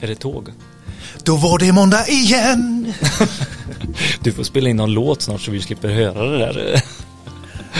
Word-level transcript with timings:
Är 0.00 0.06
det 0.06 0.14
tåg? 0.14 0.48
Då 1.24 1.36
var 1.36 1.58
det 1.58 1.72
måndag 1.72 2.08
igen. 2.08 2.92
Du 4.22 4.32
får 4.32 4.42
spela 4.42 4.68
in 4.68 4.76
någon 4.76 4.92
låt 4.92 5.22
snart 5.22 5.40
så 5.40 5.50
vi 5.50 5.60
slipper 5.60 5.88
höra 5.88 6.30
det 6.30 6.38
där. 6.38 6.82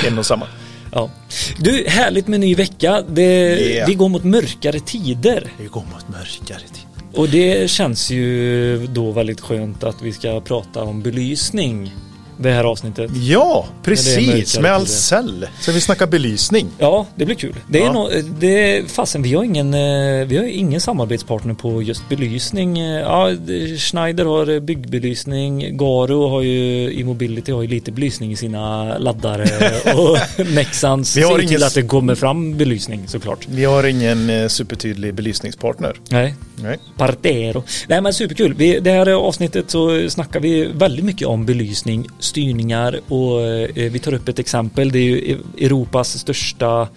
En 0.06 0.18
och 0.18 0.26
samma. 0.26 0.46
Ja. 0.92 1.10
Du, 1.58 1.84
härligt 1.88 2.28
med 2.28 2.40
ny 2.40 2.54
vecka. 2.54 3.02
Det, 3.08 3.30
Yeah. 3.70 3.88
Vi 3.88 3.94
går 3.94 4.08
mot 4.08 4.24
mörkare 4.24 4.80
tider. 4.80 5.52
Vi 5.58 5.66
går 5.66 5.84
mot 5.92 6.08
mörkare 6.08 6.60
tid. 6.60 6.86
Och 7.14 7.28
det 7.28 7.70
känns 7.70 8.10
ju 8.10 8.86
då 8.86 9.12
väldigt 9.12 9.40
skönt 9.40 9.84
att 9.84 10.02
vi 10.02 10.12
ska 10.12 10.40
prata 10.40 10.82
om 10.82 11.02
belysning. 11.02 11.94
Det 12.42 12.50
här 12.50 12.64
avsnittet. 12.64 13.10
Ja, 13.14 13.66
precis. 13.82 14.58
Med. 14.58 14.72
Ahlsell. 14.74 15.46
Så 15.60 15.72
vi 15.72 15.80
snackar 15.80 16.06
belysning. 16.06 16.66
Ja, 16.78 17.06
det 17.16 17.24
blir 17.24 17.36
kul. 17.36 17.54
Det 17.68 17.78
är 17.78 17.82
Ja. 17.84 17.92
nå- 17.92 18.10
det, 18.40 18.82
fasen, 18.90 19.22
vi 19.22 19.34
har 19.34 19.44
ingen, 19.44 19.74
eh, 19.74 20.26
vi 20.26 20.36
har 20.36 20.44
ingen 20.44 20.80
samarbetspartner 20.80 21.54
på 21.54 21.82
just 21.82 22.08
belysning. 22.08 22.76
Ja, 22.80 23.30
Schneider 23.78 24.24
har 24.24 24.60
byggbelysning, 24.60 25.76
Garo 25.76 26.28
har 26.28 26.42
ju, 26.42 27.00
E-mobility 27.00 27.52
har 27.52 27.62
ju 27.62 27.68
lite 27.68 27.92
belysning 27.92 28.32
i 28.32 28.36
sina 28.36 28.98
laddare 28.98 29.44
och 29.96 30.46
Nexans 30.46 31.16
Vi 31.16 31.22
har 31.22 31.30
ser 31.30 31.38
till 31.38 31.48
ingen- 31.50 31.62
att 31.62 31.74
det 31.74 31.82
kommer 31.82 32.14
fram 32.14 32.56
belysning 32.56 33.08
såklart. 33.08 33.46
Vi 33.48 33.64
har 33.64 33.84
ingen 33.84 34.30
eh, 34.30 34.48
supertydlig 34.48 35.14
belysningspartner. 35.14 35.96
Nej, 36.08 36.34
Nej. 36.62 36.78
Partero. 36.96 37.62
Nej 37.88 38.00
men 38.00 38.12
superkul. 38.14 38.54
Vi, 38.54 38.80
det 38.80 38.90
här 38.90 39.06
avsnittet 39.10 39.70
så 39.70 40.10
snackar 40.10 40.40
vi 40.40 40.68
väldigt 40.74 41.04
mycket 41.04 41.28
om 41.28 41.46
belysning, 41.46 42.06
styrningar 42.30 43.00
och 43.08 43.42
eh, 43.42 43.92
vi 43.92 43.98
tar 43.98 44.14
upp 44.14 44.28
ett 44.28 44.38
exempel. 44.38 44.90
Det 44.90 44.98
är 44.98 45.02
ju 45.02 45.38
Europas 45.58 46.18
största 46.18 46.88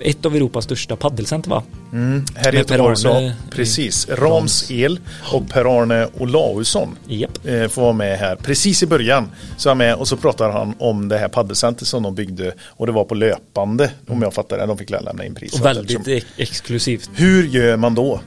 ett 0.00 0.26
av 0.26 0.36
Europas 0.36 0.64
största 0.64 0.96
paddelcenter 0.96 1.50
va? 1.50 1.62
Mm. 1.92 2.24
Här 2.34 2.54
i 2.54 2.58
Göteborg 2.58 2.96
så, 2.96 3.32
precis, 3.50 4.08
Rams 4.08 4.70
El 4.70 5.00
och 5.32 5.48
Per-Arne 5.48 6.08
Olausson 6.18 6.88
Japp. 7.08 7.46
eh, 7.46 7.68
får 7.68 7.82
vara 7.82 7.92
med 7.92 8.18
här. 8.18 8.36
Precis 8.36 8.82
i 8.82 8.86
början 8.86 9.30
så 9.56 9.68
är 9.68 9.70
han 9.70 9.78
med 9.78 9.94
och 9.94 10.08
så 10.08 10.16
pratar 10.16 10.50
han 10.50 10.74
om 10.78 11.08
det 11.08 11.18
här 11.18 11.28
paddelcentret 11.28 11.88
som 11.88 12.02
de 12.02 12.14
byggde 12.14 12.52
och 12.66 12.86
det 12.86 12.92
var 12.92 13.04
på 13.04 13.14
löpande 13.14 13.90
om 14.08 14.22
jag 14.22 14.34
fattar 14.34 14.58
det. 14.58 14.66
De 14.66 14.78
fick 14.78 14.90
lämna 14.90 15.24
in 15.24 15.34
pris. 15.34 15.52
Och 15.60 15.66
väldigt 15.66 16.08
ex- 16.08 16.26
exklusivt. 16.36 17.10
Hur 17.14 17.46
gör 17.46 17.76
man 17.76 17.94
då 17.94 18.20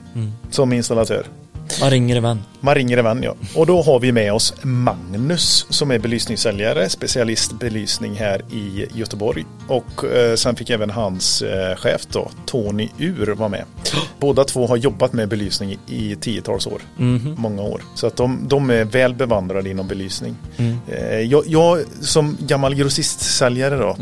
som 0.52 0.73
installatör? 0.73 1.25
Man 1.82 1.90
ringer 1.90 2.16
en 2.16 2.23
vän. 2.23 2.44
Man 2.60 2.76
ringer 2.76 2.98
en 2.98 3.04
vän 3.04 3.23
ja. 3.23 3.36
Och 3.56 3.66
då 3.66 3.82
har 3.82 4.00
vi 4.00 4.12
med 4.12 4.34
oss 4.34 4.54
Magnus 4.62 5.66
som 5.70 5.92
är 5.92 6.00
belysningssäljare, 6.00 6.90
specialist 6.90 7.60
belysning 7.60 8.16
här 8.16 8.42
i 8.52 8.86
Göteborg. 8.94 9.46
Och 9.68 10.04
eh, 10.04 10.36
sen 10.36 10.56
fick 10.56 10.70
även 10.70 10.90
hans 10.90 11.42
eh, 11.42 11.76
chef 11.76 12.02
då, 12.12 12.32
Tony 12.45 12.90
Ur 12.98 13.36
vara 13.36 13.50
med. 13.50 13.64
Båda 14.20 14.44
två 14.44 14.68
har 14.68 14.78
jobbat 14.78 15.14
med 15.14 15.30
belysning 15.30 15.78
i, 15.88 16.16
tiotals 16.16 16.68
år. 16.68 16.82
Många 17.38 17.62
år. 17.62 17.82
Så 17.95 18.08
att 18.08 18.16
de, 18.16 18.48
de 18.48 18.70
är 18.70 18.84
väl 18.84 19.14
bevandrade 19.14 19.70
inom 19.70 19.88
belysning. 19.88 20.36
Eh, 20.88 21.20
jag, 21.20 21.44
jag 21.48 21.80
som 22.02 22.38
gammal 22.40 22.76
grossistsäljare 22.76 23.78
då 23.78 23.98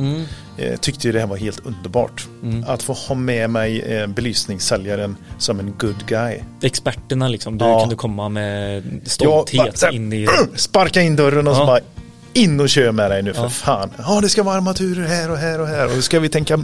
eh, 0.58 0.76
tyckte 0.80 1.08
ju 1.08 1.12
det 1.14 1.20
här 1.20 1.28
var 1.28 1.38
helt 1.38 1.66
underbart. 1.66 2.28
Att 2.68 2.84
få 2.84 2.94
ha 2.94 3.16
med 3.16 3.50
mig 3.50 3.80
eh, 3.82 4.08
belysningssäljaren 4.08 5.16
som 5.38 5.60
en 5.60 5.74
good 5.78 6.06
guy. 6.08 6.40
Experterna 6.62 7.28
liksom. 7.28 7.58
Du 7.58 7.66
Ja. 7.66 7.80
kunde 7.80 7.96
komma 7.96 8.30
med 8.30 8.84
Ja, 8.86 9.10
stolthet 9.10 9.58
bara 9.66 9.72
så 9.74 9.86
här, 9.86 9.94
in 9.94 10.14
i... 10.14 10.28
Sparka 10.56 11.02
in 11.02 11.16
dörren 11.16 11.48
och 11.48 11.56
så 11.56 11.62
Ja. 11.62 11.66
bara 11.66 11.80
in 12.36 12.60
och 12.60 12.70
kör 12.70 12.92
med 12.92 13.12
dig 13.12 13.24
nu 13.24 13.34
för 13.34 13.42
Ja. 13.44 13.50
fan. 13.50 13.90
Ja 13.98 14.20
det 14.22 14.30
ska 14.30 14.44
vara 14.44 14.56
armaturer 14.56 15.08
här 15.08 15.32
och 15.32 15.38
här 15.38 15.62
och 15.62 15.68
här. 15.68 15.98
Och 15.98 16.04
ska 16.04 16.20
vi 16.20 16.30
tänka, 16.30 16.54
eh, 16.54 16.60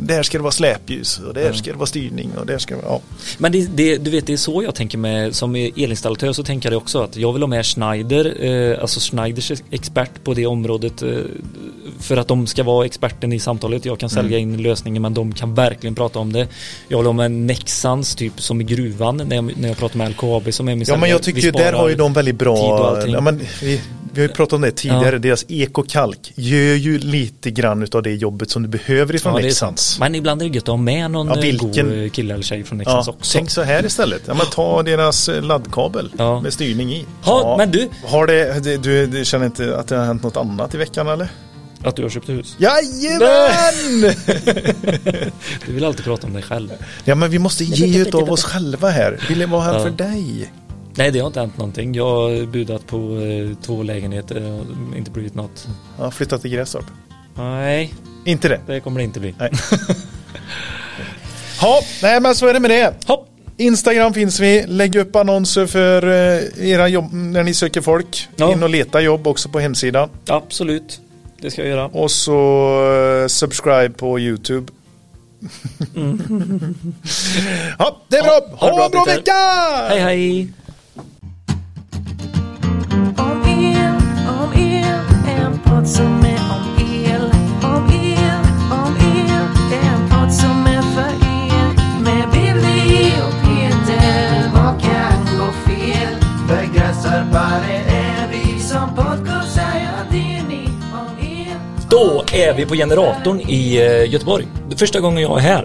där 0.00 0.22
ska 0.22 0.38
det 0.38 0.42
vara 0.42 0.52
släpljus 0.52 1.18
och 1.28 1.34
där 1.34 1.52
ska 1.52 1.70
det 1.70 1.76
vara 1.76 1.86
styrning 1.86 2.30
och 2.40 2.46
där 2.46 2.58
ska 2.58 2.76
det 2.76 2.82
vara, 2.82 2.92
ja. 2.92 3.00
Men 3.38 3.52
det, 3.52 3.68
det, 3.76 3.96
du 3.96 4.10
vet 4.10 4.26
det 4.26 4.32
är 4.32 4.36
så 4.36 4.62
jag 4.62 4.74
tänker 4.74 4.98
med 4.98 5.34
som 5.34 5.54
elinstallatör 5.54 6.32
så 6.32 6.42
tänker 6.42 6.70
jag 6.70 6.76
också 6.82 7.02
att 7.02 7.16
jag 7.16 7.32
vill 7.32 7.42
ha 7.42 7.46
med 7.48 7.66
Schneider, 7.66 8.44
eh, 8.44 8.80
alltså 8.80 9.00
Schneiders 9.00 9.52
expert 9.70 10.24
på 10.24 10.34
det 10.34 10.46
området 10.46 11.02
eh, 11.02 11.08
för 12.00 12.16
att 12.16 12.28
de 12.28 12.46
ska 12.46 12.62
vara 12.62 12.86
experten 12.86 13.32
i 13.32 13.38
samtalet. 13.38 13.84
Jag 13.84 13.98
kan 13.98 14.10
sälja 14.10 14.38
Mm. 14.38 14.54
in 14.54 14.62
lösningen 14.62 15.02
men 15.02 15.14
de 15.14 15.32
kan 15.32 15.54
verkligen 15.54 15.94
prata 15.94 16.18
om 16.18 16.32
det. 16.32 16.46
Jag 16.88 16.98
vill 16.98 17.06
ha 17.06 17.12
med 17.12 17.30
Nexans 17.30 18.14
typ 18.14 18.40
som 18.42 18.60
i 18.60 18.64
gruvan 18.64 19.16
när 19.16 19.36
jag, 19.36 19.52
när 19.56 19.68
jag 19.68 19.76
pratar 19.76 19.98
med 19.98 20.10
LKAB 20.10 20.52
som 20.54 20.68
är 20.68 20.74
min 20.76 20.84
Ja 20.88 20.96
men 20.96 21.10
jag 21.10 21.22
tycker 21.22 21.52
där 21.52 21.72
har 21.72 21.88
ju 21.88 21.94
de 21.94 22.12
väldigt 22.12 22.36
bra, 22.38 23.02
ja, 23.06 23.20
men 23.20 23.40
vi, 23.62 23.80
vi 24.12 24.20
har 24.20 24.28
ju 24.28 24.34
pratat 24.34 24.52
om 24.52 24.60
det 24.60 24.70
tidigare, 24.70 25.12
Ja. 25.12 25.18
deras 25.18 25.44
ekokalk 25.48 26.32
gör 26.34 26.74
ju 26.74 26.98
lite 26.98 27.50
grann 27.50 27.82
utav 27.82 28.02
det 28.02 28.14
jobbet 28.14 28.50
som 28.50 28.62
du 28.62 28.68
behöver 28.68 29.14
ifrån 29.14 29.42
Ja, 29.44 29.50
sant. 29.52 29.96
Men 30.00 30.14
ibland 30.14 30.42
är 30.42 30.46
det 30.48 30.54
gött 30.54 30.62
att 30.64 30.68
ha 30.68 30.76
med 30.76 31.10
någon 31.10 31.26
Ja, 31.26 31.34
eh, 31.36 31.40
vilken- 31.40 31.86
god 31.88 32.02
eh, 32.04 32.10
kille 32.10 32.34
eller 32.34 32.44
tjej 32.44 32.64
från 32.64 32.78
Nexans 32.78 33.06
Ja, 33.06 33.12
också. 33.12 33.32
tänk 33.38 33.50
så 33.50 33.62
här 33.62 33.86
istället. 33.86 34.22
Ja, 34.26 34.34
men 34.34 34.46
ta 34.46 34.82
deras 34.82 35.28
eh, 35.28 35.42
laddkabel 35.42 36.10
Ja. 36.18 36.40
med 36.40 36.52
styrning 36.52 36.92
i. 36.92 37.06
Ja, 37.24 37.54
men 37.58 37.70
du- 37.70 37.88
Har 38.04 38.26
det, 38.26 38.64
det, 38.64 38.76
du, 38.76 39.06
du 39.06 39.24
känner 39.24 39.46
inte 39.46 39.76
att 39.76 39.88
det 39.88 39.96
har 39.96 40.04
hänt 40.04 40.22
något 40.22 40.36
annat 40.36 40.74
i 40.74 40.78
veckan 40.78 41.08
eller? 41.08 41.28
Att 41.82 41.96
du 41.96 42.02
har 42.02 42.10
köpt 42.10 42.28
hus. 42.28 42.56
Jajamän! 42.58 44.14
Du 45.66 45.72
vill 45.72 45.84
alltid 45.84 46.04
prata 46.04 46.26
om 46.26 46.32
dig 46.32 46.42
själv. 46.42 46.70
Ja 47.04 47.14
men 47.14 47.30
vi 47.30 47.38
måste 47.38 47.64
ge 47.64 47.98
ut 48.00 48.14
av 48.14 48.30
oss 48.30 48.44
själva 48.44 48.88
här. 48.88 49.18
Vill 49.28 49.38
det 49.38 49.46
vara 49.46 49.62
här 49.62 49.74
Ja. 49.74 49.82
för 49.82 49.90
dig? 49.90 50.52
Nej, 51.00 51.10
det 51.10 51.18
har 51.18 51.26
inte 51.26 51.40
hänt 51.40 51.58
någonting. 51.58 51.94
Jag 51.94 52.04
har 52.04 52.46
budat 52.46 52.86
på 52.86 52.96
eh, 52.96 53.56
två 53.62 53.82
lägenheter 53.82 54.52
och 54.52 54.96
inte 54.96 55.10
blivit 55.10 55.34
något. 55.34 55.68
Ja, 55.98 56.10
flytta 56.10 56.38
till 56.38 56.50
Grästorp. 56.50 56.84
Nej, 57.34 57.94
Inte 58.24 58.48
det? 58.48 58.60
det 58.66 58.80
kommer 58.80 58.98
det 59.00 59.04
inte 59.04 59.20
bli. 59.20 59.34
Nej. 59.38 59.50
Ja, 61.62 61.80
nej 62.02 62.20
men 62.20 62.34
så 62.34 62.46
är 62.46 62.54
det 62.54 62.60
med 62.60 62.70
det. 62.70 62.94
Hopp! 63.06 63.28
Instagram 63.56 64.14
finns 64.14 64.40
vi. 64.40 64.64
Lägg 64.66 64.96
upp 64.96 65.16
annonser 65.16 65.66
för 65.66 66.02
eh, 66.06 66.68
era 66.70 66.88
jobb 66.88 67.12
när 67.12 67.42
ni 67.42 67.54
söker 67.54 67.80
folk. 67.80 68.28
Ja. 68.36 68.52
In 68.52 68.62
och 68.62 68.70
leta 68.70 69.00
jobb 69.00 69.26
också 69.26 69.48
på 69.48 69.60
hemsidan. 69.60 70.08
Absolut. 70.28 71.00
Det 71.40 71.50
ska 71.50 71.62
jag 71.62 71.70
göra. 71.70 71.86
Och 71.86 72.10
så 72.10 72.40
eh, 73.22 73.26
subscribe 73.26 73.90
på 73.90 74.18
YouTube. 74.20 74.72
ja, 77.78 77.96
det 78.08 78.16
är 78.16 78.22
bra. 78.22 78.40
Ha 78.56 78.70
ha 78.70 78.76
bra, 78.76 78.84
en 78.84 78.90
bra 78.90 79.04
Peter. 79.04 79.16
vecka! 79.16 79.32
Hej 79.88 80.00
hej! 80.00 80.48
Podd 85.80 85.88
som 85.88 86.24
är 86.24 86.40
om 86.50 86.86
el. 87.04 87.22
Om 87.62 87.90
el, 87.92 88.40
om 88.70 88.96
el, 88.96 89.46
en 89.82 90.08
podd 90.08 90.32
som 90.32 90.66
är 90.66 90.82
för 90.82 91.12
er. 91.26 92.02
Med 92.02 92.28
Billy 92.32 93.12
och 93.26 93.34
Peter, 93.44 94.50
vad 94.54 94.80
kan 94.82 95.38
gå 95.38 95.52
fel? 95.52 96.14
Vi 98.30 98.60
som 98.60 98.88
det 100.10 100.42
ni 100.48 100.68
om 100.92 101.26
el. 101.26 101.56
Då 101.88 102.24
är 102.32 102.54
vi 102.54 102.66
på 102.66 102.74
generatorn 102.74 103.40
i 103.40 103.76
eh, 103.76 104.12
Göteborg. 104.12 104.46
Det 104.68 104.74
är 104.74 104.78
första 104.78 105.00
gången 105.00 105.22
jag 105.22 105.38
är 105.38 105.42
här. 105.42 105.64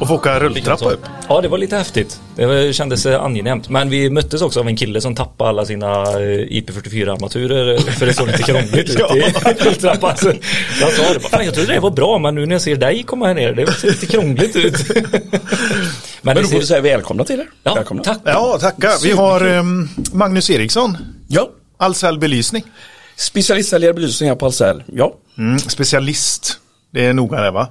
Och 0.00 0.08
få 0.08 0.14
åka 0.14 0.40
rulltrappa 0.40 0.90
upp. 0.90 1.00
Ja, 1.28 1.40
det 1.40 1.48
var 1.48 1.58
lite 1.58 1.76
häftigt. 1.76 2.20
Det 2.36 2.72
kändes 2.76 3.06
eh, 3.06 3.22
angenämt. 3.24 3.68
Men 3.68 3.90
vi 3.90 4.10
möttes 4.10 4.42
också 4.42 4.60
av 4.60 4.68
en 4.68 4.76
kille 4.76 5.00
som 5.00 5.14
tappade 5.14 5.50
alla 5.50 5.64
sina 5.66 6.02
eh, 6.02 6.46
IP44-armaturer 6.48 7.78
för 7.78 8.06
det 8.06 8.14
såg 8.14 8.26
lite 8.26 8.42
krångligt 8.42 8.90
ut 8.90 8.98
i 9.16 9.22
rulltrappan. 9.64 10.16
Så 10.16 10.32
Jag 10.80 10.92
sa 10.92 11.12
det 11.14 11.20
fan 11.20 11.44
jag 11.44 11.54
trodde 11.54 11.72
det 11.72 11.80
var 11.80 11.90
bra 11.90 12.18
men 12.18 12.34
nu 12.34 12.46
när 12.46 12.54
jag 12.54 12.62
ser 12.62 12.76
dig 12.76 13.02
komma 13.02 13.26
här 13.26 13.34
ner, 13.34 13.52
det 13.52 13.72
ser 13.72 13.88
lite 13.88 14.06
krångligt 14.06 14.56
ut. 14.56 14.74
Men, 16.22 16.34
Men 16.34 16.42
då 16.44 16.48
får 16.48 16.58
ser... 16.58 16.66
säga 16.66 16.80
välkomna 16.80 17.24
till 17.24 17.40
er. 17.40 17.46
Ja, 17.62 17.74
välkomna. 17.74 18.02
tack. 18.02 18.18
Ja, 18.24 18.58
tackar. 18.60 19.02
Vi 19.02 19.12
har 19.12 19.40
ehm, 19.40 19.88
Magnus 20.12 20.50
Eriksson. 20.50 20.96
Ja, 21.28 21.48
Ahlsell 21.76 22.18
Belysning. 22.18 22.64
specialistsäljare 23.16 23.92
belysning 23.94 24.28
här 24.28 24.36
på 24.36 24.46
Ahlsell. 24.46 24.82
Ja, 24.92 25.14
Mm, 25.38 25.58
specialist. 25.58 26.58
Det 26.92 27.06
är 27.06 27.12
noga 27.12 27.40
det 27.40 27.50
va? 27.50 27.68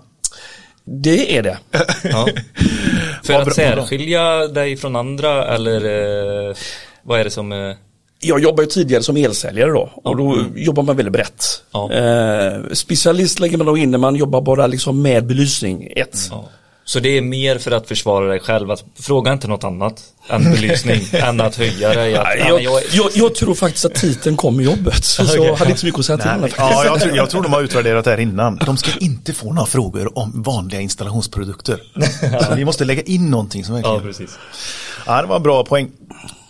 Det 0.85 1.37
är 1.37 1.43
det. 1.43 1.57
Ja. 2.03 2.27
För 3.23 3.33
att 3.33 3.55
särskilja 3.55 4.47
dig 4.47 4.77
från 4.77 4.95
andra 4.95 5.55
eller 5.55 5.75
eh, 6.49 6.55
vad 7.03 7.19
är 7.19 7.23
det 7.23 7.29
som... 7.29 7.51
Eh, 7.51 7.73
Jag 8.19 8.39
jobbar 8.39 8.63
ju 8.63 8.69
tidigare 8.69 9.03
som 9.03 9.17
elsäljare 9.17 9.71
då 9.71 9.89
och 9.95 10.17
då 10.17 10.37
jobbar 10.55 10.83
man 10.83 10.95
väldigt 10.97 11.13
brett. 11.13 11.45
Ja. 11.71 11.91
Eh, 11.91 12.53
specialist 12.73 13.39
lägger 13.39 13.57
man 13.57 13.67
då 13.67 13.77
in 13.77 13.91
när 13.91 13.97
man 13.97 14.15
jobbar 14.15 14.41
bara 14.41 14.67
liksom 14.67 15.01
med 15.01 15.25
belysning. 15.25 15.91
Ett. 15.95 16.17
ja. 16.31 16.49
Så 16.87 16.99
det 16.99 17.17
är 17.17 17.21
mer 17.21 17.57
för 17.57 17.71
att 17.71 17.87
försvara 17.87 18.27
dig 18.27 18.39
själv, 18.39 18.71
att 18.71 18.83
fråga 18.99 19.33
inte 19.33 19.47
något 19.47 19.63
annat 19.63 20.03
än 20.29 20.43
belysning, 20.43 21.01
än 21.11 21.41
att 21.41 21.55
höja 21.55 21.93
dig. 21.93 22.15
Att, 22.15 22.23
Nej, 22.23 22.37
ja, 22.39 22.47
jag, 22.47 22.61
jag, 22.61 22.81
jag, 22.91 23.11
jag 23.13 23.35
tror 23.35 23.55
faktiskt 23.55 23.85
att 23.85 23.95
titeln 23.95 24.37
kom 24.37 24.55
med 24.55 24.65
jobbet. 24.65 25.03
Så 25.05 25.23
jag 25.35 25.55
hade 25.55 25.69
inte 25.69 25.79
så 25.79 25.85
mycket 25.85 25.99
att 25.99 26.05
säga 26.05 26.17
till 26.17 26.41
det. 26.41 26.49
Ja, 26.57 26.85
jag, 26.85 27.01
tror- 27.01 27.15
jag 27.15 27.29
tror 27.29 27.43
de 27.43 27.53
har 27.53 27.61
utvärderat 27.61 28.05
det 28.05 28.11
här 28.11 28.19
innan. 28.19 28.55
De 28.55 28.77
ska 28.77 28.91
inte 28.99 29.33
få 29.33 29.53
några 29.53 29.65
frågor 29.67 30.17
om 30.17 30.43
vanliga 30.43 30.81
installationsprodukter. 30.81 31.81
Så 32.49 32.55
vi 32.55 32.65
måste 32.65 32.85
lägga 32.85 33.01
in 33.01 33.29
någonting 33.29 33.65
som 33.65 33.75
ja, 33.75 33.81
verkligen... 33.81 34.13
precis. 34.13 34.37
Ja, 35.05 35.21
det 35.21 35.27
var 35.27 35.35
en 35.35 35.43
bra 35.43 35.63
poäng. 35.65 35.91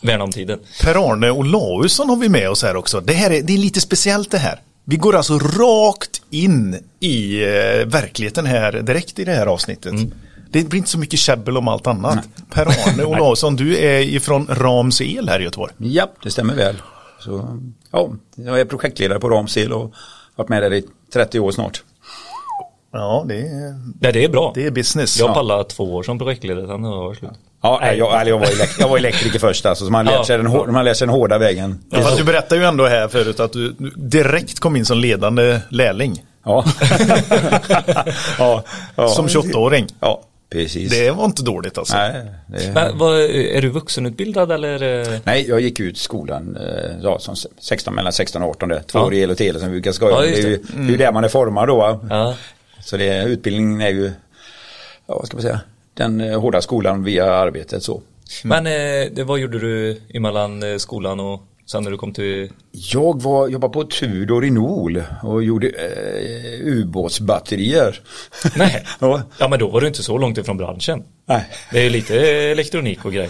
Värna 0.02 0.24
om 0.24 0.32
tiden. 0.32 0.60
Per-Arne 0.82 1.32
Olausson 1.32 2.10
har 2.10 2.16
vi 2.16 2.30
med 2.30 2.50
oss 2.50 2.64
här 2.64 2.76
också. 2.76 3.02
Det 3.02 3.14
här 3.14 3.32
är, 3.32 3.42
det 3.42 3.54
är 3.54 3.58
lite 3.58 3.82
speciellt 3.82 4.32
det 4.32 4.38
här. 4.38 4.60
Vi 4.86 4.96
går 4.96 5.16
alltså 5.16 5.40
rakt 5.40 6.22
in 6.30 6.80
i 7.00 7.44
eh, 7.44 7.86
verkligheten 7.86 8.46
här 8.46 8.72
direkt 8.72 9.20
i 9.20 9.24
det 9.26 9.32
här 9.32 9.48
avsnittet. 9.48 9.94
Det 10.63 10.69
blir 10.69 10.78
inte 10.78 10.90
så 10.90 11.00
mycket 11.00 11.19
käbbel 11.19 11.57
om 11.57 11.68
allt 11.68 11.88
annat. 11.88 12.19
Per-Arne 12.54 13.04
Olausson, 13.06 13.56
du 13.56 13.78
är 13.78 14.00
ifrån 14.00 14.48
Rams 14.52 15.02
El 15.02 15.30
här 15.30 15.40
i 15.40 15.44
Göteborg. 15.44 15.74
Ja, 15.78 16.07
det 16.24 16.31
stämmer 16.31 16.56
väl. 16.56 16.75
Så, 17.19 17.60
ja, 17.92 18.10
jag 18.36 18.60
är 18.60 18.66
projektledare 18.66 19.19
på 19.19 19.30
Ramsil 19.30 19.74
och 19.74 19.94
varit 20.36 20.50
med 20.50 20.63
där 20.63 20.74
i 20.74 20.84
30 21.13 21.40
år 21.40 21.52
snart. 21.52 21.84
Ja, 22.94 23.25
det 23.28 23.36
är, 23.40 23.80
Nej, 24.02 24.13
det 24.13 24.24
är 24.24 24.30
bra. 24.30 24.52
det 24.56 24.66
är 24.66 24.72
business. 24.72 25.19
Jag 25.19 25.34
pallade 25.34 25.63
två 25.63 25.96
år 25.96 26.04
som 26.04 26.18
projektledare, 26.19 26.68
sen 26.68 26.84
har 26.84 26.92
jag 26.96 27.04
varit 27.04 27.18
slut. 27.18 27.31
Ja, 27.62 27.78
nej, 27.81 27.98
jag, 27.98 28.28
jag, 28.28 28.38
var 28.40 28.46
elek- 28.46 28.75
jag 28.80 28.90
var 28.90 28.98
elektriker 28.98 29.40
först 29.40 29.66
alltså, 29.66 29.86
så 29.86 29.92
man 29.92 30.06
lär 30.06 30.13
Ja. 30.13 30.25
sig 30.25 30.38
den, 30.38 30.48
hår- 30.48 30.68
man 30.68 30.86
lär 30.86 30.94
sig 30.94 31.08
den 31.08 31.16
hårda 31.16 31.38
vägen. 31.38 31.80
Ja, 31.90 32.01
fast 32.01 32.18
du 32.18 32.24
berättade 32.24 32.62
ju 32.62 32.68
ändå 32.68 32.86
här 32.88 33.08
förut 33.08 33.40
att 33.40 33.54
du 33.54 33.72
du 33.80 33.90
direkt 33.96 34.60
kom 34.60 34.75
in 34.75 34.86
som 34.86 34.98
ledande 34.98 35.60
lärling. 35.69 36.24
Ja. 36.46 36.66
ja, 38.40 38.63
ja. 38.96 39.08
Som 39.08 39.28
28-åring. 39.28 39.88
Ja, 40.00 40.22
precis. 40.50 40.92
Det 40.92 41.12
var 41.12 41.26
inte 41.26 41.44
dåligt 41.44 41.78
alltså. 41.78 41.96
Nej, 41.96 42.24
det... 42.48 42.72
Men, 42.74 42.98
vad, 42.98 43.20
är 43.22 43.62
du 43.62 43.70
vuxenutbildad 43.70 44.52
eller? 44.52 44.80
Nej, 45.26 45.46
jag 45.50 45.62
gick 45.62 45.80
ut 45.80 45.98
skolan 45.98 46.58
eh, 46.58 46.92
ja, 47.02 47.20
som 47.20 47.36
16, 47.60 47.96
mellan 47.96 48.14
16 48.14 48.44
och 48.44 48.50
18, 48.50 48.70
det. 48.70 48.84
två 48.84 49.00
Ja. 49.00 49.06
år 49.06 49.14
i 49.14 49.20
el 49.20 49.32
och 49.32 49.38
tele 49.38 49.60
som 49.60 49.68
vi 49.68 49.72
brukar 49.74 49.92
skoja 49.92 50.12
Ja. 50.16 50.22
Det 50.22 50.28
just 50.28 50.44
är 50.44 50.50
ju 50.50 50.58
det 50.58 50.84
är 50.88 50.92
ju 50.92 50.98
där 50.98 51.12
man 51.12 51.24
är 51.24 51.28
formad 51.30 51.68
då. 51.68 52.00
Ja. 52.10 52.36
Så 52.84 52.98
det, 52.98 53.24
utbildningen 53.24 53.82
är 53.82 53.90
ju, 53.90 54.06
ja 55.08 55.16
vad 55.16 55.28
ska 55.28 55.38
man 55.38 55.42
säga, 55.42 55.60
den 55.94 56.22
eh, 56.22 56.40
hårda 56.42 56.62
skolan 56.62 57.04
via 57.04 57.34
arbetet 57.34 57.84
så. 57.84 58.02
Men 58.44 58.66
eh, 58.68 58.72
det, 59.12 59.24
vad 59.24 59.40
gjorde 59.40 59.60
du 59.60 60.02
emellan 60.14 60.64
eh, 60.64 60.78
skolan 60.78 61.20
och 61.20 61.42
sen 61.66 61.84
när 61.84 61.92
du 61.92 61.98
kom 61.98 62.14
till? 62.14 62.52
Jag 62.77 63.22
var, 63.22 63.48
jobbade 63.48 63.74
på 63.74 63.83
Tudor 63.83 64.45
i 64.45 64.51
Nol 64.51 65.04
och 65.24 65.44
gjorde 65.44 65.68
eh, 65.68 66.68
ubåtsbatterier. 66.68 68.00
Nej. 68.56 68.86
ja. 69.00 69.22
Ja 69.38 69.48
men 69.48 69.60
då 69.60 69.68
var 69.68 69.81
du 69.81 69.88
inte 69.88 70.04
så 70.04 70.18
långt 70.18 70.38
ifrån 70.38 70.57
branschen. 70.57 71.04
Nej. 71.27 71.45
Det 71.72 71.80
är 71.80 71.83
ju 71.83 71.89
lite 71.89 72.19
elektronik 72.27 73.06
och 73.06 73.13
grejer. 73.13 73.30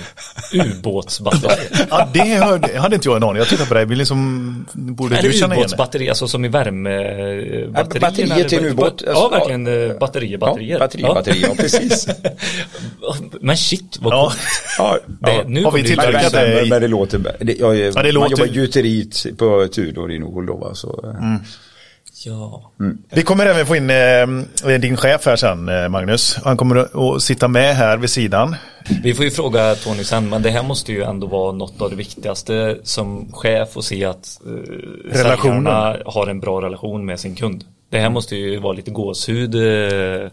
Ubåtsbatterier. 0.54 1.86
Ja, 1.90 2.10
det 2.14 2.20
hörde, 2.36 2.80
hade 2.80 2.96
inte 2.96 3.08
jag 3.08 3.18
en 3.18 3.24
aning. 3.24 3.38
Jag 3.38 3.48
tittar 3.48 3.66
på 3.66 3.74
dig, 3.74 3.86
vill 3.86 3.98
liksom, 3.98 4.66
borde 4.74 5.16
du 5.16 5.20
Eller 5.20 5.32
känna 5.32 5.40
igen 5.46 5.50
det? 5.56 5.56
ubåtsbatteri, 5.62 6.10
alltså 6.10 6.28
som 6.28 6.46
i 6.46 6.48
värme... 6.48 6.90
eh, 6.96 7.70
batterierna, 7.70 8.00
batterier 8.00 8.50
till 8.50 8.58
en 8.60 8.66
ubåt. 8.66 9.04
Ja, 9.06 9.12
Alltså, 9.12 9.30
verkligen 9.30 9.68
eh, 9.92 9.98
batterier, 10.00 10.38
batterier. 10.38 10.74
Ja, 10.74 10.80
batteri, 10.80 11.02
batteri, 11.04 11.42
ja 11.42 11.54
precis. 11.58 12.08
Men 13.42 13.58
shit, 13.58 13.98
vad 14.02 14.14
Ja. 14.14 14.24
coolt. 14.24 14.38
Ja, 14.78 14.98
Det, 15.20 15.32
ja. 15.34 15.44
nu 15.48 15.64
Har 15.64 15.72
vi 15.72 15.82
det 15.82 15.88
tillverkat 15.88 16.34
det? 16.34 16.42
Men, 16.42 16.56
men, 16.56 16.70
men 16.70 16.82
det 16.82 16.88
låter, 16.88 17.20
det, 17.40 17.54
jag, 17.60 17.76
Ja, 17.78 17.84
det 17.90 17.94
man 17.96 18.10
låter- 18.12 18.32
jobbar 18.32 18.46
gjuteriet 18.46 19.35
på 19.38 19.68
Tudor 19.68 20.12
i 20.12 20.20
Nol 20.20 20.46
då 20.46 20.56
va, 20.56 20.74
så. 20.76 21.00
eh, 21.22 21.36
Ja. 22.26 22.72
Vi 23.10 23.22
kommer 23.24 23.46
även 23.46 23.66
få 23.66 23.76
in 23.76 23.90
eh, 23.90 24.80
din 24.80 24.98
chef 24.98 25.26
här 25.26 25.36
sen, 25.36 25.70
eh, 25.70 25.90
Magnus. 25.90 26.38
Han 26.44 26.58
kommer 26.58 27.16
att, 27.16 27.24
sitta 27.24 27.48
med 27.48 27.76
här 27.76 27.98
vid 27.98 28.10
sidan. 28.10 28.56
Vi 29.04 29.14
får 29.14 29.26
ju 29.26 29.32
fråga 29.32 29.76
Tony 29.76 30.04
sen, 30.04 30.30
men 30.30 30.42
det 30.42 30.50
här 30.50 30.64
måste 30.64 30.92
ju 30.92 31.04
ändå 31.04 31.28
vara 31.28 31.52
något 31.52 31.82
av 31.82 31.90
det 31.90 31.96
viktigaste 31.96 32.78
som 32.84 33.32
chef 33.32 33.78
och 33.78 33.84
se 33.84 34.06
att 34.06 34.40
eh, 34.46 34.52
Relationen. 34.52 35.64
säljarna 35.64 35.98
har 36.06 36.28
en 36.28 36.40
bra 36.40 36.62
relation 36.62 37.06
med 37.06 37.20
sin 37.20 37.36
kund. 37.36 37.64
Det 37.90 38.00
här 38.00 38.10
måste 38.10 38.36
ju 38.36 38.60
vara 38.60 38.74
lite 38.74 38.92
gåshud. 38.92 39.56
Eh, 39.56 40.30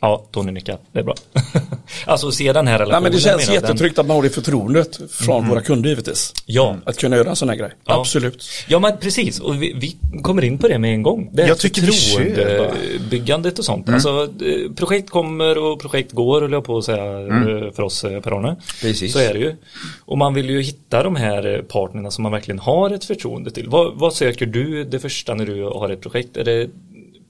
ja, 0.00 0.24
Tony 0.30 0.52
nickar, 0.52 0.78
det 0.92 0.98
är 0.98 1.02
bra. 1.02 1.14
alltså 2.06 2.30
se 2.30 2.52
den 2.52 2.66
här 2.66 2.78
Nej, 2.78 2.86
relationen. 2.86 3.02
men 3.02 3.12
det 3.12 3.18
känns 3.18 3.50
jättetryggt 3.50 3.98
att 3.98 4.06
man 4.06 4.16
har 4.16 4.22
det 4.22 4.30
förtroendet 4.30 5.00
från 5.10 5.48
våra 5.48 5.60
kunder 5.60 5.88
givetvis. 5.88 6.34
Ja. 6.46 6.76
Att 6.84 6.98
kunna 6.98 7.16
göra 7.16 7.30
en 7.30 7.36
sån 7.36 7.48
här 7.48 7.56
grej. 7.56 7.70
Ja. 7.84 8.00
Absolut. 8.00 8.44
Ja 8.68 8.78
men 8.78 8.98
precis, 8.98 9.40
och 9.40 9.62
vi, 9.62 9.72
vi 9.72 9.96
kommer 10.22 10.44
in 10.44 10.58
på 10.58 10.68
det 10.68 10.78
med 10.78 10.94
en 10.94 11.02
gång. 11.02 11.30
Det 11.32 11.42
är 11.42 11.48
Jag 11.48 11.58
tycker 11.58 11.82
förtroendebyggandet 11.82 13.58
och 13.58 13.64
sånt. 13.64 13.88
Alltså, 13.88 14.28
eh, 14.44 14.72
projekt 14.76 15.10
kommer 15.10 15.58
och 15.58 15.80
projekt 15.80 16.12
går, 16.12 16.40
höll 16.40 16.52
jag 16.52 16.64
på 16.64 16.78
att 16.78 16.84
säga, 16.84 17.20
eh, 17.20 17.72
för 17.72 17.80
oss 17.82 18.04
eh, 18.04 18.20
Per-Arne. 18.20 18.56
Precis. 18.80 19.12
Så 19.12 19.18
är 19.18 19.34
det 19.34 19.40
ju. 19.40 19.56
Och 20.04 20.18
man 20.18 20.34
vill 20.34 20.50
ju 20.50 20.62
hitta 20.62 21.02
de 21.02 21.16
här 21.16 21.64
partnerna 21.68 22.10
som 22.10 22.22
man 22.22 22.32
verkligen 22.32 22.58
har 22.58 22.90
ett 22.90 23.04
förtroende 23.04 23.50
till. 23.50 23.68
Vad, 23.68 23.94
vad 23.94 24.14
söker 24.14 24.46
du 24.46 24.84
det 24.84 24.98
första 24.98 25.34
när 25.34 25.46
du 25.46 25.62
har 25.62 25.90
ett 25.90 26.00
projekt? 26.00 26.36
Är 26.36 26.44
det 26.44 26.68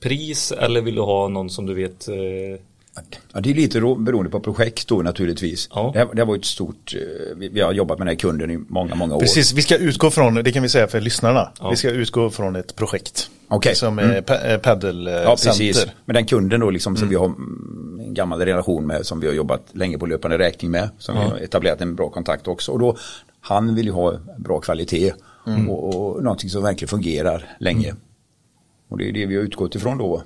pris 0.09 0.53
eller 0.53 0.81
vill 0.81 0.95
du 0.95 1.01
ha 1.01 1.29
någon 1.29 1.51
som 1.51 1.67
du 1.67 1.75
vet 1.75 2.09
eh, 2.09 2.15
Ja, 3.33 3.41
det 3.41 3.51
är 3.51 3.55
lite 3.55 3.81
ro- 3.81 3.95
beroende 3.95 4.31
på 4.31 4.41
projekt 4.41 4.89
då 4.89 5.03
naturligtvis. 5.03 5.69
Ja. 5.75 5.91
Det, 5.93 5.99
här, 5.99 6.09
det 6.13 6.19
här 6.21 6.27
var 6.27 6.37
ett 6.37 6.45
stort, 6.45 6.95
eh, 6.95 7.37
vi, 7.37 7.61
har 7.61 7.73
jobbat 7.73 7.99
med 7.99 8.07
den 8.07 8.13
här 8.13 8.19
kunden 8.21 8.51
i 8.51 8.59
många, 8.69 8.95
många 8.95 9.15
år. 9.15 9.21
Precis, 9.21 9.53
vi 9.53 9.63
ska 9.63 9.77
utgå 9.77 10.11
från, 10.11 10.35
det 10.35 10.53
kan 10.53 10.63
vi 10.63 10.69
säga 10.69 10.87
för 10.87 11.01
lyssnarna. 11.01 11.49
Ja. 11.61 11.71
Vi 11.71 11.77
ska 11.77 11.91
utgå 11.91 12.31
från 12.31 12.57
ett 12.57 12.77
projekt. 12.77 13.31
Okej. 13.49 13.75
Som 13.75 13.99
är 13.99 14.03
Mm. 14.03 14.25
eh, 14.29 15.13
eh, 15.15 15.23
Ja, 15.23 15.37
precis. 15.45 15.87
Men 16.05 16.15
den 16.15 16.27
kunden 16.27 16.61
då 16.61 16.71
liksom 16.71 16.97
som 16.97 17.09
vi 17.09 17.15
har 17.15 17.27
mm, 17.27 18.01
en 18.07 18.15
gammal 18.15 18.41
relation 18.41 18.87
med 18.87 19.07
som 19.07 19.21
vi 19.21 19.27
har 19.27 19.35
jobbat 19.35 19.63
länge 19.73 19.99
på 19.99 20.07
löpande 20.07 20.39
räkning 20.39 20.71
med. 20.71 20.89
Som 20.99 21.15
vi 21.15 21.21
har 21.21 21.37
etablerat 21.37 21.81
en 21.81 21.95
bra 21.95 22.09
kontakt 22.11 22.49
också. 22.49 22.73
Och 22.73 22.79
då, 22.79 22.97
han 23.41 23.75
vill 23.75 23.87
ju 23.87 23.93
ha 23.93 24.15
bra 24.39 24.61
kvalitet 24.61 25.13
och, 25.69 25.95
och 26.17 26.23
någonting 26.23 26.51
som 26.51 26.63
verkligen 26.63 26.89
fungerar 26.89 27.57
länge. 27.61 27.95
Och 28.89 28.99
det 28.99 29.09
är 29.09 29.13
det 29.13 29.27
vi 29.27 29.37
har 29.37 29.43
utgått 29.43 29.75
ifrån 29.75 29.99
då. 29.99 30.23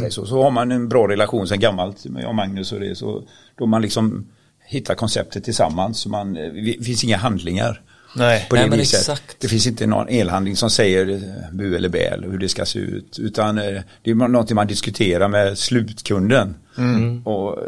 Säg 0.00 0.10
Så, 0.10 0.26
så 0.26 0.42
har 0.42 0.50
man 0.50 0.72
en 0.72 0.88
bra 0.88 1.08
relation 1.08 1.48
sen 1.48 1.60
gammalt 1.60 2.04
med 2.06 2.22
jag 2.22 2.28
och 2.28 2.34
Magnus 2.34 2.72
och 2.72 2.80
det 2.80 2.94
så 2.94 3.22
då 3.58 3.66
man 3.66 3.82
liksom 3.82 4.26
hittar 4.66 4.94
konceptet 4.94 5.44
tillsammans. 5.44 5.98
Så 5.98 6.08
man, 6.08 6.34
det 6.34 6.84
finns 6.84 7.04
inga 7.04 7.16
handlingar. 7.16 7.80
Nej. 8.16 8.46
På 8.50 8.56
det 8.56 8.66
Nej, 8.66 8.80
exakt. 8.80 9.36
Det 9.40 9.48
finns 9.48 9.66
inte 9.66 9.86
någon 9.86 10.08
elhandling 10.08 10.56
som 10.56 10.70
säger 10.70 11.08
eh, 11.08 11.52
bu 11.52 11.76
eller 11.76 11.88
bä 11.88 11.98
eller 11.98 12.28
hur 12.30 12.38
det 12.38 12.48
ska 12.48 12.64
se 12.64 12.78
ut. 12.78 13.18
Utan 13.18 13.58
eh, 13.58 13.80
det 14.02 14.10
är 14.10 14.14
någonting 14.14 14.54
man 14.54 14.66
diskuterar 14.66 15.28
med 15.28 15.58
slutkunden. 15.58 16.54
Och, 17.24 17.58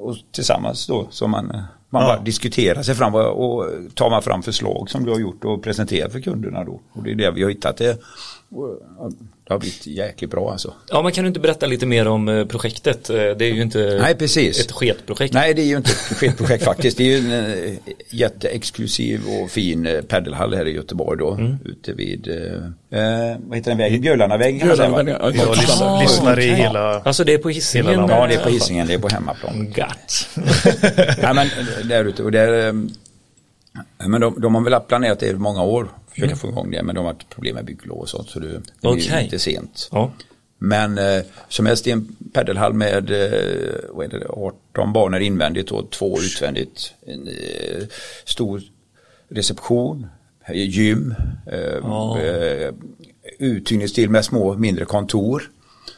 och 0.00 0.16
tillsammans 0.32 0.86
då 0.86 1.08
så 1.10 1.28
man, 1.28 1.50
eh, 1.50 1.60
man 1.90 2.02
Ja. 2.02 2.08
bara 2.08 2.24
diskuterar 2.24 2.82
sig 2.82 2.94
fram 2.94 3.14
och, 3.14 3.54
och 3.60 3.66
tar 3.94 4.10
man 4.10 4.22
fram 4.22 4.42
förslag 4.42 4.90
som 4.90 5.04
du 5.04 5.10
har 5.10 5.18
gjort 5.18 5.44
och 5.44 5.62
presenterar 5.62 6.08
för 6.08 6.20
kunderna 6.20 6.64
då. 6.64 6.80
Och 6.92 7.02
det 7.02 7.10
är 7.10 7.14
det 7.14 7.30
vi 7.30 7.42
har 7.42 7.50
hittat 7.50 7.76
det. 7.76 7.98
Ja, 9.50 9.54
det 9.54 9.54
har 9.54 9.60
blivit 9.60 9.86
jäkligt 9.86 10.30
bra 10.30 10.50
alltså. 10.52 10.74
Ja 10.88 11.02
men 11.02 11.12
kan 11.12 11.24
du 11.24 11.28
inte 11.28 11.40
berätta 11.40 11.66
lite 11.66 11.86
mer 11.86 12.08
om 12.08 12.28
eh, 12.28 12.44
projektet? 12.46 13.10
Eh, 13.10 13.16
Det 13.16 13.44
är 13.44 13.52
ju 13.54 13.62
inte 13.62 13.98
Nej, 14.02 14.14
precis. 14.14 14.60
ett 14.60 14.72
sketprojekt. 14.72 15.34
Nej, 15.34 15.54
det 15.54 15.62
är 15.62 15.66
ju 15.66 15.76
inte 15.76 15.90
ett 15.90 16.16
sketprojekt 16.16 16.64
faktiskt. 16.64 16.96
Det 16.98 17.04
är 17.04 17.18
ju 17.18 17.32
en 17.34 17.54
eh, 17.64 17.72
jätteexklusiv 18.10 19.20
och 19.28 19.50
fin 19.50 20.02
paddelhall 20.08 20.54
här 20.54 20.68
i 20.68 20.72
Göteborg 20.74 21.18
då. 21.18 21.38
Ute 21.64 21.92
vid, 21.92 22.28
eh, 22.28 23.36
vad 23.46 23.56
heter 23.58 23.70
den 23.70 23.78
vägen? 23.78 24.00
Björlanavägen 24.00 24.58
kan 24.58 24.68
man 24.68 24.76
säga 24.76 24.88
va? 24.90 25.02
Björnarna, 25.02 25.34
Jag 25.36 25.56
lyssnar, 25.56 26.00
lyssnar 26.02 26.40
i 26.40 26.48
hela... 26.54 27.00
Alltså 27.00 27.24
det 27.24 27.34
är 27.34 27.38
på 27.38 27.48
Hisingen? 27.48 28.06
Ja, 28.08 28.26
det 28.26 28.34
är 28.34 28.42
på 28.44 28.48
Hisingen, 28.48 28.86
det 28.86 28.94
är 28.94 28.98
på 28.98 29.08
hemmaplan. 29.08 29.72
Gött. 29.76 30.28
Nej, 31.22 31.34
men 31.34 31.48
där 31.88 32.04
ute 32.04 32.22
och 32.22 32.32
där, 32.32 32.72
men 34.06 34.20
de, 34.20 34.40
de 34.40 34.54
har 34.54 34.62
väl 34.70 34.80
planerat 34.80 35.20
det 35.20 35.26
i 35.26 35.34
många 35.34 35.62
år, 35.62 35.88
försöka 36.20 36.36
få 36.36 36.48
igång 36.48 36.70
det, 36.70 36.82
men 36.82 36.94
de 36.94 37.04
har 37.04 37.12
haft 37.12 37.28
problem 37.30 37.54
med 37.54 37.64
bygglov 37.64 37.98
och 37.98 38.08
sånt, 38.08 38.28
så 38.30 38.38
det, 38.40 38.48
det 38.48 38.60
blir 38.80 38.90
Okej. 38.90 39.22
lite 39.24 39.38
sent. 39.38 39.88
Ja. 39.92 40.12
Men 40.58 40.98
eh, 40.98 41.22
som 41.48 41.66
helst 41.66 41.86
i 41.86 41.90
en 41.90 42.16
paddelhall 42.32 42.72
med 42.72 43.10
eh, 43.10 44.08
det, 44.10 44.26
18 44.28 44.92
banor 44.92 45.20
invändigt 45.20 45.70
och 45.70 45.90
två 45.90 46.18
utvändigt. 46.20 46.92
En 47.06 47.28
eh, 47.28 47.84
stor 48.24 48.62
reception, 49.28 50.06
eh, 50.46 50.68
gym, 50.68 51.14
eh, 51.52 51.58
Ja. 51.82 52.20
eh, 52.20 52.72
uthyrningsstil 53.38 54.10
med 54.10 54.24
små 54.24 54.54
mindre 54.54 54.84
kontor. 54.84 55.50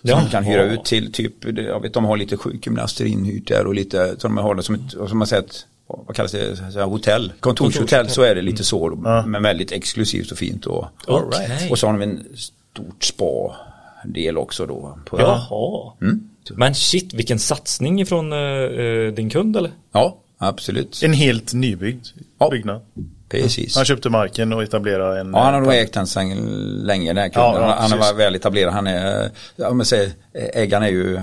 Som 0.03 0.11
man 0.11 0.29
kan 0.31 0.45
hyra 0.45 0.63
ut 0.65 0.85
till 0.85 1.13
typ, 1.13 1.33
jag 1.59 1.81
vet 1.83 1.95
de 1.95 2.05
har 2.05 2.17
lite 2.17 2.37
sjukgymnaster 2.37 3.05
inhyrt 3.05 3.49
där 3.49 3.67
och 3.67 3.75
lite, 3.75 4.15
som 4.21 4.35
de 4.35 4.43
har 4.45 4.55
det 4.55 4.63
som 4.63 4.75
ett, 4.75 4.91
som 4.91 5.19
man 5.19 5.27
säger 5.27 5.43
ett, 5.43 5.67
vad 6.07 6.17
kallas 6.17 6.33
det, 6.33 6.83
hotell, 6.83 7.33
kontorshotell 7.41 8.09
så 8.09 8.23
är 8.23 8.35
det 8.35 8.43
lite 8.43 8.65
så, 8.65 8.91
men 9.27 9.43
väldigt 9.43 9.73
exklusivt 9.73 10.31
och 10.31 10.39
fint 10.39 10.67
och, 10.67 10.87
Okej. 11.07 11.69
och 11.71 11.79
så 11.79 11.87
har 11.87 11.93
de 11.93 12.03
en 12.03 12.25
stort 12.37 13.05
spa 13.05 13.57
del 14.05 14.39
också 14.39 14.67
då. 14.67 14.99
På, 15.07 15.21
Jaha. 15.21 15.93
Mm. 16.03 16.31
Men 16.51 16.75
shit, 16.75 17.15
vilken 17.15 17.39
satsning 17.39 18.01
ifrån 18.01 18.33
uh, 18.33 19.13
din 19.13 19.31
kund 19.31 19.57
eller? 19.57 19.71
Ja, 19.93 20.17
absolut. 20.39 21.03
En 21.03 21.13
helt 21.13 21.55
nybyggd 21.55 22.07
Ja. 22.39 22.51
byggnad. 22.51 22.81
Precis. 23.29 23.77
Han 23.77 23.85
köpte 23.85 24.11
marken 24.11 24.53
och 24.53 24.63
etablerade 24.63 25.21
en... 25.21 25.33
Ja, 25.33 25.43
han 25.43 25.55
har 25.55 25.61
nog 25.61 25.73
ägt 25.73 25.95
den 25.95 26.07
sedan 26.07 26.35
länge 26.83 27.11
den 27.11 27.17
här 27.17 27.29
kunden. 27.29 27.63
Ja, 27.63 27.69
ja, 27.69 27.77
han, 27.89 27.99
varit 27.99 28.17
väl 28.17 28.35
etablerad. 28.35 28.73
Han 28.73 28.87
är, 28.87 29.31
ja 29.57 29.73
men 29.73 29.87
säg, 29.87 30.13
ägaren 30.35 30.83
är 30.83 30.89
ju 30.89 31.21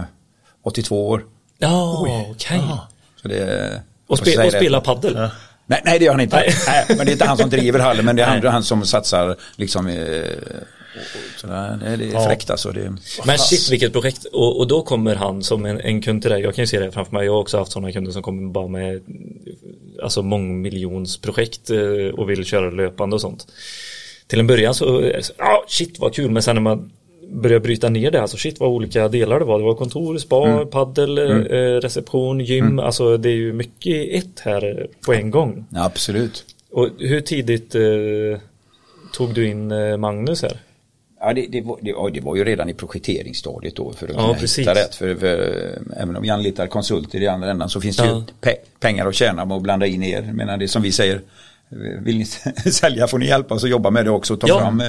82 0.63 1.09
år. 1.09 1.25
Ja, 1.57 2.07
okej. 2.31 2.61
Så 3.21 3.27
det, 3.27 3.81
Och, 4.07 4.17
spe, 4.17 4.45
och 4.45 4.51
spela 4.51 4.81
paddel? 4.81 5.29
Nej, 5.69 5.81
nej 5.85 5.99
det 5.99 6.05
gör 6.05 6.11
han 6.11 6.21
inte. 6.21 6.35
Nej. 6.35 6.53
Nej. 6.67 6.85
men 6.97 6.97
det 6.97 7.11
är 7.11 7.13
inte 7.13 7.25
han 7.25 7.37
som 7.37 7.49
driver 7.49 7.79
hallen 7.79 8.05
men 8.05 8.15
det 8.15 8.23
är 8.23 8.41
Nej. 8.41 8.51
han, 8.51 8.63
som 8.63 8.85
satsar 8.85 9.35
liksom 9.55 9.87
eh, 9.87 9.95
sådär. 11.37 11.79
Det 11.97 12.05
är, 12.05 12.13
Ja. 12.13 12.25
fräckt 12.25 12.49
alltså. 12.49 12.71
Det, 12.71 12.93
Men 13.25 13.37
shit 13.37 13.71
vilket 13.71 13.93
projekt 13.93 14.25
och, 14.25 14.57
och 14.59 14.67
då 14.67 14.81
kommer 14.81 15.15
han 15.15 15.43
som 15.43 15.65
en, 15.65 15.79
en 15.81 16.01
kund 16.01 16.21
till 16.21 16.31
dig, 16.31 16.41
jag 16.41 16.55
kan 16.55 16.63
ju 16.63 16.67
se 16.67 16.79
det 16.79 16.91
framför 16.91 17.13
mig, 17.13 17.25
jag 17.25 17.33
har 17.33 17.39
också 17.39 17.57
haft 17.57 17.71
sådana 17.71 17.91
kunder 17.91 18.11
som 18.11 18.21
kommer 18.21 18.51
bara 18.51 18.67
med 18.67 19.01
alltså 20.03 20.21
mångmiljonsprojekt 20.21 21.69
eh, 21.69 22.13
och 22.13 22.29
vill 22.29 22.45
köra 22.45 22.69
löpande 22.69 23.15
och 23.15 23.21
sånt. 23.21 23.47
Till 24.27 24.39
en 24.39 24.47
början 24.47 24.73
så, 24.73 25.01
eh, 25.01 25.21
ja 25.37 25.65
shit 25.67 25.99
vad 25.99 26.13
kul, 26.15 26.31
men 26.31 26.43
sen 26.43 26.55
när 26.55 26.61
man 26.61 26.91
börja 27.31 27.59
bryta 27.59 27.89
ner 27.89 28.11
det, 28.11 28.21
alltså 28.21 28.37
shit 28.37 28.59
vad 28.59 28.69
olika 28.69 29.07
delar 29.07 29.39
det 29.39 29.45
var. 29.45 29.59
Det 29.59 29.65
var 29.65 29.75
kontor, 29.75 30.17
spa, 30.17 30.65
paddel, 30.65 31.17
eh, 31.17 31.81
reception, 31.81 32.39
gym, 32.39 32.79
alltså 32.79 33.17
det 33.17 33.29
är 33.29 33.35
ju 33.35 33.53
mycket 33.53 33.87
i 33.87 34.17
ett 34.17 34.39
här 34.39 34.87
på 35.05 35.13
en 35.13 35.31
gång. 35.31 35.65
Ja, 35.69 35.85
absolut. 35.85 36.45
Och 36.71 36.89
hur 36.99 37.21
tidigt 37.21 37.75
eh, 37.75 37.81
tog 39.13 39.33
du 39.33 39.47
in 39.47 39.71
eh, 39.71 39.97
Magnus 39.97 40.41
här? 40.41 40.57
Ja, 41.19 41.33
det, 41.33 41.45
det, 41.49 41.61
var, 41.61 41.77
det, 41.81 41.89
ja, 41.89 42.09
det 42.13 42.21
var 42.21 42.35
ju 42.35 42.43
redan 42.43 42.69
i 42.69 42.73
projekteringsstadiet 42.73 43.75
då 43.75 43.93
för 43.93 44.07
att 44.07 44.13
Ja, 44.13 44.19
kunna 44.21 44.33
precis. 44.33 44.59
hitta 44.59 44.73
rätt. 44.75 44.95
För, 44.95 45.15
för, 45.15 45.37
även 45.97 46.15
om 46.15 46.21
vi 46.23 46.29
anlitar 46.29 46.67
konsulter 46.67 47.21
i 47.21 47.27
andra 47.27 47.51
änden 47.51 47.69
så 47.69 47.81
finns 47.81 47.97
det 47.97 48.05
Ja. 48.05 48.15
ju 48.15 48.23
pe 48.41 48.55
pengar 48.79 49.07
att 49.07 49.15
tjäna 49.15 49.45
med 49.45 49.57
att 49.57 49.63
blanda 49.63 49.85
in 49.85 50.03
er. 50.03 50.29
Men 50.33 50.59
det 50.59 50.67
som 50.67 50.81
vi 50.81 50.91
säger, 50.91 51.21
vill 52.03 52.17
ni 52.17 52.25
sälja 52.71 53.07
får 53.07 53.17
ni 53.17 53.27
hjälpa 53.27 53.55
oss 53.55 53.63
att 53.63 53.69
jobba 53.69 53.89
med 53.89 54.05
det 54.05 54.11
också 54.11 54.33
och 54.33 54.39
ta 54.39 54.47
Ja. 54.47 54.59
fram 54.59 54.81
eh, 54.81 54.87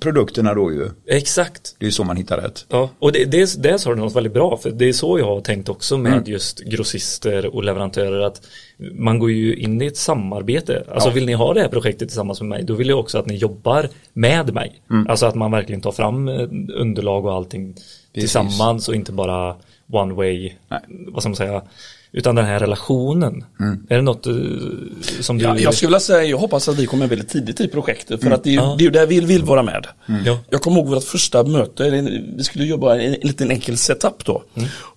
produkterna 0.00 0.54
då 0.54 0.72
ju. 0.72 0.88
Exakt. 1.06 1.76
Det 1.78 1.86
är 1.86 1.90
så 1.90 2.04
man 2.04 2.16
hittar 2.16 2.36
rätt. 2.40 2.66
Ja, 2.68 2.90
och 2.98 3.12
det, 3.12 3.24
det, 3.24 3.62
det 3.62 3.78
sa 3.78 3.90
du 3.90 3.96
något 3.96 4.16
väldigt 4.16 4.32
bra 4.32 4.56
för 4.56 4.70
det 4.70 4.88
är 4.88 4.92
så 4.92 5.18
jag 5.18 5.26
har 5.26 5.40
tänkt 5.40 5.68
också 5.68 5.98
med 5.98 6.28
just 6.28 6.60
grossister 6.60 7.54
och 7.54 7.64
leverantörer 7.64 8.20
att 8.20 8.42
man 8.94 9.18
går 9.18 9.30
ju 9.30 9.56
in 9.56 9.82
i 9.82 9.86
ett 9.86 9.96
samarbete. 9.96 10.84
Alltså 10.90 11.08
Ja. 11.08 11.14
vill 11.14 11.26
ni 11.26 11.32
ha 11.32 11.54
det 11.54 11.60
här 11.60 11.68
projektet 11.68 12.08
tillsammans 12.08 12.40
med 12.40 12.48
mig 12.48 12.64
då 12.64 12.74
vill 12.74 12.88
jag 12.88 12.98
också 12.98 13.18
att 13.18 13.26
ni 13.26 13.34
jobbar 13.36 13.88
med 14.12 14.54
mig. 14.54 14.82
Alltså 15.08 15.26
att 15.26 15.34
man 15.34 15.50
verkligen 15.50 15.80
tar 15.80 15.92
fram 15.92 16.28
eh, 16.28 16.48
underlag 16.74 17.26
och 17.26 17.32
allting 17.32 17.74
tillsammans 18.14 18.88
och 18.88 18.94
inte 18.94 19.12
bara 19.12 19.56
one 19.92 20.14
way, 20.14 20.52
Nej. 20.68 20.80
vad 20.88 21.22
ska 21.22 21.28
man 21.28 21.36
säga, 21.36 21.62
utan 22.12 22.34
den 22.34 22.44
här 22.44 22.58
relationen. 22.60 23.44
Är 23.88 23.96
det 23.96 24.02
något 24.02 24.26
eh, 24.26 24.32
som 25.20 25.38
du 25.38 25.44
Ja, 25.44 25.58
jag 25.58 25.74
skulle 25.74 25.88
vilja 25.88 26.00
säga, 26.00 26.24
jag 26.24 26.38
hoppas 26.38 26.68
att 26.68 26.78
vi 26.78 26.86
kommer 26.86 27.06
väldigt 27.06 27.28
tidigt 27.28 27.60
i 27.60 27.68
projektet 27.68 28.22
för 28.22 28.30
att 28.30 28.44
det 28.44 28.50
är 28.50 28.54
Ja. 28.54 28.74
det 28.78 28.82
är 28.82 28.86
ju 28.86 28.90
där 28.90 29.06
vi 29.06 29.20
vill 29.20 29.42
vara 29.44 29.62
med. 29.62 29.86
Ja. 30.24 30.38
Jag 30.50 30.60
kommer 30.62 30.76
ihåg 30.80 30.88
vårt 30.88 31.04
första 31.04 31.44
möte, 31.44 31.90
vi 32.36 32.44
skulle 32.44 32.64
jobba 32.64 32.94
en, 32.94 33.14
en 33.14 33.20
liten 33.28 33.50
enkel 33.50 33.76
setup 33.76 34.24
då. 34.24 34.42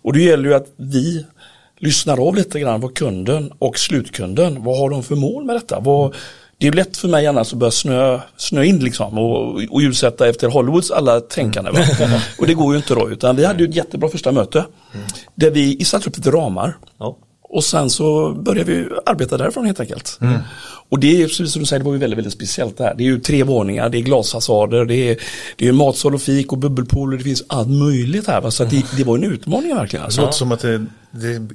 Och 0.01 0.13
det 0.13 0.21
gäller 0.21 0.49
ju 0.49 0.55
att 0.55 0.67
vi 0.77 1.25
lyssnar 1.79 2.27
av 2.27 2.35
lite 2.35 2.59
grann 2.59 2.81
vad 2.81 2.93
kunden 2.95 3.51
och 3.59 3.79
slutkunden, 3.79 4.63
vad 4.63 4.77
har 4.77 4.89
de 4.89 5.03
för 5.03 5.15
mål 5.15 5.45
med 5.45 5.55
detta? 5.55 5.79
Vad, 5.79 6.15
det 6.59 6.67
är 6.67 6.71
lätt 6.71 6.97
för 6.97 7.07
mig 7.07 7.27
annars 7.27 7.53
att 7.53 7.59
börja 7.59 7.71
snö, 7.71 8.19
snö 8.37 8.63
in 8.63 8.79
liksom 8.79 9.17
och, 9.17 9.63
och 9.69 9.81
ljussätta 9.81 10.27
efter 10.27 10.47
Hollywoods 10.47 10.91
alla 10.91 11.19
tänkande. 11.19 11.71
Va? 11.71 11.79
och 12.39 12.47
det 12.47 12.53
går 12.53 12.73
ju 12.73 12.77
inte 12.77 12.95
då, 12.95 13.09
utan 13.09 13.35
vi 13.35 13.45
hade 13.45 13.63
ju 13.63 13.69
ett 13.69 13.75
jättebra 13.75 14.09
första 14.09 14.31
möte 14.31 14.65
där 15.35 15.51
vi 15.51 15.85
satte 15.85 16.09
upp 16.09 16.17
lite 16.17 16.31
ramar. 16.31 16.77
Ja. 16.97 17.17
Och 17.51 17.63
sen 17.63 17.89
så 17.89 18.33
började 18.33 18.73
vi 18.73 18.85
arbeta 19.05 19.37
därifrån 19.37 19.65
helt 19.65 19.79
enkelt. 19.79 20.19
Och 20.89 20.99
det 20.99 21.21
är 21.21 21.27
precis 21.27 21.51
som 21.53 21.59
du 21.61 21.65
säger, 21.65 21.79
det 21.79 21.85
var 21.85 21.93
ju 21.93 21.99
väldigt, 21.99 22.17
väldigt 22.17 22.33
speciellt 22.33 22.77
det 22.77 22.83
här. 22.83 22.95
Det 22.97 23.03
är 23.03 23.05
ju 23.05 23.19
tre 23.19 23.43
våningar, 23.43 23.89
det 23.89 23.97
är 23.97 24.01
glasfasader, 24.01 24.85
det 24.85 24.95
är, 24.95 25.17
det 25.57 25.67
är 25.67 25.71
matsal 25.71 26.15
och 26.15 26.21
fik 26.21 26.51
och 26.51 26.57
bubbelpool 26.57 27.11
och 27.11 27.17
det 27.17 27.23
finns 27.23 27.43
allt 27.47 27.69
möjligt 27.69 28.27
här. 28.27 28.41
Va? 28.41 28.51
Så 28.51 28.63
att 28.63 28.69
det, 28.69 28.85
det 28.97 29.03
var 29.03 29.17
en 29.17 29.23
utmaning 29.23 29.75
verkligen. 29.75 30.01
Det 30.01 30.05
Alltså. 30.05 30.21
låter 30.21 30.33
som 30.33 30.51
att 30.51 30.59
det, 30.59 30.85
det 31.11 31.27
är 31.27 31.47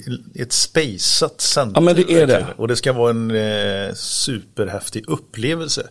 ett 0.42 0.52
spaceat 0.52 1.40
center. 1.40 1.72
Ja, 1.74 1.80
men 1.80 1.96
det 1.96 2.12
är 2.12 2.26
det. 2.26 2.46
Och 2.56 2.68
det 2.68 2.76
ska 2.76 2.92
vara 2.92 3.10
en 3.10 3.30
eh, 3.30 3.94
superhäftig 3.94 5.04
upplevelse. 5.08 5.82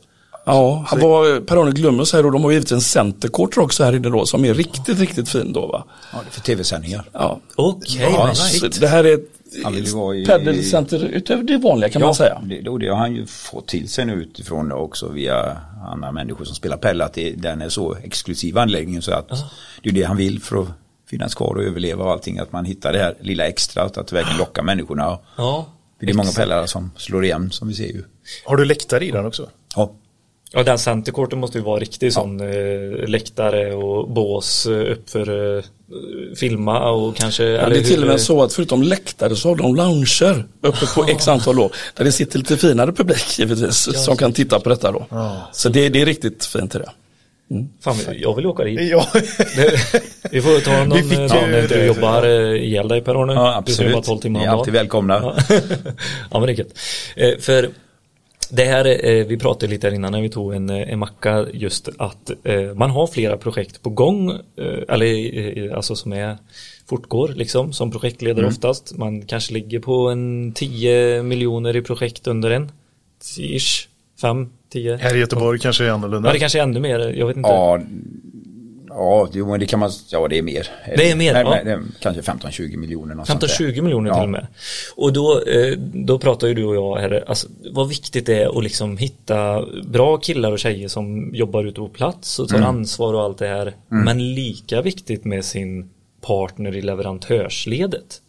Ja, 0.45 0.85
han 0.87 0.99
var, 0.99 1.39
Per-Arne 1.39 1.71
Glömmes 1.71 2.13
här 2.13 2.25
och 2.25 2.31
de 2.31 2.43
har 2.43 2.51
givetvis 2.51 2.71
en 2.71 2.81
centerkort 2.81 3.57
också 3.57 3.83
här 3.83 3.95
inne 3.95 4.09
då 4.09 4.25
som 4.25 4.45
är 4.45 4.53
riktigt, 4.53 4.99
riktigt 4.99 5.29
fin 5.29 5.53
då 5.53 5.67
va. 5.67 5.85
Ja, 6.13 6.19
det 6.23 6.29
är 6.29 6.31
för 6.31 6.41
tv-sändningar. 6.41 7.09
Ja, 7.13 7.39
Okej, 7.55 8.01
ja 8.01 8.09
vad 8.17 8.37
så 8.37 8.65
nice. 8.65 8.79
det 8.79 8.87
här 8.87 9.03
är 9.03 9.19
Han 9.63 9.73
vill 9.73 9.85
ju 9.85 9.91
vara 9.91 10.15
i- 10.15 10.21
ett 10.21 10.27
paddelcenter 10.27 11.05
utöver 11.05 11.43
det 11.43 11.57
vanliga 11.57 11.89
kan 11.89 12.01
man 12.01 12.15
säga. 12.15 12.41
Det, 12.45 12.69
och 12.69 12.79
det 12.79 12.87
har 12.87 12.95
han 12.97 13.15
ju 13.15 13.25
fått 13.25 13.67
till 13.67 13.89
sig 13.89 14.05
nu 14.05 14.13
utifrån 14.13 14.71
också 14.71 15.09
via 15.09 15.57
andra 15.87 16.11
människor 16.11 16.45
som 16.45 16.55
spelar 16.55 16.77
padel 16.77 17.01
att 17.01 17.13
det, 17.13 17.31
den 17.31 17.61
är 17.61 17.69
så 17.69 17.95
exklusiv 18.03 18.57
anläggningen 18.57 19.01
så 19.01 19.11
att 19.13 19.29
det 19.83 19.89
är 19.89 19.93
det 19.93 20.03
han 20.03 20.17
vill 20.17 20.41
för 20.41 20.61
att 20.61 20.67
finnas 21.09 21.35
kvar 21.35 21.55
och 21.55 21.63
överleva 21.63 22.03
och 22.03 22.11
allting. 22.11 22.39
Att 22.39 22.51
man 22.51 22.65
hittar 22.65 22.93
det 22.93 22.99
här 22.99 23.15
lilla 23.19 23.47
extra 23.47 23.83
att 23.83 24.13
verkligen 24.13 24.37
locka 24.37 24.63
människorna. 24.63 25.19
Ja. 25.37 25.65
Det 25.99 26.09
är 26.09 26.13
många 26.13 26.31
pelare 26.31 26.67
som 26.67 26.91
slår 26.97 27.25
igen 27.25 27.51
som 27.51 27.67
vi 27.67 27.73
ser 27.73 27.87
ju. 27.87 28.03
Har 28.45 28.57
du 28.57 28.65
läktare 28.65 29.05
i 29.05 29.11
den 29.11 29.25
också? 29.25 29.49
Ja, 29.75 29.91
Ja, 30.55 30.63
den 30.63 30.79
centerkorten 30.79 31.39
måste 31.39 31.57
ju 31.57 31.63
vara 31.63 31.79
riktig 31.79 32.13
sån 32.13 32.39
eh, 32.39 33.07
läktare 33.07 33.73
och 33.75 34.09
bås 34.09 34.65
eh, 34.65 34.91
upp 34.91 35.09
för 35.09 35.57
eh, 35.57 35.63
filma 36.35 36.89
och 36.89 37.15
kanske 37.15 37.43
Ja, 37.43 37.69
det 37.69 37.77
är 37.77 37.83
till 37.83 38.01
och 38.01 38.07
med 38.07 38.21
så 38.21 38.43
att 38.43 38.53
förutom 38.53 38.83
läktare 38.83 39.35
så 39.35 39.49
har 39.49 39.55
de 39.55 39.75
lounger 39.75 40.45
uppe 40.61 40.85
på 40.95 41.05
x 41.05 41.27
antal 41.27 41.59
år. 41.59 41.71
Där 41.93 42.03
det 42.03 42.11
sitter 42.11 42.39
lite 42.39 42.57
finare 42.57 42.91
publik 42.91 43.39
givetvis 43.39 44.03
som 44.05 44.17
kan 44.17 44.33
titta 44.33 44.59
på 44.59 44.69
detta 44.69 44.91
då. 44.91 45.05
Så 45.51 45.69
det, 45.69 45.89
det 45.89 46.01
är 46.01 46.05
riktigt 46.05 46.45
fint 46.45 46.75
i 46.75 46.77
det. 46.77 46.89
Fan, 47.81 47.95
jag 48.19 48.35
vill 48.35 48.45
åka 48.45 48.63
dit. 48.63 48.79
Ja, 48.91 49.07
vi 50.31 50.41
får 50.41 50.61
ta 50.61 50.83
någon 50.83 50.97
Vi 50.97 51.03
fick 51.03 51.19
eh, 51.19 51.27
dag 51.27 51.49
när 51.49 51.67
du 51.67 51.85
jobbar 51.85 52.23
eh, 52.23 52.63
ihjäl 52.63 52.87
dig 52.87 53.01
Per-Arne. 53.01 53.33
ja 53.33 53.63
Du 53.65 53.73
ska 53.73 53.83
jobba 53.83 53.97
absolut. 53.97 54.05
12 54.05 54.19
timmar 54.21 54.39
Ni 54.39 54.45
är 54.45 54.49
alltid 54.49 54.73
välkomna. 54.73 55.13
Ja, 55.13 55.35
ja 56.31 56.39
men 56.39 56.41
det 56.41 56.51
är 56.51 56.57
gött. 56.57 56.77
Eh, 57.15 57.39
För 57.39 57.69
det 58.51 58.63
här, 58.63 59.05
eh, 59.05 59.25
vi 59.25 59.37
pratade 59.37 59.71
lite 59.71 59.87
här 59.87 59.95
innan 59.95 60.11
när 60.11 60.21
vi 60.21 60.29
tog 60.29 60.53
en, 60.53 60.69
eh, 60.69 60.93
en 60.93 60.99
macka 60.99 61.45
just 61.53 61.89
att 61.97 62.31
eh, 62.43 62.73
man 62.73 62.89
har 62.89 63.07
flera 63.07 63.37
projekt 63.37 63.81
på 63.81 63.89
gång, 63.89 64.31
eh, 64.31 64.83
eller 64.87 65.37
eh, 65.57 65.75
alltså 65.75 65.95
som 65.95 66.13
är 66.13 66.37
fortgår 66.89 67.27
liksom 67.27 67.73
som 67.73 67.91
projektledare 67.91 68.47
oftast. 68.47 68.97
Man 68.97 69.21
kanske 69.21 69.53
ligger 69.53 69.79
på 69.79 70.09
en 70.09 70.51
10 70.55 71.23
miljoner 71.23 71.75
i 71.75 71.81
projekt 71.81 72.27
under 72.27 72.51
en. 72.51 72.71
Ish, 73.37 73.87
5, 74.21 74.49
10. 74.69 74.95
här 74.95 75.15
i 75.15 75.19
Göteborg 75.19 75.59
kanske 75.59 75.85
är 75.85 75.89
annorlunda. 75.89 76.29
Ja 76.29 76.33
det 76.33 76.39
kanske 76.39 76.59
är 76.59 76.63
ännu 76.63 76.79
mer, 76.79 76.99
jag 76.99 77.27
vet 77.27 77.37
inte. 77.37 77.49
Ja, 77.49 77.79
ja, 78.95 79.27
jo, 79.33 79.49
men 79.49 79.59
det 79.59 79.65
kan 79.65 79.79
man, 79.79 79.91
ja 80.09 80.27
det 80.27 80.37
är 80.37 80.41
mer. 80.41 80.67
Det 80.97 81.11
är 81.11 81.15
mer, 81.15 81.33
Nej, 81.33 81.43
ja. 81.45 81.55
är 81.55 81.81
Kanske 81.99 82.21
15-20 82.21 82.77
miljoner. 82.77 83.15
något 83.15 83.27
sånt 83.27 83.41
där. 83.41 83.47
15-20 83.47 83.81
miljoner 83.81 84.13
till 84.13 84.23
och 84.23 84.29
med. 84.29 84.47
Och 84.95 85.13
då, 85.13 85.41
eh, 85.47 85.77
då 85.93 86.19
pratar 86.19 86.47
ju 86.47 86.53
du 86.53 86.65
och 86.65 86.75
jag 86.75 86.95
här, 86.97 87.23
alltså, 87.27 87.47
vad 87.71 87.89
viktigt 87.89 88.25
det 88.25 88.43
är 88.43 88.57
att 88.57 88.63
liksom 88.63 88.97
hitta 88.97 89.65
bra 89.87 90.17
killar 90.17 90.51
och 90.51 90.59
tjejer 90.59 90.87
som 90.87 91.35
jobbar 91.35 91.63
ute 91.63 91.79
på 91.79 91.89
plats 91.89 92.39
och 92.39 92.49
tar 92.49 92.57
Mm. 92.57 92.69
ansvar 92.69 93.13
och 93.13 93.21
allt 93.21 93.37
det 93.37 93.47
här. 93.47 93.73
Men 93.87 94.33
lika 94.35 94.81
viktigt 94.81 95.25
med 95.25 95.45
sin 95.45 95.89
partner 96.21 96.75
i 96.75 96.81
leverantörsledet. 96.81 98.19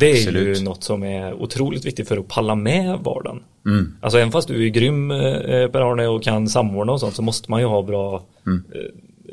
Det 0.00 0.10
är 0.10 0.14
Absolut. 0.14 0.58
ju 0.60 0.64
något 0.64 0.84
som 0.84 1.02
är 1.02 1.34
otroligt 1.34 1.84
viktigt 1.84 2.08
för 2.08 2.16
att 2.16 2.28
palla 2.28 2.54
med 2.54 2.98
vardagen. 2.98 3.42
Mm. 3.66 3.96
Alltså 4.00 4.18
även 4.18 4.32
fast 4.32 4.48
du 4.48 4.64
är 4.66 4.68
grym 4.68 5.10
eh, 5.10 5.68
Per-Arne 5.68 6.06
och 6.06 6.22
kan 6.22 6.48
samordna 6.48 6.92
och 6.92 7.00
sånt 7.00 7.14
så 7.14 7.22
måste 7.22 7.50
man 7.50 7.60
ju 7.60 7.66
ha 7.66 7.82
bra 7.82 8.14
eh, 8.46 8.80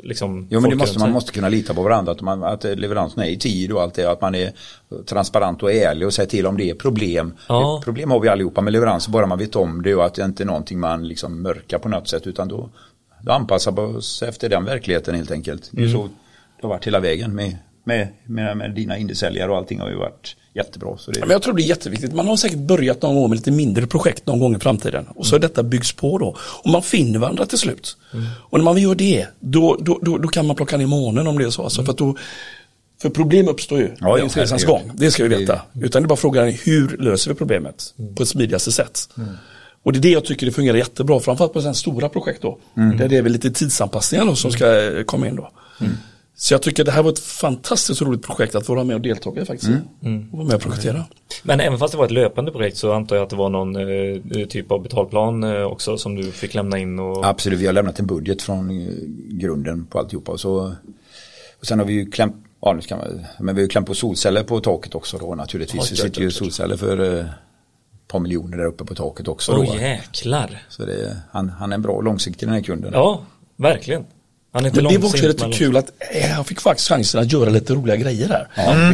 liksom 0.06 0.36
Mm. 0.36 0.48
Jo 0.50 0.60
men 0.60 0.70
det 0.70 0.76
måste, 0.76 0.98
man 0.98 1.06
sig. 1.06 1.12
måste 1.12 1.32
kunna 1.32 1.48
lita 1.48 1.74
på 1.74 1.82
varandra, 1.82 2.12
att, 2.12 2.20
man, 2.20 2.44
att 2.44 2.64
leveransen 2.64 3.22
är 3.22 3.26
i 3.26 3.36
tid 3.36 3.72
och 3.72 3.82
allt 3.82 3.94
det, 3.94 4.10
att 4.10 4.20
man 4.20 4.34
är 4.34 4.52
transparent 5.06 5.62
och 5.62 5.72
ärlig 5.72 6.06
och 6.06 6.14
säger 6.14 6.28
till 6.28 6.46
om 6.46 6.56
det 6.56 6.70
är 6.70 6.74
problem. 6.74 7.34
Ja. 7.48 7.80
Problem 7.84 8.10
har 8.10 8.20
vi 8.20 8.28
allihopa 8.28 8.60
med 8.60 8.72
leveranser, 8.72 9.12
bara 9.12 9.26
man 9.26 9.38
vet 9.38 9.56
om 9.56 9.82
det 9.82 9.94
och 9.94 10.04
att 10.04 10.14
det 10.14 10.24
inte 10.24 10.42
är 10.42 10.46
någonting 10.46 10.80
man 10.80 11.08
liksom 11.08 11.42
mörkar 11.42 11.78
på 11.78 11.88
något 11.88 12.08
sätt 12.08 12.26
utan 12.26 12.48
då, 12.48 12.70
då 13.22 13.32
anpassar 13.32 13.72
vi 13.72 13.80
oss 13.80 14.22
efter 14.22 14.48
den 14.48 14.64
verkligheten 14.64 15.14
helt 15.14 15.30
enkelt. 15.30 15.68
Det 15.70 15.82
är 15.82 15.88
så 15.88 16.08
det 16.56 16.62
har 16.62 16.68
varit 16.68 16.86
hela 16.86 17.00
vägen 17.00 17.34
med, 17.34 17.56
med, 17.84 18.08
med, 18.24 18.56
med 18.56 18.74
dina 18.74 18.98
indiesäljare 18.98 19.50
och 19.50 19.56
allting 19.56 19.80
har 19.80 19.88
ju 19.88 19.96
varit 19.96 20.36
jättebra. 20.56 20.98
Så 20.98 21.10
det, 21.10 21.18
Ja, 21.18 21.26
Men 21.26 21.32
jag 21.32 21.42
tror 21.42 21.54
det 21.54 21.62
är 21.62 21.66
jätteviktigt. 21.66 22.14
Man 22.14 22.28
har 22.28 22.36
säkert 22.36 22.58
börjat 22.58 23.02
någon 23.02 23.14
gång 23.14 23.30
med 23.30 23.36
lite 23.36 23.50
mindre 23.50 23.86
projekt 23.86 24.26
någon 24.26 24.38
gång 24.40 24.56
i 24.56 24.58
framtiden. 24.58 25.06
Och 25.14 25.26
så 25.26 25.34
har 25.34 25.40
detta 25.40 25.62
byggs 25.62 25.92
på 25.92 26.18
då. 26.18 26.36
Och 26.62 26.70
man 26.70 26.82
finner 26.82 27.18
varandra 27.18 27.46
till 27.46 27.58
slut. 27.58 27.96
Och 28.26 28.58
när 28.58 28.64
man 28.64 28.78
gör 28.78 28.94
det, 28.94 29.26
då, 29.40 29.76
då, 29.80 29.98
då, 30.02 30.18
då 30.18 30.28
kan 30.28 30.46
man 30.46 30.56
plocka 30.56 30.76
ner 30.76 30.86
månen 30.86 31.26
om 31.26 31.38
det 31.38 31.44
är 31.44 31.50
så. 31.50 31.62
Alltså 31.62 31.84
för, 31.84 31.92
att 31.92 31.98
då, 31.98 32.16
för 33.02 33.10
problem 33.10 33.48
uppstår 33.48 33.78
ju 33.78 33.84
Ja, 33.84 33.94
ja, 34.00 34.16
längs 34.16 34.36
resans 34.36 34.64
gång. 34.64 34.90
Det 34.94 35.10
ska 35.10 35.22
vi 35.22 35.28
veta. 35.36 35.60
Utan 35.82 36.02
det 36.02 36.06
är 36.06 36.08
bara 36.08 36.16
frågan 36.16 36.48
hur 36.48 36.96
löser 36.98 37.30
vi 37.30 37.34
problemet 37.36 37.94
på 38.16 38.22
ett 38.22 38.28
smidigaste 38.28 38.72
sätt. 38.72 39.08
Och 39.82 39.92
det 39.92 39.98
är 39.98 40.00
det 40.00 40.10
jag 40.10 40.24
tycker 40.24 40.46
det 40.46 40.52
fungerar 40.52 40.76
jättebra, 40.76 41.20
framförallt 41.20 41.52
på 41.52 41.60
sådana 41.60 41.74
stora 41.74 42.08
projekt 42.08 42.42
då. 42.42 42.58
Där 42.74 43.08
det 43.08 43.16
är 43.16 43.22
väl 43.22 43.32
lite 43.32 43.50
tidsanpassningar 43.50 44.24
då 44.26 44.34
som 44.34 44.50
ska 44.52 44.96
eh, 44.98 45.02
komma 45.04 45.28
in 45.28 45.36
då. 45.36 45.50
Så 46.38 46.54
jag 46.54 46.62
tycker 46.62 46.84
det 46.84 46.90
här 46.90 47.02
var 47.02 47.10
ett 47.10 47.18
fantastiskt 47.18 48.02
roligt 48.02 48.22
projekt 48.22 48.54
att 48.54 48.68
vara 48.68 48.84
med 48.84 48.96
och 48.96 49.02
delta 49.02 49.30
i 49.40 49.44
faktiskt. 49.44 49.70
Och 50.32 50.38
vara 50.38 50.44
med 50.44 50.54
och 50.54 50.60
projektera. 50.62 51.04
Men 51.42 51.60
även 51.60 51.78
fast 51.78 51.92
det 51.92 51.98
var 51.98 52.04
ett 52.04 52.10
löpande 52.10 52.52
projekt 52.52 52.76
så 52.76 52.92
antar 52.92 53.16
jag 53.16 53.22
att 53.22 53.30
det 53.30 53.36
var 53.36 53.50
någon 53.50 53.76
eh, 53.76 54.46
typ 54.46 54.72
av 54.72 54.82
betalplan 54.82 55.44
eh, 55.44 55.62
också 55.62 55.98
som 55.98 56.14
du 56.14 56.32
fick 56.32 56.54
lämna 56.54 56.78
in 56.78 56.98
och 56.98 57.26
Absolut, 57.26 57.58
vi 57.58 57.66
har 57.66 57.72
lämnat 57.72 57.98
en 57.98 58.06
budget 58.06 58.42
från 58.42 58.70
eh, 58.70 58.88
grunden 59.28 59.86
på 59.86 59.98
alltihopa. 59.98 60.32
Och, 60.32 60.40
så, 60.40 60.74
och 61.60 61.66
sen 61.66 61.78
har 61.78 61.86
vi 61.86 61.92
ju 61.92 62.10
klämt, 62.10 62.36
ja, 62.60 62.72
nu 62.72 62.82
ska 62.82 62.96
man, 62.96 63.24
men 63.38 63.54
vi 63.54 63.60
har 63.60 63.64
ju 63.64 63.68
klämt 63.68 63.86
på 63.86 63.94
solceller 63.94 64.42
på 64.42 64.60
taket 64.60 64.94
också 64.94 65.18
då 65.18 65.34
naturligtvis. 65.34 65.90
Det 65.90 65.96
sitter 65.96 66.20
ju 66.20 66.30
solceller 66.30 66.76
för 66.76 67.18
eh, 67.18 67.20
ett 67.20 68.08
par 68.08 68.20
miljoner 68.20 68.56
där 68.56 68.66
uppe 68.66 68.84
på 68.84 68.94
taket 68.94 69.28
också. 69.28 69.52
Åh 69.52 69.64
då. 69.64 69.80
jäklar. 69.80 70.62
Så 70.68 70.84
det, 70.84 71.16
han, 71.30 71.48
han 71.48 71.72
är 71.72 71.74
en 71.74 71.82
bra 71.82 72.00
långsiktig 72.00 72.48
den 72.48 72.54
här 72.54 72.62
kunden. 72.62 72.92
Ja, 72.92 73.22
verkligen. 73.56 74.04
Han 74.56 74.64
är 74.64 74.68
inte 74.68 74.82
Men 74.82 74.92
det 74.92 74.98
var 74.98 75.08
också 75.08 75.46
men- 75.46 75.52
kul 75.52 75.76
att 75.76 75.92
eh, 76.12 76.30
han 76.30 76.44
fick 76.44 76.60
faktiskt 76.60 76.88
chansen 76.88 77.20
att 77.20 77.32
göra 77.32 77.50
lite 77.50 77.74
roliga 77.74 77.96
grejer 77.96 78.28
där. 78.28 78.48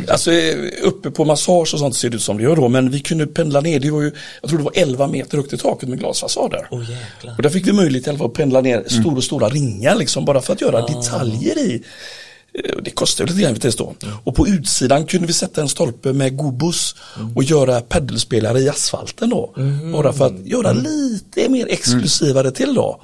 Alltså 0.08 0.32
eh, 0.32 0.54
uppe 0.82 1.10
på 1.10 1.24
massage 1.24 1.74
och 1.74 1.78
sånt 1.78 1.96
ser 1.96 2.10
det 2.10 2.16
ut 2.16 2.22
som 2.22 2.36
det 2.36 2.42
gör 2.42 2.56
då, 2.56 2.68
men 2.68 2.90
vi 2.90 3.00
kunde 3.00 3.26
pendla 3.26 3.60
ner, 3.60 3.80
det 3.80 3.90
var 3.90 4.02
ju, 4.02 4.12
jag 4.40 4.48
tror 4.50 4.58
det 4.58 4.64
var 4.64 4.72
11 4.74 5.06
meter 5.06 5.36
högt 5.36 5.52
i 5.52 5.56
taket 5.58 5.88
med 5.88 5.98
glasfasader. 5.98 6.68
Jäklar. 6.70 7.34
och 7.36 7.42
där 7.42 7.50
fick 7.50 7.66
vi 7.66 7.72
möjlighet 7.72 8.06
i 8.06 8.10
alla 8.10 8.18
fall 8.18 8.26
att 8.26 8.34
pendla 8.34 8.60
ner 8.60 8.84
stora, 8.86 9.20
stora 9.20 9.48
ringar 9.48 9.94
liksom 9.94 10.24
bara 10.24 10.40
för 10.40 10.52
att 10.52 10.60
göra 10.60 10.86
detaljer 10.86 11.58
i. 11.58 11.82
Eh, 12.54 12.76
Det 12.82 12.90
kostar 12.90 13.24
ju 13.24 13.28
lite 13.30 13.42
grann 13.42 13.54
vet 13.54 13.78
då. 13.78 13.94
Och 14.24 14.34
på 14.34 14.48
utsidan 14.48 15.06
kunde 15.06 15.26
vi 15.26 15.32
sätta 15.32 15.60
en 15.60 15.68
stolpe 15.68 16.12
med 16.12 16.36
gobos 16.36 16.94
och 17.36 17.44
göra 17.44 17.80
peddelspelare 17.80 18.60
i 18.60 18.68
asfalten 18.68 19.30
då. 19.30 19.54
Bara 19.92 20.12
för 20.12 20.26
att 20.26 20.46
göra 20.46 20.72
lite 20.72 21.48
mer 21.48 21.66
exklusivare 21.70 22.50
till 22.50 22.74
då. 22.74 23.00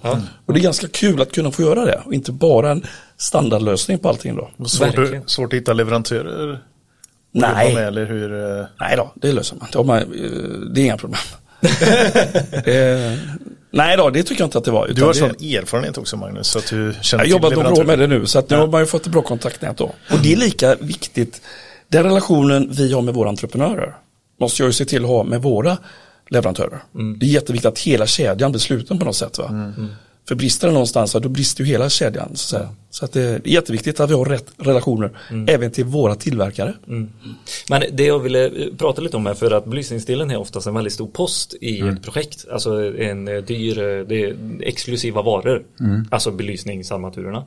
Och 0.47 0.55
det 0.55 0.61
är 0.61 0.63
ganska 0.63 0.89
kul 0.89 1.23
att 1.23 1.33
kunna 1.33 1.51
få 1.51 1.63
göra 1.63 1.85
det 1.85 2.03
och 2.05 2.15
inte 2.15 2.33
bara 2.33 2.71
en 2.71 2.87
standardlösning 3.17 3.99
på 3.99 4.09
allting 4.09 4.37
då. 4.37 4.67
Svårt, 4.67 4.95
svårt 5.27 5.53
att 5.53 5.57
hitta 5.59 5.73
leverantörer? 5.73 6.63
Nej. 7.33 7.75
Med, 7.75 7.87
eller 7.87 8.07
hur? 8.07 8.59
eh, 8.61 8.67
Nej 8.81 8.97
då, 8.97 9.13
det 9.15 9.33
löser 9.33 9.57
man. 9.57 9.87
Det, 9.87 9.95
eh, 9.95 10.01
det 10.75 10.81
är 10.81 10.85
inga 10.85 10.97
problem. 10.97 11.21
eh, 12.65 13.19
nej 13.71 13.97
då, 13.97 14.11
det 14.11 14.23
tycker 14.23 14.43
jag 14.43 14.47
inte 14.47 14.59
att 14.59 14.65
det 14.65 14.71
var. 14.71 14.89
Du 14.89 15.03
har 15.03 15.09
det, 15.09 15.15
sån 15.15 15.29
erfarenhet 15.29 15.99
också 15.99 16.17
Magnus, 16.17 16.49
så 16.49 16.59
att 16.59 16.67
du 16.67 16.95
känner 17.03 17.25
Jag 17.25 17.31
har 17.31 17.31
jobbat 17.31 17.53
några 17.53 17.73
år 17.73 17.85
med 17.85 17.99
det 17.99 18.07
nu 18.07 18.27
så 18.27 18.39
att 18.39 18.51
nu 18.51 18.57
har 18.57 18.67
man 18.67 18.81
ju 18.81 18.87
fått 18.87 19.07
ett 19.07 19.13
bra 19.13 19.23
kontaktnät 19.23 19.77
då. 19.77 19.85
Och 19.85 20.19
det 20.23 20.33
är 20.33 20.37
lika 20.37 20.75
viktigt, 20.75 21.43
den 21.89 22.05
relationen 22.05 22.69
vi 22.73 22.93
har 22.93 23.03
med 23.03 23.15
våra 23.15 23.29
entreprenörer 23.29 23.95
måste 24.41 24.63
jag 24.63 24.69
ju 24.69 24.73
se 24.73 24.85
till 24.85 25.03
att 25.03 25.09
ha 25.09 25.25
med 25.25 25.43
våra 25.43 25.79
leverantörer. 26.31 26.83
Det 27.19 27.27
är 27.27 27.31
jätteviktigt 27.31 27.69
att 27.69 27.79
hela 27.79 28.07
kedjan 28.07 28.53
blir 28.53 28.61
sluten 28.61 28.99
på 28.99 29.05
något 29.05 29.17
sätt. 29.17 29.39
Va? 29.39 29.73
För 30.29 30.35
brister 30.35 30.67
det 30.67 30.73
någonstans, 30.73 31.11
så 31.11 31.19
då 31.19 31.29
brister 31.29 31.65
ju 31.65 31.71
hela 31.71 31.89
kedjan. 31.91 32.31
Så, 32.35 32.57
att 32.57 32.67
så 32.91 33.05
att 33.05 33.13
det 33.13 33.23
är 33.23 33.41
jätteviktigt 33.45 34.01
att 34.01 34.11
vi 34.11 34.15
har 34.15 34.25
rätt 34.25 34.47
relationer 34.57 35.11
även 35.47 35.71
till 35.71 35.85
våra 35.85 36.15
tillverkare. 36.15 36.75
Men 37.71 37.83
det 37.93 38.05
jag 38.05 38.19
ville 38.19 38.47
eh, 38.47 38.75
prata 38.79 39.03
lite 39.03 39.17
om 39.17 39.27
är 39.27 39.35
för 39.35 39.51
att 39.51 39.65
belysningsdelen 39.65 40.31
är 40.31 40.37
oftast 40.37 40.67
en 40.67 40.75
väldigt 40.75 40.93
stor 40.93 41.07
post 41.07 41.55
i 41.61 41.81
ett 41.81 42.03
projekt. 42.03 42.47
Alltså 42.53 42.97
en 42.97 43.29
eh, 43.29 43.37
dyr, 43.37 43.79
eh, 43.79 44.07
det 44.07 44.25
är 44.25 44.37
exklusiva 44.61 45.23
varor. 45.23 45.65
Alltså 46.11 46.31
belysningsarmaturerna. 46.31 47.45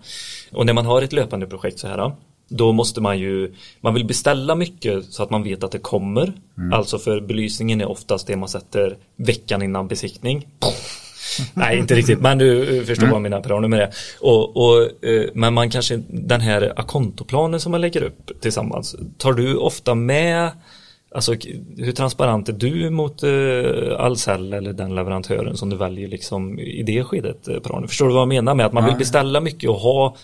Och 0.51 0.65
när 0.65 0.73
man 0.73 0.85
har 0.85 1.01
ett 1.01 1.13
löpande 1.13 1.47
projekt 1.47 1.79
så 1.79 1.87
här. 1.87 2.11
Då 2.53 2.71
måste 2.71 3.01
man 3.01 3.19
ju, 3.19 3.53
man 3.81 3.93
vill 3.93 4.05
beställa 4.05 4.55
mycket 4.55 5.05
så 5.05 5.23
att 5.23 5.29
man 5.29 5.43
vet 5.43 5.63
att 5.63 5.71
det 5.71 5.79
kommer. 5.79 6.33
Alltså 6.73 6.99
för 6.99 7.21
belysningen 7.21 7.81
är 7.81 7.89
oftast 7.89 8.27
det 8.27 8.35
man 8.35 8.49
sätter 8.49 8.97
veckan 9.15 9.61
innan 9.61 9.87
besiktning. 9.87 10.47
Nej, 11.53 11.77
inte 11.77 11.95
riktigt, 11.95 12.21
men 12.21 12.37
du 12.37 12.77
eh, 12.79 12.83
förstår 12.83 13.07
vad 13.07 13.15
jag 13.15 13.21
menar 13.21 13.41
Per 13.41 13.67
med 13.67 13.79
det. 13.79 13.91
Och, 14.19 14.57
och, 14.57 15.05
eh, 15.05 15.29
men 15.33 15.53
man 15.53 15.69
kanske, 15.69 16.01
den 16.07 16.41
här 16.41 16.73
akontoplanen 16.75 17.59
som 17.59 17.71
man 17.71 17.81
lägger 17.81 18.03
upp 18.03 18.41
tillsammans, 18.41 18.95
tar 19.17 19.33
du 19.33 19.55
ofta 19.55 19.95
med 19.95 20.51
Alltså 21.15 21.35
hur 21.77 21.91
transparent 21.91 22.49
är 22.49 22.53
du 22.53 22.89
mot 22.89 23.23
eh, 23.23 24.05
Ahlsell 24.05 24.53
eller 24.53 24.73
den 24.73 24.95
leverantören 24.95 25.57
som 25.57 25.69
du 25.69 25.75
väljer 25.75 26.07
liksom 26.07 26.59
i 26.59 26.83
det 26.83 27.03
skedet 27.03 27.47
eh, 27.47 27.87
Förstår 27.87 28.07
du 28.07 28.13
vad 28.13 28.21
jag 28.21 28.27
menar 28.27 28.55
med 28.55 28.65
att 28.65 28.73
man 28.73 28.85
vill 28.85 28.95
beställa 28.95 29.41
mycket 29.41 29.69
och 29.69 29.75
ha 29.75 30.15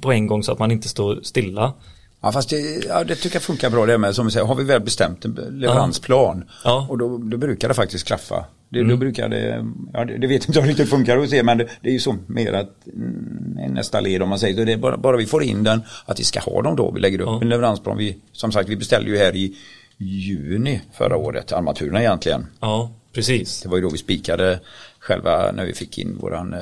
på, 0.00 0.12
en 0.12 0.26
gång 0.26 0.42
så 0.42 0.52
att 0.52 0.58
man 0.58 0.70
inte 0.70 0.88
står 0.88 1.20
stilla? 1.22 1.72
Ja 2.20 2.32
fast 2.32 2.50
det, 2.50 2.84
ja, 2.88 3.04
det 3.04 3.14
tycker 3.14 3.36
jag 3.36 3.42
funkar 3.42 3.70
bra 3.70 3.86
det 3.86 3.98
med. 3.98 4.14
Som 4.14 4.26
vi 4.26 4.32
säger, 4.32 4.46
har 4.46 4.54
vi 4.54 4.64
väl 4.64 4.80
bestämt 4.80 5.24
en 5.24 5.34
leveransplan 5.50 6.44
Ja. 6.64 6.78
Mm. 6.78 6.90
och 6.90 6.98
då, 6.98 7.18
då 7.18 7.36
brukar 7.36 7.68
det 7.68 7.74
faktiskt 7.74 8.06
klaffa. 8.06 8.44
Det, 8.72 8.82
Då 8.84 8.96
brukar 8.96 9.28
det, 9.28 9.66
ja, 9.92 10.04
det, 10.04 10.18
det 10.18 10.26
vet 10.26 10.48
inte 10.48 10.58
jag 10.60 10.68
riktigt 10.68 10.90
funkar 10.90 11.16
hos 11.16 11.32
er 11.32 11.42
men 11.42 11.58
det, 11.58 11.68
det 11.80 11.88
är 11.88 11.92
ju 11.92 11.98
så 12.00 12.16
mer 12.26 12.52
att 12.52 12.86
mm, 12.86 13.72
nästa 13.74 14.00
led 14.00 14.22
om 14.22 14.28
man 14.28 14.38
säger 14.38 14.56
så. 14.56 14.64
Det 14.64 14.72
är 14.72 14.76
bara, 14.76 14.96
bara 14.96 15.16
vi 15.16 15.26
får 15.26 15.42
in 15.42 15.62
den, 15.64 15.82
att 16.06 16.20
vi 16.20 16.24
ska 16.24 16.40
ha 16.40 16.62
dem 16.62 16.76
då. 16.76 16.90
Vi 16.90 17.00
lägger 17.00 17.20
upp 17.20 17.26
Ja. 17.26 17.38
en 17.42 17.48
leveransplan. 17.48 17.96
Vi, 17.98 18.16
som 18.32 18.52
sagt 18.52 18.68
vi 18.68 18.76
beställde 18.76 19.10
ju 19.10 19.16
här 19.18 19.36
i 19.36 19.56
juni 19.98 20.80
förra 20.92 21.16
året, 21.16 21.52
armaturerna 21.52 22.00
egentligen. 22.00 22.46
Ja, 22.60 22.90
precis. 23.14 23.62
Det 23.62 23.68
var 23.68 23.76
ju 23.76 23.82
då 23.82 23.88
vi 23.90 23.98
spikade 23.98 24.60
själva 24.98 25.52
när 25.52 25.64
vi 25.66 25.72
fick 25.72 25.98
in 25.98 26.18
våran, 26.20 26.54
eh, 26.54 26.60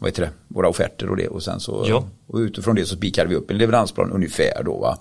vad 0.00 0.10
heter 0.10 0.22
det, 0.22 0.30
våra 0.48 0.68
offerter 0.68 1.10
och 1.10 1.16
det 1.16 1.28
och 1.28 1.42
sen 1.42 1.60
så, 1.60 1.84
Ja. 1.88 2.04
och 2.26 2.38
utifrån 2.38 2.74
det 2.76 2.84
så 2.86 2.96
spikade 2.96 3.28
vi 3.28 3.34
upp 3.34 3.50
en 3.50 3.58
leveransplan 3.58 4.12
ungefär 4.12 4.62
då 4.64 4.78
va. 4.78 4.98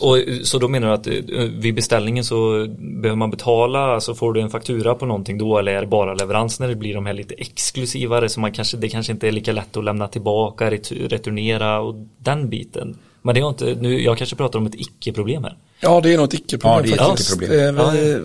Och 0.00 0.18
eh, 0.18 0.40
så 0.42 0.58
då 0.58 0.68
menar 0.68 0.88
du 0.88 0.94
att 0.94 1.06
eh, 1.06 1.50
vid 1.60 1.74
beställningen 1.74 2.24
så 2.24 2.66
behöver 2.78 3.16
man 3.16 3.30
betala, 3.30 3.78
alltså 3.78 4.14
får 4.14 4.32
du 4.32 4.40
en 4.40 4.50
faktura 4.50 4.94
på 4.94 5.06
någonting 5.06 5.38
då 5.38 5.58
eller 5.58 5.72
är 5.74 5.80
det 5.80 5.86
bara 5.86 6.14
leverans 6.14 6.60
när 6.60 6.68
det 6.68 6.76
blir 6.76 6.94
de 6.94 7.06
här 7.06 7.12
lite 7.14 7.34
exklusivare 7.34 8.28
så 8.28 8.40
man 8.40 8.52
kanske, 8.52 8.76
det 8.76 8.88
kanske 8.88 9.12
inte 9.12 9.28
är 9.28 9.32
lika 9.32 9.52
lätt 9.52 9.76
att 9.76 9.84
lämna 9.84 10.08
tillbaka, 10.08 10.70
retu- 10.70 11.08
returnera 11.08 11.80
och 11.80 11.94
den 12.18 12.48
biten. 12.48 12.98
Men 13.22 13.34
det 13.34 13.40
är 13.40 13.48
inte, 13.48 13.74
nu, 13.80 14.02
jag 14.02 14.18
kanske 14.18 14.36
pratar 14.36 14.58
om 14.58 14.66
ett 14.66 14.74
icke-problem 14.74 15.44
här. 15.44 15.56
Ja, 15.84 16.00
det 16.00 16.12
är 16.12 16.16
nog 16.16 16.26
ett 16.26 16.34
icke-problem 16.34 16.74
Ja, 16.76 16.82
det 16.82 16.88
är 16.90 16.92
ett 16.94 17.08
faktiskt. 17.08 17.30
icke-problem. 17.42 17.78
Eh, 17.78 17.92
vi- 17.92 18.20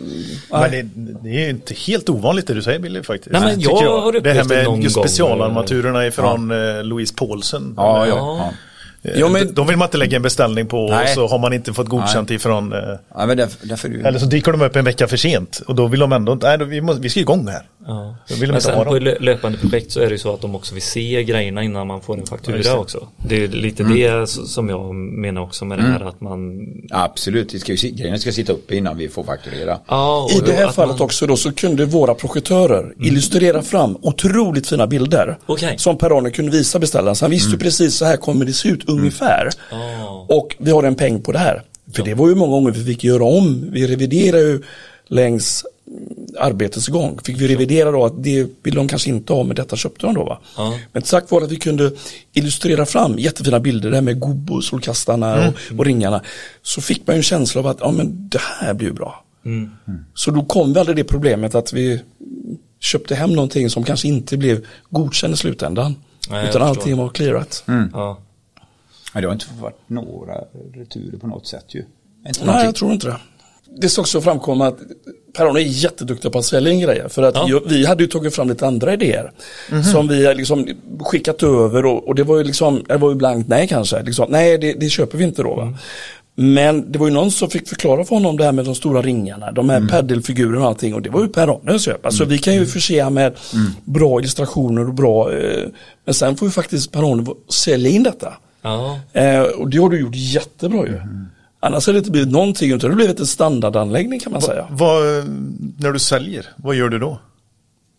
Men 0.52 0.72
det, 0.72 0.82
det 1.30 1.46
är 1.46 1.50
inte 1.50 1.74
helt 1.74 2.10
ovanligt 2.10 2.48
det 2.48 2.54
du 2.54 2.62
säger 2.62 2.80
Billy 2.80 3.04
faktiskt. 3.04 3.32
Nej, 3.32 3.42
men 3.42 3.56
tycker 3.60 3.84
jag 3.84 4.02
har 4.02 4.12
Det 4.12 4.34
här 4.34 4.42
upplevt 4.42 4.50
det 4.66 4.70
med 4.72 4.84
just 4.84 4.96
specialarmaturerna 4.96 6.08
ifrån 6.08 6.52
eh, 6.52 6.84
Louise 6.84 7.14
Paulsen. 7.16 7.74
Ja, 7.78 8.04
Eh, 8.04 8.10
ja. 8.10 8.16
Ja. 8.18 8.52
ja. 9.02 9.12
eh, 9.12 9.20
Ja, 9.20 9.30
men- 9.30 9.54
De 9.54 9.68
vill 9.68 9.78
man 9.78 9.86
inte 9.88 9.98
lägga 9.98 10.16
en 10.16 10.22
beställning 10.22 10.68
på 10.68 10.84
och 10.86 10.90
Nej. 10.92 11.16
så 11.16 11.28
har 11.28 11.40
man 11.40 11.54
inte 11.54 11.74
fått 11.74 11.88
godkänt 11.88 12.32
ifrån 12.32 12.74
eh, 12.74 12.80
ja 13.16 13.26
men 13.26 13.38
därför, 13.38 13.68
därför 13.68 14.06
Eller 14.06 14.20
så 14.20 14.26
dyker 14.26 14.52
de 14.52 14.62
upp 14.62 14.76
en 14.76 14.86
vecka 14.86 15.08
för 15.08 15.18
sent 15.18 15.62
och 15.68 15.76
då 15.76 15.88
vill 15.88 16.00
de 16.00 16.12
ändå 16.14 16.32
inte, 16.34 16.58
nej 16.58 16.68
vi, 16.68 16.82
måste, 16.82 17.02
vi 17.02 17.10
ska 17.10 17.20
igång 17.20 17.48
här. 17.48 17.62
Ja. 17.88 18.16
Vill 18.40 18.52
Men 18.52 18.62
sen 18.62 18.86
på 18.86 18.94
löpande 19.20 19.58
projekt 19.58 19.92
så 19.92 20.00
är 20.00 20.06
det 20.06 20.12
ju 20.12 20.18
så 20.18 20.34
att 20.34 20.42
de 20.42 20.56
också 20.56 20.74
vill 20.74 20.84
se 20.84 21.24
grejerna 21.24 21.64
innan 21.64 21.88
man 21.88 22.02
får 22.02 22.18
en 22.20 22.26
faktura 22.26 22.62
Ja, 22.64 22.78
också. 22.78 23.08
Det 23.28 23.44
är 23.44 23.48
lite 23.48 23.84
Mm. 23.84 23.96
det 23.98 24.28
som 24.30 24.70
jag 24.70 24.96
menar 24.96 25.42
också 25.42 25.66
med 25.66 25.78
det 25.78 25.84
här 25.84 26.00
att 26.10 26.22
man 26.22 26.68
Absolut, 26.92 27.50
det 27.50 27.60
ska 27.60 27.74
ju, 27.74 27.90
grejerna 27.92 28.18
ska 28.18 28.32
sitta 28.32 28.54
uppe 28.54 28.76
innan 28.76 28.98
vi 28.98 29.10
får 29.10 29.24
fakturera. 29.24 29.80
Ja, 29.88 30.28
I 30.38 30.40
det 30.46 30.54
här 30.54 30.68
fallet 30.72 31.00
man- 31.00 31.06
också 31.06 31.28
då 31.28 31.36
så 31.36 31.52
kunde 31.52 31.86
våra 31.86 32.14
projektörer 32.14 32.94
illustrera 33.00 33.62
fram 33.62 33.98
otroligt 34.02 34.68
fina 34.68 34.88
bilder. 34.88 35.38
Okej. 35.46 35.76
Som 35.78 35.98
Per-Arne 35.98 36.32
kunde 36.32 36.52
visa 36.52 36.80
beställaren. 36.80 37.16
Så 37.16 37.26
han 37.26 37.32
visste 37.32 37.52
ju 37.52 37.58
precis 37.58 37.96
så 37.96 38.06
här 38.06 38.18
kommer 38.18 38.46
det 38.46 38.54
se 38.54 38.70
ut 38.70 38.90
ungefär. 38.90 39.50
Ja. 39.72 40.26
Och 40.30 40.56
vi 40.60 40.72
har 40.72 40.84
en 40.84 40.96
peng 40.96 41.22
på 41.22 41.32
det 41.32 41.40
här. 41.40 41.62
För 41.96 42.04
det 42.04 42.14
var 42.14 42.30
ju 42.30 42.36
många 42.36 42.52
gånger 42.52 42.72
vi 42.72 42.84
fick 42.86 43.04
göra 43.04 43.24
om. 43.24 43.70
Vi 43.72 43.88
reviderade 43.88 44.44
ju 44.44 44.62
längs 45.08 45.64
mm, 45.66 45.70
arbetets 46.40 46.88
gång. 46.88 47.20
Fick 47.24 47.42
vi 47.42 47.48
revidera 47.48 47.92
då 47.92 48.06
att 48.06 48.24
det 48.24 48.48
vill 48.64 48.76
de 48.76 48.88
kanske 48.88 49.10
inte 49.10 49.34
ha 49.34 49.44
men 49.44 49.56
detta 49.56 49.76
köpte 49.76 50.06
de 50.06 50.16
då 50.16 50.24
va. 50.24 50.40
Ja. 50.58 50.80
Men 50.92 51.02
tack 51.02 51.32
vare 51.32 51.44
att 51.44 51.52
vi 51.52 51.56
kunde 51.56 51.92
illustrera 52.34 52.86
fram 52.86 53.20
jättefina 53.20 53.60
bilder, 53.60 53.90
det 53.90 53.96
här 53.96 54.02
med 54.02 54.20
Gobo, 54.20 54.62
solkastarna 54.62 55.48
och, 55.48 55.80
och 55.80 55.86
ringarna. 55.86 56.22
Så 56.62 56.82
fick 56.82 57.08
man 57.08 57.16
ju 57.16 57.18
en 57.18 57.24
känsla 57.24 57.62
av 57.62 57.68
att 57.68 57.78
ja 57.80 57.92
men 57.92 58.30
det 58.30 58.42
här 58.42 58.74
blir 58.74 58.88
ju 58.88 58.94
bra. 58.94 59.24
Mm. 59.46 59.70
Så 60.14 60.32
då 60.32 60.44
kom 60.44 60.74
vi 60.74 60.80
aldrig 60.80 60.98
det 60.98 61.04
problemet 61.04 61.56
att 61.56 61.74
vi 61.74 62.02
köpte 62.80 63.16
hem 63.16 63.34
någonting 63.34 63.70
som 63.70 63.84
kanske 63.84 64.08
inte 64.08 64.38
blev 64.38 64.66
godkänd 64.90 65.34
i 65.34 65.38
slutändan. 65.38 65.96
Nej, 66.30 66.50
utan 66.50 66.62
allting 66.62 66.98
var 66.98 67.10
clearat. 67.10 67.64
Ja. 67.94 68.20
Men 69.14 69.22
det 69.22 69.28
har 69.28 69.34
inte 69.34 69.46
varit 69.60 69.80
några 69.88 70.34
returer 70.74 71.18
på 71.18 71.28
något 71.28 71.48
sätt 71.48 71.66
ju. 71.68 71.86
Nej, 72.24 72.34
någonting. 72.40 72.66
jag 72.66 72.76
tror 72.76 72.92
inte 72.92 73.08
det. 73.08 73.18
Det 73.78 73.90
ska 73.90 74.02
också 74.02 74.22
framkomma 74.22 74.68
att 74.68 74.78
Per-Arne 75.38 75.60
är 75.60 75.64
jätteduktig 75.64 76.32
på 76.32 76.40
att 76.40 76.46
sälja 76.46 76.72
in 76.72 76.80
grejer. 76.80 77.08
För 77.10 77.24
att 77.24 77.36
Ja. 77.36 77.46
jag, 77.50 77.62
vi 77.66 77.86
hade 77.86 78.04
ju 78.04 78.08
tagit 78.10 78.36
fram 78.36 78.50
lite 78.50 78.68
andra 78.68 78.94
idéer. 78.94 79.32
Som 79.94 80.08
vi 80.08 80.26
har 80.26 80.36
liksom 80.36 80.68
skickat 81.00 81.44
över 81.44 81.86
och, 81.86 82.08
och 82.08 82.16
det 82.16 82.24
var 82.24 82.38
ju 82.38 82.44
liksom, 82.44 82.84
det 82.88 82.98
var 82.98 83.10
ju 83.10 83.16
blankt 83.16 83.50
nej 83.50 83.68
kanske. 83.68 84.04
Liksom, 84.04 84.26
nej, 84.30 84.58
det, 84.58 84.74
det 84.74 84.90
köper 84.90 85.18
vi 85.18 85.24
inte 85.24 85.44
då. 85.44 85.56
Va? 85.56 85.78
Men 86.36 86.92
det 86.92 87.00
var 87.00 87.08
ju 87.08 87.14
någon 87.14 87.32
som 87.32 87.50
fick 87.50 87.68
förklara 87.70 88.04
för 88.06 88.16
honom 88.16 88.38
det 88.38 88.44
här 88.44 88.52
med 88.52 88.66
de 88.66 88.76
stora 88.76 89.02
ringarna, 89.02 89.52
de 89.52 89.70
här 89.70 89.88
paddelfigurerna 89.90 90.60
och 90.62 90.68
allting 90.68 90.94
och 90.94 91.02
det 91.02 91.10
var 91.10 91.22
ju 91.22 91.28
Per-Arnes 91.28 91.84
köp. 91.84 92.06
Alltså 92.06 92.26
vi 92.26 92.38
kan 92.38 92.54
ju 92.54 92.66
förse 92.66 93.02
han 93.04 93.14
med 93.14 93.34
bra 93.86 94.20
illustrationer 94.20 94.88
och 94.88 94.94
bra, 94.94 95.34
eh, 95.34 95.64
men 96.06 96.14
sen 96.14 96.36
får 96.36 96.48
ju 96.48 96.52
faktiskt 96.52 96.92
Per-Arne 96.92 97.26
sälja 97.50 97.90
in 97.90 98.04
detta. 98.04 98.34
Ja. 98.62 99.00
Eh, 99.14 99.42
och 99.42 99.70
det 99.70 99.78
har 99.78 99.90
du 99.90 100.00
gjort 100.00 100.16
jättebra 100.16 100.86
ju. 100.88 101.02
Annars 101.60 101.86
hade 101.88 101.96
det 101.96 102.00
inte 102.00 102.12
blivit 102.12 102.32
någonting, 102.32 102.70
utan 102.70 102.80
det 102.80 102.88
har 102.94 102.96
blivit 102.96 103.20
en 103.20 103.26
standardanläggning 103.28 104.20
kan 104.20 104.32
man 104.32 104.42
säga. 104.42 104.68
Vad, 104.70 105.04
när 105.80 105.92
du 105.92 106.00
säljer, 106.00 106.46
vad 106.56 106.76
gör 106.76 106.90
du 106.90 107.00
då? 107.00 107.20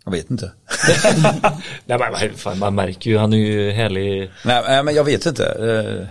Jag 0.05 0.13
vet 0.13 0.31
inte. 0.31 0.53
Nej, 1.87 1.99
men, 1.99 2.13
vad 2.13 2.21
fan, 2.37 2.59
man 2.59 2.75
märker 2.75 3.11
ju, 3.11 3.19
han 3.19 3.33
är 3.33 3.37
ju 3.37 3.71
härlig. 3.71 4.31
Nej, 4.45 4.83
men 4.85 4.95
jag 4.95 5.05
vet 5.05 5.27
inte. 5.27 5.45
Eh, 5.47 6.07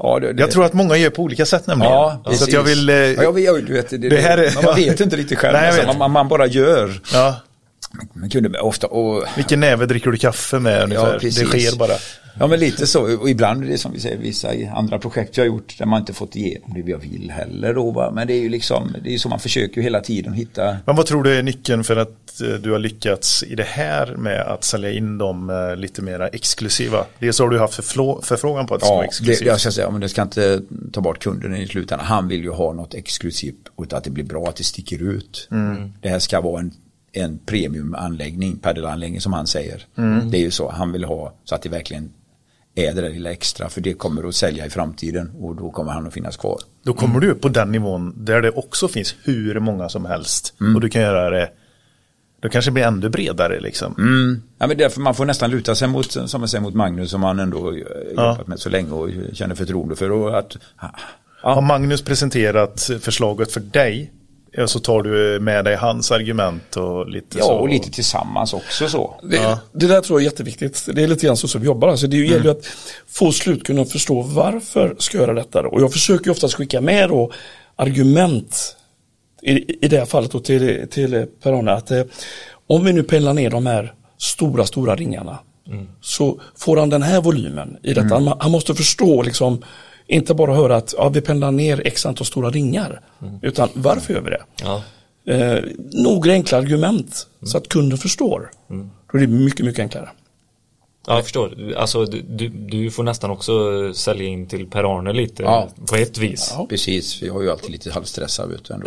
Ja, 0.00 0.18
det, 0.20 0.32
det, 0.32 0.40
Jag 0.42 0.50
tror 0.50 0.64
att 0.64 0.72
många 0.72 0.96
gör 0.96 1.10
på 1.10 1.22
olika 1.22 1.46
sätt 1.46 1.66
nämligen. 1.66 1.92
Ja, 1.92 2.22
så 2.32 2.44
att 2.44 2.52
jag 2.52 2.62
vill... 2.62 2.88
eh, 2.88 2.96
Ja, 2.96 3.22
jag 3.22 3.32
vet, 3.32 3.44
jag, 3.44 3.64
du 3.66 3.72
vet, 3.72 3.90
det, 3.90 3.96
det 3.98 4.20
här 4.20 4.38
är- 4.38 4.62
man 4.62 4.74
vet 4.76 5.00
inte 5.00 5.16
riktigt 5.16 5.38
själv. 5.38 5.52
Nej, 5.58 5.68
alltså, 5.68 5.86
man, 5.86 5.98
man, 5.98 6.10
man 6.10 6.28
bara 6.28 6.46
gör. 6.46 7.00
ja. 7.12 7.36
Man 8.12 8.30
kunde 8.30 8.58
ofta, 8.60 8.86
och 8.86 9.24
Vilken 9.36 9.60
näve 9.60 9.86
dricker 9.86 10.10
du 10.10 10.16
kaffe 10.18 10.58
med 10.58 10.82
ungefär? 10.84 11.12
det 11.12 11.18
precis. 11.18 11.48
sker 11.48 11.78
bara. 11.78 11.92
Ja 12.40 12.46
men 12.46 12.60
lite 12.60 12.86
så, 12.86 13.16
och 13.20 13.30
ibland 13.30 13.64
är 13.64 13.68
det 13.68 13.78
som 13.78 13.92
vi 13.92 14.00
säger, 14.00 14.18
vissa 14.18 14.48
andra 14.74 14.98
projekt 14.98 15.36
jag 15.36 15.44
har 15.44 15.46
gjort 15.48 15.78
där 15.78 15.86
man 15.86 16.00
inte 16.00 16.12
fått 16.12 16.36
igenom 16.36 16.74
det 16.74 16.90
jag 16.90 16.98
vill 16.98 17.30
heller 17.30 17.74
då 17.74 17.90
va? 17.90 18.10
Men 18.14 18.26
det 18.26 18.32
är 18.34 18.40
ju 18.40 18.48
liksom, 18.48 18.94
det 19.02 19.08
är 19.08 19.12
ju 19.12 19.18
så 19.18 19.28
man 19.28 19.40
försöker 19.40 19.76
ju 19.76 19.82
hela 19.82 20.00
tiden 20.00 20.32
hitta 20.32 20.76
Men 20.86 20.96
vad 20.96 21.06
tror 21.06 21.22
du 21.22 21.34
är 21.34 21.42
nyckeln 21.42 21.84
för 21.84 21.96
att 21.96 22.40
eh, 22.40 22.48
du 22.48 22.72
har 22.72 22.78
lyckats 22.78 23.42
i 23.42 23.54
det 23.54 23.66
här 23.66 24.06
med 24.16 24.40
att 24.40 24.64
sälja 24.64 24.90
in 24.92 25.18
dem 25.18 25.50
eh, 25.50 25.76
lite 25.76 26.02
mera 26.02 26.28
exklusiva? 26.28 27.04
Dels 27.18 27.38
har 27.38 27.48
du 27.48 27.58
haft 27.58 27.74
förflå- 27.80 28.22
förfrågan 28.22 28.66
på 28.66 28.74
att 28.74 28.80
det 28.80 28.86
ska 28.86 28.94
vara 28.94 29.04
Ja, 29.04 29.08
det, 29.08 29.08
exklusivt. 29.08 29.46
jag 29.46 29.60
ska 29.60 29.70
säga, 29.70 29.90
men 29.90 30.00
det 30.00 30.08
ska 30.08 30.22
inte 30.22 30.60
ta 30.92 31.00
bort 31.00 31.18
kunden 31.22 31.56
i 31.56 31.66
slutändan. 31.66 32.06
Han 32.06 32.28
vill 32.28 32.42
ju 32.42 32.50
ha 32.50 32.72
något 32.72 32.94
exklusivt 32.94 33.68
och 33.76 33.92
att 33.92 34.04
det 34.04 34.10
blir 34.10 34.24
bra, 34.24 34.48
att 34.48 34.56
det 34.56 34.64
sticker 34.64 35.02
ut. 35.02 35.48
Det 36.02 36.08
här 36.08 36.18
ska 36.18 36.40
vara 36.40 36.60
en, 36.60 36.72
en 37.18 37.38
premiumanläggning, 37.38 38.58
paddelanläggning 38.58 39.20
som 39.20 39.32
han 39.32 39.46
säger. 39.46 39.86
Det 40.30 40.38
är 40.38 40.42
ju 40.42 40.50
så, 40.50 40.70
han 40.70 40.92
vill 40.92 41.04
ha 41.04 41.32
så 41.44 41.54
att 41.54 41.62
det 41.62 41.68
verkligen 41.68 42.10
är 42.74 42.94
det 42.94 43.00
där 43.00 43.10
lilla 43.10 43.30
extra, 43.30 43.68
för 43.68 43.80
det 43.80 43.94
kommer 43.94 44.28
att 44.28 44.34
sälja 44.34 44.66
i 44.66 44.70
framtiden 44.70 45.30
och 45.40 45.56
då 45.56 45.70
kommer 45.70 45.92
han 45.92 46.06
att 46.06 46.14
finnas 46.14 46.36
kvar. 46.36 46.58
Då 46.82 46.92
kommer 46.92 47.20
du 47.20 47.30
upp 47.30 47.40
på 47.40 47.48
den 47.48 47.72
nivån 47.72 48.14
där 48.16 48.42
det 48.42 48.50
också 48.50 48.88
finns 48.88 49.14
hur 49.22 49.60
många 49.60 49.88
som 49.88 50.04
helst. 50.04 50.54
Mm. 50.60 50.74
Och 50.74 50.80
du 50.80 50.88
kan 50.88 51.02
göra 51.02 51.30
det, 51.30 51.50
då 52.40 52.48
kanske 52.48 52.70
det 52.70 52.72
blir 52.72 52.84
ännu 52.84 53.08
bredare 53.08 53.60
liksom. 53.60 53.94
Mm. 53.98 54.42
Ja, 54.58 54.66
men 54.66 54.76
därför 54.76 55.00
man 55.00 55.14
får 55.14 55.26
nästan 55.26 55.50
luta 55.50 55.74
sig 55.74 55.88
mot, 55.88 56.12
som 56.12 56.40
jag 56.40 56.50
säger, 56.50 56.62
mot 56.62 56.74
Magnus 56.74 57.10
som 57.10 57.20
man 57.20 57.38
ändå 57.38 57.70
eh, 57.72 57.82
jobbat 58.10 58.46
med 58.46 58.60
så 58.60 58.68
länge 58.68 58.90
och 58.90 59.10
känner 59.32 59.54
förtroende 59.54 59.96
för. 59.96 60.10
Och 60.12 60.38
att, 60.38 60.56
Har 61.42 61.62
Magnus 61.62 62.02
presenterat 62.02 62.90
förslaget 63.00 63.52
för 63.52 63.60
dig 63.60 64.12
eh, 64.52 64.66
så 64.66 64.80
tar 64.80 65.02
du 65.02 65.40
med 65.40 65.64
dig 65.64 65.76
hans 65.76 66.12
argument 66.12 66.76
och 66.76 67.08
lite 67.08 67.38
ja, 67.38 67.44
så. 67.44 67.52
och 67.52 67.68
lite 67.68 67.90
tillsammans 67.90 68.52
också 68.54 68.88
så. 68.88 69.20
Det, 69.22 69.58
det 69.72 69.86
där 69.86 70.00
tror 70.00 70.20
jag 70.20 70.26
är 70.26 70.30
jätteviktigt. 70.30 70.88
Det 70.92 71.02
är 71.02 71.08
lite 71.08 71.26
grann 71.26 71.36
så 71.36 71.48
som 71.48 71.60
vi 71.60 71.66
jobbar. 71.66 71.88
Alltså 71.88 72.06
det 72.06 72.16
gäller 72.16 72.44
ju 72.44 72.50
att 72.50 72.66
få 73.08 73.32
slutkunden 73.32 73.82
att 73.82 73.92
förstå 73.92 74.22
varför 74.22 74.96
ska 74.98 75.18
jag 75.18 75.22
göra 75.22 75.34
detta. 75.34 75.62
Då? 75.62 75.68
Och 75.68 75.80
jag 75.80 75.92
försöker 75.92 76.24
ju 76.24 76.30
oftast 76.30 76.54
skicka 76.54 76.80
med 76.80 77.08
då 77.08 77.32
argument 77.76 78.76
i, 79.42 79.84
i 79.84 79.88
det 79.88 79.98
här 79.98 80.06
fallet 80.06 80.32
då 80.32 80.40
till, 80.40 80.86
till 80.90 81.26
Per-Arne 81.42 81.72
att 81.72 81.90
eh, 81.90 82.02
om 82.66 82.84
vi 82.84 82.92
nu 82.92 83.02
pendlar 83.02 83.34
ner 83.34 83.50
de 83.50 83.66
här 83.66 83.94
stora, 84.18 84.64
stora 84.64 84.96
ringarna 84.96 85.38
så 86.00 86.40
får 86.56 86.76
han 86.76 86.90
den 86.90 87.02
här 87.02 87.20
volymen 87.20 87.76
i 87.82 87.94
detta. 87.94 88.14
Han, 88.14 88.32
han 88.40 88.50
måste 88.50 88.74
förstå 88.74 89.22
liksom 89.22 89.62
inte 90.08 90.34
bara 90.34 90.54
höra 90.54 90.76
att 90.76 90.94
ja, 90.96 91.08
vi 91.08 91.20
pendlar 91.20 91.50
ner 91.50 91.82
x 91.86 92.06
antal 92.06 92.26
stora 92.26 92.50
ringar 92.50 93.00
utan 93.42 93.68
varför 93.74 94.14
gör 94.14 94.20
vi 94.20 94.30
det? 94.30 94.42
Ja. 94.62 94.82
Eh, 95.34 95.64
några 95.92 96.32
enkla 96.32 96.58
argument 96.58 97.26
så 97.42 97.58
att 97.58 97.68
kunden 97.68 97.98
förstår. 97.98 98.50
Då 99.12 99.18
är 99.18 99.20
det 99.20 99.26
mycket, 99.26 99.66
mycket 99.66 99.80
enklare. 99.80 100.08
Ja, 101.06 101.14
jag 101.14 101.24
förstår. 101.24 101.74
Alltså 101.76 102.04
du, 102.04 102.48
du, 102.48 102.90
får 102.90 103.02
nästan 103.02 103.30
också 103.30 103.52
sälja 103.94 104.24
in 104.28 104.46
till 104.46 104.66
Per-Arne 104.66 105.12
lite 105.12 105.42
Ja. 105.42 105.68
på 105.90 105.96
ett 105.96 106.18
vis. 106.18 106.52
Ja. 106.56 106.66
Precis, 106.68 107.22
jag 107.22 107.36
är 107.36 107.42
ju 107.42 107.50
alltid 107.50 107.70
lite 107.70 107.92
halvstressad 107.92 108.50
vet 108.50 108.64
du 108.64 108.74
ändå. 108.74 108.86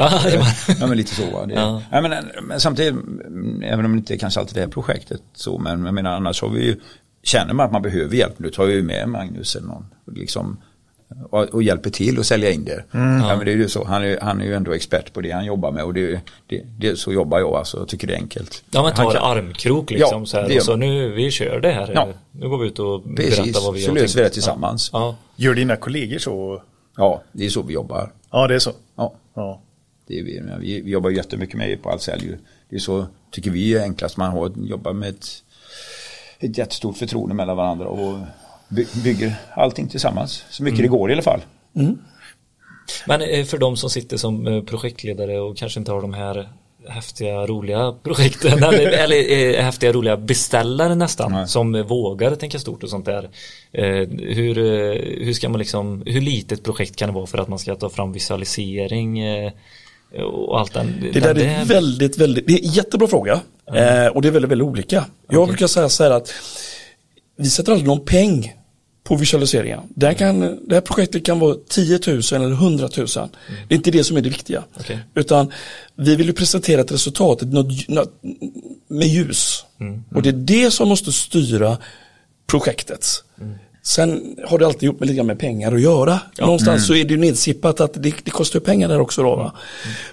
Ja, 0.79 0.87
men 0.87 0.97
lite 0.97 1.15
så. 1.15 1.31
va. 1.31 1.45
Det, 1.45 1.53
Ja. 1.53 1.81
ja. 1.91 2.01
men, 2.01 2.13
men 2.43 2.59
samtidigt, 2.59 2.91
mm, 2.93 3.63
även 3.63 3.85
om 3.85 3.91
det 3.91 3.97
inte 3.97 4.13
är 4.13 4.17
kanske 4.17 4.39
alltid 4.39 4.55
det 4.55 4.61
här 4.61 4.67
projektet 4.67 5.21
så, 5.33 5.57
men 5.57 5.85
jag 5.85 5.93
menar 5.93 6.11
annars 6.11 6.41
har 6.41 6.49
vi 6.49 6.65
ju, 6.65 6.79
känner 7.23 7.53
man 7.53 7.65
att 7.65 7.71
man 7.71 7.81
behöver 7.81 8.15
hjälp, 8.15 8.33
då 8.37 8.49
tar 8.49 8.65
vi 8.65 8.73
ju 8.73 8.83
med 8.83 9.09
Magnus 9.09 9.55
eller 9.55 9.67
någon. 9.67 9.85
Liksom, 10.15 10.57
och, 11.29 11.43
och 11.43 11.63
hjälper 11.63 11.89
till 11.89 12.19
att 12.19 12.25
sälja 12.25 12.51
in 12.51 12.65
det. 12.65 12.83
Ja, 12.91 13.35
men 13.35 13.45
det 13.45 13.51
är 13.51 13.55
ju 13.55 13.69
så, 13.69 13.83
han 13.83 14.03
är, 14.03 14.19
han 14.21 14.41
är 14.41 14.45
ju 14.45 14.53
ändå 14.53 14.71
expert 14.73 15.13
på 15.13 15.21
det 15.21 15.31
han 15.31 15.45
jobbar 15.45 15.71
med 15.71 15.83
och 15.83 15.93
det, 15.93 16.19
det, 16.47 16.61
det, 16.79 16.95
så 16.99 17.13
jobbar 17.13 17.39
jag 17.39 17.53
alltså, 17.53 17.77
jag 17.77 17.87
tycker 17.87 18.07
det 18.07 18.13
är 18.13 18.17
enkelt. 18.17 18.63
Ja 18.71 18.83
men 18.83 18.93
Han 18.95 19.05
tar 19.05 19.13
kan- 19.13 19.23
armkrok 19.37 19.91
liksom 19.91 20.19
Ja, 20.21 20.25
så 20.25 20.37
här 20.37 20.47
det 20.47 20.53
gör 20.53 20.59
och 20.59 20.65
så 20.65 20.75
nu 20.75 21.09
vi 21.09 21.31
kör 21.31 21.59
det 21.59 21.71
här. 21.71 21.91
Ja. 21.95 22.07
Nu 22.31 22.49
går 22.49 22.57
vi 22.57 22.67
ut 22.67 22.79
och 22.79 23.03
Precis, 23.15 23.37
berättar 23.37 23.61
vad 23.65 23.73
vi 23.73 23.81
så 23.81 23.91
har 23.91 23.95
löser 23.95 24.17
vi 24.19 24.23
det 24.23 24.29
tillsammans. 24.29 24.89
Ja. 24.93 24.99
ja. 24.99 25.15
Gör 25.35 25.53
dina 25.53 25.75
kollegor 25.75 26.17
så? 26.17 26.61
Ja, 26.97 27.21
det 27.31 27.45
är 27.45 27.49
så 27.49 27.61
vi 27.61 27.73
jobbar. 27.73 28.11
Ja, 28.31 28.47
det 28.47 28.55
är 28.55 28.59
så. 28.59 28.71
Ja. 28.95 29.13
Ja. 29.33 29.61
Det 30.07 30.19
är 30.19 30.23
vi, 30.23 30.41
vi, 30.59 30.81
vi 30.81 30.91
jobbar 30.91 31.09
jättemycket 31.09 31.55
med 31.57 31.83
på 31.83 31.89
Ahlsell. 31.89 32.37
Det 32.69 32.75
är 32.75 32.79
så, 32.79 33.05
tycker 33.31 33.51
vi 33.51 33.75
är 33.75 33.81
enklast, 33.81 34.17
man 34.17 34.31
har, 34.31 34.51
jobbar 34.55 34.93
med 34.93 35.09
ett, 35.09 35.27
ett 36.39 36.57
jättestort 36.57 36.97
förtroende 36.97 37.35
mellan 37.35 37.57
varandra 37.57 37.87
och 37.87 38.17
bygger 39.03 39.35
allting 39.53 39.87
tillsammans. 39.87 40.45
Så 40.49 40.63
mycket 40.63 40.79
det 40.79 40.87
går 40.87 41.09
i 41.09 41.13
alla 41.13 41.21
fall. 41.21 41.41
Men 43.05 43.21
eh, 43.21 43.45
för 43.45 43.57
de 43.57 43.77
som 43.77 43.89
sitter 43.89 44.17
som 44.17 44.47
eh, 44.47 44.63
projektledare 44.63 45.39
och 45.39 45.57
kanske 45.57 45.79
inte 45.79 45.91
har 45.91 46.01
de 46.01 46.13
här 46.13 46.49
häftiga 46.89 47.45
roliga 47.45 47.95
projekten 48.03 48.63
eller, 48.63 48.87
eller 48.87 49.31
eh, 49.31 49.63
häftiga 49.63 49.91
roliga 49.91 50.17
beställare 50.17 50.95
nästan 50.95 51.31
Nej. 51.31 51.47
som 51.47 51.83
vågar 51.83 52.35
tänka 52.35 52.59
stort 52.59 52.83
och 52.83 52.89
sånt 52.89 53.05
där. 53.05 53.29
Hur, 54.33 54.55
hur 55.25 55.33
ska 55.33 55.49
man 55.49 55.59
liksom, 55.59 56.03
hur 56.05 56.21
litet 56.21 56.63
projekt 56.63 56.95
kan 56.95 57.09
det 57.09 57.15
vara 57.15 57.25
för 57.25 57.37
att 57.37 57.47
man 57.47 57.59
ska 57.59 57.75
ta 57.75 57.89
fram 57.89 58.13
visualisering 58.13 59.21
och 60.19 60.59
allt 60.59 60.73
den, 60.73 60.99
Det 61.01 61.19
den 61.19 61.35
där 61.35 61.45
är 61.45 61.65
väldigt, 61.65 62.17
väldigt, 62.17 62.47
det 62.47 62.53
är 62.53 62.57
en 62.57 62.71
jättebra 62.71 63.07
fråga. 63.07 63.41
Eh, 63.67 64.07
och 64.07 64.21
det 64.21 64.27
är 64.27 64.31
väldigt, 64.31 64.51
väldigt 64.51 64.67
olika. 64.67 65.05
Jag 65.29 65.47
brukar 65.47 65.67
säga 65.67 65.89
så 65.89 66.03
här 66.03 66.11
att 66.11 66.33
vi 67.37 67.49
sätter 67.49 67.71
aldrig 67.71 67.87
någon 67.87 68.05
peng 68.05 68.53
på 69.11 69.15
visualiseringar. 69.15 69.83
Det 69.89 70.13
kan, 70.13 70.39
det 70.39 70.75
här 70.75 70.81
projektet 70.81 71.25
kan 71.25 71.39
vara 71.39 71.55
10 71.69 71.99
000 72.07 72.21
eller 72.31 72.51
100 72.51 72.89
000. 72.97 73.07
Det 73.67 73.73
är 73.73 73.75
inte 73.75 73.91
det 73.91 74.03
som 74.03 74.17
är 74.17 74.21
det 74.21 74.29
viktiga. 74.29 74.63
Okej. 74.79 74.99
Utan 75.15 75.51
vi 75.95 76.15
vill 76.15 76.27
ju 76.27 76.33
presentera 76.33 76.81
ett 76.81 76.91
resultat 76.91 77.41
något, 77.41 77.87
något, 77.87 78.21
med 78.87 79.07
ljus. 79.07 79.65
Och 80.15 80.21
det 80.21 80.29
är 80.29 80.33
det 80.33 80.71
som 80.71 80.89
måste 80.89 81.11
styra 81.11 81.77
projektet. 82.47 83.23
Sen 83.83 84.35
har 84.47 84.59
det 84.59 84.65
alltid 84.65 84.83
gjort 84.83 84.99
med 84.99 85.09
lite 85.09 85.23
med 85.23 85.39
pengar 85.39 85.71
att 85.75 85.81
göra. 85.81 86.19
Någonstans 86.39 86.87
så 86.87 86.93
är 86.95 87.03
det 87.05 87.13
ju 87.13 87.17
nedsippat 87.19 87.81
att 87.81 87.93
det, 87.93 88.13
det 88.23 88.31
kostar 88.31 88.59
pengar 88.59 88.87
där 88.89 88.99
också. 88.99 89.23
Då, 89.23 89.35
va? 89.35 89.51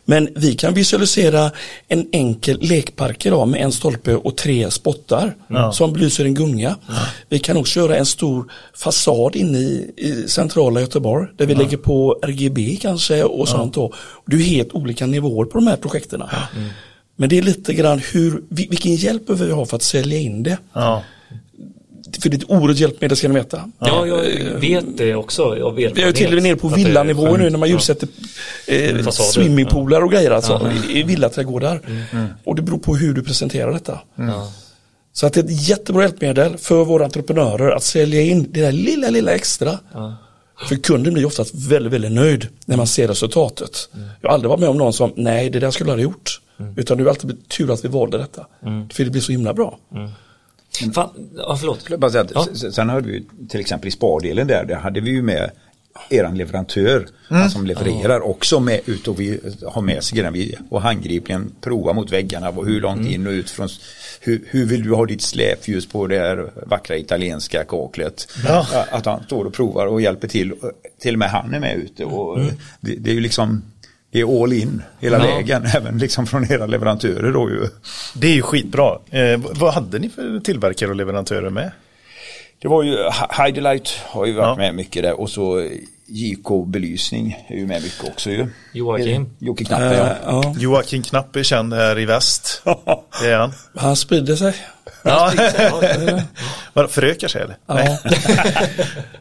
Men 0.04 0.28
vi 0.36 0.54
kan 0.54 0.74
visualisera 0.74 1.50
en 1.88 2.08
enkel 2.12 2.58
lekpark 2.60 3.26
idag 3.26 3.48
med 3.48 3.60
en 3.62 3.72
stolpe 3.72 4.14
och 4.14 4.36
tre 4.36 4.70
spottar 4.70 5.34
som 5.72 5.92
belyser 5.92 6.24
en 6.24 6.34
gunga. 6.34 6.76
Vi 7.28 7.38
kan 7.38 7.56
också 7.56 7.80
göra 7.80 7.96
en 7.96 8.06
stor 8.06 8.50
fasad 8.74 9.36
inne 9.36 9.58
i, 9.58 9.90
i 9.96 10.28
centrala 10.28 10.80
Göteborg 10.80 11.26
där 11.36 11.46
vi 11.46 11.54
lägger 11.54 11.76
på 11.76 12.18
RGB 12.22 12.76
kanske 12.80 13.22
och 13.24 13.48
sånt. 13.48 13.74
Då. 13.74 13.92
Det 14.26 14.36
är 14.36 14.40
helt 14.40 14.72
olika 14.72 15.06
nivåer 15.06 15.44
på 15.46 15.58
de 15.58 15.66
här 15.66 15.76
projekten. 15.76 16.22
Men 17.16 17.28
det 17.28 17.38
är 17.38 17.42
lite 17.42 17.74
grann 17.74 18.00
hur, 18.12 18.30
vil- 18.48 18.70
vilken 18.70 18.94
hjälp 18.94 19.26
behöver 19.26 19.46
vi 19.46 19.52
ha 19.52 19.66
för 19.66 19.76
att 19.76 19.82
sälja 19.82 20.18
in 20.18 20.42
det. 20.42 20.58
Ja. 22.12 22.20
För 22.22 22.28
det 22.28 22.36
är 22.36 22.38
ett 22.38 22.50
oerhört 22.50 22.76
hjälpmedel 22.76 23.16
ska 23.16 23.28
ni 23.28 23.34
veta. 23.34 23.70
Ja, 23.78 24.06
jag 24.06 24.22
vet 24.60 24.84
det 24.96 25.14
också 25.14 25.42
av 25.44 25.52
erfarenhet. 25.58 25.96
Vi 25.96 26.02
är 26.02 26.12
till 26.12 26.26
och 26.26 26.34
med 26.34 26.42
nere 26.42 26.56
på 26.56 26.68
villanivå 26.68 27.36
nu 27.36 27.50
när 27.50 27.58
man 27.58 27.68
ljussätter 27.68 28.08
eh, 28.66 28.96
Fasader. 28.96 29.30
swimmingpoolar 29.30 30.02
och 30.02 30.10
grejer 30.10 30.30
alltså 30.30 30.70
i, 30.88 31.00
i 31.00 31.02
villaträdgårdar. 31.02 31.80
Och 32.44 32.56
det 32.56 32.62
beror 32.62 32.78
på 32.78 32.96
hur 32.96 33.14
du 33.14 33.22
presenterar 33.22 33.72
detta. 33.72 34.00
Ja. 34.14 34.52
Så 35.12 35.26
att 35.26 35.32
det 35.32 35.40
är 35.40 35.44
ett 35.44 35.68
jättebra 35.68 36.02
hjälpmedel 36.02 36.56
för 36.56 36.84
våra 36.84 37.04
entreprenörer 37.04 37.70
att 37.70 37.82
sälja 37.82 38.20
in 38.22 38.48
det 38.52 38.60
där 38.60 38.72
lilla, 38.72 39.10
lilla 39.10 39.32
extra. 39.32 39.78
För 40.68 40.76
kunden 40.76 41.14
blir 41.14 41.26
oftast 41.26 41.54
väldigt, 41.54 41.92
väldigt 41.92 42.12
nöjd 42.12 42.48
när 42.66 42.76
man 42.76 42.86
ser 42.86 43.08
resultatet. 43.08 43.88
Jag 44.20 44.28
har 44.28 44.34
aldrig 44.34 44.48
varit 44.48 44.60
med 44.60 44.68
om 44.68 44.76
någon 44.76 44.92
som, 44.92 45.12
nej 45.16 45.50
det 45.50 45.60
där 45.60 45.70
skulle 45.70 45.90
jag 45.90 45.96
ha 45.96 46.02
gjort. 46.02 46.40
Utan 46.76 46.98
det 46.98 47.04
är 47.04 47.08
alltid 47.08 47.48
tur 47.48 47.70
att 47.72 47.84
vi 47.84 47.88
valde 47.88 48.18
detta. 48.18 48.46
För 48.92 49.04
det 49.04 49.10
blir 49.10 49.20
så 49.22 49.32
himla 49.32 49.54
bra. 49.54 49.78
Fan, 50.94 51.10
ja, 51.36 51.56
förlåt. 51.60 51.98
Bara 51.98 52.10
säga 52.10 52.26
Ja. 52.34 52.46
Sen 52.72 52.88
hade 52.88 53.08
vi 53.08 53.24
till 53.48 53.60
exempel 53.60 53.88
i 53.88 53.90
spardelen 53.90 54.46
där, 54.46 54.64
där 54.64 54.74
hade 54.76 55.00
vi 55.00 55.10
ju 55.10 55.22
med 55.22 55.50
eran 56.10 56.38
leverantör 56.38 57.06
han 57.28 57.50
som 57.50 57.66
levererar 57.66 58.20
också 58.20 58.60
med 58.60 58.80
ut 58.86 59.08
och 59.08 59.20
vi 59.20 59.40
har 59.66 59.82
med 59.82 60.04
sig 60.04 60.16
grejerna 60.16 60.30
vi 60.34 60.56
och 60.70 60.82
handgripligen 60.82 61.52
prova 61.60 61.92
mot 61.92 62.12
väggarna 62.12 62.48
och 62.48 62.66
hur 62.66 62.80
långt 62.80 63.08
in 63.08 63.26
och 63.26 63.30
ut 63.30 63.50
från 63.50 63.68
hur, 64.20 64.44
hur 64.46 64.66
vill 64.66 64.82
du 64.82 64.94
ha 64.94 65.06
ditt 65.06 65.22
släpljus 65.22 65.86
på 65.86 66.06
det 66.06 66.18
här 66.18 66.50
vackra 66.66 66.96
italienska 66.96 67.64
kaklet 67.64 68.28
Ja. 68.46 68.66
att 68.90 69.06
han 69.06 69.22
står 69.24 69.44
och 69.44 69.52
provar 69.54 69.86
och 69.86 70.00
hjälper 70.00 70.28
till 70.28 70.52
till 71.00 71.14
och 71.14 71.18
med 71.18 71.30
han 71.30 71.54
är 71.54 71.60
med 71.60 71.76
ute 71.76 72.04
och 72.04 72.38
det, 72.80 72.94
det 72.96 73.10
är 73.10 73.14
ju 73.14 73.20
liksom 73.20 73.62
är 74.20 74.42
all 74.42 74.52
in 74.52 74.82
hela 75.00 75.18
Ja. 75.18 75.24
vägen 75.34 75.66
även 75.76 75.98
liksom 75.98 76.26
från 76.26 76.52
era 76.52 76.66
leverantörer 76.66 77.32
då 77.32 77.50
ju 77.50 77.68
Det 78.14 78.26
är 78.26 78.34
ju 78.34 78.42
skitbra. 78.42 78.98
Eh, 79.10 79.40
vad 79.54 79.74
hade 79.74 79.98
ni 79.98 80.08
för 80.10 80.40
tillverkare 80.40 80.90
och 80.90 80.96
leverantörer 80.96 81.50
med? 81.50 81.70
Det 82.62 82.68
var 82.68 82.82
ju 82.82 82.96
Highlight 83.44 83.88
har 84.06 84.26
ju 84.26 84.32
varit 84.32 84.46
Ja. 84.48 84.56
med 84.56 84.74
mycket 84.74 85.02
där 85.02 85.20
och 85.20 85.30
så 85.30 85.68
JK 86.06 86.66
Belysning 86.66 87.44
är 87.48 87.56
ju 87.56 87.66
med 87.66 87.82
mycket 87.82 88.04
också 88.08 88.30
ju. 88.30 88.46
Joakim. 88.72 89.26
Jocke 89.38 89.64
Knappe 89.64 89.84
Eh, 89.84 89.92
ja. 89.98 90.16
ja. 90.26 90.54
Joakim 90.58 91.02
Knapp 91.02 91.36
är 91.36 91.42
känd 91.42 91.74
här 91.74 91.98
i 91.98 92.04
väst. 92.04 92.62
Det 93.22 93.28
är 93.30 93.38
han. 93.38 93.52
Han 93.76 93.96
sprider 93.96 94.36
sig. 94.36 94.54
Ja. 95.02 95.32
Vad, 96.72 96.90
Förökar 96.90 97.28
sig 97.28 97.42
eller? 97.42 97.56
Ja. 97.66 97.98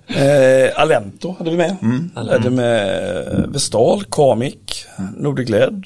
eh, 0.21 0.81
Alento 0.81 1.35
hade 1.37 1.51
vi 1.51 1.57
med. 1.57 1.75
Hade 2.15 2.49
med 2.49 3.45
Vestal, 3.49 4.03
Kamik, 4.11 4.85
Nordigled. 5.17 5.85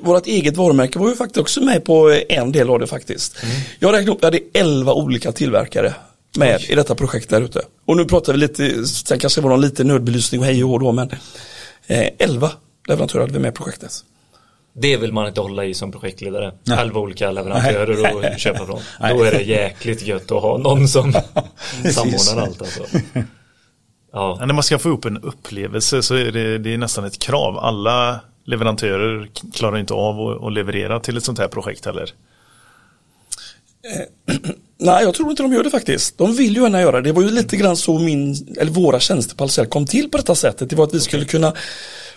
vårt 0.00 0.26
eget 0.26 0.56
varumärke 0.56 0.98
var 0.98 1.08
ju 1.08 1.14
faktiskt 1.16 1.38
också 1.38 1.60
med 1.60 1.84
på 1.84 2.10
eh, 2.10 2.22
en 2.28 2.52
del 2.52 2.70
av 2.70 2.78
det 2.78 2.86
faktiskt. 2.86 3.36
Jag 3.78 3.92
räknade 3.92 4.12
upp, 4.12 4.18
jag 4.20 4.26
hade 4.26 4.40
11 4.54 4.92
olika 4.92 5.32
tillverkare 5.32 5.94
med 6.36 6.60
i 6.68 6.74
detta 6.74 6.94
projekt 6.94 7.30
där 7.30 7.40
ute. 7.40 7.62
Och 7.86 7.96
nu 7.96 8.04
pratar 8.04 8.32
vi 8.32 8.38
lite, 8.38 8.86
sen 8.86 9.18
kanske 9.18 9.40
det 9.40 9.42
var 9.42 9.50
någon 9.50 9.60
liten 9.60 9.86
nödbelysning 9.86 10.40
och 10.40 10.46
hej 10.46 10.64
och 10.64 10.80
då, 10.80 10.92
men 10.92 11.10
eh, 11.86 12.08
11 12.18 12.50
leverantörer 12.88 13.20
hade 13.22 13.32
vi 13.32 13.38
med 13.38 13.48
i 13.48 13.56
projektet. 13.56 13.92
Det 14.76 14.96
vill 14.96 15.12
man 15.12 15.26
inte 15.26 15.40
hålla 15.40 15.64
i 15.64 15.74
som 15.74 15.92
projektledare. 15.92 16.52
Elva 16.78 17.00
olika 17.00 17.30
leverantörer 17.30 18.24
att 18.32 18.40
köpa 18.40 18.66
från. 18.66 18.80
Då 19.00 19.22
är 19.22 19.32
det 19.32 19.42
jäkligt 19.42 20.02
gött 20.02 20.30
att 20.30 20.42
ha 20.42 20.58
någon 20.58 20.88
som 20.88 21.12
samordnar 21.92 22.42
allt 22.42 22.60
alltså. 22.60 22.82
Ja, 24.12 24.38
när 24.46 24.54
man 24.54 24.62
ska 24.62 24.78
få 24.78 24.88
upp 24.88 25.04
en 25.04 25.18
upplevelse 25.18 26.02
så 26.02 26.14
är 26.14 26.32
det, 26.32 26.58
det 26.58 26.74
är 26.74 26.78
nästan 26.78 27.04
ett 27.04 27.18
krav. 27.18 27.58
Alla 27.58 28.20
leverantörer 28.44 29.28
klarar 29.54 29.78
inte 29.78 29.94
av 29.94 30.20
att, 30.20 30.44
att 30.44 30.52
leverera 30.52 31.00
till 31.00 31.16
ett 31.16 31.24
sånt 31.24 31.38
här 31.38 31.48
projekt 31.48 31.86
heller. 31.86 32.10
Nej, 34.78 35.04
jag 35.04 35.14
tror 35.14 35.30
inte 35.30 35.42
de 35.42 35.52
gör 35.52 35.64
det 35.64 35.70
faktiskt. 35.70 36.18
De 36.18 36.34
vill 36.34 36.56
ju 36.56 36.62
gärna 36.62 36.80
göra 36.80 37.00
det. 37.00 37.08
Det 37.08 37.12
var 37.12 37.22
ju 37.22 37.30
lite 37.30 37.56
grann 37.56 37.76
så 37.76 37.98
min, 37.98 38.54
eller 38.60 38.72
våra 38.72 39.00
tjänster 39.00 39.36
på 39.36 39.44
Ahlsell 39.44 39.66
kom 39.66 39.86
till 39.86 40.10
på 40.10 40.16
detta 40.16 40.34
sättet. 40.34 40.70
Det 40.70 40.76
var 40.76 40.84
att 40.84 40.94
vi 40.94 41.00
skulle 41.00 41.24
kunna 41.24 41.54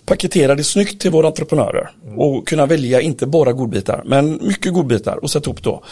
paketera 0.07 0.55
det 0.55 0.63
snyggt 0.63 1.01
till 1.01 1.11
våra 1.11 1.27
entreprenörer 1.27 1.89
och 2.17 2.47
kunna 2.47 2.65
välja 2.65 3.01
inte 3.01 3.25
bara 3.25 3.53
godbitar, 3.53 4.01
men 4.05 4.39
mycket 4.47 4.73
godbitar 4.73 5.15
och 5.23 5.31
sätta 5.31 5.49
upp 5.51 5.63
då. 5.63 5.83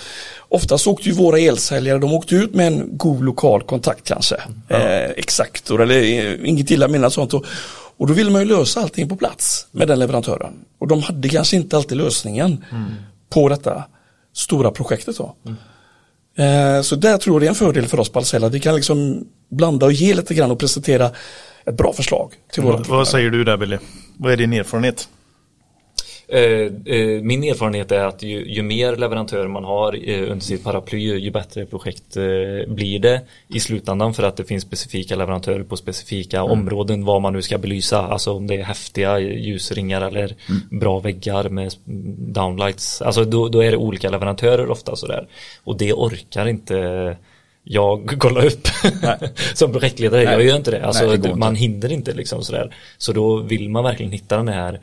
Oftast 0.50 0.88
åkte 0.88 1.10
ju 1.10 1.16
våra 1.16 1.40
elsäljare, 1.40 2.00
de 2.00 2.14
åkte 2.14 2.36
ut 2.36 2.54
med 2.54 2.68
en 2.68 2.98
god 2.98 3.24
lokal 3.26 3.64
kontakt 3.64 4.04
kanske. 4.08 4.36
Eh, 4.68 5.10
Exaktor 5.10 5.82
eller 5.82 6.02
eh, 6.02 6.50
inget 6.50 6.72
illa 6.72 6.88
menat 6.88 7.14
sånt. 7.14 7.34
Och, 7.34 7.46
och 7.98 8.08
då 8.08 8.14
ville 8.14 8.32
man 8.32 8.42
ju 8.42 8.48
lösa 8.48 8.82
allting 8.82 9.10
på 9.10 9.16
plats 9.16 9.68
med 9.72 9.88
den 9.88 10.00
leverantören. 10.00 10.54
Och 10.80 10.88
de 10.88 11.02
hade 11.04 11.30
kanske 11.30 11.56
inte 11.56 11.78
alltid 11.78 11.98
lösningen 11.98 12.66
på 13.30 13.50
detta 13.50 13.84
stora 14.34 14.72
projektet 14.72 15.18
då. 15.18 15.36
Eh, 16.44 16.82
Så 16.82 16.96
där 16.96 17.18
tror 17.18 17.36
jag 17.36 17.42
det 17.42 17.46
är 17.46 17.50
en 17.50 17.56
fördel 17.56 17.88
för 17.88 18.00
oss 18.00 18.10
på 18.10 18.20
Ahlsell 18.20 18.44
att 18.44 18.54
vi 18.54 18.60
kan 18.60 18.76
liksom 18.76 19.28
blanda 19.50 19.86
och 19.86 19.94
ge 19.94 20.14
lite 20.14 20.34
grann 20.34 20.52
och 20.52 20.60
presentera 20.60 21.12
ett 21.66 21.78
bra 21.78 21.94
förslag 21.94 22.34
till 22.52 22.64
våra 22.64 22.78
Vad, 22.78 22.88
vad 22.88 23.08
säger 23.08 23.30
du 23.30 23.44
där 23.44 23.58
Billy? 23.58 23.78
Vad 24.18 24.32
är 24.34 24.38
din 24.38 24.54
erfarenhet? 24.54 25.10
Eh, 26.28 26.42
eh, 26.96 27.22
min 27.22 27.44
erfarenhet 27.44 27.92
är 27.92 28.06
att 28.06 28.24
ju, 28.24 28.54
ju 28.54 28.64
mer 28.64 28.96
leverantörer 28.96 29.48
man 29.48 29.64
har 29.64 30.10
eh, 30.10 30.32
under 30.32 30.40
sitt 30.40 30.64
paraply 30.64 31.00
ju 31.00 31.32
bättre 31.32 31.66
projekt 31.66 32.18
blir 32.68 33.00
det 33.00 33.22
i 33.48 33.60
slutändan 33.60 34.14
för 34.14 34.24
att 34.24 34.38
det 34.38 34.44
finns 34.44 34.64
specifika 34.64 35.16
leverantörer 35.16 35.64
på 35.64 35.78
specifika 35.78 36.44
områden 36.44 37.06
vad 37.06 37.22
man 37.22 37.34
nu 37.34 37.42
ska 37.42 37.58
belysa. 37.58 38.08
Alltså 38.08 38.34
om 38.34 38.48
det 38.48 38.56
är 38.56 38.64
häftiga 38.64 39.20
ljusringar 39.20 40.02
eller 40.02 40.36
bra 40.80 41.00
väggar 41.00 41.50
med 41.50 41.74
downlights. 42.34 43.02
Alltså 43.02 43.26
då, 43.26 43.50
då 43.50 43.64
är 43.64 43.72
det 43.72 43.78
olika 43.78 44.10
leverantörer 44.10 44.70
ofta 44.70 44.96
sådär. 44.96 45.28
Och 45.64 45.78
det 45.78 45.94
orkar 45.94 46.48
inte 46.48 47.18
jag 47.68 48.16
kolla 48.20 48.42
upp 48.46 48.68
som 49.54 49.72
projektledare, 49.72 50.24
jag 50.24 50.44
gör 50.44 50.56
inte 50.56 50.72
det. 50.72 50.86
Alltså, 50.86 51.04
Nej, 51.06 51.12
det 51.12 51.18
går 51.18 51.28
inte. 51.28 51.40
man 51.40 51.56
hinner 51.56 51.92
inte 51.92 52.14
liksom 52.14 52.44
sådär. 52.44 52.76
Så 52.98 53.14
då 53.14 53.38
vill 53.42 53.70
man 53.70 53.84
verkligen 53.84 54.12
hitta 54.12 54.38
den 54.38 54.48
här 54.48 54.82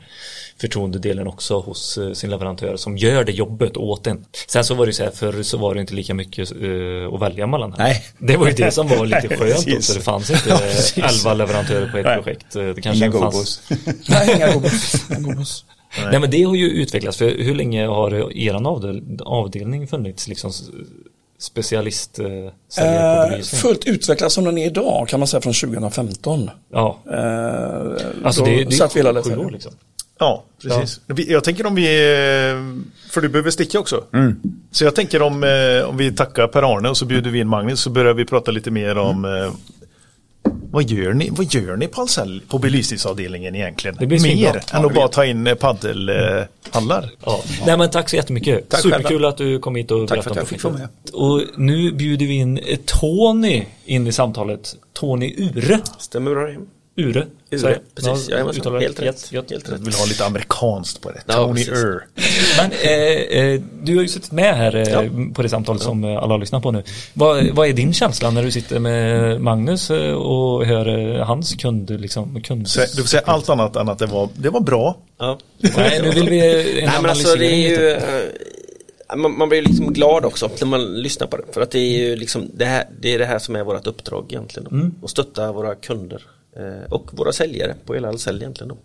förtroendedelen 0.61 1.27
också 1.27 1.59
hos 1.59 1.97
eh, 1.97 2.11
sin 2.13 2.29
leverantör 2.29 2.75
som 2.77 2.97
gör 2.97 3.23
det 3.23 3.31
jobbet 3.31 3.77
åt 3.77 4.07
en. 4.07 4.25
Sen 4.47 4.63
så 4.65 4.73
var 4.73 4.85
det 4.85 4.89
ju 4.89 4.93
så 4.93 5.03
här, 5.03 5.11
förr 5.11 5.43
så 5.43 5.57
var 5.57 5.75
det 5.75 5.81
inte 5.81 5.93
lika 5.93 6.13
mycket 6.13 6.51
eh, 6.51 7.13
att 7.13 7.21
välja 7.21 7.47
mellan. 7.47 7.71
Här. 7.73 7.79
Nej. 7.79 8.03
Det 8.17 8.37
var 8.37 8.47
ju 8.47 8.53
det 8.53 8.71
som 8.71 8.87
var 8.87 9.05
lite 9.05 9.27
Nej, 9.29 9.37
skönt 9.37 9.77
också. 9.77 9.93
Det 9.93 9.99
fanns 10.01 10.29
inte 10.29 10.49
Ja. 10.95 11.03
11 11.23 11.33
leverantörer 11.33 11.89
på 11.91 11.97
ett 11.97 12.05
Nej. 12.05 12.15
projekt. 12.17 12.55
Eh, 12.55 12.63
Det 12.65 12.81
kanske 12.81 13.05
Inga 13.05 13.19
fanns. 13.19 13.61
Nej, 14.09 14.35
inga 14.35 14.53
gobos. 14.53 14.93
Gobos. 15.19 15.65
Nej 16.11 16.19
men 16.19 16.31
det 16.31 16.43
har 16.43 16.55
ju 16.55 16.69
utvecklats. 16.69 17.17
För 17.17 17.29
hur 17.43 17.55
länge 17.55 17.85
har 17.87 18.37
eran 18.37 18.65
avdel 18.65 19.01
avdelning 19.25 19.87
funnits? 19.87 20.27
Liksom 20.27 20.51
specialist 21.43 22.19
eh, 22.19 22.25
Eh, 22.85 23.29
belysning? 23.29 23.61
fullt 23.61 23.85
utvecklad 23.85 24.31
som 24.31 24.43
den 24.43 24.57
är 24.57 24.65
idag 24.65 25.07
kan 25.07 25.19
man 25.19 25.27
säga 25.27 25.41
från 25.41 25.53
2015. 25.53 26.49
Ja, 26.73 26.99
Eh, 27.11 27.91
alltså 28.23 28.43
det, 28.43 28.63
det 28.63 28.71
satt 28.71 28.95
vi 28.95 28.99
hela 28.99 29.19
är 29.19 29.23
sju 29.23 29.37
år 29.37 29.51
liksom. 29.51 29.71
Ja, 30.19 30.43
precis. 30.61 30.99
Vi- 31.07 31.31
Jag 31.31 31.43
tänker 31.43 31.65
om 31.65 31.75
vi, 31.75 31.83
eh, 31.85 33.11
för 33.11 33.21
du 33.21 33.29
behöver 33.29 33.51
sticka 33.51 33.79
också. 33.79 34.03
Så 34.71 34.83
jag 34.83 34.95
tänker 34.95 35.21
om, 35.21 35.43
eh, 35.43 35.89
om 35.89 35.97
vi 35.97 36.11
tackar 36.11 36.47
Per-Arne 36.47 36.89
och 36.89 36.97
så 36.97 37.05
bjuder 37.05 37.29
vi 37.31 37.39
in 37.39 37.47
Magnus 37.47 37.79
så 37.81 37.89
börjar 37.89 38.13
vi 38.13 38.25
prata 38.25 38.51
lite 38.51 38.71
mer 38.71 38.97
om 38.97 39.25
eh, 39.25 39.51
vad 40.73 40.83
gör 40.83 41.13
ni, 41.13 41.29
vad 41.29 41.53
gör 41.53 41.77
ni 41.77 41.87
på 41.87 42.01
Ahlsell 42.01 42.41
på 42.47 42.59
belysningsavdelningen 42.59 43.55
egentligen? 43.55 43.97
Det 43.99 44.05
blir 44.05 44.21
mer 44.21 44.63
än 44.73 44.85
att 44.85 44.93
bara 44.93 45.07
ta 45.07 45.25
in 45.25 45.47
eh, 45.47 45.55
paddelhallar. 45.55 47.09
Ja. 47.25 47.41
Nej 47.65 47.77
men 47.77 47.89
tack 47.89 48.09
så 48.09 48.15
jättemycket. 48.15 48.69
Tack 48.69 48.81
Superkul 48.81 49.07
själva. 49.07 49.27
att 49.27 49.37
du 49.37 49.59
kom 49.59 49.75
hit 49.75 49.91
och 49.91 50.07
Tack 50.07 50.23
för 50.23 50.29
berättade 50.29 50.31
att 50.31 50.37
om 50.37 50.41
jag 50.41 50.47
fick 50.47 50.61
projektet. 50.61 51.09
Och 51.13 51.59
nu 51.59 51.91
bjuder 51.91 52.25
vi 52.25 52.33
in 52.33 52.57
eh, 52.57 52.79
Tony 52.85 53.65
in 53.85 54.07
i 54.07 54.11
samtalet. 54.11 54.75
Tony 54.93 55.35
Ure. 55.37 55.79
Stämmer 55.97 56.31
bra? 56.31 56.47
Ure. 56.95 57.25
Ure, 57.51 57.79
precis. 57.95 58.29
Ja, 58.29 58.35
Jajamensan. 58.35 58.61
uttalar 58.61 58.79
det 58.79 58.85
Helt 58.85 58.99
rätt. 59.01 59.31
Gött. 59.31 59.51
Helt 59.51 59.67
Jag 59.67 59.73
rätt. 59.73 59.81
vill 59.81 59.93
ha 59.93 60.05
lite 60.05 60.25
amerikanskt 60.25 61.01
på 61.01 61.11
det. 61.11 61.21
Ja, 61.27 61.33
Tony 61.33 61.53
precis. 61.65 61.83
Ur. 61.83 62.07
Men 62.57 62.71
eh, 62.71 63.39
eh, 63.43 63.61
du 63.83 63.95
har 63.95 64.01
ju 64.01 64.07
suttit 64.07 64.31
med 64.31 64.55
här 64.55 64.75
eh, 64.75 64.89
Ja. 64.89 65.03
på 65.33 65.41
det 65.41 65.49
samtalet 65.49 65.81
som 65.81 66.03
eh, 66.03 66.17
alla 66.23 66.37
lyssnar 66.37 66.59
på 66.59 66.71
nu. 66.71 66.83
Vad, 67.13 67.47
vad 67.49 67.67
är 67.67 67.73
din 67.73 67.93
känsla 67.93 68.31
när 68.31 68.43
du 68.43 68.51
sitter 68.51 68.79
med 68.79 69.41
Magnus 69.41 69.91
eh, 69.91 70.13
och 70.13 70.65
hör 70.65 71.17
eh, 71.19 71.25
hans 71.25 71.55
kund, 71.55 72.01
liksom, 72.01 72.41
kund... 72.41 72.67
Så 72.67 72.79
Du 72.79 73.01
får 73.01 73.07
säga 73.09 73.23
allt 73.25 73.49
annat 73.49 73.75
än 73.75 73.89
att 73.89 73.99
det 73.99 74.05
var, 74.05 74.29
det 74.35 74.49
var 74.49 74.59
bra. 74.61 74.97
Ja. 75.19 75.37
Nej, 75.77 75.99
nu 76.03 76.09
vill 76.11 76.29
vi 76.29 76.39
en 76.79 76.85
Nej 76.85 76.97
men 77.01 77.09
alltså 77.09 77.35
det 77.35 77.45
är 77.45 77.69
ju 77.69 77.99
man, 79.15 79.37
man 79.37 79.49
blir 79.49 79.59
ju 79.59 79.65
liksom 79.65 79.93
glad 79.93 80.25
också 80.25 80.49
när 80.59 80.67
man 80.67 81.01
lyssnar 81.01 81.27
på 81.27 81.37
det. 81.37 81.43
För 81.51 81.61
att 81.61 81.71
det 81.71 81.79
är 81.79 81.97
ju 81.97 82.15
liksom 82.15 82.49
det, 82.53 82.65
här, 82.65 82.83
det 83.01 83.13
är 83.13 83.19
det 83.19 83.25
här 83.25 83.39
som 83.39 83.55
är 83.55 83.63
vårt 83.63 83.87
uppdrag 83.87 84.25
egentligen. 84.29 84.67
Mm. 84.71 84.91
Att 85.03 85.09
stötta 85.09 85.51
våra 85.51 85.75
kunder 85.75 86.21
och 86.89 87.09
våra 87.13 87.31
säljare 87.31 87.75
på 87.85 87.93
hela 87.93 88.07
Ahlsell 88.07 88.37
egentligen. 88.37 88.69
Då. 88.69 88.77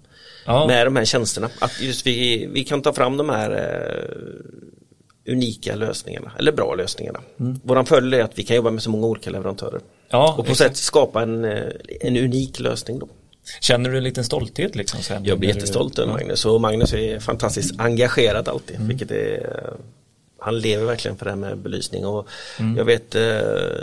Ja. 0.47 0.67
Med 0.67 0.87
de 0.87 0.97
här 0.97 1.05
tjänsterna. 1.05 1.49
Att 1.59 1.81
just 1.81 2.07
vi, 2.07 2.49
vi 2.53 2.65
kan 2.65 2.83
ta 2.83 2.93
fram 2.93 3.17
de 3.17 3.29
här 3.29 3.51
eh, 3.51 5.33
unika 5.33 5.75
lösningarna. 5.75 6.33
Eller 6.39 6.53
bra 6.53 6.75
lösningarna. 6.75 7.21
Våran 7.63 7.87
fördel 7.87 8.15
är 8.15 8.23
att 8.23 8.39
vi 8.39 8.43
kan 8.43 8.57
jobba 8.57 8.71
med 8.71 8.83
så 8.83 8.91
många 8.91 9.07
olika 9.07 9.31
leverantörer. 9.31 9.71
Mm. 9.71 9.83
Ja, 10.11 10.35
och 10.39 10.47
på 10.47 10.55
sätt 10.55 10.77
skapa 10.77 11.23
en, 11.23 11.45
eh, 11.45 11.63
en 12.01 12.17
unik 12.17 12.61
lösning 12.61 12.99
då. 12.99 13.09
Känner 13.61 13.91
du 13.91 13.97
en 13.97 14.05
liten 14.05 14.25
stolthet 14.25 14.77
liksom? 14.77 15.01
Sen, 15.03 15.25
Jag 15.25 15.39
blir 15.39 15.49
jättestolt 15.49 15.99
över. 15.99 16.13
Magnus 16.13 16.47
och 16.47 16.61
Magnus 16.61 16.95
är 16.95 17.21
fantastiskt 17.21 17.81
engagerad 17.81 18.49
alltid. 18.49 18.77
Mm. 18.77 18.89
Vilket 18.89 19.11
är, 19.11 19.73
han 20.41 20.59
lever 20.61 20.85
verkligen 20.85 21.17
för 21.17 21.25
det 21.25 21.31
här 21.31 21.39
med 21.39 21.59
belysning 21.59 22.07
och 22.07 22.29
Mm. 22.61 22.77
jag 22.77 22.85
vet 22.85 23.15
eh, 23.15 23.21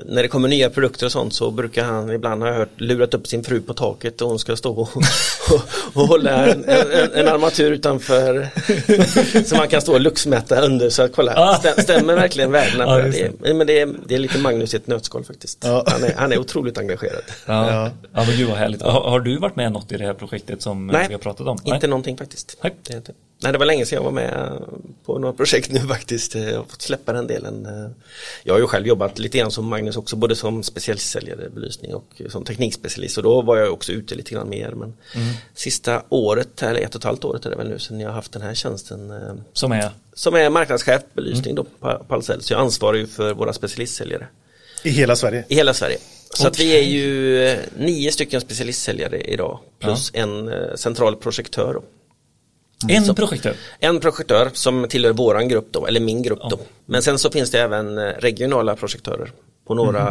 när 0.06 0.22
det 0.22 0.28
kommer 0.28 0.48
nya 0.48 0.70
produkter 0.70 1.06
och 1.06 1.12
sånt 1.12 1.34
så 1.34 1.52
brukar 1.52 1.84
han 1.86 2.12
ibland 2.12 2.42
har 2.42 2.50
jag 2.50 2.56
hört 2.56 2.70
lurat 2.82 3.14
upp 3.14 3.28
sin 3.28 3.44
fru 3.44 3.62
på 3.62 3.74
taket 3.74 4.22
och 4.22 4.30
hon 4.30 4.40
ska 4.40 4.56
stå 4.56 4.72
och, 4.72 4.90
och, 4.98 5.62
och 5.94 6.08
hålla 6.08 6.46
en, 6.46 6.66
en, 6.66 7.12
en 7.14 7.28
armatur 7.28 7.72
utanför 7.72 8.50
så 9.46 9.56
man 9.56 9.68
kan 9.68 9.82
stå 9.82 9.94
och 9.94 10.02
luxmäta 10.02 10.62
under 10.62 10.90
så 10.90 11.04
att 11.04 11.12
kolla, 11.16 11.34
Ah. 11.38 11.56
stäm, 11.56 11.74
stämmer 11.84 12.16
verkligen 12.16 12.52
värdena? 12.52 12.84
Ja, 12.86 12.98
det? 12.98 13.10
det 13.42 13.50
är, 13.50 13.54
men 13.54 13.68
det 13.68 13.80
är, 13.80 13.90
det 14.06 14.16
är 14.16 14.20
lite 14.20 14.38
Magnus 14.38 14.74
i 14.74 14.78
ett 14.78 14.88
nötskal 14.88 15.24
faktiskt. 15.24 15.64
Ja. 15.64 15.84
Han, 15.88 16.04
är, 16.04 16.14
han 16.18 16.32
är 16.34 16.38
otroligt 16.38 16.78
engagerad. 16.78 17.22
Ja, 17.46 17.72
Ja. 17.72 17.92
ja. 18.14 18.24
men 18.28 18.38
gud 18.38 18.48
vad 18.50 18.58
härligt. 18.58 18.82
Har, 18.82 19.02
har 19.10 19.20
du 19.20 19.38
varit 19.38 19.56
med 19.56 19.72
något 19.72 19.92
i 19.92 19.98
det 19.98 20.06
här 20.06 20.14
projektet 20.14 20.62
som 20.62 20.88
Nej, 20.88 21.06
vi 21.08 21.14
har 21.14 21.22
pratat 21.22 21.48
om? 21.48 21.58
Inte 21.64 21.88
någonting 21.88 22.18
faktiskt. 22.18 22.58
Nej. 22.64 22.76
Det 22.88 22.94
är 22.94 22.98
inte. 22.98 23.12
Nej, 23.44 23.52
det 23.52 23.58
var 23.58 23.66
länge 23.66 23.86
sedan 23.86 23.96
jag 23.96 24.04
var 24.04 24.12
med 24.12 24.52
på 25.06 25.20
några 25.20 25.34
projekt 25.34 25.72
nu 25.72 25.80
faktiskt. 25.80 26.36
Jag 26.52 26.58
har 26.58 26.64
fått 26.66 26.82
släppa 26.82 27.14
den 27.14 27.28
delen. 27.28 27.68
Jag 28.44 28.54
har 28.54 28.60
ju 28.60 28.68
själv 28.68 28.88
jobbat 28.88 29.20
lite 29.20 29.38
grann 29.38 29.52
som 29.52 29.66
Magnus 29.66 29.98
också, 29.98 30.16
både 30.16 30.36
som 30.36 30.64
specialistsäljare 30.64 31.50
belysning 31.50 31.94
och 31.96 32.22
som 32.30 32.44
teknikspecialist. 32.46 33.18
Och 33.18 33.24
då 33.24 33.42
var 33.42 33.58
jag 33.58 33.74
också 33.74 33.92
ute 33.92 34.16
lite 34.16 34.34
grann 34.34 34.50
mer. 34.50 34.72
Men 34.72 34.94
sista 35.54 36.04
året, 36.10 36.64
eller 36.64 36.80
ett 36.80 36.96
och 36.96 37.00
ett 37.00 37.04
halvt 37.04 37.26
året 37.26 37.46
är 37.46 37.50
det 37.50 37.56
väl 37.56 37.70
nu 37.70 37.80
sedan 37.80 38.00
jag 38.00 38.10
har 38.10 38.16
haft 38.16 38.32
den 38.32 38.42
här 38.42 38.54
tjänsten. 38.54 39.12
eh, 39.12 39.34
Som 39.54 39.72
är? 39.72 39.90
Som 40.14 40.36
är 40.36 40.50
marknadschef 40.50 41.02
belysning 41.14 41.56
då 41.56 41.64
på 41.80 42.06
Ahlsell. 42.10 42.42
Så 42.42 42.54
jag 42.54 42.62
ansvarar 42.62 42.98
ju 42.98 43.08
för 43.08 43.34
våra 43.34 43.54
specialistsäljare 43.54 44.28
I 44.84 44.90
hela 44.90 45.16
Sverige. 45.16 45.46
i 45.48 45.56
hela 45.56 45.74
Sverige. 45.74 45.98
Så 46.34 46.48
att 46.48 46.60
vi 46.60 46.78
är 46.78 46.82
ju 46.82 47.40
eh, 47.48 47.58
nio 47.78 48.12
stycken 48.12 48.42
specialistsäljare 48.42 49.22
idag. 49.22 49.60
Plus 49.80 50.12
en 50.14 50.48
eh, 50.48 50.76
central 50.76 51.16
projektör. 51.16 51.74
Då. 51.74 51.84
En 52.88 53.16
projektör? 53.16 53.56
En 53.80 54.00
projektör 54.00 54.50
som 54.54 54.86
tillhör 54.90 55.14
våran 55.14 55.48
grupp 55.48 55.68
då, 55.72 55.88
eller 55.88 56.00
min 56.00 56.22
grupp 56.22 56.42
då. 56.50 56.60
Men 56.86 57.02
sen 57.02 57.20
så 57.20 57.32
finns 57.32 57.52
det 57.52 57.60
även 57.62 57.98
eh, 57.98 58.04
regionala 58.04 58.76
projektörer. 58.76 59.32
På 59.68 59.74
några, 59.74 60.06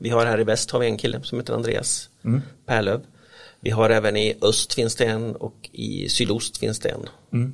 vi 0.00 0.10
har 0.10 0.26
här 0.26 0.40
i 0.40 0.44
väst 0.44 0.70
har 0.70 0.80
vi 0.80 0.86
en 0.86 0.96
kille 0.96 1.20
som 1.22 1.38
heter 1.38 1.54
Andreas 1.54 2.08
Pärlöv. 2.66 3.00
Vi 3.60 3.70
har 3.70 3.90
även 3.90 4.16
i 4.16 4.34
öst 4.42 4.74
finns 4.74 4.96
det 4.96 5.04
en 5.04 5.36
och 5.36 5.70
i 5.72 6.08
sydost 6.08 6.58
finns 6.58 6.78
det 6.80 6.88
en. 6.88 7.08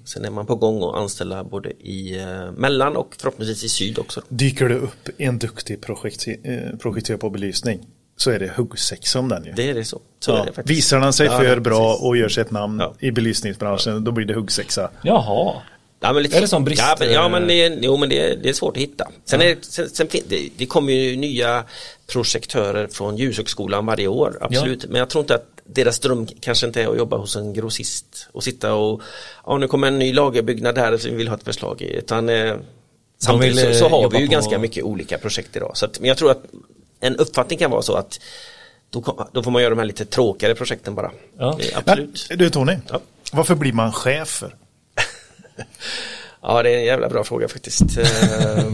Sen 0.05 0.24
är 0.24 0.31
man 0.31 0.46
på 0.46 0.57
gång 0.57 0.83
att 0.83 0.94
anställa 0.94 1.44
både 1.44 1.70
i 1.70 2.18
eh, 2.18 2.53
mellan 2.53 2.96
och 2.96 3.14
förhoppningsvis 3.18 3.64
i 3.64 3.68
syd 3.68 3.98
också. 3.98 4.22
Dyker 4.29 4.68
det 4.68 4.74
upp 4.74 5.09
en 5.18 5.38
duktig 5.38 5.81
projekt, 5.81 6.27
eh, 6.27 6.77
projektör 6.79 7.16
på 7.16 7.31
belysning. 7.31 7.87
Så 8.16 8.31
är 8.31 8.38
det 8.38 8.48
huggsexa 8.57 9.18
om 9.18 9.29
den 9.29 9.44
ju. 9.44 9.53
Det 9.53 9.70
är 9.70 9.74
det 9.74 9.85
så. 9.85 10.00
så 10.20 10.33
är 10.33 10.37
Ja. 10.38 10.44
det 10.44 10.53
faktiskt. 10.53 10.79
Visar 10.79 10.98
han 10.98 11.12
sig 11.12 11.27
Ja, 11.27 11.38
för 11.38 11.61
bra 11.61 11.90
precis. 11.92 12.05
och 12.07 12.16
gör 12.16 12.29
sig 12.29 12.40
ett 12.40 12.50
namn 12.50 12.79
Ja. 12.81 12.94
i 13.00 13.11
belysningsbranschen, 13.11 14.05
då 14.05 14.12
blir 14.12 14.27
det 14.27 14.35
huggsexa. 14.35 14.90
Jaha. 15.03 15.55
Ja, 16.00 16.12
men 16.12 16.22
lite 16.22 16.37
Är 16.37 16.40
det 16.40 16.48
sån 16.48 16.64
brist- 16.64 16.83
Ja, 16.83 16.96
men, 16.98 17.12
ja, 17.12 17.29
men, 17.29 17.46
det, 17.46 17.55
är- 17.55 17.79
jo, 17.81 17.96
men 17.96 18.09
det, 18.09 18.20
är- 18.20 18.37
det 18.37 18.48
är 18.48 18.53
svårt 18.53 18.77
att 18.77 18.83
hitta. 18.83 19.09
Sen, 19.24 19.40
är, 19.42 19.46
det- 19.46 19.64
sen, 19.64 19.88
sen 19.90 20.07
det, 20.29 20.48
det 20.57 20.66
kommer 20.66 20.92
ju 20.92 21.16
nya 21.16 21.64
projektörer 22.12 22.87
från 22.87 23.16
Ljushögskolan 23.16 23.87
varje 23.87 24.07
år, 24.09 24.38
absolut. 24.40 24.85
Men 24.88 24.98
jag 24.98 25.09
tror 25.11 25.22
inte 25.22 25.35
att 25.35 25.46
deras 25.66 25.98
dröm 25.98 26.27
kanske 26.40 26.66
inte 26.66 26.83
är 26.83 26.88
att 26.88 26.96
jobba 26.98 27.16
hos 27.16 27.37
en 27.37 27.53
grossist 27.53 28.29
och 28.33 28.44
sitta 28.44 28.74
och 28.74 29.03
ja, 29.46 29.59
nu 29.59 29.68
kommer 29.68 29.88
en 29.88 29.98
ny 29.98 30.12
lagerbyggnad 30.12 30.79
här 30.79 30.96
som 30.96 31.11
vi 31.11 31.16
vill 31.16 31.29
ha 31.29 31.37
ett 31.37 31.42
förslag 31.44 31.83
i. 31.83 31.92
Utan, 31.92 32.29
eh, 32.29 32.55
samtidigt 33.18 33.57
vill, 33.59 33.72
så, 33.72 33.79
så 33.79 33.85
eh, 33.87 33.90
har 33.90 34.11
vi 34.11 34.18
ju 34.18 34.27
på- 34.27 34.33
ganska 34.33 34.59
mycket 34.59 34.85
olika 34.85 35.18
projekt 35.18 35.57
idag. 35.57 35.70
Så 35.74 35.85
att, 35.87 36.00
men 36.00 36.09
jag 36.09 36.16
tror 36.16 36.31
att 36.31 36.42
en 37.07 37.17
uppfattning 37.17 37.59
kan 37.59 37.71
vara 37.71 37.83
så 37.83 37.95
att 37.97 38.21
då, 38.90 39.29
då 39.33 39.43
får 39.43 39.51
man 39.51 39.62
göra 39.62 39.71
de 39.71 39.79
här 39.79 39.87
lite 39.87 40.05
tråkigare 40.05 40.55
projekten 40.55 40.95
bara. 40.95 41.11
Ja. 41.38 41.57
Det 41.59 41.73
är 41.73 41.83
Men, 41.87 41.93
Absolut. 41.93 42.38
du 42.38 42.51
Tony, 42.51 42.77
Ja. 42.90 43.01
varför 43.33 43.55
blir 43.55 43.73
man 43.73 43.93
chef 43.93 44.29
för? 44.29 44.55
Ja, 46.43 46.62
det 46.62 46.71
är 46.71 46.79
en 46.79 46.85
jävla 46.85 47.09
bra 47.09 47.25
fråga 47.25 47.49
faktiskt. 47.49 47.99
Eh, 47.99 48.73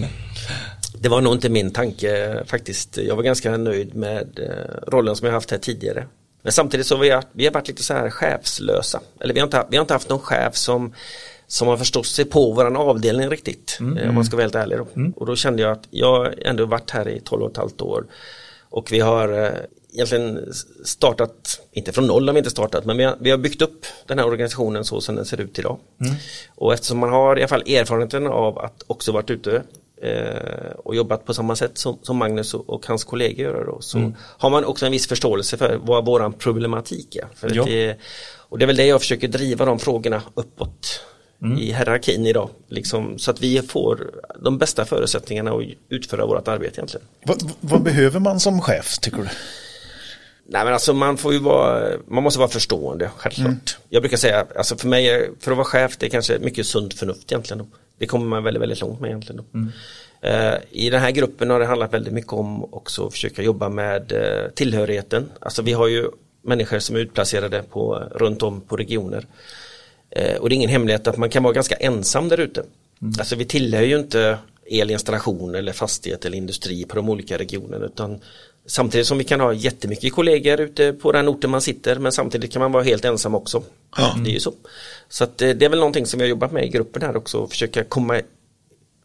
det 0.94 1.08
var 1.08 1.20
nog 1.20 1.34
inte 1.34 1.48
min 1.48 1.70
tanke 1.72 2.42
faktiskt. 2.46 2.96
Jag 2.96 3.16
var 3.16 3.22
ganska 3.22 3.56
nöjd 3.56 3.94
med 3.94 4.38
eh, 4.38 4.90
rollen 4.90 5.16
som 5.16 5.26
jag 5.26 5.34
haft 5.34 5.50
här 5.50 5.58
tidigare. 5.58 6.06
Men 6.42 6.52
samtidigt 6.52 6.86
så 6.86 6.96
har 6.96 7.02
vi, 7.02 7.20
vi 7.32 7.44
har 7.46 7.52
varit 7.52 7.68
lite 7.68 7.82
så 7.82 7.94
här 7.94 8.10
chefslösa. 8.10 9.00
Eller 9.20 9.34
vi 9.34 9.40
har 9.40 9.46
inte, 9.46 9.66
vi 9.70 9.76
har 9.76 9.82
inte 9.82 9.94
haft 9.94 10.08
någon 10.08 10.18
chef 10.20 10.56
som, 10.56 10.94
som 11.50 11.68
har 11.68 11.76
förstått 11.76 12.06
sig 12.06 12.24
på 12.24 12.52
våran 12.52 12.76
avdelning 12.76 13.28
riktigt. 13.30 13.76
eh, 13.98 14.08
Om 14.08 14.14
man 14.14 14.24
ska 14.24 14.36
vara 14.36 14.44
helt 14.44 14.54
ärlig. 14.54 14.78
Då. 14.78 14.86
Och 15.16 15.26
då 15.26 15.36
kände 15.36 15.62
jag 15.62 15.72
att 15.72 15.84
jag 15.90 16.34
ändå 16.42 16.66
varit 16.66 16.90
här 16.90 17.08
i 17.08 17.20
12 17.20 17.42
och 17.42 17.50
ett 17.50 17.56
halvt 17.56 17.80
år. 17.80 18.06
Och 18.68 18.92
vi 18.92 19.00
har 19.00 19.44
eh, 19.44 19.52
egentligen 19.92 20.52
startat, 20.84 21.60
inte 21.72 21.92
från 21.92 22.06
noll 22.06 22.28
har 22.28 22.32
vi 22.34 22.38
inte 22.38 22.50
startat, 22.50 22.84
men 22.84 22.96
vi 22.96 23.04
har, 23.04 23.16
vi 23.20 23.30
har 23.30 23.38
byggt 23.38 23.62
upp 23.62 23.86
den 24.06 24.18
här 24.18 24.26
organisationen 24.26 24.84
så 24.84 25.00
som 25.00 25.14
den 25.16 25.24
ser 25.24 25.40
ut 25.40 25.58
idag. 25.58 25.78
Och 26.54 26.74
eftersom 26.74 26.98
man 26.98 27.10
har 27.10 27.36
i 27.38 27.40
alla 27.40 27.48
fall 27.48 27.62
erfarenheten 27.62 28.26
av 28.26 28.58
att 28.58 28.82
också 28.86 29.12
varit 29.12 29.30
ute 29.30 29.62
eh, 30.02 30.70
och 30.84 30.94
jobbat 30.96 31.24
på 31.24 31.34
samma 31.34 31.56
sätt 31.56 31.78
som, 31.78 31.98
som 32.02 32.16
Magnus 32.16 32.54
och, 32.54 32.70
och 32.70 32.86
hans 32.86 33.04
kollegor 33.04 33.44
gör 33.46 33.64
då, 33.64 33.80
så 33.80 33.98
har 34.38 34.50
man 34.50 34.64
också 34.64 34.86
en 34.86 34.92
viss 34.92 35.06
förståelse 35.08 35.56
för 35.56 35.78
vad 35.82 36.04
våran 36.06 36.32
problematik 36.32 37.16
är. 37.16 37.28
För 37.34 37.48
det, 37.64 37.96
och 38.48 38.58
det 38.58 38.64
är 38.64 38.66
väl 38.66 38.76
det 38.76 38.86
jag 38.86 39.00
försöker 39.00 39.28
driva 39.28 39.64
de 39.64 39.78
frågorna 39.78 40.22
uppåt 40.34 41.00
i 41.58 41.72
hierarkin 41.72 42.26
idag. 42.26 42.50
Liksom, 42.68 43.18
så 43.18 43.30
att 43.30 43.40
vi 43.40 43.62
får 43.62 44.10
de 44.40 44.58
bästa 44.58 44.84
förutsättningarna 44.84 45.50
att 45.50 45.64
utföra 45.88 46.26
vårt 46.26 46.48
arbete 46.48 46.80
egentligen. 46.80 47.06
Vad, 47.24 47.52
vad 47.60 47.82
behöver 47.82 48.20
man 48.20 48.40
som 48.40 48.60
chef 48.60 48.98
tycker 48.98 49.18
du? 49.18 49.28
Nej 50.52 50.64
men 50.64 50.72
alltså 50.72 50.92
man 50.92 51.16
får 51.16 51.32
ju 51.32 51.38
vara, 51.38 51.90
man 52.08 52.22
måste 52.22 52.38
vara 52.38 52.48
förstående, 52.48 53.10
självklart. 53.16 53.78
Jag 53.88 54.02
brukar 54.02 54.16
säga, 54.16 54.46
alltså 54.56 54.76
för 54.76 54.88
mig, 54.88 55.30
för 55.40 55.50
att 55.50 55.56
vara 55.56 55.64
chef, 55.64 55.96
det 55.98 56.06
är 56.06 56.10
kanske 56.10 56.38
mycket 56.38 56.66
sunt 56.66 56.94
förnuft 56.94 57.32
egentligen. 57.32 57.58
Då. 57.58 57.66
Det 57.98 58.06
kommer 58.06 58.26
man 58.26 58.44
väldigt, 58.44 58.62
väldigt 58.62 58.80
långt 58.80 59.00
med 59.00 59.08
egentligen. 59.08 59.44
Då. 59.52 59.58
Eh, 60.28 60.54
I 60.70 60.90
den 60.90 61.00
här 61.00 61.10
gruppen 61.10 61.50
har 61.50 61.60
det 61.60 61.66
handlat 61.66 61.92
väldigt 61.92 62.12
mycket 62.12 62.32
om 62.32 62.74
också 62.74 63.06
att 63.06 63.12
försöka 63.12 63.42
jobba 63.42 63.68
med 63.68 64.12
eh, 64.12 64.50
tillhörigheten. 64.50 65.30
Alltså 65.40 65.62
vi 65.62 65.72
har 65.72 65.88
ju 65.88 66.08
människor 66.42 66.78
som 66.78 66.96
är 66.96 67.00
utplacerade 67.00 67.62
på, 67.62 68.02
runt 68.14 68.42
om 68.42 68.60
på 68.60 68.76
regioner. 68.76 69.26
Eh, 70.10 70.36
och 70.36 70.48
det 70.48 70.54
är 70.54 70.56
ingen 70.56 70.70
hemlighet 70.70 71.06
att 71.06 71.16
man 71.16 71.30
kan 71.30 71.42
vara 71.42 71.54
ganska 71.54 71.74
ensam 71.74 72.28
där 72.28 72.40
ute. 72.40 72.64
Alltså 73.18 73.36
vi 73.36 73.44
tillhör 73.44 73.82
ju 73.82 73.98
inte 73.98 74.38
elinstallation 74.70 75.54
eller 75.54 75.72
fastighet 75.72 76.24
eller 76.24 76.36
industri 76.36 76.84
på 76.84 76.96
de 76.96 77.08
olika 77.08 77.38
regionerna 77.38 77.86
utan 77.86 78.20
samtidigt 78.66 79.06
som 79.06 79.18
vi 79.18 79.24
kan 79.24 79.40
ha 79.40 79.52
jättemycket 79.52 80.12
kollegor 80.12 80.60
ute 80.60 80.92
på 80.92 81.12
den 81.12 81.28
orten 81.28 81.50
man 81.50 81.60
sitter 81.60 81.98
men 81.98 82.12
samtidigt 82.12 82.52
kan 82.52 82.62
man 82.62 82.72
vara 82.72 82.82
helt 82.82 83.04
ensam 83.04 83.34
också. 83.34 83.62
Det 84.24 84.30
är 84.30 84.34
ju 84.34 84.40
så. 84.40 84.54
Så 85.08 85.24
eh, 85.24 85.28
det 85.36 85.62
är 85.62 85.68
väl 85.68 85.78
någonting 85.78 86.06
som 86.06 86.18
vi 86.18 86.24
har 86.24 86.30
jobbat 86.30 86.52
med 86.52 86.64
i 86.64 86.68
gruppen 86.68 87.02
här 87.02 87.16
också, 87.16 87.46
försöka 87.46 87.84
komma, 87.84 88.20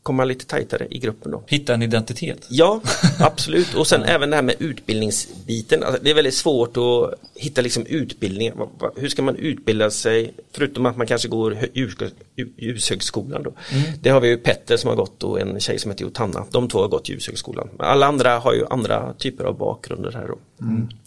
komma 0.05 0.25
lite 0.25 0.45
tajtare 0.45 0.87
i 0.89 0.99
gruppen 0.99 1.31
då. 1.31 1.43
Hitta 1.47 1.73
en 1.73 1.81
identitet. 1.81 2.45
Ja, 2.49 2.81
absolut. 3.19 3.73
Och 3.75 3.87
sen 3.87 4.03
även 4.03 4.29
det 4.29 4.35
här 4.35 4.43
med 4.43 4.55
utbildningsbiten. 4.59 5.83
Alltså, 5.83 6.03
det 6.03 6.09
är 6.09 6.13
väldigt 6.13 6.33
svårt 6.33 6.77
att 6.77 7.13
hitta 7.35 7.61
liksom 7.61 7.85
utbildning. 7.85 8.51
Hur 8.95 9.09
ska 9.09 9.21
man 9.21 9.35
utbilda 9.35 9.91
sig? 9.91 10.33
Förutom 10.51 10.85
att 10.85 10.97
man 10.97 11.07
kanske 11.07 11.27
går 11.27 11.51
hö- 11.51 11.67
ljus- 11.73 11.95
ljus- 12.35 12.49
ljushögskolan 12.57 13.43
då. 13.43 13.53
Det 14.01 14.09
har 14.09 14.21
vi 14.21 14.27
ju 14.27 14.37
Petter 14.37 14.77
som 14.77 14.89
har 14.89 14.95
gått 14.95 15.23
och 15.23 15.39
en 15.39 15.59
tjej 15.59 15.79
som 15.79 15.91
heter 15.91 16.03
Jotanna. 16.03 16.45
De 16.51 16.67
två 16.69 16.79
har 16.79 16.87
gått 16.87 17.09
ljushögskolan. 17.09 17.69
Alla 17.79 18.05
andra 18.05 18.39
har 18.39 18.53
ju 18.53 18.65
andra 18.69 19.13
typer 19.13 19.43
av 19.43 19.57
bakgrunder 19.57 20.11
här 20.11 20.27
då. 20.27 20.37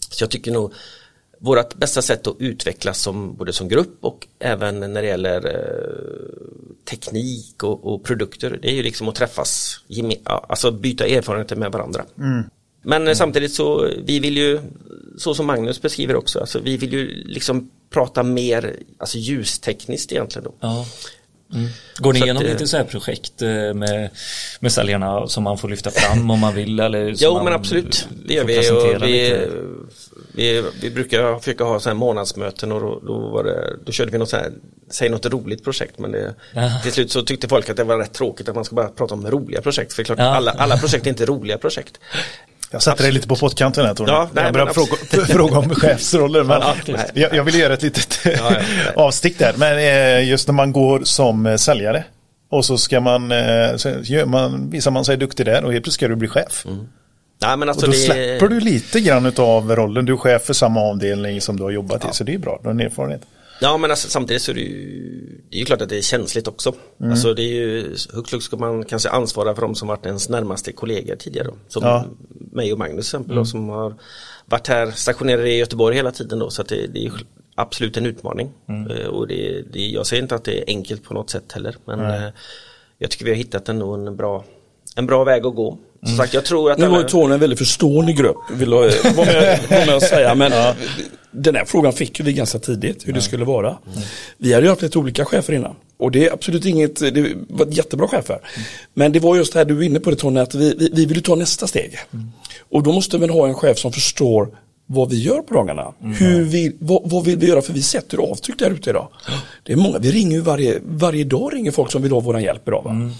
Så 0.09 0.23
jag 0.23 0.29
tycker 0.29 0.51
nog 0.51 0.73
vårt 1.39 1.75
bästa 1.75 2.01
sätt 2.01 2.27
att 2.27 2.35
utvecklas 2.39 3.01
som, 3.01 3.35
både 3.35 3.53
som 3.53 3.67
grupp 3.67 3.97
och 4.01 4.27
även 4.39 4.79
när 4.79 5.01
det 5.01 5.07
gäller 5.07 5.45
eh, 5.47 6.59
teknik 6.89 7.63
och, 7.63 7.93
och 7.93 8.03
produkter, 8.03 8.59
det 8.61 8.67
är 8.67 8.75
ju 8.75 8.83
liksom 8.83 9.07
att 9.09 9.15
träffas, 9.15 9.79
alltså 10.25 10.71
byta 10.71 11.05
erfarenheter 11.07 11.55
med 11.55 11.71
varandra. 11.71 12.05
Men 12.81 13.07
eh, 13.07 13.13
samtidigt 13.13 13.53
så, 13.53 13.89
vi 14.05 14.19
vill 14.19 14.37
ju, 14.37 14.59
så 15.17 15.33
som 15.33 15.45
Magnus 15.45 15.81
beskriver 15.81 16.15
också, 16.15 16.39
alltså 16.39 16.59
vi 16.59 16.77
vill 16.77 16.93
ju 16.93 17.23
liksom 17.25 17.71
prata 17.89 18.23
mer, 18.23 18.75
alltså 18.97 19.17
ljustekniskt 19.17 20.11
egentligen 20.11 20.43
då. 20.43 20.53
Ja. 20.59 20.85
Mm. 21.53 21.69
Går 21.97 22.13
ni 22.13 22.19
Så 22.19 22.25
igenom 22.25 22.43
att, 22.43 22.49
lite 22.49 22.67
så 22.67 22.77
här 22.77 22.83
projekt 22.83 23.41
eh, 23.41 23.47
med, 23.73 24.09
med 24.59 24.71
säljarna 24.71 25.27
som 25.27 25.43
man 25.43 25.57
får 25.57 25.69
lyfta 25.69 25.91
fram 25.91 26.31
om 26.31 26.39
man 26.39 26.55
vill? 26.55 26.79
Eller 26.79 27.13
Jo 27.17 27.43
men 27.43 27.53
absolut, 27.53 28.07
det 28.25 28.33
gör 28.33 28.43
vi. 28.43 28.71
Och 28.71 29.03
vi, 29.03 29.47
vi, 30.31 30.63
vi 30.81 30.89
brukar 30.91 31.39
försöka 31.39 31.63
ha 31.63 31.79
så 31.79 31.89
här 31.89 31.95
månadsmöten 31.95 32.71
och 32.71 32.81
då, 32.81 32.99
då, 33.07 33.41
det, 33.43 33.75
då 33.85 33.91
körde 33.91 34.11
vi 34.11 34.17
något 34.17 34.29
så 34.29 34.37
här, 34.37 34.51
säg 34.91 35.09
något 35.09 35.25
roligt 35.25 35.63
projekt 35.63 35.99
men 35.99 36.11
det, 36.11 36.35
Ja. 36.53 36.79
till 36.83 36.91
slut 36.91 37.11
så 37.11 37.21
tyckte 37.21 37.47
folk 37.47 37.69
att 37.69 37.77
det 37.77 37.83
var 37.83 37.97
rätt 37.97 38.13
tråkigt 38.13 38.49
att 38.49 38.55
man 38.55 38.65
ska 38.65 38.75
bara 38.75 38.87
prata 38.87 39.13
om 39.13 39.27
roliga 39.31 39.61
projekt. 39.61 39.93
För 39.93 40.03
klart, 40.03 40.19
Ja. 40.19 40.25
alla, 40.25 40.51
alla 40.51 40.77
projekt 40.77 41.05
är 41.05 41.09
inte 41.09 41.25
roliga 41.25 41.57
projekt. 41.57 41.99
Jag 42.71 42.81
satte 42.81 43.03
dig 43.03 43.11
lite 43.11 43.27
på 43.27 43.35
pottkanten 43.35 43.85
här 43.85 43.93
Tony. 43.93 44.11
Ja, 44.11 44.29
nej, 44.33 44.43
jag 44.43 44.53
började 44.53 44.73
men 44.75 44.87
fråga, 44.87 45.25
fråga 45.33 45.57
om 45.57 45.69
chefsroller. 45.75 46.43
Men 46.43 46.61
Ja, 46.61 46.75
jag, 47.13 47.33
jag 47.33 47.43
vill 47.43 47.55
göra 47.55 47.73
ett 47.73 47.81
litet 47.81 48.19
ja, 48.25 48.51
avstick 48.95 49.39
där. 49.39 49.53
Men 49.57 49.77
eh, 49.77 50.29
just 50.29 50.47
när 50.47 50.53
man 50.53 50.71
går 50.71 51.01
som 51.03 51.45
eh, 51.45 51.55
säljare 51.55 52.03
och 52.51 52.65
så 52.65 52.77
ska 52.77 52.99
man, 52.99 53.31
eh, 53.31 53.75
så 53.75 53.89
gör 54.03 54.25
man, 54.25 54.69
visar 54.69 54.91
man 54.91 55.05
sig 55.05 55.17
duktig 55.17 55.45
där 55.45 55.63
och 55.63 55.71
helt 55.71 55.83
plötsligt 55.83 55.93
ska 55.93 56.07
du 56.07 56.15
bli 56.15 56.27
chef. 56.27 56.65
Nej, 57.41 57.57
men 57.57 57.69
alltså 57.69 57.85
Och 57.85 57.91
då 57.91 57.97
det, 57.97 58.03
släpper 58.03 58.47
du 58.47 58.59
lite 58.59 58.99
grann 58.99 59.33
av 59.37 59.75
rollen. 59.75 60.05
Du 60.05 60.13
är 60.13 60.17
chef 60.17 60.41
för 60.43 60.53
samma 60.53 60.81
avdelning 60.81 61.41
som 61.41 61.57
du 61.57 61.63
har 61.63 61.71
jobbat 61.71 62.05
i. 62.05 62.07
Så 62.11 62.23
det 62.23 62.33
är 62.33 62.37
bra, 62.37 62.59
du 62.61 62.67
har 62.67 62.73
en 62.73 62.79
erfarenhet. 62.79 63.21
Ja 63.61 63.77
men 63.77 63.91
alltså, 63.91 64.09
samtidigt 64.09 64.41
så 64.41 64.51
är 64.51 64.55
det 64.55 64.61
ju 64.61 65.41
Det 65.49 65.55
är 65.57 65.59
ju 65.59 65.65
klart 65.65 65.81
att 65.81 65.89
det 65.89 65.97
är 65.97 66.01
känsligt 66.01 66.47
också. 66.47 66.73
Alltså 67.03 67.33
det 67.33 67.41
är 67.41 67.53
ju 67.53 67.95
Högst 68.13 68.33
upp 68.33 68.43
ska 68.43 68.57
man 68.57 68.85
kanske 68.85 69.09
ansvara 69.09 69.55
för 69.55 69.61
de 69.61 69.75
som 69.75 69.87
varit 69.87 70.05
ens 70.05 70.29
närmaste 70.29 70.71
kollegor 70.71 71.15
tidigare 71.15 71.47
då, 71.47 71.53
Som 71.67 71.83
Ja. 71.83 72.05
mig 72.51 72.73
och 72.73 72.79
Magnus 72.79 73.09
till 73.09 73.17
exempel 73.17 73.35
då, 73.35 73.45
som 73.45 73.69
har 73.69 73.95
Varit 74.45 74.67
här 74.67 74.91
stationerade 74.91 75.49
i 75.51 75.57
Göteborg 75.57 75.95
hela 75.95 76.11
tiden 76.11 76.39
då. 76.39 76.49
Så 76.49 76.61
att 76.61 76.67
det, 76.67 76.87
det 76.87 77.05
är 77.05 77.11
absolut 77.55 77.97
en 77.97 78.05
utmaning. 78.05 78.51
Eh, 78.91 79.07
Och 79.07 79.27
det, 79.27 79.61
det, 79.73 79.87
jag 79.87 80.07
säger 80.07 80.23
inte 80.23 80.35
att 80.35 80.43
det 80.43 80.57
är 80.59 80.63
enkelt 80.67 81.03
på 81.03 81.13
något 81.13 81.29
sätt 81.29 81.51
heller 81.51 81.75
Men 81.85 81.99
eh, 81.99 82.29
Jag 82.97 83.11
tycker 83.11 83.25
vi 83.25 83.31
har 83.31 83.37
hittat 83.37 83.69
ändå 83.69 83.93
en 83.93 84.15
bra 84.15 84.43
En 84.99 85.05
bra 85.05 85.23
väg 85.23 85.45
att 85.45 85.55
gå 85.55 85.77
Som 86.05 86.17
sagt 86.17 86.33
jag 86.33 86.45
tror 86.45 86.71
att 86.71 86.77
Nu 86.77 86.87
var 86.87 86.97
alla- 86.97 87.07
Tony 87.07 87.33
en 87.33 87.39
väldigt 87.39 87.59
förstående 87.59 88.13
grupp, 88.13 88.37
vill 88.53 88.69
jag 88.71 88.79
vara 89.15 89.25
med, 89.25 89.59
vara 89.69 89.85
med 89.85 90.01
säga. 90.01 90.35
Men 90.35 90.51
den 91.31 91.55
här 91.55 91.65
frågan 91.65 91.93
fick 91.93 92.19
vi 92.19 92.33
ganska 92.33 92.59
tidigt, 92.59 93.07
hur 93.07 93.13
det 93.13 93.21
skulle 93.21 93.45
vara. 93.45 93.77
Vi 94.37 94.53
hade 94.53 94.65
ju 94.65 94.69
haft 94.69 94.81
lite 94.81 94.99
olika 94.99 95.25
chefer 95.25 95.53
innan. 95.53 95.75
Och 95.99 96.11
det 96.11 96.27
är 96.27 96.33
absolut 96.33 96.65
inget, 96.65 96.99
det 96.99 97.33
var 97.49 97.67
jättebra 97.69 98.07
chefer. 98.07 98.39
Men 98.93 99.11
det 99.11 99.19
var 99.19 99.35
just 99.35 99.53
det 99.53 99.59
här 99.59 99.65
du 99.65 99.73
var 99.73 99.83
inne 99.83 99.99
på 99.99 100.09
det 100.09 100.15
Tony, 100.15 100.39
att 100.39 100.55
vi, 100.55 100.75
vi, 100.79 100.89
vi 100.93 101.05
vill 101.05 101.23
ta 101.23 101.35
nästa 101.35 101.67
steg. 101.67 101.97
Och 102.71 102.83
då 102.83 102.91
måste 102.93 103.17
man 103.17 103.29
ha 103.29 103.47
en 103.47 103.53
chef 103.53 103.77
som 103.77 103.91
förstår 103.91 104.47
vad 104.85 105.09
vi 105.09 105.21
gör 105.23 105.41
på 105.41 105.53
dagarna. 105.53 105.93
Hur 106.17 106.43
vi, 106.43 106.75
vad, 106.79 107.01
vad 107.09 107.25
vill 107.25 107.37
vi 107.37 107.47
göra? 107.47 107.61
För 107.61 107.73
vi 107.73 107.81
sätter 107.81 108.17
avtryck 108.17 108.59
där 108.59 108.71
ute 108.71 108.89
idag. 108.89 109.07
Det 109.63 109.73
är 109.73 109.77
många, 109.77 109.97
vi 109.99 110.11
ringer 110.11 110.35
ju 110.35 110.41
varje, 110.41 110.79
varje 110.85 111.23
dag 111.23 111.53
ringer 111.53 111.71
folk 111.71 111.91
som 111.91 112.01
vill 112.01 112.11
ha 112.11 112.19
vår 112.19 112.39
hjälp 112.39 112.67
idag. 112.67 113.11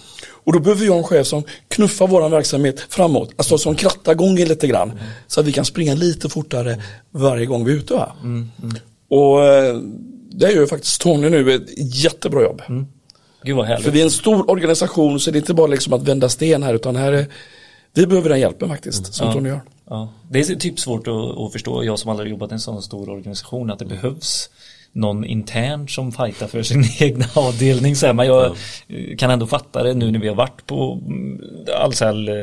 Och 0.49 0.53
då 0.53 0.59
behöver 0.59 0.81
vi 0.81 0.87
ha 0.87 0.97
en 0.97 1.03
chef 1.03 1.27
som 1.27 1.43
knuffar 1.67 2.07
vår 2.07 2.29
verksamhet 2.29 2.79
framåt. 2.79 3.29
Alltså 3.35 3.57
som 3.57 3.75
krattar 3.75 4.13
gången 4.13 4.47
lite 4.47 4.67
grann. 4.67 4.91
Så 5.27 5.39
att 5.39 5.45
vi 5.45 5.51
kan 5.51 5.65
springa 5.65 5.93
lite 5.93 6.29
fortare 6.29 6.81
varje 7.11 7.45
gång 7.45 7.65
vi 7.65 7.71
är 7.71 7.75
ute. 7.75 7.93
Va? 7.93 8.15
Och 9.09 9.45
eh, 9.45 9.75
det 10.31 10.51
gör 10.51 10.61
ju 10.61 10.67
faktiskt 10.67 11.01
Tony 11.01 11.29
nu 11.29 11.55
ett 11.55 11.69
jättebra 11.77 12.43
jobb. 12.43 12.61
Gud 13.43 13.55
vad 13.55 13.65
härligt. 13.65 13.85
För 13.85 13.91
vi 13.91 13.99
är 13.99 14.03
en 14.03 14.11
stor 14.11 14.49
organisation 14.51 15.19
så 15.19 15.31
det 15.31 15.37
är 15.37 15.39
inte 15.39 15.53
bara 15.53 15.67
liksom 15.67 15.93
att 15.93 16.03
vända 16.03 16.29
sten 16.29 16.63
här 16.63 16.73
utan 16.73 16.95
här 16.95 17.11
är, 17.11 17.27
vi 17.93 18.07
behöver 18.07 18.29
den 18.29 18.39
hjälpen 18.39 18.69
faktiskt 18.69 19.13
som 19.13 19.27
Ja. 19.27 19.33
Tony 19.33 19.49
gör. 19.49 19.61
Ja. 19.89 20.13
Det 20.31 20.39
är 20.39 20.55
typ 20.55 20.79
svårt 20.79 21.07
att, 21.07 21.37
att 21.37 21.51
förstå, 21.51 21.83
jag 21.83 21.99
som 21.99 22.11
aldrig 22.11 22.31
jobbat 22.31 22.51
i 22.51 22.53
en 22.53 22.59
sån 22.59 22.81
stor 22.81 23.09
organisation, 23.09 23.71
att 23.71 23.79
det 23.79 23.85
behövs 23.85 24.49
någon 24.93 25.25
intern 25.25 25.87
som 25.87 26.11
fightar 26.11 26.47
för 26.47 26.63
sin 26.63 26.83
egna 26.99 27.25
avdelning. 27.33 27.95
Så 27.95 28.05
här, 28.05 28.13
men 28.13 28.27
jag 28.27 28.55
kan 29.17 29.31
ändå 29.31 29.47
fatta 29.47 29.83
det 29.83 29.93
nu 29.93 30.11
när 30.11 30.19
vi 30.19 30.27
har 30.27 30.35
varit 30.35 30.65
på 30.65 30.99
mm, 31.07 31.41
Ahlsell 31.81 32.29
eh, 32.29 32.35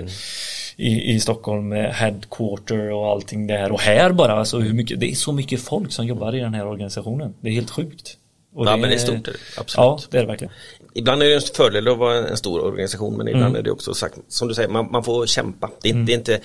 i, 0.77 1.15
i 1.15 1.21
Stockholm 1.21 1.69
med 1.69 1.95
headquarter 1.95 2.93
och 2.93 3.07
allting 3.07 3.47
där 3.47 3.73
och 3.73 3.81
här 3.81 4.13
bara 4.13 4.33
alltså 4.33 4.59
hur 4.59 4.73
mycket, 4.73 5.01
det 5.01 5.11
är 5.11 5.15
så 5.15 5.33
mycket 5.33 5.61
folk 5.61 5.93
som 5.93 6.07
jobbar 6.07 6.35
i 6.35 6.41
den 6.41 6.55
här 6.55 6.67
organisationen. 6.67 7.35
Det 7.41 7.49
är 7.49 7.53
helt 7.53 7.71
sjukt. 7.71 8.17
Och 8.55 8.67
Ja, 8.67 8.77
men 8.77 8.91
det 8.91 8.95
är 8.97 8.99
stort, 8.99 9.25
det 9.25 9.33
det. 9.33 9.39
Ja, 9.57 9.61
Absolut. 9.61 10.11
det 10.11 10.19
är 10.19 10.23
det 10.23 10.27
verkligen. 10.29 10.53
Ibland 10.95 11.23
är 11.23 11.27
det 11.27 11.35
en 11.35 11.41
fördel 11.55 11.89
att 11.89 11.99
vara 11.99 12.29
en 12.29 12.37
stor 12.37 12.65
organisation 12.65 13.17
men 13.17 13.29
ibland 13.29 13.45
Mm. 13.47 13.57
är 13.57 13.63
det 13.63 13.71
också 13.71 13.95
sagt, 13.95 14.19
som 14.29 14.49
du 14.49 14.55
säger, 14.55 14.69
man, 14.69 14.91
man 14.91 15.05
får 15.05 15.27
kämpa. 15.27 15.71
Det 15.83 15.91
är, 15.91 15.95
det 15.95 16.13
är 16.13 16.17
inte 16.17 16.41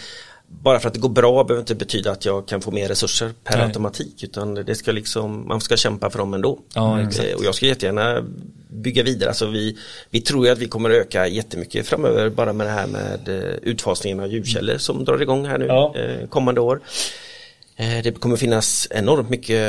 bara 0.63 0.79
för 0.79 0.87
att 0.87 0.93
det 0.93 0.99
går 0.99 1.09
bra 1.09 1.43
behöver 1.43 1.61
inte 1.61 1.75
betyda 1.75 2.11
att 2.11 2.25
jag 2.25 2.47
kan 2.47 2.61
få 2.61 2.71
mer 2.71 2.87
resurser 2.87 3.31
per 3.43 3.57
Nej. 3.57 3.65
automatik 3.65 4.23
utan 4.23 4.53
det 4.55 4.75
ska 4.75 4.91
liksom, 4.91 5.47
man 5.47 5.61
ska 5.61 5.77
kämpa 5.77 6.09
för 6.09 6.19
dem 6.19 6.33
ändå. 6.33 6.59
Ja. 6.75 6.99
Eh, 6.99 7.35
Och 7.37 7.43
jag 7.45 7.55
ska 7.55 7.65
jättegärna 7.65 8.23
bygga 8.69 9.03
vidare, 9.03 9.29
alltså 9.29 9.45
vi, 9.45 9.77
vi 10.09 10.21
tror 10.21 10.45
ju 10.45 10.51
att 10.51 10.57
vi 10.59 10.67
kommer 10.67 10.89
att 10.89 10.95
öka 10.95 11.27
jättemycket 11.27 11.87
framöver 11.87 12.29
bara 12.29 12.53
med 12.53 12.67
det 12.67 12.71
här 12.71 12.87
med 12.87 13.29
eh, 13.29 13.55
utfasningen 13.61 14.19
av 14.19 14.27
ljudkällor 14.33 14.77
som 14.77 15.05
drar 15.05 15.21
igång 15.21 15.45
här 15.45 15.57
nu 15.57 15.65
Ja. 15.65 15.95
eh, 15.97 16.27
kommande 16.27 16.61
år. 16.61 16.81
Eh, 17.81 18.03
Det 18.03 18.19
kommer 18.19 18.35
finnas 18.37 18.87
enormt 18.91 19.29
mycket 19.29 19.61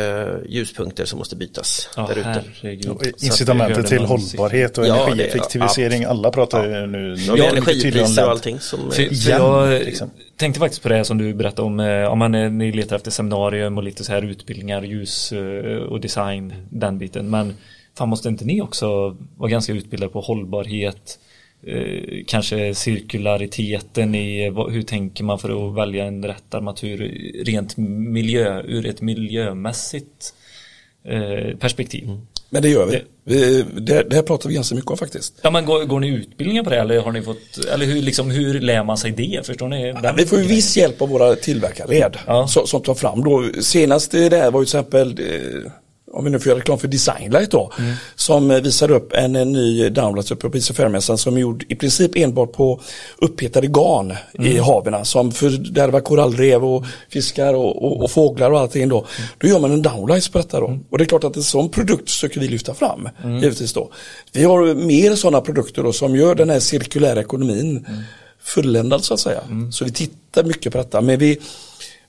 ljuspunkter 0.48 1.04
som 1.04 1.18
måste 1.18 1.36
bytas 1.36 1.88
Ja, 1.96 2.10
där 2.14 2.42
ute. 2.62 3.24
Incitamenten 3.26 3.84
till 3.84 4.04
hållbarhet 4.04 4.78
och 4.78 4.86
Ja, 4.86 5.06
energieffektivisering. 5.06 6.04
Alla 6.04 6.30
pratar 6.30 6.64
ju 6.80 6.86
nu 6.86 7.14
Ja, 7.18 7.32
om 7.32 7.56
energipriser 7.56 8.24
och 8.24 8.30
allting 8.30 8.60
som 8.60 8.78
För, 8.80 8.90
för 8.90 9.02
Igen, 9.02 9.38
jag 9.40 9.84
liksom. 9.84 10.10
tänkte 10.36 10.60
faktiskt 10.60 10.82
på 10.82 10.88
det 10.88 11.04
som 11.04 11.18
du 11.18 11.34
berättade 11.34 11.62
om, 11.62 11.80
eh, 11.80 12.04
om 12.04 12.18
man 12.18 12.34
är, 12.34 12.48
ni 12.50 12.72
letar 12.72 12.96
efter 12.96 13.10
seminarium 13.10 13.76
och 13.78 13.84
lite 13.84 14.04
så 14.04 14.12
här 14.12 14.22
utbildningar, 14.22 14.82
ljus 14.82 15.32
eh, 15.32 15.76
och 15.76 16.00
design, 16.00 16.54
den 16.70 16.98
biten. 16.98 17.30
Men 17.30 17.54
fan 17.98 18.08
måste 18.08 18.28
inte 18.28 18.44
ni 18.44 18.60
också 18.62 19.16
vara 19.36 19.50
ganska 19.50 19.72
utbildade 19.72 20.12
på 20.12 20.20
hållbarhet, 20.20 21.18
eh, 21.66 22.24
kanske 22.26 22.74
cirkulariteten 22.74 24.14
i 24.14 24.50
vad, 24.50 24.72
hur 24.72 24.82
tänker 24.82 25.24
man 25.24 25.38
för 25.38 25.68
att 25.68 25.74
välja 25.76 26.04
en 26.04 26.24
rätt 26.24 26.54
armatur 26.54 26.98
rent 27.44 27.76
miljö, 27.76 28.62
ur 28.62 28.86
ett 28.86 29.00
miljömässigt 29.00 30.34
eh, 31.04 31.56
perspektiv. 31.58 32.08
Men 32.50 32.62
det 32.62 32.68
gör 32.68 32.86
vi. 32.86 33.02
vi 33.24 33.64
det, 33.80 34.02
det 34.10 34.16
här 34.16 34.22
pratar 34.22 34.48
vi 34.48 34.54
ganska 34.54 34.74
mycket 34.74 34.90
om 34.90 34.96
faktiskt. 34.96 35.40
Ja 35.42 35.50
men 35.50 35.64
går, 35.64 35.84
går 35.84 36.00
ni 36.00 36.08
utbildningar 36.08 36.64
på 36.64 36.70
det 36.70 36.76
eller 36.76 37.00
har 37.00 37.12
ni 37.12 37.22
fått, 37.22 37.58
eller 37.74 37.86
hur, 37.86 38.02
liksom, 38.02 38.30
hur 38.30 38.60
lär 38.60 38.84
man 38.84 38.96
sig 38.96 39.10
det? 39.10 39.46
Förstår 39.46 39.68
ni? 39.68 39.94
Ja, 40.02 40.14
vi 40.16 40.26
får 40.26 40.38
ju 40.38 40.44
viss 40.44 40.76
hjälp 40.76 41.02
av 41.02 41.08
våra 41.08 41.34
tillverkarled 41.34 42.16
Ja. 42.26 42.46
som, 42.48 42.66
som 42.66 42.82
tar 42.82 42.94
fram 42.94 43.24
då. 43.24 43.50
Senast 43.60 44.10
det 44.10 44.36
här 44.36 44.50
var 44.50 44.60
ju 44.60 44.66
till 44.66 44.78
exempel 44.78 45.10
eh, 45.10 45.72
om 46.12 46.24
vi 46.24 46.30
nu 46.30 46.38
får 46.38 46.48
göra 46.48 46.58
reklam 46.58 46.78
för 46.78 46.88
Designlight 46.88 47.50
då, 47.50 47.72
Mm. 47.78 47.94
som 48.14 48.50
eh, 48.50 48.60
visar 48.60 48.90
upp 48.90 49.12
en, 49.12 49.36
eh, 49.36 49.46
ny 49.46 49.86
uppe 49.88 50.36
på 50.36 50.50
Pris 50.50 50.70
och 50.70 50.76
Fairmässan 50.76 51.18
som 51.18 51.36
är 51.36 51.40
gjord 51.40 51.64
i 51.68 51.74
princip 51.74 52.16
enbart 52.16 52.52
på 52.52 52.80
upphetade 53.18 53.66
garn 53.66 54.12
i 54.32 54.50
Mm. 54.52 54.64
haven 54.64 55.04
som 55.04 55.32
fördärvar 55.32 56.00
korallrev 56.00 56.64
och 56.64 56.84
fiskar 57.10 57.54
och, 57.54 57.82
och, 57.84 58.04
och 58.04 58.10
fåglar 58.10 58.50
och 58.50 58.60
allting 58.60 58.88
då. 58.88 59.06
Då 59.38 59.48
gör 59.48 59.58
man 59.58 59.72
en 59.72 59.82
downlights 59.82 60.28
på 60.28 60.38
detta 60.38 60.60
då. 60.60 60.66
Mm. 60.66 60.80
Och 60.90 60.98
det 60.98 61.04
är 61.04 61.06
klart 61.06 61.24
att 61.24 61.36
en 61.36 61.42
sån 61.42 61.68
produkt 61.68 62.10
försöker 62.10 62.40
vi 62.40 62.48
lyfta 62.48 62.74
fram, 62.74 63.08
givetvis 63.42 63.72
då. 63.72 63.90
Vi 64.32 64.44
har 64.44 64.74
mer 64.74 65.14
sådana 65.14 65.40
produkter 65.40 65.82
då 65.82 65.92
som 65.92 66.16
gör 66.16 66.34
den 66.34 66.50
här 66.50 66.60
cirkulära 66.60 67.20
ekonomin 67.20 67.84
Mm. 67.88 68.00
fulländad 68.42 69.04
så 69.04 69.14
att 69.14 69.20
säga. 69.20 69.40
Så 69.72 69.84
vi 69.84 69.92
tittar 69.92 70.44
mycket 70.44 70.72
på 70.72 70.78
detta, 70.78 71.00
men 71.00 71.18
vi, 71.18 71.38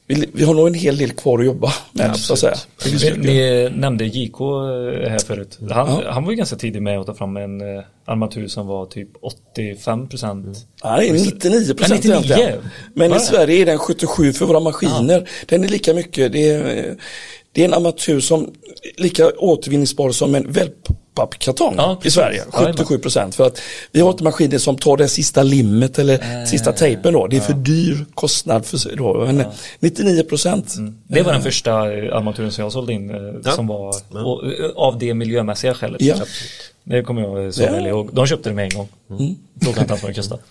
vi, 0.08 0.26
vi 0.34 0.44
har 0.44 0.54
nog 0.54 0.68
en 0.68 0.74
hel 0.74 0.98
del 0.98 1.12
kvar 1.12 1.40
att 1.40 1.46
jobba 1.46 1.74
med 1.92 2.16
så 2.18 2.34
att 2.34 2.40
säga. 2.40 2.56
Vi 2.86 3.12
Ni, 3.18 3.28
ni 3.28 3.70
nämnde 3.76 4.06
JK 4.06 4.40
eh, 4.42 5.10
här 5.10 5.20
förut. 5.28 5.58
Han, 5.60 5.70
Ja. 5.70 6.02
han 6.12 6.24
var 6.24 6.32
ju 6.32 6.38
ganska 6.38 6.56
tidig 6.56 6.82
med 6.82 7.00
att 7.00 7.06
ta 7.06 7.14
fram 7.14 7.38
en 7.38 7.62
eh, 7.78 7.84
armatur 8.06 8.48
som 8.48 8.68
var 8.68 8.86
typ 8.86 9.10
85 9.22 10.08
procent. 10.10 10.58
Nej, 10.84 11.12
99 11.12 11.74
procent 11.74 12.06
Ja, 12.06 12.20
99. 12.20 12.36
egentligen. 12.36 12.60
Men 12.94 13.14
i? 13.14 13.20
Sverige 13.20 13.62
är 13.62 13.66
den 13.66 13.78
77 13.78 14.34
för 14.34 14.46
våra 14.46 14.60
maskiner. 14.60 15.30
Den 15.46 15.64
är 15.64 15.68
lika 15.68 15.94
mycket, 15.94 16.32
det 16.32 16.50
är, 16.50 16.96
det 17.54 17.62
är 17.62 17.66
en 17.66 17.74
armatur 17.74 18.20
som 18.20 18.42
är 18.44 19.02
lika 19.02 19.32
återvinningsbar 19.38 20.12
som 20.12 20.36
en 20.36 20.52
wellpappkartong 20.52 21.74
Ja, 21.78 22.00
i. 22.04 22.12
Sverige. 22.12 22.44
Ja, 22.54 22.66
77 22.74 22.98
procent. 22.98 23.36
För 23.36 23.48
att 23.48 23.62
vi 23.92 24.00
har 24.02 24.12
inte 24.12 24.24
maskiner 24.24 24.58
som 24.58 24.78
tar 24.78 24.98
det 24.98 25.08
sista 25.08 25.44
limmet 25.44 26.00
eller 26.00 26.46
sista 26.46 26.72
tejpen 26.72 27.14
då. 27.14 27.28
Det 27.28 27.38
är 27.38 27.42
för 27.42 27.54
dyr 27.54 28.06
kostnad 28.14 28.66
för 28.66 28.96
då. 28.96 29.26
Men 29.26 29.44
99 29.80 30.24
procent. 30.24 30.76
Det 31.08 31.22
var 31.22 31.34
den 31.34 31.42
första 31.42 31.74
armaturen 31.74 32.52
som 32.52 32.64
jag 32.64 32.72
sålde 32.72 32.94
in 32.94 33.10
eh, 33.10 33.16
Ja. 33.44 33.52
som 33.52 33.68
var 33.68 33.96
och, 34.26 34.46
eh, 34.52 34.70
av 34.76 34.98
det 35.00 35.14
miljömässiga 35.14 35.74
skälet. 35.74 36.02
Det 36.84 37.04
kommer 37.04 37.22
jag 37.22 37.54
så 37.54 37.64
Ja. 37.64 37.72
väl 37.72 37.88
ihåg. 37.88 38.10
De 38.14 38.28
köpte 38.28 38.50
det 38.50 38.56
med 38.56 38.66
en 38.74 38.78
gång. 38.78 38.88
Frågade 39.62 39.82
inte 39.82 39.92
ens 39.94 40.04
vad 40.04 40.12
det 40.12 40.16
kostade. 40.16 40.42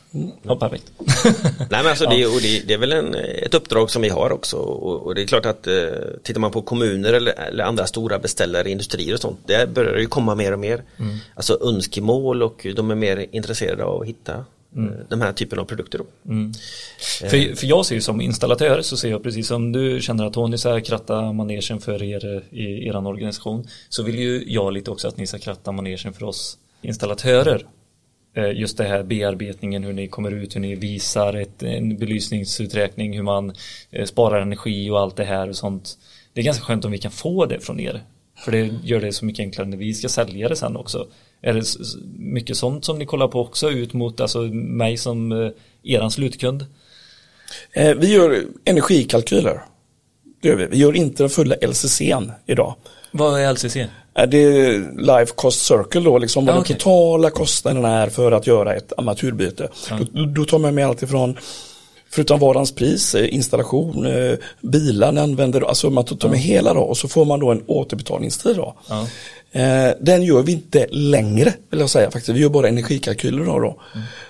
Ja, 0.43 0.57
perfekt. 0.57 0.93
Nej 1.59 1.83
men 1.83 1.87
alltså 1.87 2.05
det, 2.07 2.41
det, 2.43 2.63
det 2.67 2.75
är 2.75 2.79
väl 2.79 2.93
en, 2.93 3.15
ett 3.15 3.55
uppdrag 3.55 3.91
som 3.91 4.03
vi 4.03 4.09
har 4.09 4.33
också 4.33 4.57
och, 4.57 5.03
och 5.07 5.15
det 5.15 5.23
är 5.23 5.27
klart 5.27 5.47
att 5.47 5.67
eh, 5.67 5.75
tittar 6.23 6.41
man 6.41 6.51
på 6.51 6.63
kommuner 6.63 7.13
eller, 7.13 7.33
eller 7.33 7.65
andra 7.65 7.87
stora 7.87 8.19
beställare, 8.19 8.71
industrier 8.71 9.15
och 9.15 9.21
sånt, 9.21 9.39
där 9.47 9.67
börjar 9.67 9.93
det 9.93 10.01
ju 10.01 10.07
komma 10.07 10.35
mer 10.35 10.53
och 10.53 10.59
mer 10.59 10.83
alltså 11.35 11.59
önskemål 11.63 12.43
och 12.43 12.67
de 12.77 12.91
är 12.91 12.95
mer 12.95 13.27
intresserade 13.33 13.85
av 13.85 14.01
att 14.01 14.07
hitta 14.09 14.45
eh, 14.77 15.07
de 15.09 15.21
här 15.21 15.33
typen 15.33 15.59
av 15.59 15.65
produkter. 15.65 15.99
Då. 15.99 16.05
För, 17.21 17.57
för 17.57 17.67
jag 17.67 17.87
ser 17.87 17.95
ju 17.95 18.01
som 18.01 18.21
installatör 18.21 18.83
så 18.83 18.97
ser 18.97 19.11
jag 19.11 19.23
precis 19.23 19.47
som 19.47 19.73
du 19.73 20.01
känner 20.01 20.27
att 20.27 20.33
Tony 20.33 20.59
ska 20.59 20.81
kratta 20.81 21.33
manegen 21.33 21.81
för 21.81 22.03
er 22.03 22.37
eh, 22.37 22.59
i 22.59 22.89
er 22.89 23.07
organisation 23.07 23.67
så 23.89 24.03
vill 24.03 24.19
ju 24.19 24.45
jag 24.47 24.73
lite 24.73 24.91
också 24.91 25.09
att 25.09 25.17
ni 25.17 25.27
ska 25.27 25.39
kratta 25.39 25.73
manegen 25.73 26.13
för 26.13 26.25
oss 26.25 26.59
installatörer. 26.83 27.67
Eh, 28.35 28.51
Just 28.61 28.79
det 28.79 28.85
här 28.85 29.03
bearbetningen, 29.03 29.85
hur 29.85 29.93
ni 29.93 30.09
kommer 30.09 30.31
ut, 30.31 30.57
hur 30.57 30.61
ni 30.61 30.75
visar 30.75 31.35
ett, 31.35 31.63
en 31.63 31.99
belysningsuträkning, 31.99 33.17
hur 33.17 33.23
man 33.23 33.53
eh, 33.91 34.05
sparar 34.05 34.41
energi 34.41 34.91
och 34.91 35.01
allt 35.01 35.17
det 35.17 35.25
här 35.25 35.49
och 35.49 35.57
sånt. 35.57 35.99
Det 36.33 36.41
är 36.41 36.45
ganska 36.45 36.65
skönt 36.65 36.85
om 36.85 36.93
vi 36.93 36.99
kan 36.99 37.11
få 37.11 37.47
det 37.47 37.61
från 37.61 37.81
er. 37.81 38.03
För 38.45 38.53
det 38.53 38.75
gör 38.85 39.01
det 39.01 39.13
så 39.13 39.25
mycket 39.25 39.41
enklare 39.43 39.69
när 39.69 39.77
vi 39.77 39.95
ska 39.95 40.09
sälja 40.09 40.49
det 40.49 40.57
sen 40.57 40.77
också. 40.77 41.07
Är 41.43 41.53
det 41.55 41.65
mycket 42.19 42.57
sånt 42.57 42.85
som 42.85 42.99
ni 42.99 43.07
kollar 43.07 43.29
på 43.29 43.41
också 43.41 43.71
ut 43.71 43.93
mot 43.93 44.21
alltså 44.21 44.39
mig 44.53 44.97
som 44.97 45.33
eh, 45.33 45.51
eran 45.83 46.11
slutkund? 46.11 46.67
Eh, 47.73 47.95
vi 47.95 48.13
gör 48.15 48.43
energikalkyler. 48.65 49.63
Det 50.43 50.49
gör 50.49 50.57
vi. 50.57 50.67
Vi 50.67 50.77
gör 50.79 50.97
inte 50.97 51.23
den 51.23 51.31
fulla 51.31 51.55
LCCn 51.55 52.33
idag. 52.47 52.75
Vad 53.13 53.41
är 53.41 53.53
LCC? 53.53 53.77
Är 54.15 54.27
det 54.27 54.79
Life 55.03 55.33
Cost 55.35 55.67
Circle 55.67 56.01
då, 56.01 56.19
liksom 56.19 56.45
vad 56.47 56.53
Ja, 56.53 56.55
den 56.57 56.63
okej. 56.63 56.77
totala 56.77 57.31
kostnaden 57.31 57.85
är 57.85 58.09
för 58.09 58.33
att 58.33 58.47
göra 58.47 58.75
ett 58.75 58.93
armaturbyte. 58.97 59.69
Då, 60.13 60.25
då 60.25 60.45
tar 60.45 60.59
man 60.59 60.75
med 60.75 60.87
allt 60.87 61.03
ifrån 61.03 61.37
Förutom 62.15 62.41
varans 62.41 62.75
pris, 62.75 63.15
eh, 63.15 63.35
installation, 63.35 64.07
eh, 64.07 64.35
bilar 64.61 65.13
ni 65.13 65.21
använder, 65.21 65.61
alltså 65.61 65.91
man 65.91 66.05
tar 66.05 66.29
med 66.29 66.39
hela 66.39 66.75
då 66.75 66.81
och 66.81 66.97
så 66.97 67.09
får 67.09 67.25
man 67.25 67.41
då 67.41 67.51
en 67.51 67.63
återbetalningstid 67.67 68.57
då. 68.57 68.77
Ja. 68.89 69.07
Eh, 69.53 69.95
den 70.01 70.23
gör 70.23 70.43
vi 70.43 70.53
inte 70.53 70.87
längre 70.91 71.55
vill 71.71 71.81
jag 71.81 71.91
säga 71.91 72.11
faktiskt, 72.11 72.37
vi 72.37 72.41
gör 72.41 72.49
bara 72.49 72.69
energikalkyler 72.69 73.45
då. 73.45 73.59
då. 73.59 73.81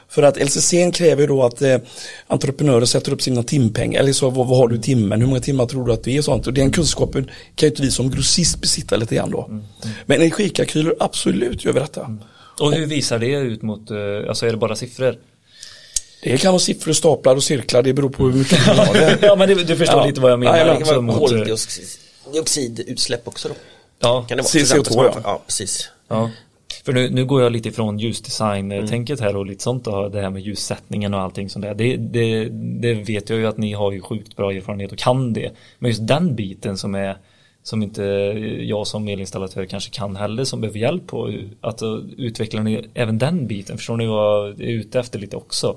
För 0.09 0.23
att 0.23 0.37
LCC 0.37 0.91
kräver 0.95 1.29
då 1.29 1.43
att 1.43 1.63
eh, 1.63 1.79
entreprenörer 2.27 2.85
sätter 2.85 3.13
upp 3.13 3.23
sina 3.23 3.43
timpengar, 3.43 4.01
eller 4.01 4.13
så 4.13 4.31
vad, 4.31 4.47
vad 4.47 4.59
har 4.59 4.69
du 4.69 4.77
i 4.77 4.81
timmen, 4.81 5.21
hur 5.21 5.29
många 5.29 5.41
timmar 5.41 5.67
tror 5.67 5.87
du 5.87 5.93
att 5.93 6.05
det 6.05 6.15
är 6.15 6.19
och 6.19 6.25
sånt. 6.25 6.47
Och 6.47 6.53
den 6.53 6.71
kunskapen 6.71 7.25
kan 7.55 7.67
ju 7.67 7.69
inte 7.69 7.83
vi 7.83 7.91
som 7.91 8.11
grossist 8.11 8.61
besitta 8.61 8.97
lite 8.97 9.15
grann 9.15 9.31
då. 9.31 9.61
Men 10.07 10.17
energikalkyler, 10.17 10.95
absolut 11.01 11.65
gör 11.65 11.73
vi 11.73 11.81
detta. 11.81 12.19
Och 12.61 12.73
hur 12.73 12.87
visar 12.87 13.19
det 13.19 13.27
ut 13.27 13.63
mot, 13.63 13.91
alltså 14.29 14.47
är 14.47 14.51
det 14.51 14.57
bara 14.57 14.77
siffror? 14.77 15.17
Det 16.23 16.39
kan 16.39 16.53
vara 16.53 16.59
siffror, 16.61 16.93
staplar 16.93 17.37
och 17.37 17.43
cirklar, 17.43 17.83
det 17.83 17.93
beror 17.93 18.11
på 18.11 18.25
hur 18.25 18.39
mycket 18.39 18.67
man 18.67 18.77
har 18.79 18.95
det. 18.95 19.19
ja 19.23 19.37
men 19.37 19.49
du, 19.49 19.55
du 19.55 19.77
förstår 19.77 20.01
Ja. 20.01 20.07
lite 20.07 20.21
vad 20.21 20.31
jag 20.33 20.39
menar. 20.39 20.59
Ja, 20.59 20.65
Det 20.65 20.73
också 20.73 20.85
kan 20.95 21.07
vara 21.07 21.19
mot, 21.21 21.33
eh, 21.33 21.45
koldioxidutsläpp 22.25 23.29
också 23.29 23.49
då. 23.49 23.55
ja, 24.01 24.25
Kan 24.29 24.37
det 24.37 24.43
vara? 24.43 24.49
CO2, 24.51 24.51
Till 24.51 24.79
exempel. 24.81 24.95
ja. 24.97 25.21
ja. 25.25 25.43
precis. 25.47 25.91
ja. 26.09 26.31
För 26.85 26.93
nu, 26.93 27.11
nu 27.11 27.25
går 27.25 27.43
jag 27.43 27.53
lite 27.53 27.69
ifrån 27.69 27.99
ljusdesign-tänket 27.99 29.21
här 29.21 29.37
och 29.37 29.47
lite 29.47 29.63
sånt 29.63 29.87
och 29.87 30.11
det 30.11 30.21
här 30.21 30.31
med 30.31 30.43
ljussättningen 30.43 31.15
och 31.15 31.21
allting 31.21 31.51
sånt 31.51 31.65
där. 31.65 31.75
Det, 31.75 31.97
det, 31.97 32.49
det 32.81 32.95
vet 32.95 33.31
jag 33.31 33.39
ju 33.39 33.47
att 33.47 33.57
ni 33.59 33.73
har 33.73 33.93
ju 33.93 34.01
sjukt 34.01 34.37
bra 34.37 34.53
erfarenhet 34.53 34.93
och 34.93 34.99
kan 34.99 35.33
det. 35.33 35.51
Men 35.79 35.91
just 35.91 36.07
den 36.07 36.35
biten 36.37 36.79
som 36.79 36.95
är 36.95 37.17
som 37.63 37.83
inte 37.83 38.03
jag 38.61 38.87
som 38.87 39.09
elinstallatör 39.09 39.65
kanske 39.67 39.91
kan 39.91 40.17
heller 40.17 40.45
som 40.45 40.61
behöver 40.61 40.79
hjälp 40.79 41.07
på 41.07 41.35
att 41.61 41.83
utveckla 42.17 42.61
även 42.95 43.19
den 43.19 43.47
biten. 43.47 43.77
Förstår 43.79 43.97
ni 43.97 44.07
vad 44.07 44.49
jag 44.49 44.61
är 44.61 44.65
ute 44.67 45.01
efter 45.01 45.19
lite 45.19 45.37
också? 45.37 45.77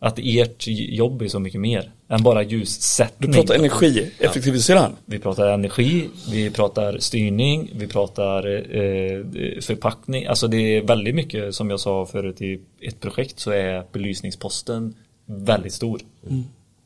Att 0.00 0.18
ert 0.22 0.64
jobb 0.68 1.22
är 1.22 1.28
så 1.28 1.38
mycket 1.38 1.60
mer 1.60 1.90
än 2.08 2.22
bara 2.22 2.44
Du 2.44 2.56
ljussättning. 2.56 3.32
pratar 3.32 3.54
energi, 3.54 4.10
effektivisera. 4.20 4.90
Vi 5.04 5.18
pratar 5.18 5.48
energi, 5.48 6.08
vi 6.32 6.50
pratar 6.50 6.98
styrning, 6.98 7.70
vi 7.74 7.86
pratar 7.86 8.46
eh, 8.56 9.22
förpackning. 9.60 10.26
Alltså 10.26 10.48
det 10.48 10.56
är 10.76 10.82
väldigt 10.82 11.14
mycket 11.14 11.54
som 11.54 11.70
jag 11.70 11.80
sa 11.80 12.06
förut 12.06 12.42
i 12.42 12.60
ett 12.80 13.00
projekt 13.00 13.38
så 13.40 13.50
är 13.50 13.84
belysningsposten 13.92 14.94
väldigt 15.26 15.72
stor. 15.72 16.00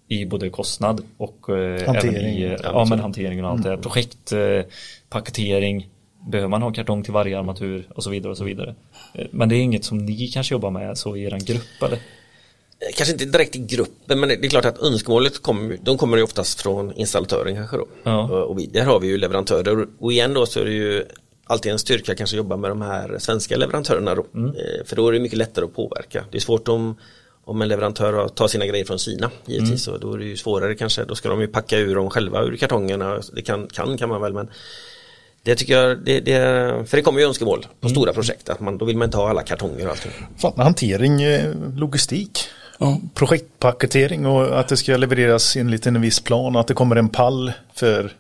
I 0.09 0.25
både 0.27 0.51
kostnad 0.51 1.01
och 1.17 1.49
eh, 1.59 1.87
Hantering. 1.87 2.27
i 2.37 2.57
ja, 2.63 2.87
men 2.91 3.01
hanteringen 3.01 3.45
och 3.45 3.51
allt 3.51 3.63
det 3.63 3.69
här. 3.69 3.77
Projekt, 3.77 4.33
eh, 4.33 4.61
paketering, 5.09 5.89
behöver 6.31 6.49
man 6.49 6.63
ha 6.63 6.73
kartong 6.73 7.03
till 7.03 7.13
varje 7.13 7.39
armatur 7.39 7.87
och 7.95 8.05
så 8.05 8.11
vidare 8.11 8.31
och 8.31 8.37
så 8.39 8.45
vidare. 8.45 8.75
Eh, 9.15 9.27
Men 9.31 9.49
det 9.49 9.57
är 9.57 9.61
inget 9.61 9.85
som 9.85 9.99
ni 9.99 10.29
kanske 10.29 10.55
jobbar 10.55 10.71
med 10.71 10.99
så 10.99 11.17
i 11.17 11.25
er 11.25 11.39
grupp 11.47 11.83
eller? 11.83 11.99
Kanske 12.95 13.13
inte 13.13 13.25
direkt 13.25 13.57
i 13.57 13.59
gruppen 13.59 14.21
men 14.21 14.29
det 14.29 14.35
är 14.45 14.49
klart 14.49 14.65
att 14.65 14.83
önskemålet 14.83 15.43
kommer, 15.43 15.79
de 15.83 15.99
kommer 15.99 16.17
ju 16.17 16.23
oftast 16.23 16.61
från 16.61 16.93
installatören 16.93 17.55
kanske 17.55 17.77
då. 17.77 17.87
Ja. 18.03 18.43
Och, 18.45 18.59
vi, 18.59 18.67
där 18.67 18.85
har 18.85 19.01
vi 19.01 19.07
ju 19.09 19.19
leverantörer 19.19 19.87
och 20.01 20.13
igen 20.13 20.35
då 20.35 20.47
så 20.47 20.61
är 20.61 20.65
det 20.65 20.73
ju 20.73 21.05
alltid 21.45 21.73
en 21.73 21.79
styrka 21.79 22.15
kanske 22.15 22.37
jobba 22.37 22.57
med 22.57 22.71
de 22.71 22.83
här 22.83 23.17
svenska 23.19 23.57
leverantörerna 23.57 24.15
då. 24.15 24.27
Mm. 24.35 24.49
Eh, 24.51 24.85
för 24.87 24.97
då 24.97 25.09
är 25.09 25.13
det 25.13 25.21
mycket 25.21 25.39
lättare 25.39 25.65
att 25.65 25.75
påverka. 25.75 26.25
Det 26.31 26.39
är 26.39 26.41
svårt 26.41 26.69
om 26.69 26.97
om 27.45 27.63
en 27.63 27.69
leverantör 27.69 28.29
tar 28.29 28.49
sina 28.49 28.67
grejer 28.67 28.85
från 28.85 28.99
Kina 28.99 29.31
givetvis 29.47 29.89
Mm. 29.89 30.01
då 30.01 30.15
är 30.15 30.19
det 30.19 30.25
ju 30.25 30.37
svårare 30.37 30.75
kanske. 30.75 31.05
Då 31.05 31.15
ska 31.15 31.29
de 31.29 31.41
ju 31.41 31.47
packa 31.47 31.79
ur 31.79 31.95
dem 31.95 32.11
själva 32.11 32.43
ur 32.43 32.57
kartongerna. 32.57 33.21
Det 33.33 33.43
kan, 33.43 33.67
kan, 33.67 33.99
kan 33.99 34.09
man 34.09 34.21
väl 34.21 34.33
men 34.33 34.51
det 35.43 35.55
tycker 35.57 35.79
jag, 35.79 36.05
det, 36.05 36.21
det, 36.21 36.39
för 36.89 36.97
det 36.97 37.03
kommer 37.03 37.21
ju 37.21 37.27
önskemål 37.27 37.67
på 37.81 37.87
Mm. 37.87 37.95
stora 37.95 38.13
projekt 38.13 38.49
att 38.49 38.61
man, 38.61 38.79
då 38.79 38.85
vill 38.85 38.97
man 38.97 39.05
inte 39.09 39.17
ha 39.17 39.31
alla 39.31 39.43
kartonger 39.43 39.85
och 39.85 39.91
allting. 39.91 40.13
Fan, 40.39 40.53
hantering, 40.57 41.23
eh, 41.23 41.55
logistik, 41.77 42.39
Ja. 42.79 42.99
projektpaketering 43.15 44.27
och 44.27 44.61
att 44.61 44.69
det 44.69 44.77
ska 44.77 44.97
levereras 44.97 45.57
enligt 45.57 45.87
en 45.87 46.01
viss 46.01 46.21
plan 46.21 46.55
och 46.55 46.61
att 46.61 46.67
det 46.67 46.75
kommer 46.75 46.97
en 46.97 47.09
pall 47.09 47.53
för 47.75 48.13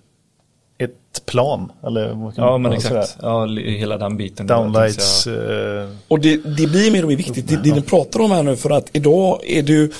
ett 0.79 1.27
plan. 1.27 1.73
Eller 1.87 2.13
vad 2.15 2.35
kan 2.37 2.45
Ja 2.45 2.59
men 2.59 2.73
exakt. 2.73 3.09
sådär. 3.11 3.29
Ja, 3.29 3.47
hela 3.71 3.99
den 3.99 4.17
biten. 4.17 4.47
Downlights. 4.47 5.27
Jag 5.27 5.83
Eh, 5.83 5.89
Och 6.09 6.21
det, 6.21 6.37
det 6.37 6.67
blir 6.67 6.91
mer 6.91 7.03
och 7.03 7.09
mer 7.09 7.17
viktigt, 7.17 7.49
det, 7.49 7.57
det 7.57 7.75
ni 7.75 7.83
pratar 7.83 8.21
om 8.21 8.31
här 8.31 8.43
nu, 8.43 8.57
för 8.57 8.71
att 8.71 8.89
idag 8.93 9.41
är 9.47 9.63
ju, 9.63 9.93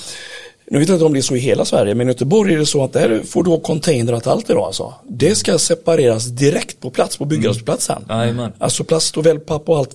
nu 0.71 0.79
vet 0.79 0.87
jag 0.87 0.95
inte 0.95 1.05
om 1.05 1.13
det 1.13 1.19
är 1.19 1.21
så 1.21 1.35
i 1.35 1.39
hela 1.39 1.65
Sverige, 1.65 1.95
men 1.95 2.07
i 2.07 2.11
Göteborg 2.11 2.53
är 2.53 2.57
det 2.57 2.65
så 2.65 2.83
att 2.83 2.93
där 2.93 3.21
får 3.25 3.43
du 3.43 3.49
ha 3.49 3.59
containrar 3.59 4.19
till 4.19 4.29
allt 4.31 4.49
idag 4.49 4.63
alltså. 4.63 4.93
Det 5.07 5.35
ska 5.35 5.57
separeras 5.57 6.25
direkt 6.25 6.79
på 6.79 6.89
plats, 6.89 7.17
på 7.17 7.25
byggarbetsplatsen. 7.25 8.05
Jajamän. 8.09 8.51
Alltså 8.57 8.83
plast 8.83 9.17
och 9.17 9.25
wellpapp 9.25 9.69
och 9.69 9.77
allt 9.77 9.91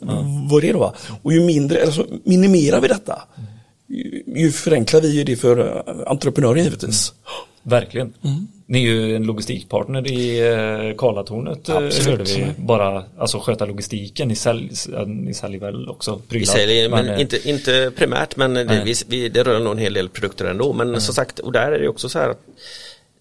vad 0.50 0.62
det 0.62 0.68
är 0.68 0.72
då 0.72 0.78
va. 0.78 0.92
Och 1.22 1.32
ju 1.32 1.40
mindre, 1.40 1.82
alltså 1.84 2.06
minimerar 2.24 2.80
vi 2.80 2.88
detta, 2.88 3.22
ju, 3.88 4.22
ju 4.26 4.52
förenklar 4.52 5.00
vi 5.00 5.08
ju 5.08 5.24
det 5.24 5.36
för 5.36 5.84
entreprenören 6.06 6.64
givetvis. 6.64 7.12
Verkligen. 7.62 8.12
Mm. 8.24 8.46
Ni 8.66 8.78
är 8.78 8.92
ju 8.92 9.16
en 9.16 9.22
logistikpartner 9.22 10.12
i 10.12 10.40
eh, 10.40 10.96
Karlatornet 10.96 11.68
eh, 11.68 11.74
hörde 11.74 12.24
vi. 12.24 12.46
Bara 12.58 13.04
alltså 13.18 13.38
sköta 13.38 13.64
logistiken. 13.64 14.28
Ni, 14.28 14.36
sälj, 14.36 14.70
ni 15.06 15.34
säljer 15.34 15.60
väl 15.60 15.88
också 15.88 16.18
prylar? 16.28 16.40
Vi 16.40 16.46
säljer, 16.46 16.88
men, 16.88 17.08
eh, 17.08 17.20
inte, 17.20 17.48
inte 17.48 17.92
primärt 17.96 18.36
men 18.36 18.54
det, 18.54 19.04
vi, 19.08 19.28
det 19.28 19.42
rör 19.42 19.60
nog 19.60 19.72
en 19.72 19.78
hel 19.78 19.94
del 19.94 20.08
produkter 20.08 20.44
ändå. 20.44 20.72
Men 20.72 21.00
som 21.00 21.14
sagt, 21.14 21.38
och 21.38 21.52
där 21.52 21.72
är 21.72 21.78
det 21.78 21.88
också 21.88 22.08
så 22.08 22.18
här 22.18 22.28
att 22.28 22.40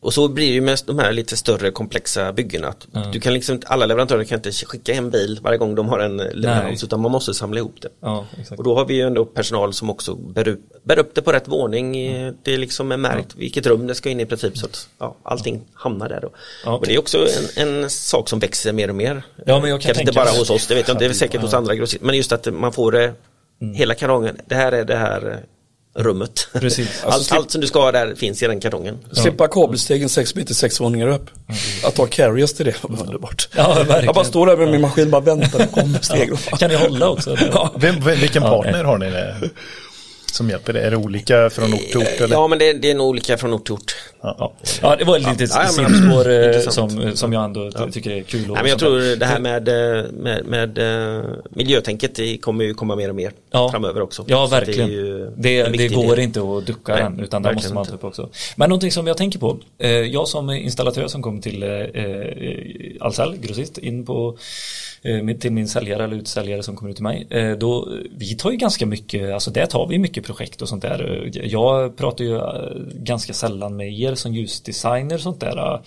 och 0.07 0.13
så 0.13 0.27
blir 0.27 0.47
det 0.47 0.53
ju 0.53 0.61
med 0.61 0.79
de 0.85 0.99
här 0.99 1.11
lite 1.11 1.37
större 1.37 1.71
komplexa 1.71 2.33
byggena. 2.33 2.67
Att 2.67 2.87
Du 3.13 3.19
kan 3.19 3.33
liksom, 3.33 3.61
alla 3.65 3.85
leverantörer 3.85 4.23
kan 4.23 4.37
inte 4.37 4.51
skicka 4.51 4.93
en 4.93 5.09
bil 5.09 5.39
varje 5.41 5.57
gång 5.57 5.75
de 5.75 5.89
har 5.89 5.99
en 5.99 6.17
leverans 6.17 6.83
utan 6.83 7.01
man 7.01 7.11
måste 7.11 7.33
samla 7.33 7.59
ihop 7.59 7.75
det. 7.81 7.89
Ja. 7.99 8.25
Och 8.57 8.63
då 8.63 8.75
har 8.75 8.85
vi 8.85 8.93
ju 8.93 9.01
ändå 9.01 9.25
personal 9.25 9.73
som 9.73 9.89
också 9.89 10.15
bär 10.15 10.47
upp, 10.47 10.83
bär 10.83 10.99
upp 10.99 11.15
det 11.15 11.21
på 11.21 11.31
rätt 11.31 11.47
våning. 11.47 11.97
Eh, 11.97 12.33
Det 12.43 12.53
är 12.53 12.57
liksom 12.57 12.91
är 12.91 12.97
märkt 12.97 13.35
vilket 13.35 13.65
rum 13.67 13.87
det 13.87 13.95
ska 13.95 14.09
in 14.09 14.19
i 14.19 14.25
princip 14.25 14.57
så 14.57 14.65
att 14.65 14.89
ja, 14.99 15.15
allting 15.23 15.61
hamnar 15.73 16.09
där 16.09 16.21
då. 16.21 16.29
Ja. 16.65 16.77
Och 16.77 16.85
det 16.85 16.93
är 16.95 16.99
också 16.99 17.27
en, 17.57 17.67
en 17.67 17.89
sak 17.89 18.29
som 18.29 18.39
växer 18.39 18.73
mer 18.73 18.89
och 18.89 18.95
mer. 18.95 19.23
Ja, 19.45 19.59
men 19.59 19.69
jag 19.69 19.81
kan 19.81 19.87
Kanske 19.87 20.01
inte 20.01 20.13
bara 20.13 20.29
hos 20.29 20.49
oss, 20.49 20.67
det 20.67 20.75
vet 20.75 20.87
jag 20.87 20.95
inte, 20.95 21.05
det 21.05 21.11
är 21.11 21.13
säkert 21.13 21.41
hos 21.41 21.53
andra 21.53 21.75
grossister. 21.75 22.05
Men 22.05 22.17
just 22.17 22.31
att 22.31 22.53
man 22.53 22.73
får 22.73 22.91
det, 22.91 23.13
hela 23.73 23.95
kartongen, 23.95 24.37
det 24.45 24.55
här 24.55 24.71
är 24.71 24.85
det 24.85 24.95
här 24.97 25.31
eh, 25.31 25.37
rummet. 25.97 26.47
Precis. 26.53 26.89
allt, 27.03 27.13
Alltså, 27.13 27.35
allt 27.35 27.51
som 27.51 27.61
du 27.61 27.67
ska 27.67 27.81
ha 27.81 27.91
där 27.91 28.15
finns 28.15 28.43
i 28.43 28.47
den 28.47 28.59
kartongen. 28.59 28.97
Slippa 29.11 29.47
kabelstegen 29.47 30.09
sex 30.09 30.35
meter, 30.35 30.53
sex 30.53 30.79
våningar 30.81 31.07
upp. 31.07 31.29
Att 31.83 31.97
ha 31.97 32.05
carriers 32.05 32.53
till 32.53 32.65
det 32.65 32.75
var 32.81 33.01
underbart. 33.01 33.49
Ja, 33.55 33.73
verkligen. 33.73 34.05
Jag 34.05 34.15
bara 34.15 34.25
står 34.25 34.47
där 34.47 34.57
med 34.57 34.71
min 34.71 34.81
maskin, 34.81 35.11
bara 35.11 35.21
väntar, 35.21 35.59
det 35.59 35.67
kommer 35.67 35.99
steg. 36.01 36.31
Kan 36.59 36.69
ni 36.69 36.75
hålla 36.75 37.09
också? 37.09 37.37
Ja. 37.51 37.71
vem, 37.75 37.95
vem, 37.99 38.19
vilken 38.19 38.41
partner 38.41 38.83
har 38.83 38.97
ni 38.97 39.09
där 39.09 39.49
som 40.31 40.49
hjälper 40.49 40.73
det? 40.73 40.81
Är 40.81 40.91
det 40.91 40.97
olika 40.97 41.49
från 41.49 41.73
ort 41.73 41.79
till 41.79 41.97
ort? 41.97 42.21
Eller? 42.21 42.35
Ja 42.35 42.47
men 42.47 42.59
det, 42.59 42.73
det 42.73 42.91
är 42.91 42.95
nog 42.95 43.07
olika 43.07 43.37
från 43.37 43.53
ort 43.53 43.65
till 43.65 43.73
ort. 43.73 43.95
Ja. 44.21 44.53
ja, 44.81 44.95
det 44.95 45.03
var 45.05 45.17
ett 45.17 45.27
litet 45.27 45.49
Ja, 45.53 45.63
ja, 45.63 45.69
sidospår 45.69 46.29
eh, 46.29 46.59
som, 46.61 47.11
som 47.15 47.33
jag 47.33 47.43
ändå 47.43 47.71
ty- 47.71 47.91
tycker 47.91 48.11
är 48.11 48.21
kul. 48.21 48.41
och 48.49 48.53
Nej, 48.53 48.63
men 48.63 48.69
jag 48.69 48.79
tror 48.79 49.15
det 49.15 49.25
här 49.25 49.39
med, 49.39 49.67
eh, 49.67 50.05
med, 50.11 50.45
med 50.45 50.77
eh, 51.17 51.23
miljötänket 51.49 52.15
det 52.15 52.37
kommer 52.37 52.63
ju 52.65 52.73
komma 52.73 52.95
mer 52.95 53.09
och 53.09 53.15
mer 53.15 53.31
Ja. 53.51 53.71
framöver 53.71 54.01
också. 54.01 54.25
Ja, 54.27 54.43
det 54.45 54.51
verkligen. 54.51 54.89
ju 54.91 55.31
Det, 55.37 55.63
det, 55.63 55.69
viktig 55.69 55.95
går 55.95 56.15
del. 56.15 56.19
inte 56.19 56.39
att 56.39 56.65
ducka 56.65 56.93
Nej, 56.93 57.03
den, 57.03 57.19
utan 57.19 57.41
där 57.41 57.53
måste 57.53 57.73
man 57.73 57.85
ta 57.85 57.93
upp 57.93 58.03
också. 58.03 58.29
Men 58.55 58.69
någonting 58.69 58.91
som 58.91 59.07
jag 59.07 59.17
tänker 59.17 59.39
på, 59.39 59.57
eh, 59.79 59.89
jag 59.91 60.27
som 60.27 60.49
installatör 60.49 61.07
som 61.07 61.21
kom 61.21 61.41
till 61.41 61.63
eh, 61.63 61.69
eh, 61.69 62.27
Ahlsell, 62.99 63.37
grossist, 63.37 63.77
in 63.77 64.05
på 64.05 64.29
eh, 64.29 64.39
till 65.39 65.51
min 65.51 65.67
säljare 65.67 66.03
eller 66.03 66.15
utsäljare 66.15 66.63
som 66.63 66.75
kommer 66.75 66.89
ut 66.89 66.95
till 66.95 67.03
mig. 67.03 67.27
Eh, 67.29 67.51
då, 67.51 67.89
vi 68.17 68.35
tar 68.35 68.51
ju 68.51 68.57
ganska 68.57 68.85
mycket, 68.85 69.33
alltså 69.33 69.51
där 69.51 69.65
tar 69.65 69.87
vi 69.87 69.97
mycket 69.97 70.25
projekt 70.25 70.61
och 70.61 70.69
sånt 70.69 70.81
där. 70.81 71.23
Eh, 71.35 71.45
Jag 71.45 71.97
pratar 71.97 72.23
ju 72.25 72.35
eh, 72.35 72.43
ganska 72.93 73.33
sällan 73.33 73.75
med 73.75 73.99
er 73.99 74.15
som 74.15 74.33
ljusdesigner 74.33 75.15
och 75.15 75.21
sånt 75.21 75.39
där. 75.39 75.57
Eh, 75.57 75.79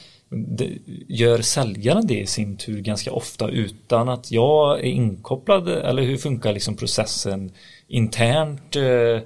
gör 1.09 1.41
säljaren 1.41 2.07
det 2.07 2.21
i 2.21 2.27
sin 2.27 2.57
tur 2.57 2.81
ganska 2.81 3.13
ofta 3.13 3.49
utan 3.49 4.09
att 4.09 4.31
jag 4.31 4.79
är 4.79 4.85
inkopplad 4.85 5.69
eller 5.69 6.03
hur 6.03 6.17
funkar 6.17 6.53
liksom 6.53 6.77
processen 6.77 7.53
internt 7.89 8.77
eh, 8.77 9.23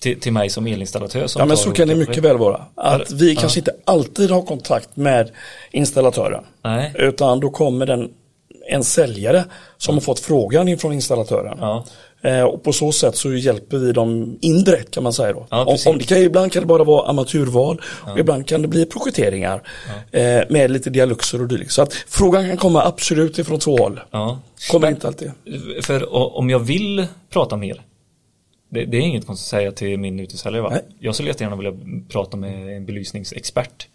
till, 0.00 0.20
till 0.20 0.32
mig 0.32 0.50
som 0.50 0.66
elinstallatör? 0.66 1.26
Som 1.26 1.40
Ja 1.40 1.46
men 1.46 1.56
så 1.56 1.72
kan 1.72 1.88
det 1.88 1.94
mycket 1.94 2.24
väl 2.24 2.38
vara. 2.38 2.64
Att 2.74 3.10
vi 3.12 3.36
kanske 3.36 3.60
inte 3.60 3.72
alltid 3.84 4.30
har 4.30 4.42
kontakt 4.42 4.96
med 4.96 5.30
installatören. 5.70 6.44
Nej. 6.64 6.92
Utan 6.94 7.40
då 7.40 7.50
kommer 7.50 7.86
den, 7.86 8.10
en 8.68 8.84
säljare 8.84 9.44
som 9.76 9.94
har 9.94 10.00
fått 10.00 10.20
frågan 10.20 10.68
ifrån 10.68 10.92
installatören. 10.92 11.58
Ja. 11.60 11.84
Eh, 12.22 12.42
och 12.42 12.62
på 12.62 12.72
så 12.72 12.92
sätt 12.92 13.16
så 13.16 13.34
hjälper 13.34 13.78
vi 13.78 13.92
dem 13.92 14.38
indirekt 14.40 14.90
kan 14.90 15.02
man 15.02 15.12
säga 15.12 15.32
då. 15.32 15.46
Ja, 15.50 15.76
om, 15.86 15.98
det 15.98 16.04
kan, 16.04 16.18
ibland 16.18 16.52
kan 16.52 16.62
det 16.62 16.66
bara 16.66 16.84
vara 16.84 17.08
amatörval 17.08 17.80
och 18.12 18.18
ibland 18.18 18.46
kan 18.46 18.62
det 18.62 18.68
bli 18.68 18.86
projekteringar 18.86 19.62
eh, 20.12 20.42
med 20.48 20.70
lite 20.70 20.90
dialuxer 20.90 21.42
och 21.42 21.48
dylikt. 21.48 21.72
Så 21.72 21.82
att 21.82 21.92
frågan 21.92 22.48
kan 22.48 22.56
komma 22.56 22.84
absolut 22.84 23.38
ifrån 23.38 23.58
två 23.58 23.76
håll. 23.76 24.00
Ja. 24.10 24.38
Kommer 24.70 24.88
inte 24.88 25.06
alltid. 25.06 25.30
För 25.82 26.14
om 26.38 26.50
jag 26.50 26.58
vill 26.58 27.06
prata 27.30 27.56
mer 27.56 27.82
det, 28.70 28.84
det 28.84 28.96
är 28.96 29.00
inget 29.00 29.26
konstigt 29.26 29.46
att 29.46 29.50
säga 29.50 29.72
till 29.72 29.98
min 29.98 30.20
utesäljare 30.20 30.62
va? 30.62 30.68
Nej. 30.70 30.82
Jag 30.98 31.14
skulle 31.14 31.28
jättegärna 31.28 31.56
vilja 31.56 31.72
prata 32.08 32.36
med 32.36 32.76
en 32.76 32.86
belysningsexpert. 32.86 33.88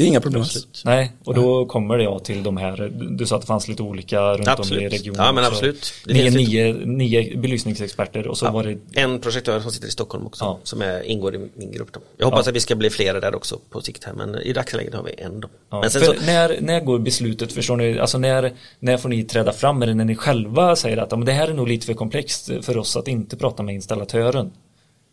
Ja, 0.00 0.04
det 0.04 0.06
är 0.06 0.08
inga 0.08 0.20
problem 0.20 0.42
alls. 0.42 0.82
Nej, 0.84 1.12
och 1.24 1.34
då 1.34 1.66
kommer 1.66 1.98
det 1.98 2.04
jag 2.04 2.24
till 2.24 2.42
de 2.42 2.56
här, 2.56 2.92
du 3.18 3.26
sa 3.26 3.36
att 3.36 3.40
det 3.42 3.46
fanns 3.46 3.68
lite 3.68 3.82
olika 3.82 4.20
runt 4.20 4.40
om 4.40 4.46
i 4.48 4.50
Absolut. 4.50 4.92
regionen. 4.92 5.24
Ja, 5.24 5.32
men 5.32 5.44
absolut. 5.44 5.92
Det 6.06 6.14
Nio, 6.14 6.30
nio, 6.30 6.72
nio 6.86 7.36
belysningsexperter 7.36 8.28
och 8.28 8.38
så 8.38 8.46
Ja, 8.46 8.50
var 8.50 8.64
det 8.64 8.78
En 9.00 9.20
projektör 9.20 9.60
som 9.60 9.70
sitter 9.70 9.88
i 9.88 9.90
Stockholm 9.90 10.26
också 10.26 10.44
Ja. 10.44 10.58
som 10.62 10.82
är, 10.82 11.02
ingår 11.02 11.34
i 11.34 11.48
min 11.54 11.72
grupp. 11.72 11.92
Då. 11.92 12.00
Jag 12.16 12.26
hoppas 12.26 12.48
att 12.48 12.54
vi 12.54 12.60
ska 12.60 12.74
bli 12.76 12.90
flera 12.90 13.20
där 13.20 13.34
också 13.34 13.58
på 13.70 13.80
sikt 13.80 14.04
här 14.04 14.12
men 14.12 14.34
i 14.34 14.52
dagsläget 14.52 14.94
har 14.94 15.02
vi 15.02 15.14
en 15.18 15.40
då. 15.40 15.48
Ja, 15.70 15.80
men 15.80 15.90
så, 15.90 16.12
när, 16.26 16.56
när 16.60 16.80
går 16.80 16.98
beslutet, 16.98 17.52
förstår 17.52 17.76
ni, 17.76 17.98
alltså 17.98 18.18
när, 18.18 18.52
när 18.78 18.96
får 18.96 19.08
ni 19.08 19.24
träda 19.24 19.52
fram? 19.52 19.82
Är 19.82 19.86
det 19.86 19.94
när 19.94 20.04
ni 20.04 20.16
själva 20.16 20.76
säger 20.76 20.96
att 20.96 21.10
ja, 21.10 21.16
men 21.16 21.26
det 21.26 21.32
här 21.32 21.48
är 21.48 21.54
nog 21.54 21.68
lite 21.68 21.86
för 21.86 21.94
komplext 21.94 22.50
för 22.62 22.76
oss 22.76 22.96
att 22.96 23.08
inte 23.08 23.36
prata 23.36 23.62
med 23.62 23.74
installatören? 23.74 24.50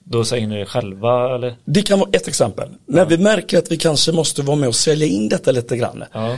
Då 0.10 0.26
säger 0.26 0.48
ni 0.48 0.60
det 0.60 0.66
själva 0.66 1.36
eller? 1.36 1.56
Det 1.66 1.82
kan 1.82 2.00
vara 2.00 2.10
ett 2.14 2.28
exempel. 2.28 2.70
När 2.86 3.06
vi 3.06 3.18
märker 3.18 3.58
att 3.58 3.72
vi 3.72 3.78
kanske 3.78 4.12
måste 4.12 4.42
vara 4.42 4.58
med 4.58 4.70
och 4.70 4.76
sälja 4.76 5.08
in 5.08 5.30
detta 5.30 5.52
lite 5.52 5.78
grann. 5.78 6.04
Ja. 6.14 6.32
Eh, 6.32 6.38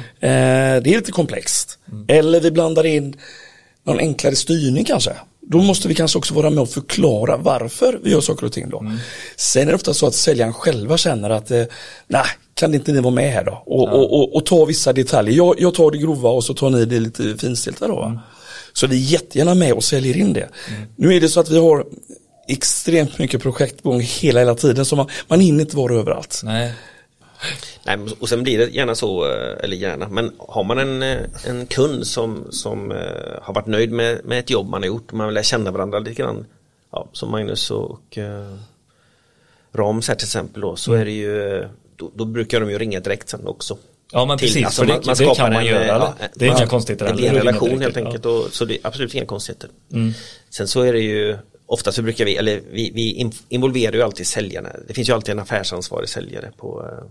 det 0.82 0.94
är 0.94 0.96
lite 0.96 1.12
komplext. 1.12 1.80
Eller 2.08 2.40
vi 2.42 2.52
blandar 2.52 2.86
in 2.86 3.16
någon 3.84 4.00
enklare 4.00 4.36
styrning 4.36 4.86
kanske. 4.86 5.12
Då 5.42 5.58
måste 5.58 5.88
vi 5.88 5.96
kanske 5.96 6.18
också 6.18 6.34
vara 6.34 6.50
med 6.50 6.60
och 6.60 6.70
förklara 6.70 7.38
varför 7.38 8.00
vi 8.04 8.12
gör 8.12 8.22
saker 8.22 8.46
och 8.46 8.54
ting 8.54 8.70
då. 8.70 8.92
Sen 9.36 9.62
är 9.64 9.68
det 9.68 9.76
ofta 9.76 9.94
så 9.94 10.08
att 10.08 10.16
säljaren 10.16 10.54
själva 10.54 10.98
känner 10.98 11.30
att 11.30 11.52
eh, 11.52 11.64
nej, 12.08 12.26
kan 12.54 12.74
inte 12.74 12.92
ni 12.92 13.02
vara 13.02 13.14
med 13.14 13.34
här 13.34 13.44
då? 13.44 13.64
Och, 13.66 13.90
och, 13.90 14.14
och, 14.14 14.36
och 14.36 14.46
ta 14.46 14.66
vissa 14.66 14.94
detaljer. 14.94 15.36
Jag, 15.36 15.56
jag 15.60 15.74
tar 15.74 15.92
det 15.92 15.98
grova 15.98 16.30
och 16.30 16.44
så 16.44 16.54
tar 16.54 16.70
ni 16.70 16.86
det 16.86 17.00
lite 17.00 17.38
finstilta 17.38 17.88
då. 17.88 17.96
va? 17.96 18.20
Så 18.74 18.88
vi 18.88 18.96
är 18.96 19.12
jättegärna 19.12 19.56
med 19.56 19.74
och 19.74 19.84
säljer 19.84 20.18
in 20.18 20.34
det. 20.34 20.50
Nu 20.96 21.16
är 21.16 21.22
det 21.22 21.30
så 21.30 21.40
att 21.40 21.50
vi 21.50 21.58
har 21.58 21.86
extremt 22.52 23.18
mycket 23.20 23.42
projekt 23.42 23.84
på 23.84 23.90
gång 23.92 24.02
hela, 24.02 24.40
hela 24.40 24.56
tiden 24.56 24.86
så 24.86 24.96
man, 24.96 25.08
man 25.28 25.40
hinner 25.40 25.62
inte 25.62 25.76
vara 25.76 25.96
överallt. 25.96 26.42
Nej. 26.44 26.74
nej, 27.86 27.98
och 28.20 28.30
sen 28.30 28.44
blir 28.44 28.58
det 28.58 28.70
gärna 28.70 28.96
så, 28.96 29.26
eh, 29.32 29.64
eller 29.64 29.78
gärna, 29.78 30.08
men 30.10 30.32
har 30.38 30.64
man 30.64 30.80
en, 30.80 31.04
eh, 31.04 31.18
en 31.48 31.66
kund 31.66 32.08
som, 32.08 32.48
som 32.52 32.92
eh, 32.92 32.98
har 33.42 33.54
varit 33.54 33.68
nöjd 33.68 33.92
med, 33.92 34.26
med 34.26 34.40
ett 34.40 34.50
jobb 34.50 34.70
man 34.70 34.82
har 34.82 34.88
gjort, 34.88 35.12
man 35.12 35.28
vill 35.28 35.34
lära 35.34 35.44
känna 35.44 35.72
varandra 35.72 36.00
lite 36.00 36.22
grann, 36.22 36.46
ja, 36.92 37.08
som 37.14 37.32
Magnus 37.32 37.72
och 37.72 38.18
eh, 38.18 38.56
Rams 39.74 40.08
här 40.08 40.16
till 40.16 40.26
exempel 40.26 40.62
då, 40.62 40.76
så 40.76 40.94
är 40.94 41.06
det 41.06 41.12
ju, 41.12 41.68
då, 41.96 42.12
då 42.16 42.26
brukar 42.26 42.60
de 42.60 42.70
ju 42.72 42.78
ringa 42.78 43.00
direkt 43.00 43.30
sen 43.30 43.48
också. 43.48 43.78
Ja 44.12 44.26
men 44.26 44.38
till. 44.38 44.48
precis, 44.48 44.66
Alltså, 44.66 44.82
för 44.82 44.88
det, 44.88 44.94
man- 44.94 45.02
man 45.06 45.10
det 45.10 45.16
skapar 45.16 45.36
kan 45.36 45.54
man 45.54 45.62
en, 45.62 45.68
göra. 45.68 45.86
ja, 45.88 46.14
det 46.36 46.46
är 46.46 46.50
man- 46.50 46.58
inga 46.58 46.68
konstigheter. 46.68 47.08
Det 47.08 47.14
blir 47.14 47.30
en 47.30 47.36
relation 47.36 47.82
helt 47.82 47.96
Ja. 47.98 48.06
enkelt 48.06 48.26
och, 48.26 48.48
så 48.52 48.66
det 48.66 48.74
är 48.74 48.80
absolut 48.84 49.14
inga 49.16 49.26
konstigheter. 49.26 49.70
Mm. 49.94 50.14
Sen 50.50 50.68
så 50.68 50.82
är 50.82 50.94
det 50.94 51.00
ju 51.00 51.38
Ofta 51.72 51.92
så 51.92 52.02
brukar 52.02 52.26
vi, 52.26 52.36
eller 52.36 52.62
vi, 52.72 52.92
vi 52.94 53.32
involverar 53.50 53.94
ju 53.94 54.02
alltid 54.02 54.28
säljarna. 54.28 54.70
Det 54.88 54.94
finns 54.94 55.10
ju 55.10 55.14
alltid 55.14 55.32
en 55.32 55.40
affärsansvarig 55.40 56.10
säljare 56.10 56.52
på, 56.58 56.86
eh, 56.86 57.08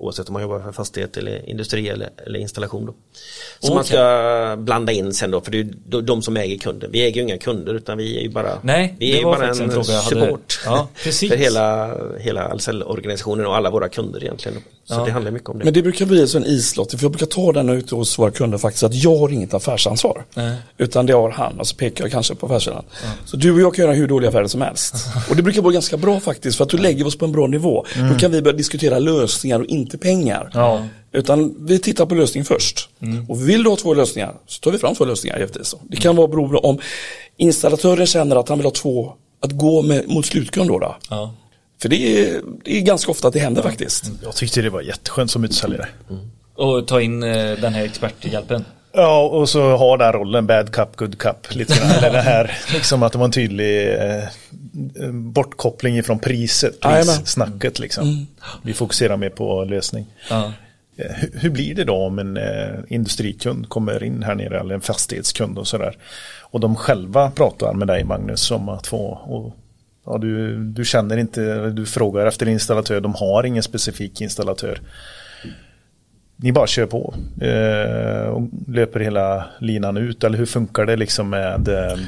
Oavsett 0.00 0.28
om 0.28 0.32
man 0.32 0.42
jobbar 0.42 0.60
för 0.60 0.72
fastighet 0.72 1.16
eller 1.16 1.48
industri 1.50 1.88
eller, 1.88 2.10
eller 2.26 2.38
installation. 2.38 2.86
Då. 2.86 2.92
Som 2.92 3.70
Okej. 3.70 3.74
man 3.74 3.84
ska 3.84 4.56
blanda 4.58 4.92
in 4.92 5.14
sen 5.14 5.30
då, 5.30 5.40
för 5.40 5.50
det 5.50 5.58
är 5.60 6.02
de- 6.02 6.22
som 6.22 6.36
äger 6.36 6.58
kunden. 6.58 6.90
Vi 6.92 7.02
äger 7.04 7.14
ju 7.16 7.22
inga 7.22 7.38
kunder 7.38 7.74
utan 7.74 7.98
vi 7.98 8.18
är 8.18 8.22
ju 8.22 8.28
bara, 8.28 8.58
Nej, 8.62 8.94
vi 8.98 9.12
det 9.12 9.20
är 9.20 9.24
bara 9.24 9.48
en, 9.48 9.70
en 9.70 9.84
support 9.84 10.60
Ja, 10.64 10.88
för 10.94 11.36
hela, 11.36 11.94
hela 12.20 12.48
Ahlsell-organisationen 12.48 13.46
och 13.46 13.56
alla 13.56 13.70
våra 13.70 13.88
kunder 13.88 14.22
egentligen. 14.24 14.58
Så 14.84 14.94
Ja. 14.94 15.04
det 15.04 15.10
handlar 15.10 15.30
mycket 15.30 15.48
om 15.48 15.58
det. 15.58 15.64
Men 15.64 15.74
det 15.74 15.82
brukar 15.82 16.06
bli 16.06 16.26
en 16.36 16.44
islott, 16.46 16.90
för 16.90 17.02
jag 17.04 17.10
brukar 17.10 17.26
ta 17.26 17.52
den 17.52 17.68
ute 17.68 17.94
hos 17.94 18.18
våra 18.18 18.30
kunder 18.30 18.58
faktiskt, 18.58 18.82
att 18.84 18.94
jag 18.94 19.16
har 19.16 19.28
inget 19.32 19.54
affärsansvar. 19.54 20.24
Nej. 20.34 20.56
Utan 20.78 21.06
det 21.06 21.12
har 21.12 21.30
han, 21.30 21.60
och 21.60 21.66
så 21.66 21.76
pekar 21.76 22.04
jag 22.04 22.12
kanske 22.12 22.34
på 22.34 22.46
affärssidan. 22.46 22.84
Så 23.24 23.36
du 23.36 23.52
och 23.52 23.60
jag 23.60 23.74
kan 23.74 23.84
göra 23.84 23.94
hur 23.94 24.06
dåliga 24.08 24.28
affärer 24.28 24.46
som 24.46 24.60
helst. 24.62 24.94
Och 25.30 25.36
det 25.36 25.42
brukar 25.42 25.62
vara 25.62 25.72
ganska 25.72 25.96
bra 25.96 26.20
faktiskt, 26.20 26.56
för 26.56 26.64
att 26.64 26.70
du 26.70 26.78
lägger 26.78 27.06
oss 27.06 27.18
på 27.18 27.24
en 27.24 27.32
bra 27.32 27.46
nivå. 27.46 27.86
Då 28.12 28.18
kan 28.18 28.30
vi 28.30 28.42
börja 28.42 28.56
diskutera 28.56 28.98
lösningar 28.98 29.60
och 29.60 29.66
inte 29.66 29.87
pengar. 29.96 30.50
Ja. 30.54 30.84
Utan 31.12 31.66
vi 31.66 31.78
tittar 31.78 32.06
på 32.06 32.14
lösning 32.14 32.44
först. 32.44 32.88
Och 33.28 33.48
vill 33.48 33.62
du 33.62 33.70
ha 33.70 33.76
två 33.76 33.94
lösningar 33.94 34.34
så 34.46 34.60
tar 34.60 34.70
vi 34.70 34.78
fram 34.78 34.94
två 34.94 35.04
lösningar 35.04 35.38
givetvis. 35.38 35.74
Det 35.82 35.96
kan 35.96 36.16
vara 36.16 36.28
beroende 36.28 36.58
om 36.58 36.78
installatören 37.36 38.06
känner 38.06 38.36
att 38.36 38.48
han 38.48 38.58
vill 38.58 38.66
ha 38.66 38.72
två, 38.72 39.12
att 39.40 39.52
gå 39.52 39.82
med, 39.82 40.08
mot 40.08 40.26
slutkund 40.26 40.68
då. 40.70 40.78
då. 40.78 40.96
Ja. 41.10 41.34
För 41.82 41.88
det 41.88 41.96
är, 41.96 42.42
det 42.64 42.78
är 42.78 42.80
ganska 42.80 43.10
ofta 43.10 43.28
att 43.28 43.34
det 43.34 43.40
händer 43.40 43.62
faktiskt. 43.62 44.10
Jag 44.22 44.34
tyckte 44.34 44.62
det 44.62 44.70
var 44.70 44.80
jätteskönt 44.80 45.30
som 45.30 45.44
utsäljare. 45.44 45.88
Och 46.54 46.86
ta 46.86 47.00
in 47.00 47.22
eh, 47.22 47.58
den 47.60 47.74
här 47.74 47.84
experthjälpen. 47.84 48.64
Ja, 48.92 49.20
och 49.26 49.48
så 49.48 49.76
har 49.76 49.98
den 49.98 50.12
rollen, 50.12 50.46
bad 50.46 50.72
cup, 50.72 50.96
good 50.96 51.18
cup, 51.18 51.54
lite 51.54 51.78
grann. 51.78 51.90
Eller 51.90 52.12
det 52.12 52.20
här, 52.20 52.58
liksom 52.72 53.02
att 53.02 53.12
det 53.12 53.18
var 53.18 53.24
en 53.24 53.30
tydlig 53.32 53.94
eh, 53.94 54.24
bortkoppling 55.12 55.98
ifrån 55.98 56.18
priset, 56.18 56.80
prissnacket 56.80 57.78
liksom. 57.78 58.26
Vi 58.62 58.74
fokuserar 58.74 59.16
mer 59.16 59.30
på 59.30 59.64
lösning. 59.64 60.06
Ja. 60.30 60.52
Eh, 60.96 61.12
Hur, 61.14 61.30
hur 61.40 61.50
blir 61.50 61.74
det 61.74 61.84
då 61.84 61.94
om 61.96 62.18
en 62.18 62.36
eh, 62.36 62.74
industrikund 62.88 63.68
kommer 63.68 64.02
in 64.04 64.22
här 64.22 64.34
nere, 64.34 64.60
eller 64.60 64.74
en 64.74 64.80
fastighetskund 64.80 65.58
och 65.58 65.66
sådär. 65.66 65.96
Och 66.40 66.60
de 66.60 66.76
själva 66.76 67.30
pratar 67.30 67.72
med 67.72 67.88
dig 67.88 68.04
Magnus 68.04 68.50
om 68.50 68.68
att 68.68 68.86
få, 68.86 69.06
och, 69.06 69.56
ja, 70.06 70.18
du, 70.18 70.56
du 70.64 70.84
känner 70.84 71.16
inte, 71.16 71.70
du 71.70 71.86
frågar 71.86 72.26
efter 72.26 72.48
installatör, 72.48 73.00
de 73.00 73.14
har 73.14 73.44
ingen 73.46 73.62
specifik 73.62 74.20
installatör. 74.20 74.80
Ni 76.42 76.52
bara 76.52 76.66
kör 76.66 76.86
på 76.86 77.14
eh, 77.40 78.28
och 78.30 78.42
löper 78.68 79.00
hela 79.00 79.44
linan 79.60 79.96
ut 79.96 80.24
eller 80.24 80.38
hur 80.38 80.46
funkar 80.46 80.86
det 80.86 80.96
liksom 80.96 81.30
med 81.30 81.68
eh, 81.68 81.98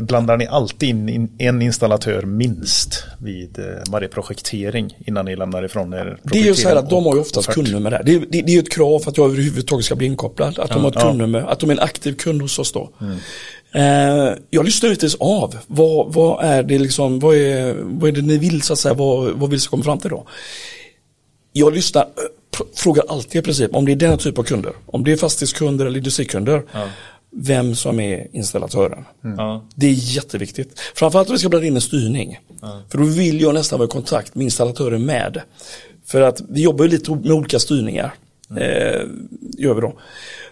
Blandar 0.00 0.36
ni 0.36 0.46
alltid 0.46 0.88
in, 0.88 1.08
in 1.08 1.30
en 1.38 1.62
installatör 1.62 2.22
minst 2.22 3.04
vid 3.18 3.58
eh, 3.58 3.64
varje 3.90 4.08
projektering 4.08 4.96
innan 5.06 5.24
ni 5.24 5.36
lämnar 5.36 5.64
ifrån 5.64 5.92
er 5.94 6.18
Det 6.22 6.38
är 6.38 6.44
ju 6.44 6.54
så 6.54 6.68
här 6.68 6.76
att 6.76 6.90
de 6.90 7.06
har 7.06 7.14
ju 7.14 7.20
oftast 7.20 7.48
kundnummer 7.48 7.90
där. 7.90 8.02
Det 8.04 8.14
är, 8.14 8.20
det, 8.20 8.26
det 8.26 8.52
är 8.52 8.54
ju 8.54 8.58
ett 8.58 8.72
krav 8.72 8.98
för 8.98 9.10
att 9.10 9.16
jag 9.16 9.26
överhuvudtaget 9.26 9.84
ska 9.84 9.96
bli 9.96 10.06
inkopplad. 10.06 10.58
Att 10.58 10.70
de 10.70 10.82
har 10.82 10.88
ett 10.88 10.94
Ja. 10.94 11.00
Mm. 11.00 11.10
kundnummer, 11.10 11.48
att 11.48 11.60
de 11.60 11.70
är 11.70 11.74
en 11.74 11.80
aktiv 11.80 12.12
kund 12.12 12.42
hos 12.42 12.58
oss 12.58 12.72
då. 12.72 12.90
Eh, 13.72 14.32
jag 14.50 14.64
lyssnar 14.64 14.88
givetvis 14.88 15.14
av. 15.20 15.56
Vad, 15.66 16.12
vad 16.14 16.44
är 16.44 16.62
det 16.62 16.78
liksom, 16.78 17.18
vad 17.18 17.36
är, 17.36 17.74
vad 17.82 18.08
är 18.08 18.12
det 18.12 18.22
ni 18.22 18.38
vill 18.38 18.62
så 18.62 18.72
att 18.72 18.78
säga, 18.78 18.94
vad, 18.94 19.32
vad 19.32 19.50
vill 19.50 19.58
ni 19.58 19.66
komma 19.66 19.82
fram 19.84 19.98
till 19.98 20.10
då? 20.10 20.26
Jag 21.52 21.74
lyssnar, 21.74 22.02
eh, 22.02 22.08
frågar 22.74 23.04
alltid 23.08 23.38
i 23.38 23.42
princip 23.42 23.74
om 23.74 23.84
det 23.84 23.92
är 23.92 23.96
den 23.96 24.18
typ 24.18 24.38
av 24.38 24.42
kunder. 24.42 24.72
Om 24.86 25.04
det 25.04 25.12
är 25.12 25.16
fastighetskunder 25.16 25.86
eller 25.86 25.98
industrikunder. 25.98 26.62
Vem 27.38 27.74
som 27.74 28.00
är 28.00 28.26
installatören. 28.32 29.04
Ja. 29.36 29.64
Det 29.74 29.86
är 29.86 29.92
jätteviktigt. 29.92 30.80
Framförallt 30.94 31.28
om 31.28 31.34
vi 31.34 31.38
ska 31.38 31.48
blanda 31.48 31.66
in 31.66 31.74
en 31.74 31.80
styrning. 31.80 32.38
För 32.90 32.98
då 32.98 33.04
vill 33.04 33.40
jag 33.40 33.54
nästan 33.54 33.78
vara 33.78 33.88
i 33.88 33.90
kontakt 33.90 34.34
med 34.34 34.44
installatören 34.44 35.04
med. 35.04 35.40
För 36.06 36.20
att 36.20 36.40
vi 36.48 36.62
jobbar 36.62 36.84
ju 36.84 36.90
lite 36.90 37.10
med 37.10 37.32
olika 37.32 37.58
styrningar. 37.58 38.14
Eh, 38.50 39.02
gör 39.58 39.74
vi 39.74 39.80
då. 39.80 39.98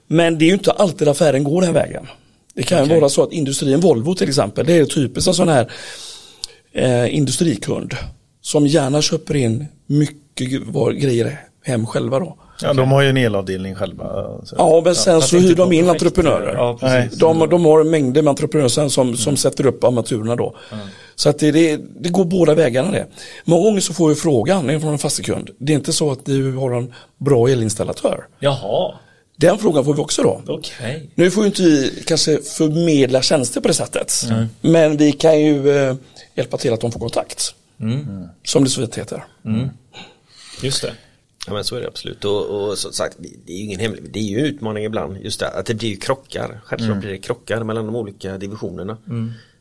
Men 0.07 0.39
det 0.39 0.45
är 0.45 0.47
ju 0.47 0.53
inte 0.53 0.73
alltid 0.73 1.09
affären 1.09 1.45
går 1.45 1.63
den 1.63 1.73
vägen. 1.73 2.07
Det 2.55 2.63
kan 2.63 2.89
ju 2.89 3.01
vara 3.01 3.09
så 3.09 3.23
att 3.23 3.33
industrin, 3.33 3.81
Volvo 3.81 4.15
till 4.15 4.29
exempel, 4.29 4.67
det 4.67 4.73
är 4.73 4.85
typiskt 4.85 5.29
en 5.29 5.35
sån 5.35 5.49
här 5.49 5.73
eh, 6.73 7.15
industrikund. 7.15 7.95
Som 8.41 8.67
gärna 8.67 9.03
köper 9.03 9.37
in 9.37 9.67
mycket 9.87 10.49
grejer 11.01 11.41
hem 11.65 11.87
själva 11.87 12.19
då. 12.19 12.37
Ja, 12.63 12.73
de 12.73 12.93
har 12.93 13.03
ju 13.03 13.09
en 13.09 13.17
elavdelning 13.17 13.75
själva. 13.75 14.05
Så. 14.45 14.55
Ja, 14.59 14.83
men 14.85 14.95
sen 14.95 15.21
fast 15.21 15.31
så 15.31 15.39
hyr 15.39 15.55
de 15.55 15.73
in 15.73 15.89
entreprenörer. 15.89 16.55
Ja, 16.55 16.79
Nej. 16.83 17.11
De, 17.13 17.49
de 17.49 17.65
har 17.65 17.85
mängder 17.85 18.23
med 18.23 18.31
entreprenörer 18.31 18.69
sen 18.69 18.91
som, 18.91 19.17
som 19.17 19.37
sätter 19.37 19.67
upp 19.67 19.85
armaturerna 19.85 20.37
då. 20.37 20.57
Så 21.15 21.29
att 21.29 21.39
det, 21.39 21.51
det, 21.51 21.81
det 22.01 22.09
går 22.09 22.25
båda 22.25 22.55
vägarna 22.55 22.91
det. 22.91 23.07
Många 23.45 23.63
gånger 23.63 23.81
så 23.81 23.95
får 23.95 24.09
vi 24.09 24.15
frågan 24.15 24.81
från 24.81 24.93
en 24.93 24.99
fastighetskund. 24.99 25.51
Det 25.59 25.73
är 25.73 25.77
inte 25.77 25.93
så 25.93 26.13
att 26.13 26.25
du 26.25 26.53
har 26.57 26.71
en 26.73 26.93
bra 27.19 27.49
elinstallatör. 27.49 28.27
Jaha, 28.39 28.95
Den 29.37 29.59
frågan 29.59 29.85
får 29.85 29.95
vi 29.95 30.01
också 30.03 30.23
då. 30.23 30.43
okej. 30.49 31.11
Nu 31.15 31.31
får 31.31 31.43
ju 31.43 31.47
inte 31.47 31.63
vi 31.63 32.03
kanske 32.07 32.39
förmedla 32.43 33.23
tjänster 33.23 33.61
på 33.61 33.69
det 33.69 33.75
sättet. 33.75 34.13
Men 34.61 34.97
vi 34.97 35.13
kan 35.13 35.41
ju 35.41 35.77
eh, 35.89 35.95
hjälpa 36.35 36.57
till 36.57 36.73
att 36.73 36.81
de 36.81 36.93
får 36.93 37.01
kontakt. 37.01 37.55
Som 38.45 38.65
det 38.65 38.71
så 38.71 38.81
fint 38.81 38.99
heter. 38.99 39.25
Just 40.63 40.83
det. 40.83 40.93
Ja 41.47 41.53
men 41.53 41.65
så 41.65 41.77
är 41.77 41.81
det 41.81 41.89
absolut 41.89 42.25
och, 42.25 42.47
och 42.47 42.79
som 42.79 42.93
sagt 42.93 43.17
det 43.47 43.53
är 43.53 43.57
ju 43.57 43.65
ingen 43.65 43.81
hemlighet, 43.81 44.13
det 44.13 44.19
är 44.19 44.23
ju 44.23 44.39
en 44.39 44.45
utmaning 44.45 44.85
ibland 44.85 45.17
just 45.23 45.41
det 45.41 45.49
att 45.49 45.67
det 45.67 45.75
blir 45.75 45.89
ju 45.89 45.97
krockar, 45.97 46.61
självklart 46.65 46.97
blir 47.01 47.11
det 47.11 47.19
krockar 47.19 47.65
mellan 47.65 47.87
de 47.87 47.97
olika 47.97 48.39
divisionerna. 48.39 48.97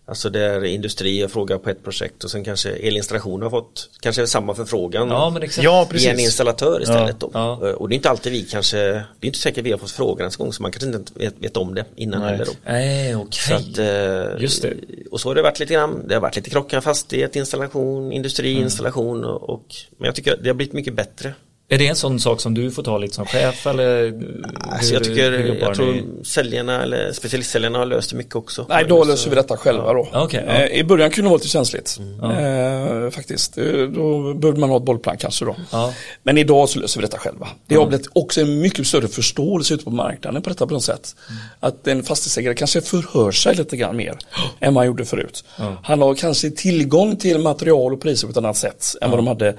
Alltså 0.05 0.29
där 0.29 0.63
industri 0.63 1.21
har 1.21 1.27
frågat 1.29 1.63
på 1.63 1.69
ett 1.69 1.83
projekt 1.83 2.23
och 2.23 2.31
sen 2.31 2.43
kanske 2.43 2.69
elinstallation 2.69 3.41
har 3.41 3.49
fått 3.49 3.89
kanske 4.01 4.27
samma 4.27 4.55
förfrågan 4.55 5.09
Ja, 5.09 5.29
men 5.29 5.43
exakt. 5.43 5.65
Ja, 5.65 5.79
i 5.79 5.81
en 5.81 5.87
precis. 5.89 6.19
installatör 6.19 6.81
istället 6.81 7.19
då. 7.19 7.29
Ja. 7.33 7.55
Och 7.73 7.89
det 7.89 7.93
är 7.93 7.95
inte 7.95 8.09
alltid 8.09 8.31
vi 8.31 8.41
kanske, 8.43 8.77
det 8.77 8.95
är 9.21 9.25
inte 9.25 9.39
säkert 9.39 9.65
vi 9.65 9.71
har 9.71 9.77
fått 9.77 9.91
frågan 9.91 10.19
ens 10.19 10.39
en 10.39 10.43
gång 10.45 10.53
så 10.53 10.61
man 10.61 10.71
kanske 10.71 10.97
inte 10.97 11.13
vet, 11.15 11.33
vet 11.39 11.57
om 11.57 11.75
det 11.75 11.85
innan 11.95 12.21
Nej. 12.21 12.31
heller 12.31 12.45
då. 12.45 12.51
Nej, 12.65 13.11
Så 13.13 13.19
okej. 13.19 13.55
att, 13.55 13.77
eh, 14.37 14.41
Just 14.41 14.61
det. 14.61 14.73
Och 15.11 15.21
så 15.21 15.29
har 15.29 15.35
det 15.35 15.41
varit 15.41 15.59
lite 15.59 15.73
grann, 15.73 16.07
det 16.07 16.13
har 16.13 16.21
varit 16.21 16.35
lite 16.35 16.49
krockar, 16.49 16.81
fastighet, 16.81 17.35
installation, 17.35 18.11
industri, 18.11 18.51
installation 18.53 19.23
och, 19.23 19.49
och 19.49 19.65
men 19.97 20.05
jag 20.05 20.15
tycker 20.15 20.37
det 20.43 20.49
har 20.49 20.53
blivit 20.55 20.73
mycket 20.73 20.93
bättre. 20.93 21.33
Är 21.73 21.77
det 21.77 21.87
en 21.87 21.95
sån 21.95 22.19
sak 22.19 22.41
som 22.41 22.53
du 22.53 22.71
får 22.71 22.83
ta 22.83 22.97
lite 22.97 23.15
som 23.15 23.25
chef 23.25 23.67
eller? 23.67 24.13
Alltså 24.71 24.93
jag 24.93 25.03
tycker, 25.03 25.31
jag 25.61 25.75
tror 25.75 25.85
ni? 25.91 26.03
säljarna 26.23 26.83
eller 26.83 27.11
specialistsäljarna 27.11 27.77
har 27.79 27.85
löst 27.85 28.09
det 28.09 28.15
mycket 28.15 28.35
också. 28.35 28.65
Nej, 28.69 28.85
då 28.89 29.03
löser 29.03 29.29
vi 29.29 29.35
detta 29.35 29.57
själva 29.57 29.93
då. 29.93 30.07
Ja, 30.13 30.23
okej, 30.23 30.43
ja. 30.47 30.53
Eh, 30.53 30.79
I 30.79 30.83
början 30.83 31.09
kunde 31.11 31.25
det 31.27 31.29
vara 31.29 31.37
lite 31.37 31.47
känsligt. 31.47 31.99
Eh, 32.23 33.09
faktiskt. 33.09 33.57
Eh, 33.57 33.63
Då 33.65 34.33
behövde 34.33 34.59
man 34.59 34.69
ha 34.69 34.77
ett 34.77 34.83
bollplank 34.83 35.19
kanske 35.19 35.45
då. 35.45 35.55
Ja. 35.71 35.93
Men 36.23 36.37
idag 36.37 36.69
så 36.69 36.79
löser 36.79 36.99
vi 36.99 37.05
detta 37.05 37.17
själva. 37.17 37.47
Det 37.67 37.75
har 37.75 37.85
blivit 37.85 38.07
också 38.13 38.41
en 38.41 38.59
mycket 38.59 38.87
större 38.87 39.07
förståelse 39.07 39.73
ute 39.73 39.83
på 39.83 39.91
marknaden 39.91 40.41
på 40.41 40.49
detta 40.49 40.67
på 40.67 40.73
något 40.73 40.83
sätt. 40.83 41.15
Att 41.59 41.87
en 41.87 42.03
fastighetsägare 42.03 42.55
kanske 42.55 42.81
förhör 42.81 43.31
sig 43.31 43.55
lite 43.55 43.77
grann 43.77 43.95
mer 43.97 44.17
än 44.59 44.73
man 44.73 44.85
gjorde 44.85 45.05
förut. 45.05 45.45
Han 45.83 46.01
har 46.01 46.15
kanske 46.15 46.51
tillgång 46.51 47.15
till 47.15 47.37
material 47.39 47.93
och 47.93 48.01
priser 48.01 48.27
på 48.27 48.31
ett 48.31 48.37
annat 48.37 48.57
sätt 48.57 48.85
än 49.01 49.09
vad 49.09 49.19
de 49.19 49.27
hade 49.27 49.55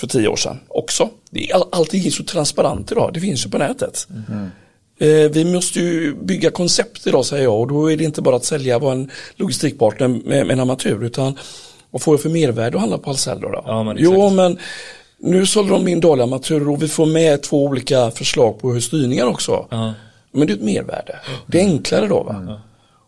för 0.00 0.06
tio 0.06 0.28
år 0.28 0.36
sedan 0.36 0.60
också. 0.68 1.08
Det 1.30 1.50
är, 1.50 1.54
all- 1.54 1.68
allting 1.72 2.06
är 2.06 2.10
så 2.10 2.24
transparent 2.24 2.92
idag, 2.92 3.10
det 3.14 3.20
finns 3.20 3.46
ju 3.46 3.50
på 3.50 3.58
nätet. 3.58 4.08
Eh, 4.98 5.08
vi 5.08 5.44
måste 5.44 5.80
ju 5.80 6.14
bygga 6.14 6.50
koncept 6.50 7.06
idag 7.06 7.24
säger 7.24 7.44
jag 7.44 7.60
och 7.60 7.68
då 7.68 7.92
är 7.92 7.96
det 7.96 8.04
inte 8.04 8.22
bara 8.22 8.36
att 8.36 8.44
sälja 8.44 8.78
vara 8.78 8.92
en 8.92 9.10
logistikpartner 9.36 10.08
med, 10.08 10.22
med 10.24 10.50
en 10.50 10.60
amatur 10.60 11.04
utan 11.04 11.38
vad 11.90 12.02
får 12.02 12.14
jag 12.14 12.22
för 12.22 12.28
mervärde 12.30 12.76
att 12.76 12.80
handla 12.80 12.98
på 12.98 13.10
Ahlsell 13.10 13.40
då? 13.40 13.48
då? 13.50 13.62
Ja, 13.66 13.82
men 13.82 13.96
jo 14.00 14.30
men 14.30 14.58
nu 15.18 15.46
sålde 15.46 15.72
de 15.72 15.88
in 15.88 16.00
dåliga 16.00 16.24
amaturer 16.24 16.68
och 16.68 16.82
vi 16.82 16.88
får 16.88 17.06
med 17.06 17.42
två 17.42 17.64
olika 17.64 18.10
förslag 18.10 18.60
på 18.60 18.72
hur 18.72 18.80
styrningar 18.80 19.26
också. 19.26 19.66
Ja. 19.70 19.94
Men 20.32 20.46
det 20.46 20.52
är 20.52 20.56
ett 20.56 20.62
mervärde. 20.62 21.18
Det 21.46 21.60
är 21.60 21.64
enklare 21.64 22.06
då 22.08 22.22
va? 22.22 22.60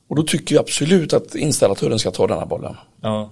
Och 0.08 0.16
då 0.16 0.22
tycker 0.22 0.54
vi 0.54 0.58
absolut 0.58 1.12
att 1.12 1.34
installatören 1.34 1.98
ska 1.98 2.10
ta 2.10 2.26
denna 2.26 2.46
bollen. 2.46 2.76
Ja. 3.02 3.30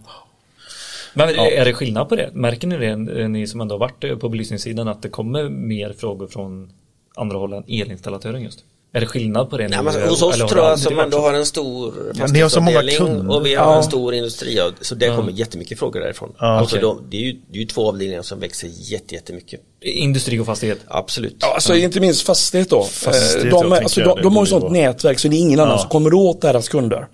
Men 1.14 1.28
är 1.28 1.64
det 1.64 1.72
skillnad 1.72 2.08
på 2.08 2.16
det? 2.16 2.30
Märker 2.32 2.68
ni 2.68 2.76
det, 2.76 3.20
eh, 3.20 3.28
ni 3.28 3.46
som 3.46 3.60
ändå 3.60 3.74
har 3.74 3.80
varit 3.80 4.04
eh, 4.04 4.16
på 4.16 4.28
belysningssidan, 4.28 4.88
att 4.88 5.02
det 5.02 5.08
kommer 5.08 5.48
mer 5.48 5.92
frågor 5.92 6.26
från 6.26 6.72
andra 7.14 7.38
håll 7.38 7.52
än 7.52 7.64
elinstallatören 7.68 8.42
just? 8.42 8.64
Är 8.96 9.00
det 9.00 9.06
skillnad 9.06 9.50
på 9.50 9.56
det? 9.56 9.68
Nej, 9.68 9.78
nu, 9.78 9.84
men 9.84 9.94
eller 9.94 10.08
hos 10.08 10.22
oss 10.22 10.36
tror 10.36 10.56
jag 10.64 10.78
som 10.78 10.98
ändå 10.98 11.18
har 11.18 11.34
en 11.34 11.46
stor 11.46 11.94
Ja, 12.14 12.26
ni 12.26 12.40
har 12.40 12.48
så 12.48 12.60
många 12.60 12.82
kunder. 12.82 13.34
och 13.36 13.46
vi 13.46 13.54
har 13.54 13.64
Ja. 13.72 13.76
en 13.76 13.82
stor 13.84 14.14
industri 14.14 14.60
så 14.80 14.94
det 14.94 15.06
kommer 15.16 15.32
jättemycket 15.32 15.78
frågor 15.78 16.00
därifrån. 16.00 16.32
Ja, 16.38 16.46
alltså 16.46 16.76
okej. 16.76 16.82
de, 16.88 17.02
det, 17.10 17.16
är 17.16 17.20
ju, 17.20 17.32
det 17.32 17.58
är 17.58 17.60
ju 17.60 17.66
två 17.66 17.88
avdelningar 17.88 18.22
som 18.22 18.40
växer 18.40 18.68
jätte, 18.72 19.14
jättemycket. 19.14 19.60
Industri 19.80 20.38
och 20.38 20.46
fastighet? 20.46 20.78
Absolut. 20.86 21.36
Ja, 21.40 21.54
alltså 21.54 21.76
inte 21.76 22.00
minst 22.00 22.22
fastighet 22.26 22.70
då. 22.70 22.82
Fastighet, 22.84 23.44
Eh, 23.44 23.50
de, 23.50 23.60
tänker 23.62 23.82
alltså, 23.82 24.00
de, 24.00 24.22
de 24.22 24.36
har 24.36 24.42
ju 24.42 24.46
sånt 24.50 24.70
nätverk 24.72 25.18
så 25.18 25.28
det 25.28 25.36
är 25.36 25.40
ingen 25.40 25.60
annan 25.60 25.72
Ja. 25.72 25.78
som 25.78 25.88
kommer 25.90 26.14
åt 26.14 26.40
deras 26.40 26.68
kunder. 26.68 27.06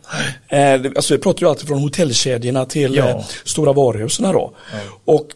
Eh, 0.48 0.72
alltså 0.96 1.14
vi 1.14 1.20
pratar 1.20 1.40
ju 1.40 1.48
alltid 1.48 1.68
från 1.68 1.78
hotellkedjorna 1.78 2.64
till 2.66 2.94
Ja. 2.94 3.08
eh, 3.08 3.24
stora 3.44 3.72
varuhusen 3.72 4.32
då. 4.32 4.54
Och 5.04 5.26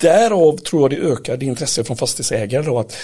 därav 0.00 0.56
tror 0.58 0.82
jag 0.82 0.90
det 1.00 1.06
ökar 1.12 1.36
det 1.36 1.46
intresse 1.46 1.84
från 1.84 1.96
fastighetsägare 1.96 2.62
då 2.62 2.78
att 2.78 2.96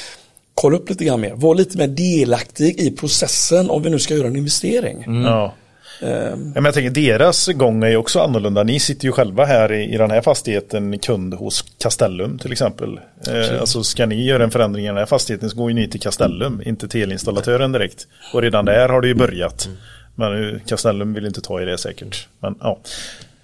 kolla 0.61 0.77
upp 0.77 0.91
lite 0.91 1.05
grann 1.05 1.21
mer. 1.21 1.33
Var 1.35 1.55
lite 1.55 1.79
mer 1.79 1.87
delaktig 1.89 2.81
i 2.81 2.91
processen 2.91 3.71
om 3.71 3.83
vi 3.83 3.91
nu 3.91 3.99
ska 3.99 4.15
göra 4.15 4.27
en 4.27 4.37
investering. 4.37 5.05
Ja. 5.25 5.55
Eh, 6.03 6.09
Ja, 6.11 6.37
men 6.37 6.65
jag 6.65 6.75
tänker 6.75 6.91
deras 6.91 7.47
gång 7.47 7.83
är 7.85 7.89
ju 7.89 7.97
också 7.97 8.21
annorlunda. 8.21 8.63
Ni 8.63 8.81
sitter 8.81 9.05
ju 9.05 9.13
själva 9.13 9.45
här 9.45 9.73
i, 9.73 9.95
i 9.95 9.97
den 9.97 10.11
här 10.11 10.21
fastigheten 10.21 10.99
kund 10.99 11.35
hos 11.35 11.65
Castellum 11.79 12.39
till 12.39 12.53
exempel. 12.53 13.01
Eh, 13.29 13.61
alltså 13.61 13.83
ska 13.83 14.07
ni 14.07 14.25
göra 14.25 14.45
en 14.45 14.51
förändring 14.51 14.85
i 14.85 14.89
den 14.89 14.97
här 14.97 15.07
fastigheten 15.07 15.51
så 15.51 15.57
går 15.57 15.71
ju 15.71 15.75
ni 15.75 15.89
till 15.89 16.01
Castellum, 16.01 16.63
inte 16.67 16.89
till 16.89 17.03
elinstallatören 17.03 17.73
direkt. 17.73 18.07
Och 18.35 18.43
redan 18.43 18.65
där 18.65 18.89
har 18.89 19.01
det 19.01 19.09
ju 19.09 19.15
börjat. 19.15 19.69
Men 20.15 20.55
eh, 20.55 20.61
Castellum 20.67 21.15
vill 21.15 21.27
inte 21.27 21.41
ta 21.41 21.63
i 21.63 21.65
det 21.65 21.79
säkert. 21.79 22.29
Men 22.41 22.55
ja. 22.61 22.79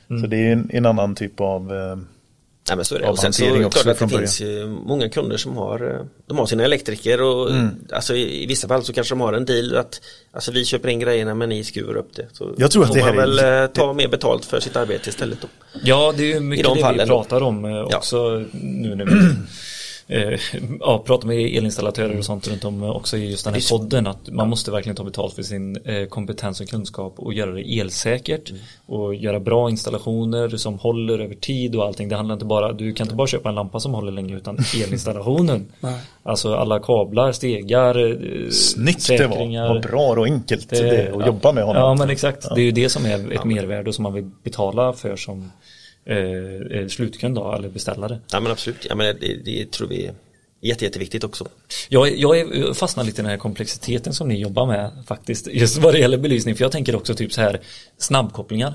Så 0.09 0.27
det 0.27 0.37
är 0.37 0.53
en, 0.53 0.71
en 0.73 0.87
annan 0.87 1.15
typ 1.15 1.41
av 1.41 1.73
eh, 1.73 1.97
Nej 2.69 2.77
men 2.77 2.85
så 2.85 2.95
är 2.95 2.99
det. 2.99 3.09
Och 3.09 3.19
sen 3.19 3.33
så 3.33 3.45
är 3.45 3.59
det 3.59 3.65
också 3.65 3.83
klart 3.83 4.03
att 4.03 4.09
det 4.11 4.19
finns 4.19 4.41
ju 4.41 4.67
många 4.67 5.09
kunder 5.09 5.37
som 5.37 5.57
har, 5.57 5.95
eh, 5.95 6.01
de 6.27 6.39
har 6.39 6.47
sina 6.47 6.65
elektriker 6.65 7.23
och 7.23 7.51
Mm. 7.51 7.69
alltså 7.93 8.15
i, 8.15 8.43
i 8.43 8.47
vissa 8.47 8.69
fall 8.69 8.85
så 8.85 8.93
kanske 8.93 9.13
de 9.15 9.21
har 9.21 9.33
en 9.33 9.45
deal 9.45 9.77
att 9.77 10.01
alltså 10.33 10.53
vi 10.53 10.65
köper 10.65 10.89
in 10.89 10.99
grejerna 11.01 11.35
men 11.35 11.49
ni 11.49 11.65
skruvar 11.65 11.97
upp 11.97 12.17
det. 12.17 12.27
Så 12.33 12.55
Jag 12.57 12.71
tror 12.71 12.83
att 12.83 12.89
får 12.89 12.95
det 12.95 13.03
här 13.03 13.15
man 13.15 13.23
är- 13.39 13.43
väl 13.43 13.63
eh, 13.65 13.67
ta 13.71 13.93
mer 13.93 14.09
betalt 14.09 14.45
för 14.45 14.61
sitt 14.61 14.77
arbete 14.77 15.09
istället 15.11 15.41
då. 15.41 15.49
Ja, 15.85 16.15
det 16.17 16.23
är 16.23 16.35
ju 16.35 16.41
mycket 16.41 16.61
I 16.61 16.69
de 16.69 16.69
det 16.69 16.75
vi 16.77 16.83
fallen 16.83 17.07
pratar 17.09 17.41
om 17.43 17.65
eh, 17.65 17.83
också 17.83 18.45
nu 18.53 18.95
när 18.95 19.05
vi 19.05 19.13
eh, 20.09 20.41
ja, 20.81 21.03
pratar 21.07 21.29
med 21.29 21.57
elinstallatörer 21.57 22.19
och 22.19 22.25
sånt 22.25 22.49
runt 22.49 22.65
om 22.65 22.83
eh, 22.83 22.91
också 22.91 23.17
i 23.17 23.31
just 23.31 23.45
den 23.45 23.55
här 23.55 23.71
podden 23.71 24.07
att 24.07 24.29
man 24.29 24.49
måste 24.49 24.71
verkligen 24.71 24.97
ta 24.97 25.05
betalt 25.05 25.35
för 25.35 25.43
sin 25.43 25.77
eh, 25.77 26.07
kompetens 26.07 26.61
och 26.61 26.69
kunskap 26.69 27.15
och 27.17 27.35
göra 27.35 27.51
det 27.51 27.79
elsäkert 27.79 28.53
och 28.87 29.15
göra 29.15 29.41
bra 29.41 29.71
installationer 29.71 30.49
som 30.49 30.79
håller 30.79 31.19
över 31.19 31.35
tid 31.35 31.77
och 31.77 31.85
allting. 31.85 32.09
Det 32.09 32.17
handlar 32.17 32.33
inte 32.33 32.45
bara, 32.45 32.73
du 32.73 32.93
kan 32.93 33.05
inte 33.05 33.17
bara 33.17 33.27
köpa 33.27 33.49
en 33.49 33.55
lampa 33.55 33.81
som 33.81 33.95
håller 33.95 34.13
länge 34.13 34.37
utan 34.37 34.59
elinstallationen. 34.85 35.67
alltså 36.23 36.55
alla 36.55 36.79
kablar, 36.79 37.33
stegar, 37.33 38.11
eh, 38.11 38.51
Snyggt 38.51 39.09
det 39.09 39.27
var. 39.27 39.29
säkringar. 39.29 39.69
Vad 39.69 39.83
bra 39.83 40.09
och 40.09 40.27
enkelt 40.27 40.71
det, 40.71 40.79
är 40.79 41.13
att 41.13 41.21
ja. 41.21 41.27
jobba 41.27 41.53
med 41.53 41.65
honom. 41.65 41.83
Ja 41.83 41.95
men 41.95 42.11
exakt, 42.11 42.55
det 42.55 42.61
är 42.61 42.65
ju 42.65 42.73
det 42.73 42.89
som 42.89 43.07
är 43.07 43.33
ett 43.33 43.45
mervärde 43.45 43.93
som 43.93 44.03
man 44.03 44.13
vill 44.15 44.31
betala 44.43 44.93
för 44.93 45.17
som 45.17 45.51
eh, 46.07 46.79
eh, 46.81 46.89
slutkund 46.89 47.35
då, 47.35 47.53
eller 47.53 47.69
beställare. 47.69 48.19
Ja 48.31 48.41
men 48.41 48.53
absolut, 48.53 48.87
ja, 48.89 48.95
men 48.95 49.17
det, 49.21 49.35
det 49.45 49.71
tror 49.73 49.89
vi 49.89 50.07
är 50.07 50.15
jätte, 50.61 50.85
jätteviktigt 50.85 51.25
också. 51.25 51.49
Jag, 51.89 52.17
jag 52.17 52.39
är- 52.39 52.75
fastnar 52.75 53.05
lite 53.05 53.21
i 53.21 53.23
den 53.23 53.31
här 53.31 53.39
komplexiteten 53.39 54.13
som 54.15 54.29
ni 54.29 54.41
jobbar 54.41 54.67
med 54.67 54.91
faktiskt, 55.07 55.47
just 55.47 55.77
vad 55.79 55.95
det 55.95 55.99
gäller 55.99 56.19
belysning, 56.19 56.55
för 56.57 56.65
jag 56.65 56.73
tänker 56.73 56.97
också 56.97 57.15
typ 57.15 57.33
så 57.33 57.41
här 57.41 57.61
snabbkopplingar. 57.99 58.75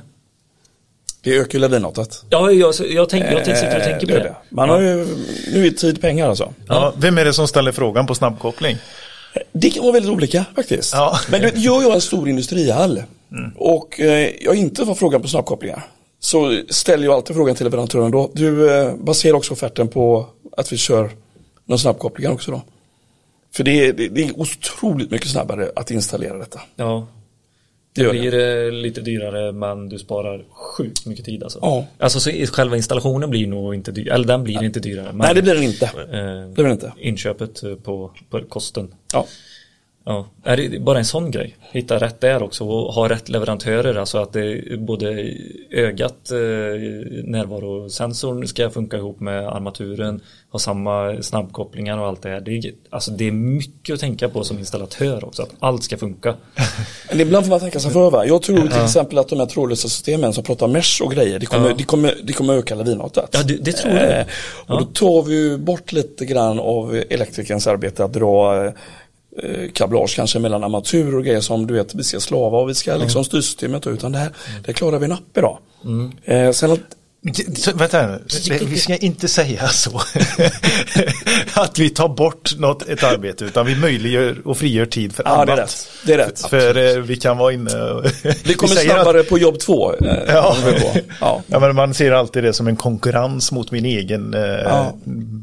det 1.24 1.38
ökar 1.38 1.54
ju 1.54 1.60
lavinartat. 1.60 2.26
Ja, 2.30 2.52
jag, 2.52 2.74
jag, 2.90 3.10
tänker, 3.10 3.32
jag 3.32 3.46
sitter 3.58 3.78
och 3.78 3.84
tänker 3.84 4.08
på 4.08 4.14
Eh, 4.14 4.24
det. 4.24 4.36
Man 4.50 4.70
har 4.70 4.82
ju, 4.82 5.08
nu 5.54 5.66
är 5.68 5.72
tid 5.72 6.02
pengar 6.02 6.30
alltså. 6.30 6.54
Ja, 6.68 6.94
vem 6.98 7.18
är 7.18 7.26
det 7.26 7.34
som 7.34 7.48
ställer 7.48 7.72
frågan 7.72 8.08
på 8.08 8.16
snabbkoppling? 8.16 8.78
Det 9.52 9.70
kan 9.70 9.84
vara 9.84 9.94
väldigt 9.94 10.12
olika 10.12 10.46
faktiskt. 10.56 10.94
Ja. 10.94 11.20
Men 11.30 11.42
du 11.42 11.46
vet, 11.48 11.58
jag 11.64 11.94
en 11.94 12.02
stor 12.02 12.30
industrihall 12.30 13.04
och 13.56 14.00
eh, 14.00 14.30
jag 14.42 14.56
inte 14.56 14.86
får 14.86 14.96
frågan 14.96 15.22
på 15.22 15.28
snabbkopplingar 15.28 15.84
så 16.24 16.62
ställer 16.70 17.04
jag 17.06 17.14
alltid 17.14 17.36
frågan 17.36 17.56
till 17.56 17.64
leverantören 17.64 18.12
då. 18.12 18.32
Du 18.34 18.74
eh, 18.74 18.96
baserar 18.96 19.34
också 19.34 19.54
offerten 19.54 19.88
på 19.88 20.26
att 20.58 20.74
vi 20.74 20.78
kör 20.78 21.10
någon 21.66 21.80
snabbkopplingar 21.80 22.32
också 22.32 22.52
då. 22.52 22.62
För 23.54 23.64
det 23.64 23.86
är, 23.88 23.94
det, 23.94 24.24
är 24.24 24.40
otroligt 24.40 25.12
mycket 25.12 25.28
snabbare 25.28 25.72
att 25.76 25.92
installera 25.92 26.38
detta. 26.38 26.62
Ja. 26.76 27.08
Det 27.94 28.02
Det 28.02 28.06
gör 28.08 28.14
det. 28.14 28.20
blir 28.20 28.66
eh, 28.68 28.72
lite 28.72 29.02
dyrare 29.02 29.52
men 29.52 29.90
du 29.90 30.00
sparar 30.00 30.46
sjukt 30.52 31.06
mycket 31.06 31.26
tid 31.26 31.44
alltså. 31.44 31.60
Ja. 31.62 31.86
Alltså 31.98 32.20
så 32.20 32.30
själva 32.32 32.78
installationen 32.78 33.30
blir 33.30 33.48
nog 33.48 33.76
inte 33.76 33.92
dyrare, 33.92 34.16
eller 34.16 34.28
den 34.28 34.44
blir 34.44 34.64
inte 34.64 34.80
dyrare. 34.80 35.06
Men, 35.08 35.18
Nej 35.18 35.36
det 35.36 35.42
blir 35.42 35.54
den 35.54 35.64
inte. 35.64 35.86
eh, 35.86 36.50
Det 36.56 36.64
blir 36.64 36.72
inte. 36.72 36.94
Inköpet 37.00 37.62
på, 37.84 38.12
på 38.30 38.42
kosten. 38.50 38.94
Ja. 39.14 39.26
Ja, 40.06 40.26
är 40.44 40.58
det 40.58 40.80
bara 40.80 40.98
en 40.98 41.06
sån 41.06 41.32
grej? 41.32 41.58
Hitta 41.72 41.98
rätt 42.00 42.22
där 42.22 42.44
också 42.44 42.64
och 42.68 42.94
ha 42.94 43.10
rätt 43.10 43.30
leverantörer, 43.30 43.96
alltså 43.96 44.18
att 44.18 44.34
det 44.34 44.80
både 44.80 45.34
ögat, 45.72 46.32
eh, 46.32 46.38
närvarosensorn 47.24 48.48
ska 48.48 48.70
funka 48.70 48.98
ihop 48.98 49.20
med 49.20 49.48
armaturen, 49.48 50.22
ha 50.52 50.60
samma 50.60 51.22
snabbkopplingar 51.22 51.98
och 51.98 52.08
allt 52.08 52.22
det 52.22 52.30
här. 52.30 52.42
Det 52.42 52.52
är, 52.58 52.72
alltså 52.90 53.12
det 53.12 53.28
är 53.28 53.32
mycket 53.32 53.94
att 53.94 54.00
tänka 54.00 54.30
på 54.30 54.44
som 54.44 54.60
installatör 54.60 55.26
också, 55.26 55.42
att 55.42 55.50
allt 55.60 55.84
ska 55.84 55.98
funka. 55.98 56.36
Men 57.10 57.20
ibland 57.22 57.46
får 57.46 57.50
man 57.50 57.60
tänka 57.60 57.80
sig 57.80 57.92
för 57.92 58.10
va? 58.12 58.26
Jag 58.26 58.42
tror 58.42 58.68
till 58.68 58.84
exempel 58.84 59.18
att 59.18 59.30
de 59.30 59.40
här 59.40 59.46
trådlösa 59.46 59.88
systemen 59.90 60.34
som 60.34 60.44
pratar 60.44 60.68
mesh 60.68 61.02
och 61.04 61.12
grejer, 61.12 61.40
det 61.40 61.46
kommer, 61.46 61.70
Ja. 61.70 61.76
det 61.78 61.84
kommer, 61.84 62.18
det 62.24 62.34
kommer 62.34 62.54
öka 62.54 62.76
lavinartat. 62.76 63.30
Ja, 63.32 63.44
det, 63.44 63.54
det 63.54 63.72
tror 63.72 63.94
jag. 63.94 64.20
Eh, 64.20 64.26
och 64.68 64.80
då 64.80 64.86
tar 64.86 65.22
vi 65.24 65.58
bort 65.58 65.92
lite 65.92 66.26
grann 66.26 66.60
av 66.60 67.04
elektrikerns 67.10 67.68
arbete 67.68 68.04
att 68.04 68.14
dra 68.14 68.72
eh, 69.44 69.72
kablage 69.74 70.16
kanske 70.16 70.40
mellan 70.40 70.64
armatur 70.64 71.16
och 71.16 71.24
grejer 71.26 71.42
som 71.42 71.68
du 71.68 71.74
vet 71.74 71.96
vi 71.96 72.04
ska 72.04 72.20
slava 72.20 72.58
och 72.58 72.70
vi 72.70 72.74
ska 72.76 72.96
liksom 72.96 73.24
styrsystemet 73.26 73.88
utan 73.88 74.12
det 74.12 74.18
här, 74.18 74.30
det 74.66 74.74
klarar 74.74 75.00
vi 75.00 75.06
en 75.06 75.12
app 75.12 75.38
idag. 75.38 75.58
Eh, 76.26 76.52
sen 76.52 76.72
att, 76.72 76.80
Så, 77.58 77.72
vänta, 77.76 78.08
nu. 78.08 78.20
vi 78.66 78.78
ska 78.80 78.96
inte 78.96 79.28
säga 79.28 79.68
så. 79.68 80.02
att 81.54 81.80
vi 81.80 81.90
tar 81.90 82.10
bort 82.10 82.58
något, 82.58 82.90
ett 82.90 83.04
arbete, 83.04 83.46
utan 83.46 83.66
vi 83.66 83.76
möjliggör 83.76 84.36
och 84.46 84.58
frigör 84.58 84.86
tid 84.86 85.16
för 85.16 85.24
ja 85.24 85.30
annat. 85.30 85.48
det 85.48 85.54
är 85.54 85.58
rätt. 85.58 85.88
Det 86.06 86.14
är 86.14 86.18
rätt. 86.18 86.40
För 86.50 86.98
eh, 86.98 87.02
vi 87.04 87.16
kan 87.16 87.38
vara 87.38 87.54
inne 87.54 87.82
och... 87.82 88.06
Vi 88.44 88.54
kommer 88.54 88.74
att- 88.76 88.82
snabbare 88.82 89.24
på 89.24 89.38
jobb 89.38 89.60
två. 89.60 89.94
Eh, 89.94 90.16
Ja. 90.28 90.56
vi 90.66 91.02
ja. 91.22 91.42
Ja, 91.48 91.60
men 91.60 91.76
man 91.76 91.94
ser 91.94 92.12
alltid 92.12 92.44
det 92.44 92.54
som 92.54 92.68
en 92.68 92.76
konkurrens 92.76 93.52
mot 93.52 93.72
min 93.72 93.86
egen 93.86 94.34
eh, 94.34 94.40
Ja. 94.42 94.94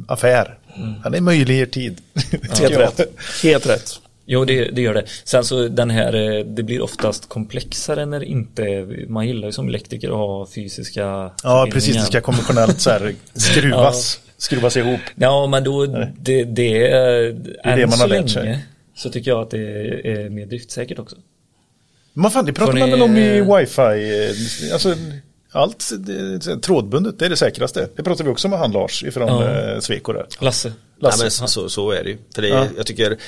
affär. 0.09 0.59
Ja, 1.05 1.11
det 1.11 1.21
möjliggör 1.21 1.67
tid. 1.67 2.01
tycker 2.31 2.61
Helt 2.61 2.73
jag. 2.73 2.81
rätt. 2.81 3.01
Helt 3.43 3.67
rätt. 3.67 4.01
Jo, 4.31 4.45
det, 4.45 4.65
det 4.71 4.83
gör 4.83 4.95
det. 4.95 5.05
Sen 5.25 5.45
så 5.45 5.69
den 5.69 5.91
här, 5.91 6.15
eh, 6.39 6.45
det 6.45 6.63
blir 6.63 6.83
oftast 6.83 7.29
komplexare 7.29 8.07
när 8.07 8.21
det 8.21 8.27
inte, 8.27 8.89
man 9.09 9.27
gillar 9.27 9.49
ju 9.49 9.53
som 9.53 9.69
elektriker 9.69 10.09
att 10.09 10.15
ha 10.15 10.47
fysiska 10.55 11.31
Ja, 11.43 11.69
precis. 11.73 11.97
Det 11.97 12.03
ska 12.03 12.21
konventionellt 12.21 12.81
så 12.81 12.91
här 12.91 13.15
skruvas, 13.35 14.21
skruvas 14.37 14.77
ihop. 14.77 15.01
Ja, 15.15 15.47
men 15.47 15.65
då, 15.65 15.87
det, 16.19 16.45
det 16.45 16.91
är, 16.93 17.01
är 17.01 17.29
än 17.65 17.79
det 17.79 17.87
man 17.87 18.01
har 18.01 18.09
lärt 18.09 18.31
sig. 18.31 18.67
så 18.97 19.11
tycker 19.11 19.31
jag 19.31 19.41
att 19.41 19.51
det 19.51 19.59
är 20.05 20.29
mer 20.31 20.47
driftsäkert 20.47 20.99
också. 20.99 21.17
Men 22.13 22.31
fan, 22.31 22.47
det 22.47 22.53
pratar 22.53 22.79
man 22.79 22.91
väl 22.91 23.03
om 23.03 23.17
i 23.17 23.41
wifi. 23.41 24.73
Alltså, 24.73 24.95
allt 25.53 25.91
det, 25.99 26.39
trådbundet, 26.63 27.19
det 27.19 27.25
är 27.25 27.31
det 27.31 27.37
säkraste. 27.37 27.89
Det 27.97 28.03
pratar 28.03 28.25
vi 28.25 28.31
också 28.31 28.49
med 28.49 28.59
han 28.59 28.73
Lars 28.73 29.05
ifrån 29.05 29.29
Ja. 29.29 29.45
eh, 29.51 29.81
där. 30.13 30.27
Lasse. 30.41 30.73
Lasse. 31.01 31.25
men 31.25 31.31
så, 31.31 31.47
så, 31.47 31.69
så 31.69 31.91
är 31.91 32.05
det 32.05 32.11
ju. 32.11 32.19
För 32.35 32.43
det, 32.43 32.49
Ja. 32.49 32.67
jag 32.77 32.87
tycker 32.87 33.19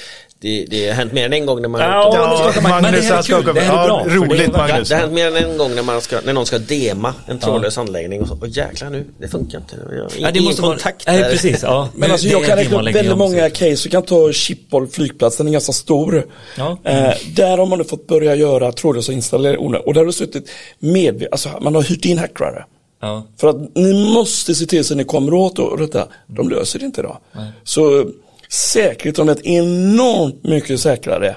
det, 0.43 0.65
det 0.71 0.87
har 0.89 0.95
hänt 0.95 1.13
mer 1.13 1.25
än 1.27 1.33
en 1.33 1.47
gång 1.47 1.63
när 1.63 1.69
man 1.69 1.81
Ja, 1.81 2.11
Ja, 2.15 2.53
komma- 2.55 2.69
men 2.69 2.83
Magnus 2.83 3.09
det 3.09 3.15
här 3.15 3.19
är 3.19 3.23
kul, 3.43 3.55
det 3.55 3.61
här 3.61 3.83
är 3.85 3.89
bra, 3.89 4.05
Roligt 4.09 4.53
Magnus. 4.53 4.89
det 4.89 4.95
har 4.95 5.01
hänt 5.03 5.13
mer 5.13 5.27
än 5.27 5.37
en 5.37 5.59
gång 5.59 5.75
när, 5.75 5.83
man 5.83 6.01
ska, 6.01 6.21
när 6.25 6.33
någon 6.33 6.47
ska 6.47 6.59
dema 6.59 7.15
en 7.27 7.39
trådlös 7.39 7.79
anläggning 7.79 8.21
och 8.23 8.29
så, 8.29 8.39
åh 8.43 8.49
jäklar 8.49 8.91
nu, 8.91 9.05
det 9.19 9.29
funkar 9.29 9.59
inte. 9.59 9.77
Jag 9.91 10.03
har 10.03 10.11
Ja, 10.19 10.31
det 10.31 10.39
ingen 10.39 10.45
måste 10.45 10.63
vara, 10.63 10.73
kontakt 10.73 11.07
nej, 11.07 11.23
precis. 11.23 11.63
Ja. 11.63 11.89
Men 11.95 12.11
alltså 12.11 12.27
jag 12.29 12.45
kan 12.45 12.57
räkna 12.57 12.81
upp 12.81 12.95
väldigt 12.95 13.19
många 13.19 13.51
case. 13.51 13.81
Vi 13.85 13.91
kan 13.91 14.03
ta 14.03 14.33
Schiphol 14.33 14.89
flygplats, 14.89 15.37
den 15.37 15.49
är 15.49 15.53
ganska 15.53 15.73
stor. 15.73 16.27
Ja. 16.57 16.79
Eh, 16.85 17.11
där 17.37 17.59
har 17.59 17.67
man 17.67 17.79
nu 17.79 17.85
fått 17.85 18.07
börja 18.07 18.35
göra 18.35 18.73
trådlösa 18.73 19.13
installationer 19.13 19.87
och 19.87 19.95
där 19.95 20.01
har 20.01 20.07
det 20.07 20.13
suttit 20.13 20.51
med, 20.79 21.27
alltså 21.33 21.49
man 21.61 21.75
har 21.75 21.83
hyrt 21.83 22.05
in 22.05 22.19
hackrare. 22.19 22.65
Ja. 23.03 23.27
För 23.41 23.49
att 23.49 23.57
ni 23.75 24.13
måste 24.15 24.55
se 24.55 24.67
till 24.67 24.85
så 24.85 24.93
att 24.95 24.99
ni 24.99 25.05
kommer 25.05 25.35
åt 25.35 25.59
och 25.59 25.79
detta. 25.79 26.07
De 26.27 26.49
löser 26.49 26.79
det 26.79 26.85
inte 26.85 27.01
idag. 27.01 27.17
Så 27.65 28.05
säkerheten 28.51 29.29
är 29.29 29.47
enormt 29.47 30.45
mycket 30.45 30.81
säkrare. 30.81 31.37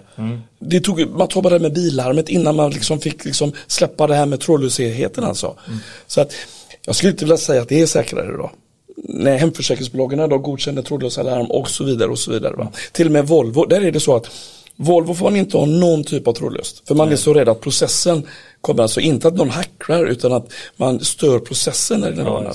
Det 0.59 0.79
tog, 0.79 1.09
man 1.09 1.27
det 1.27 1.59
med 1.59 1.73
bilarmet 1.73 2.29
innan 2.29 2.55
man 2.55 2.71
liksom 2.71 2.99
fick 2.99 3.25
liksom 3.25 3.51
släppa 3.67 4.07
det 4.07 4.15
här 4.15 4.25
med 4.25 4.39
trådlösheten 4.39 5.23
alltså. 5.23 5.55
Så 6.07 6.21
att 6.21 6.33
jag 6.85 6.95
skulle 6.95 7.11
inte 7.11 7.25
vilja 7.25 7.37
säga 7.37 7.61
att 7.61 7.69
det 7.69 7.81
är 7.81 7.85
säkrare 7.85 8.33
idag. 8.33 8.51
När 8.97 9.37
hemförsäkringsbolagen 9.37 10.19
idag 10.19 10.41
godkänner 10.41 10.81
trådlösa 10.81 11.23
larm 11.23 11.51
och 11.51 11.69
så 11.69 11.83
vidare 11.83 12.09
och 12.09 12.19
så 12.19 12.31
vidare. 12.31 12.55
Va? 12.55 12.71
Till 12.91 13.05
och 13.05 13.11
med 13.11 13.27
Volvo, 13.27 13.65
där 13.65 13.81
är 13.81 13.91
det 13.91 13.99
så 13.99 14.15
att 14.15 14.29
Volvo 14.75 15.13
får 15.13 15.25
man 15.25 15.35
inte 15.35 15.57
ha 15.57 15.65
någon 15.65 16.03
typ 16.03 16.27
av 16.27 16.33
trådlöst. 16.33 16.87
För 16.87 16.95
man 16.95 17.11
är 17.11 17.15
så 17.15 17.33
rädd 17.33 17.49
att 17.49 17.61
processen 17.61 18.27
kommer, 18.61 18.83
alltså 18.83 18.99
inte 18.99 19.27
att 19.27 19.35
någon 19.35 19.49
hackrar 19.49 20.05
utan 20.05 20.33
att 20.33 20.53
man 20.75 20.99
stör 20.99 21.39
processen. 21.39 21.99
När 21.99 22.11
den 22.11 22.25
Ja. 22.25 22.53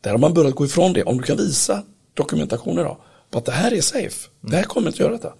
Där 0.00 0.10
har 0.10 0.18
man 0.18 0.34
börjat 0.34 0.54
gå 0.54 0.64
ifrån 0.64 0.92
det. 0.92 1.02
Om 1.02 1.16
du 1.16 1.22
kan 1.22 1.36
visa 1.36 1.82
dokumentationen 2.14 2.84
då, 2.84 2.98
att 3.38 3.44
det 3.44 3.52
här 3.52 3.74
är 3.74 3.80
safe. 3.80 4.28
Det 4.40 4.56
här 4.56 4.62
kommer 4.62 4.88
inte 4.88 5.02
göra 5.02 5.12
detta. 5.12 5.32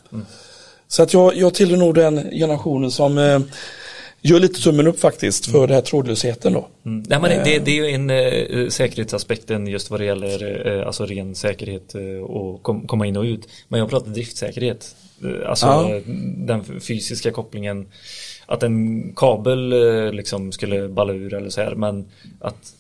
Så 0.89 1.03
att 1.03 1.13
jag, 1.13 1.37
jag 1.37 1.55
tillhör 1.55 1.77
nog 1.77 1.95
den 1.95 2.31
generationen 2.31 2.91
som 2.91 3.19
eh, 3.19 3.41
gör 4.23 4.41
lite 4.41 4.61
tummen 4.63 4.87
upp 4.87 5.01
faktiskt 5.01 5.47
för 5.47 5.67
den 5.67 5.75
här 5.75 5.83
trådlösheten 5.83 6.53
då. 6.53 6.69
Mm. 6.87 7.05
Nej, 7.09 7.19
men 7.21 7.31
det, 7.31 7.45
det, 7.45 7.59
det 7.59 7.71
är 7.71 7.75
ju 7.75 7.91
en 7.95 8.11
eh, 8.11 8.69
säkerhetsaspekten 8.69 9.67
just 9.67 9.91
vad 9.91 10.01
det 10.01 10.05
gäller 10.07 10.67
eh, 10.81 10.87
alltså 10.87 11.07
ren 11.07 11.35
säkerhet 11.35 11.95
eh, 11.95 12.03
och 12.25 12.63
kom, 12.63 12.87
komma 12.87 13.07
in 13.07 13.17
och 13.17 13.25
ut. 13.25 13.49
Men 13.69 13.81
jag 13.81 13.91
pratar 13.91 14.11
driftsäkerhet. 14.11 14.97
Eh, 15.25 15.51
Alltså 15.51 15.67
Ja. 15.67 15.95
eh, 15.95 16.03
den 16.37 16.81
fysiska 16.81 17.31
kopplingen. 17.31 17.87
Att 18.47 18.63
en 18.63 19.13
kabel 19.17 19.73
eh, 19.73 20.13
liksom 20.13 20.53
skulle 20.53 20.89
balla 20.89 21.13
ur 21.13 21.35
eller 21.35 21.51
så 21.51 21.61
här. 21.61 21.75
Men 21.75 22.07
att 22.41 22.75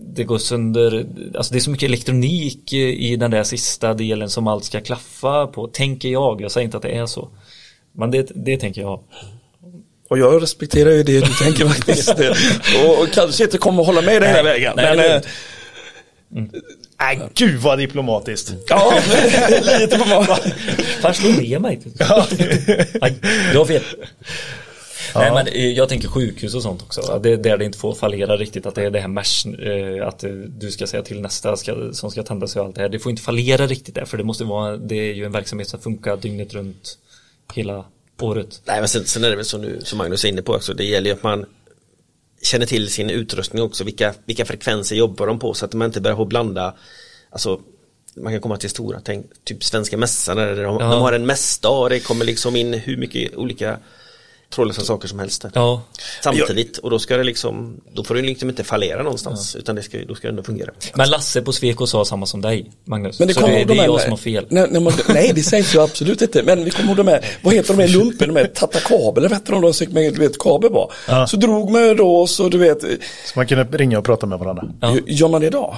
det 0.00 0.24
går 0.24 0.38
sönder. 0.38 1.06
Alltså 1.34 1.52
det 1.52 1.58
är 1.58 1.60
så 1.60 1.70
mycket 1.70 1.86
elektronik 1.88 2.72
eh, 2.72 2.78
i 2.78 3.16
den 3.16 3.30
där 3.30 3.42
sista 3.42 3.94
delen 3.94 4.30
som 4.30 4.46
allt 4.46 4.64
ska 4.64 4.80
klaffa 4.80 5.46
på. 5.46 5.66
Tänker 5.66 6.08
jag. 6.08 6.40
Jag 6.40 6.50
säger 6.50 6.64
inte 6.64 6.76
att 6.76 6.82
det 6.82 6.96
är 6.96 7.06
så. 7.06 7.28
Men 7.92 8.10
det, 8.10 8.30
det 8.34 8.56
tänker 8.56 8.80
jag. 8.80 9.00
Och 10.08 10.18
jag 10.18 10.42
respekterar 10.42 10.90
ju 10.90 11.02
det 11.02 11.20
du 11.20 11.32
tänker 11.44 11.66
faktiskt. 11.66 12.08
och, 12.84 13.02
och 13.02 13.10
kanske 13.12 13.44
inte 13.44 13.58
kommer 13.58 13.82
att 13.82 13.86
hålla 13.86 14.02
med 14.02 14.22
dig 14.22 14.28
hela 14.30 14.42
vägen. 14.42 14.72
nej, 14.76 14.96
men, 14.96 15.16
eh, 15.16 15.22
Nej, 17.00 17.20
gud 17.34 17.60
vad 17.60 17.78
diplomatiskt. 17.78 18.52
ja, 18.68 18.94
lite 19.80 19.98
på 19.98 20.04
mig. 20.08 20.26
Fan 21.00 21.14
slå 21.14 21.28
ner 21.28 21.58
mig. 21.58 21.80
Du 23.52 23.58
har 23.58 23.66
fel. 25.00 25.22
Nej 25.22 25.32
men 25.32 25.46
eh, 25.46 25.68
jag 25.68 25.88
tänker 25.88 26.08
sjukhus 26.08 26.54
och 26.54 26.62
sånt 26.62 26.82
också. 26.82 27.20
Det 27.22 27.30
är 27.30 27.36
där 27.36 27.58
det 27.58 27.64
inte 27.64 27.78
får 27.78 27.94
fallera 27.94 28.36
riktigt. 28.36 28.66
Att 28.66 28.74
det 28.74 28.82
är 28.82 28.90
det 28.90 29.00
här 29.00 29.08
mesh, 29.08 29.48
eh, 29.48 30.08
att 30.08 30.24
eh, 30.24 30.30
du 30.30 30.70
ska 30.70 30.86
säga 30.86 31.02
till 31.02 31.20
nästa 31.20 31.56
ska, 31.56 31.92
som 31.92 32.10
ska 32.10 32.22
tända 32.22 32.46
sig 32.46 32.60
och 32.60 32.66
allt 32.66 32.76
det 32.76 32.82
här. 32.82 32.88
Det 32.88 32.98
får 32.98 33.10
inte 33.10 33.22
fallera 33.22 33.66
riktigt 33.66 33.94
där 33.94 34.04
för 34.04 34.18
det 34.18 34.24
måste 34.24 34.44
vara, 34.44 34.76
det 34.76 34.96
är 34.96 35.14
ju 35.14 35.24
en 35.24 35.32
verksamhet 35.32 35.68
som 35.68 35.80
funkar 35.80 36.16
dygnet 36.16 36.54
runt 36.54 36.98
hela 37.54 37.84
året. 38.20 38.62
Nej 38.64 38.80
men 38.80 38.88
sen, 38.88 39.04
sen 39.04 39.24
är 39.24 39.30
det 39.30 39.36
väl 39.36 39.44
som, 39.44 39.66
som 39.82 39.98
Magnus 39.98 40.24
är 40.24 40.28
inne 40.28 40.42
på 40.42 40.54
också, 40.54 40.74
det 40.74 40.84
gäller 40.84 41.10
ju 41.10 41.16
att 41.16 41.22
man 41.22 41.46
känner 42.42 42.66
till 42.66 42.90
sin 42.90 43.10
utrustning 43.10 43.62
också, 43.62 43.84
vilka, 43.84 44.14
vilka 44.24 44.44
frekvenser 44.44 44.96
jobbar 44.96 45.26
de 45.26 45.38
på 45.38 45.54
så 45.54 45.64
att 45.64 45.72
man 45.72 45.86
inte 45.86 46.00
börjar 46.00 46.24
blanda, 46.24 46.74
alltså 47.30 47.60
man 48.16 48.32
kan 48.32 48.40
komma 48.40 48.56
till 48.56 48.70
stora, 48.70 49.00
tänk, 49.04 49.26
typ 49.44 49.64
svenska 49.64 49.96
mässan 49.96 50.36
de, 50.36 50.42
Ja. 50.42 50.78
de 50.78 51.02
har 51.02 51.12
en 51.12 51.26
mässdag 51.26 51.82
och 51.82 51.90
det 51.90 52.00
kommer 52.00 52.24
liksom 52.24 52.56
in 52.56 52.72
hur 52.72 52.96
mycket 52.96 53.36
olika 53.36 53.78
trådlösa 54.54 54.80
saker 54.80 55.08
som 55.08 55.18
helst. 55.18 55.44
Ja, 55.54 55.82
Samtidigt 56.22 56.78
och 56.78 56.90
då 56.90 56.98
ska 56.98 57.16
det 57.16 57.24
liksom, 57.24 57.80
då 57.92 58.04
får 58.04 58.14
det 58.14 58.22
liksom 58.22 58.48
inte 58.48 58.64
fallera 58.64 59.02
någonstans 59.02 59.56
utan 59.56 59.76
det 59.76 59.82
ska, 59.82 59.98
då 60.08 60.14
ska 60.14 60.26
det 60.28 60.30
ändå 60.32 60.42
fungera. 60.42 60.70
men 60.94 61.10
Lasse 61.10 61.42
på 61.42 61.52
Sweco 61.52 61.86
sa 61.86 62.04
samma 62.04 62.26
som 62.26 62.40
dig, 62.40 62.70
Magnus. 62.84 63.18
Men 63.18 63.28
det 63.28 63.34
så 63.34 63.40
kommer 63.40 63.54
det, 63.54 63.64
de 63.64 63.74
det 63.74 63.80
är 63.80 63.84
jag 63.84 63.92
med- 63.92 64.02
som 64.02 64.10
har 64.10 64.16
fel. 64.18 64.46
Nej, 64.48 64.66
nej, 64.70 64.92
nej, 65.08 65.32
det 65.34 65.42
säger 65.42 65.64
inte 65.64 65.76
jag 65.76 65.84
absolut 65.84 66.22
inte. 66.22 66.42
Men 66.42 66.64
vi 66.64 66.70
kommer 66.70 66.88
ihåg 66.88 66.96
de 66.96 67.08
här, 67.08 67.24
vad 67.42 67.54
heter 67.54 67.74
de 67.76 67.82
här 67.82 67.88
lumpen, 67.88 68.28
de 68.34 68.40
här 68.40 68.46
tatakabel, 68.46 69.22
vad 69.22 69.32
heter 69.32 69.52
de, 69.52 69.62
de 69.62 69.74
som 69.74 69.92
med, 69.92 70.14
du 70.14 70.20
vet, 70.20 70.38
kabel 70.38 70.72
var. 70.72 70.92
Ja. 71.08 71.26
Så 71.26 71.36
drog 71.36 71.70
man 71.70 71.82
ju 71.88 71.94
då, 71.94 72.26
så 72.26 72.48
du 72.48 72.58
vet, 72.58 72.80
Så 72.80 72.88
man 73.36 73.46
kunde 73.46 73.64
ringa 73.78 73.98
och 73.98 74.04
prata 74.04 74.26
med 74.26 74.38
varandra. 74.38 74.64
Ja. 74.80 74.96
gör 75.06 75.28
man 75.28 75.40
det 75.40 75.46
idag? 75.46 75.76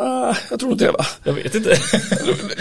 Ah, 0.00 0.34
jag 0.50 0.60
tror 0.60 0.72
inte 0.72 0.84
det 0.84 0.90
va? 0.92 1.06
Jag 1.24 1.32
vet 1.32 1.54
inte. 1.54 1.76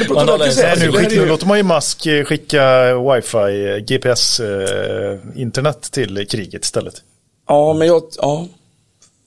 Man 0.10 0.28
har 0.30 0.38
läst- 0.38 0.60
Nej, 0.62 0.76
nu, 0.80 0.92
skick, 0.92 1.12
ju- 1.12 1.20
nu 1.20 1.26
låter 1.26 1.48
man 1.48 1.58
ju 1.58 1.64
Musk 1.64 2.06
eh, 2.06 2.24
skicka 2.26 2.94
wifi, 3.00 3.38
eh, 3.38 3.78
GPS, 3.78 4.40
eh, 4.40 5.18
internet 5.36 5.82
till 5.92 6.28
kriget 6.28 6.64
istället. 6.66 6.94
Ja, 7.48 7.74
men 7.74 7.88
jag, 7.88 8.04
ja. 8.18 8.48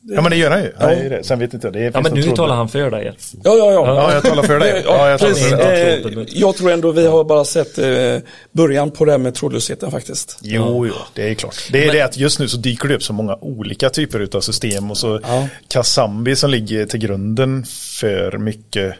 Ja 0.02 0.20
men 0.22 0.30
det 0.30 0.36
gör 0.36 0.50
han 0.50 0.62
ju. 0.62 0.72
Ja. 0.80 0.90
är 0.92 1.10
det. 1.10 1.24
Sen 1.24 1.38
vet 1.38 1.54
inte 1.54 1.66
jag. 1.66 1.74
Det 1.74 1.80
Ja 1.80 2.00
men 2.00 2.12
nu 2.14 2.22
tråd- 2.22 2.36
talar 2.36 2.54
han 2.54 2.68
för 2.68 2.90
dig. 2.90 3.04
Ja, 3.44 3.54
ja, 3.56 3.72
ja. 3.72 3.86
Ja, 3.86 4.12
jag 4.14 4.22
talar 4.24 4.42
för 4.42 4.58
dig. 4.58 4.82
Ja, 4.84 4.96
Ja, 4.98 5.10
jag 5.10 5.20
talar 5.20 5.32
precis. 5.32 5.48
för 5.50 5.56
dig. 5.56 6.02
Eh, 6.04 6.24
jag 6.28 6.56
tror 6.56 6.70
ändå 6.70 6.92
vi 6.92 7.06
har 7.06 7.24
bara 7.24 7.44
sett 7.44 7.78
eh, 7.78 8.16
början 8.52 8.90
på 8.90 9.04
det 9.04 9.10
här 9.10 9.18
med 9.18 9.34
trådlösheten 9.34 9.90
faktiskt. 9.90 10.38
Jo, 10.42 10.86
jo, 10.86 10.94
det 11.14 11.30
är 11.30 11.34
klart. 11.34 11.68
Det 11.72 11.88
är 11.88 11.92
det 11.92 12.00
att 12.00 12.16
just 12.16 12.38
nu 12.40 12.48
så 12.48 12.56
dyker 12.56 12.88
det 12.88 12.94
upp 12.94 13.02
så 13.02 13.12
många 13.12 13.36
olika 13.40 13.90
typer 13.90 14.28
av 14.36 14.40
system 14.40 14.90
och 14.90 14.98
så 14.98 15.20
Ja. 15.22 15.48
Kasambi 15.68 16.36
som 16.36 16.50
ligger 16.50 16.86
till 16.86 17.00
grunden 17.00 17.64
för 18.00 18.38
mycket 18.38 18.94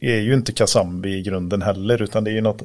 är 0.00 0.16
ju 0.18 0.34
inte 0.34 0.52
Kasambi 0.52 1.18
i 1.18 1.22
grunden 1.22 1.62
heller 1.62 2.02
utan 2.02 2.24
det 2.24 2.30
är 2.30 2.34
ju 2.34 2.40
något, 2.40 2.62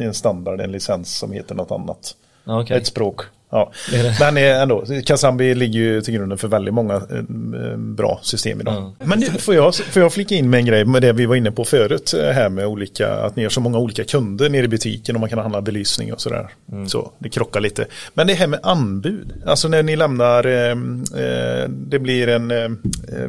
en 0.00 0.14
standard, 0.14 0.60
en 0.60 0.72
licens 0.72 1.16
som 1.18 1.32
heter 1.32 1.54
något 1.54 1.70
annat. 1.70 2.14
Okej. 2.46 2.76
Ett 2.76 2.86
språk. 2.86 3.20
Ja. 3.52 3.72
Men 4.20 4.36
är 4.36 4.62
ändå, 4.62 4.84
Kasambi 5.06 5.54
ligger 5.54 5.80
ju 5.80 6.00
till 6.00 6.14
grunden 6.14 6.38
för 6.38 6.48
väldigt 6.48 6.74
många 6.74 6.94
eh, 6.94 7.76
bra 7.76 8.20
system 8.22 8.60
idag. 8.60 8.74
Ja. 8.74 9.06
Men 9.06 9.18
nu 9.18 9.26
får 9.26 9.54
jag, 9.54 9.74
får 9.74 10.02
jag 10.02 10.12
flika 10.12 10.34
in 10.34 10.50
med 10.50 10.58
en 10.58 10.66
grej 10.66 10.84
med 10.84 11.02
det 11.02 11.12
vi 11.12 11.26
var 11.26 11.36
inne 11.36 11.50
på 11.50 11.64
förut 11.64 12.14
eh, 12.14 12.30
här 12.30 12.48
med 12.48 12.66
olika, 12.66 13.14
att 13.14 13.36
ni 13.36 13.42
har 13.42 13.50
så 13.50 13.60
många 13.60 13.78
olika 13.78 14.04
kunder 14.04 14.50
nere 14.50 14.64
i 14.64 14.68
butiken 14.68 15.16
och 15.16 15.20
man 15.20 15.30
kan 15.30 15.38
handla 15.38 15.62
belysning 15.62 16.12
och 16.12 16.20
sådär. 16.20 16.48
Så 16.86 17.12
det 17.18 17.28
krockar 17.28 17.60
lite. 17.60 17.86
Men 18.14 18.26
det 18.26 18.34
här 18.34 18.46
med 18.46 18.60
anbud, 18.62 19.32
alltså 19.46 19.68
när 19.68 19.82
ni 19.82 19.96
lämnar, 19.96 20.46
eh, 20.46 20.70
eh, 20.70 21.68
det 21.68 21.98
blir 21.98 22.28
en 22.28 22.50
eh, 22.50 22.68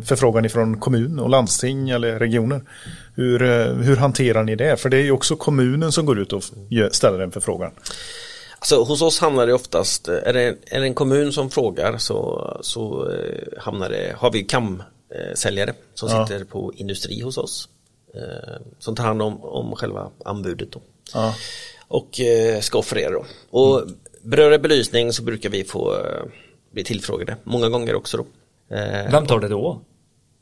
förfrågan 0.03 0.45
ifrån 0.45 0.79
kommun 0.79 1.19
och 1.19 1.29
landsting 1.29 1.89
eller 1.89 2.19
regioner. 2.19 2.61
Hur, 3.15 3.43
eh, 3.43 3.73
hur 3.73 3.95
hanterar 3.95 4.43
ni 4.43 4.55
det? 4.55 4.77
För 4.77 4.89
det 4.89 4.97
är 4.97 5.03
ju 5.03 5.11
också 5.11 5.35
kommunen 5.35 5.91
som 5.91 6.05
går 6.05 6.19
ut 6.19 6.33
och 6.33 6.43
ställer 6.91 7.19
en 7.19 7.31
förfrågan. 7.31 7.71
Alltså 8.63 8.83
hos 8.83 9.01
oss 9.01 9.19
hamnar 9.19 9.47
det 9.47 9.53
oftast, 9.53 10.07
eh, 10.07 10.15
är 10.23 10.33
det, 10.33 10.43
är 10.65 10.79
det 10.79 10.85
en 10.85 10.93
kommun 10.93 11.33
som 11.33 11.49
frågar 11.49 11.97
så, 11.97 12.57
så 12.61 13.11
eh, 13.11 13.61
hamnar 13.63 13.89
det, 13.89 14.15
har 14.17 14.31
vi 14.31 14.43
kamsäljare 14.43 15.73
som 15.93 16.09
Ja. 16.09 16.27
sitter 16.27 16.43
på 16.45 16.73
industri 16.75 17.21
hos 17.21 17.37
oss. 17.37 17.69
Eh, 18.15 18.61
som 18.79 18.95
tar 18.95 19.03
hand 19.03 19.21
om, 19.21 19.43
om 19.43 19.75
själva 19.75 20.09
anbudet 20.25 20.71
då. 20.71 20.81
Ja. 21.13 21.35
Och 21.87 22.19
ska 22.61 22.77
offerera 22.79 23.11
då. 23.11 23.25
Och 23.49 23.81
berör 24.21 24.51
det 24.51 24.59
belysning 24.59 25.13
så 25.13 25.23
brukar 25.23 25.49
vi 25.49 25.63
få 25.63 25.97
bli 26.71 26.83
tillfrågade, 26.83 27.35
många 27.43 27.69
gånger 27.69 27.95
också 27.95 28.17
då. 28.17 28.25
Vem 29.11 29.25
tar 29.25 29.39
det 29.39 29.47
då? 29.47 29.81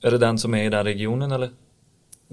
Är 0.03 0.11
det 0.11 0.17
den 0.17 0.37
som 0.39 0.53
är 0.55 0.63
i 0.63 0.69
den 0.69 0.83
regionen 0.85 1.31
eller? 1.31 1.49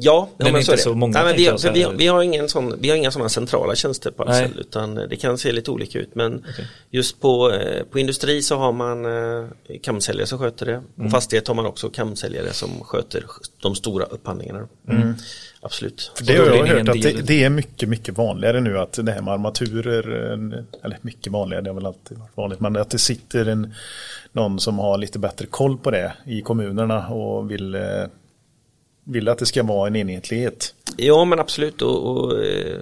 Ja, 0.00 0.28
Men 0.36 0.46
ja, 0.46 0.52
men 0.52 0.60
inte 0.60 0.66
så 0.66 0.72
är 0.72 0.76
det. 0.76 0.82
så 0.82 0.94
många, 0.94 1.12
Nej, 1.12 1.24
men 1.24 1.36
vi, 1.36 1.46
har, 1.46 1.72
vi, 1.72 1.82
har, 1.82 1.92
vi, 1.92 2.06
har 2.06 2.22
ingen 2.22 2.48
sån, 2.48 2.74
vi 2.80 2.88
har 2.90 2.96
inga 2.96 3.10
sådana 3.10 3.28
centrala 3.28 3.74
tjänster 3.74 4.10
på. 4.10 4.22
Ahlsell 4.22 4.60
utan 4.60 4.94
det 4.94 5.16
kan 5.16 5.38
se 5.38 5.52
lite 5.52 5.70
olika 5.70 5.98
ut. 5.98 6.14
Men 6.14 6.44
Okej. 6.50 6.66
just 6.90 7.20
på, 7.20 7.52
eh, 7.52 7.84
på 7.84 7.98
industri 7.98 8.42
så 8.42 8.56
har 8.56 8.72
man 8.72 9.04
eh, 9.04 9.48
kamsäljare 9.82 10.26
som 10.26 10.38
sköter 10.38 10.66
det. 10.66 10.82
På 10.94 11.00
Mm. 11.00 11.10
fastighet 11.10 11.48
har 11.48 11.54
man 11.54 11.66
också 11.66 11.88
kamsäljare 11.90 12.52
som 12.52 12.70
sköter 12.84 13.24
de 13.62 13.74
stora 13.74 14.04
upphandlingarna. 14.04 14.68
Absolut. 15.60 16.12
För 16.14 16.24
det 16.24 16.36
har 16.36 16.46
jag 16.46 16.66
hört 16.66 16.88
att 16.88 17.02
det, 17.02 17.26
det 17.26 17.44
är 17.44 17.50
mycket, 17.50 17.88
mycket 17.88 18.18
vanligare 18.18 18.60
nu 18.60 18.78
att 18.78 18.92
det 19.02 19.12
här 19.12 19.22
med 19.22 19.34
armaturer, 19.34 20.32
eh, 20.32 20.84
eller 20.84 20.98
mycket 21.02 21.32
vanligare, 21.32 21.62
det 21.62 21.70
har 21.70 21.74
väl 21.74 21.86
alltid 21.86 22.18
varit 22.18 22.36
vanligt, 22.36 22.60
men 22.60 22.76
att 22.76 22.90
det 22.90 22.98
sitter 22.98 23.46
en, 23.46 23.74
någon 24.32 24.60
som 24.60 24.78
har 24.78 24.98
lite 24.98 25.18
bättre 25.18 25.46
koll 25.46 25.78
på 25.78 25.90
det 25.90 26.12
i 26.26 26.40
kommunerna 26.42 27.08
och 27.08 27.50
vill, 27.50 27.74
vill 29.08 29.28
att 29.28 29.38
det 29.38 29.46
ska 29.46 29.62
vara 29.62 29.86
en 29.86 29.96
enhetlighet. 29.96 30.74
Ja 30.96 31.24
men 31.24 31.40
absolut 31.40 31.82
och, 31.82 32.06
och 32.10 32.44
eh, 32.44 32.76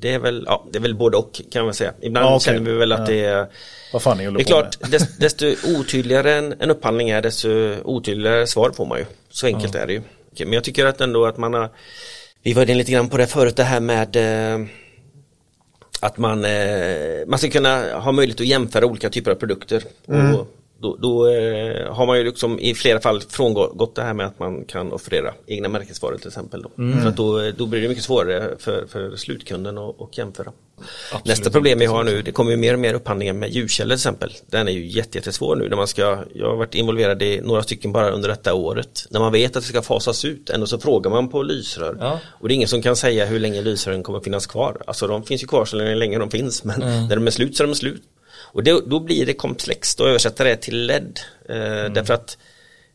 det 0.00 0.10
är 0.14 0.18
väl, 0.18 0.44
ja, 0.46 0.64
det 0.72 0.78
är 0.78 0.82
väl 0.82 0.94
både 0.94 1.16
och 1.16 1.40
kan 1.52 1.64
man 1.64 1.74
säga. 1.74 1.92
Ibland 2.00 2.26
Ja, 2.26 2.36
okej. 2.36 2.44
känner 2.44 2.70
vi 2.70 2.76
väl 2.78 2.92
att 2.92 2.98
Ja. 3.00 3.06
det 3.06 3.24
är 3.24 3.46
Vad 3.92 4.02
fan 4.02 4.18
håller 4.18 4.38
Det 4.38 4.42
är 4.42 4.44
klart, 4.44 4.76
desto 5.18 5.46
otydligare 5.78 6.32
en, 6.34 6.54
en 6.58 6.70
upphandling 6.70 7.10
är 7.10 7.22
desto 7.22 7.48
otydligare 7.84 8.46
svar 8.46 8.70
får 8.70 8.86
man 8.86 8.98
ju. 8.98 9.04
Så 9.30 9.46
enkelt 9.46 9.74
är 9.74 9.86
det 9.86 9.92
ju. 9.92 10.02
Okej, 10.32 10.46
Men 10.46 10.52
jag 10.52 10.64
tycker 10.64 10.86
att 10.86 11.00
ändå 11.00 11.26
att 11.26 11.36
man 11.36 11.54
har 11.54 11.68
Vi 12.42 12.52
var 12.52 12.62
inne 12.62 12.74
lite 12.74 12.92
grann 12.92 13.08
på 13.08 13.16
det 13.16 13.26
förut 13.26 13.56
det 13.56 13.64
här 13.64 13.80
med 13.80 14.16
eh, 14.16 14.66
Att 16.00 16.18
man, 16.18 16.44
eh, 16.44 17.26
man 17.26 17.38
ska 17.38 17.50
kunna 17.50 17.98
ha 17.98 18.12
möjlighet 18.12 18.40
att 18.40 18.46
jämföra 18.46 18.86
olika 18.86 19.10
typer 19.10 19.30
av 19.30 19.34
produkter. 19.34 19.82
Och 20.06 20.46
då 20.80 20.96
då 20.96 21.28
eh, 21.28 21.92
har 21.94 22.06
man 22.06 22.18
ju 22.18 22.24
liksom 22.24 22.58
i 22.60 22.74
flera 22.74 23.00
fall 23.00 23.20
frångått 23.20 23.94
det 23.94 24.02
här 24.02 24.14
med 24.14 24.26
att 24.26 24.38
man 24.38 24.64
kan 24.64 24.92
offerera 24.92 25.34
egna 25.46 25.68
märkesvaror 25.68 26.16
till 26.16 26.26
exempel. 26.28 26.62
Då. 26.62 26.70
För 27.02 27.08
att 27.08 27.16
då, 27.16 27.50
då 27.56 27.66
blir 27.66 27.80
det 27.82 27.88
mycket 27.88 28.04
svårare 28.04 28.50
för, 28.58 28.86
för 28.86 29.16
slutkunden 29.16 29.78
att, 29.78 30.00
att 30.00 30.18
jämföra. 30.18 30.52
Nästa 31.24 31.50
problem 31.50 31.78
vi 31.78 31.86
har 31.86 32.04
nu, 32.04 32.22
det 32.22 32.32
kommer 32.32 32.50
ju 32.50 32.56
mer 32.56 32.72
och 32.74 32.78
mer 32.80 32.94
upphandlingar 32.94 33.32
med 33.32 33.50
ljuskällor 33.50 33.88
till 33.88 33.94
exempel. 34.00 34.30
Den 34.50 34.68
är 34.68 34.72
ju 34.72 34.86
jätte- 34.86 35.18
jättesvår 35.18 35.56
nu 35.56 35.68
när 35.68 35.76
man 35.76 35.86
ska, 35.88 36.18
jag 36.34 36.46
har 36.46 36.56
varit 36.56 36.74
involverad 36.74 37.22
i 37.22 37.40
några 37.40 37.62
stycken 37.62 37.92
bara 37.92 38.10
under 38.10 38.28
detta 38.28 38.54
året. 38.54 39.06
När 39.10 39.20
man 39.20 39.32
vet 39.32 39.56
att 39.56 39.62
det 39.62 39.68
ska 39.68 39.82
fasas 39.82 40.24
ut, 40.24 40.50
ändå 40.50 40.66
så 40.66 40.78
frågar 40.78 41.10
man 41.10 41.28
på 41.28 41.42
lysrör. 41.42 41.96
Ja. 42.00 42.18
Och 42.26 42.48
det 42.48 42.54
är 42.54 42.56
ingen 42.56 42.68
som 42.68 42.82
kan 42.82 42.96
säga 42.96 43.26
hur 43.26 43.40
länge 43.40 43.62
lysrören 43.62 44.02
kommer 44.02 44.20
finnas 44.20 44.46
kvar. 44.46 44.82
Alltså 44.86 45.06
de 45.06 45.22
finns 45.24 45.42
ju 45.42 45.46
kvar 45.46 45.64
så 45.64 45.76
länge 45.76 46.18
de 46.18 46.30
finns, 46.30 46.64
men 46.64 46.80
när 46.80 47.16
de 47.16 47.26
är 47.26 47.30
slut 47.30 47.56
så 47.56 47.62
är 47.62 47.66
de 47.66 47.74
slut. 47.74 48.02
Och 48.32 48.62
det, 48.64 48.80
då 48.86 49.00
blir 49.00 49.26
det 49.26 49.34
komplext 49.34 50.00
att 50.00 50.06
översätta 50.06 50.44
det 50.44 50.56
till 50.56 50.86
LED. 50.86 51.20
Eh, 51.48 51.56
Därför 51.92 52.14
att 52.14 52.38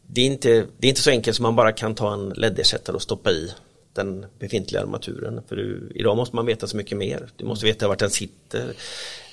det 0.07 0.21
är, 0.21 0.25
inte, 0.25 0.65
det 0.77 0.88
är 0.88 0.89
inte 0.89 1.01
så 1.01 1.09
enkelt 1.09 1.36
som 1.36 1.43
man 1.43 1.55
bara 1.55 1.71
kan 1.71 1.95
ta 1.95 2.13
en 2.13 2.29
LED-ersättare 2.29 2.95
och 2.95 3.01
stoppa 3.01 3.31
i 3.31 3.51
den 3.93 4.25
befintliga 4.39 4.81
armaturen. 4.81 5.41
För 5.49 5.55
du, 5.55 5.91
idag 5.95 6.17
måste 6.17 6.36
man 6.36 6.45
veta 6.45 6.67
så 6.67 6.77
mycket 6.77 6.97
mer. 6.97 7.27
Du 7.36 7.45
måste 7.45 7.65
veta 7.65 7.88
vart 7.88 7.99
den 7.99 8.09
sitter. 8.09 8.73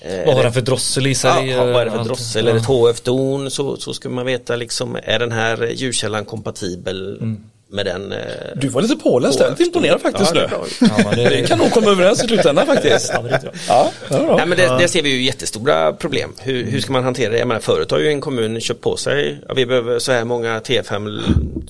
Eh, 0.00 0.26
Vad 0.26 0.34
har 0.34 0.42
den 0.42 0.52
för 0.52 0.60
drossel 0.60 1.06
i 1.06 1.14
sig? 1.14 1.50
Ja, 1.50 1.64
vad 1.64 1.74
är 1.80 1.84
det 1.84 1.90
för 1.90 2.04
drossel? 2.04 2.48
Är 2.48 2.52
det 2.52 2.58
ett 2.58 2.66
HF-don 2.66 3.50
så, 3.50 3.76
så 3.76 3.94
ska 3.94 4.08
man 4.08 4.26
veta 4.26 4.56
liksom, 4.56 4.98
är 5.02 5.18
den 5.18 5.32
här 5.32 5.66
ljudkällan 5.74 6.24
kompatibel 6.24 7.18
med 7.72 7.86
den? 7.86 8.12
Eh, 8.12 8.18
Du 8.56 8.68
var 8.68 8.82
lite 8.82 8.96
påläst 8.96 9.38
där, 9.38 9.50
lite 9.50 9.62
imponerad 9.62 10.00
faktiskt 10.00 10.34
ja, 10.34 10.40
det 10.40 10.50
nu. 10.80 10.86
är. 10.86 11.04
Ja, 11.04 11.30
det, 11.30 11.36
Vi 11.40 11.46
kan 11.46 11.58
nog 11.58 11.70
komma 11.70 11.90
överens 11.90 12.24
i 12.24 12.26
slutändan 12.26 12.66
faktiskt. 12.66 13.10
Ja, 13.14 13.22
det 13.22 13.40
jag. 13.44 13.54
Ja, 13.68 13.90
det 14.08 14.14
är. 14.14 14.36
Nej 14.36 14.46
men 14.46 14.58
det, 14.58 14.76
det 14.78 14.88
ser 14.88 15.02
vi 15.02 15.10
ju 15.10 15.22
jättestora 15.22 15.92
problem. 15.92 16.32
Hur, 16.38 16.64
hur 16.64 16.80
ska 16.80 16.92
man 16.92 17.04
hantera 17.04 17.32
det? 17.32 17.38
Jag 17.38 17.48
menar 17.48 17.60
förut 17.60 17.90
har 17.90 17.98
ju 17.98 18.08
en 18.08 18.20
kommun 18.20 18.60
köpt 18.60 18.80
på 18.80 18.96
sig, 18.96 19.38
ja, 19.48 19.54
vi 19.54 19.66
behöver 19.66 19.98
så 19.98 20.12
här 20.12 20.24
många 20.24 20.58
T5 20.60 21.20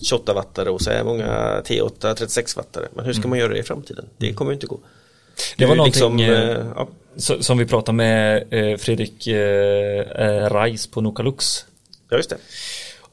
28 0.03 0.35
wattare 0.35 0.71
och 0.71 0.81
så 0.81 0.91
här 0.91 1.05
många 1.05 1.61
T8 1.67 2.15
36 2.15 2.57
wattare. 2.57 2.85
Men 2.95 3.05
hur 3.05 3.13
ska 3.13 3.29
man 3.29 3.39
göra 3.39 3.53
det 3.53 3.59
i 3.59 3.63
framtiden? 3.63 4.05
Det 4.17 4.33
kommer 4.33 4.51
ju 4.51 4.55
inte 4.55 4.67
gå. 4.67 4.81
Det 5.57 5.65
var 5.67 5.73
är 5.73 5.77
någonting, 5.77 6.21
eh, 6.21 6.51
eh, 6.51 6.67
ja, 6.77 6.89
Som 7.41 7.59
vi 7.59 7.67
pratade 7.67 7.97
med 7.97 8.45
eh, 8.51 8.77
Fredrik 8.77 9.29
Reis 10.51 10.87
på 10.87 11.01
Nokalux 11.01 11.65
ja, 12.11 12.17
just 12.17 12.31
det. 12.31 12.37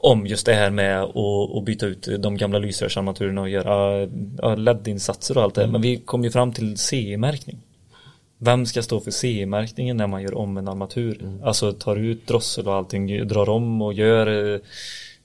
Om 0.02 0.26
just 0.26 0.46
det 0.46 0.54
här 0.54 0.70
med 0.70 1.02
att, 1.02 1.64
byta 1.64 1.86
ut 1.86 2.08
de 2.18 2.36
gamla 2.36 2.58
lysrörsarmaturerna 2.58 3.40
och 3.40 3.48
göra 3.48 4.08
ja, 4.38 4.54
LED-insatser 4.54 5.36
och 5.36 5.42
allt 5.42 5.54
det. 5.54 5.66
Men 5.66 5.80
vi 5.82 5.96
kom 5.96 6.24
ju 6.24 6.30
fram 6.30 6.52
till 6.52 6.76
CE-märkning. 6.78 7.58
Vem 8.38 8.66
ska 8.66 8.82
stå 8.82 9.00
för 9.00 9.10
CE-märkningen 9.10 9.96
när 9.96 10.06
man 10.06 10.22
gör 10.22 10.34
om 10.38 10.56
en 10.56 10.68
armatur? 10.68 11.38
Alltså 11.44 11.72
tar 11.72 11.96
ut 11.96 12.26
drossel 12.26 12.68
och 12.68 12.74
allting, 12.74 13.28
drar 13.28 13.48
om 13.48 13.82
och 13.82 13.92
gör 13.92 14.26
eh, 14.54 14.60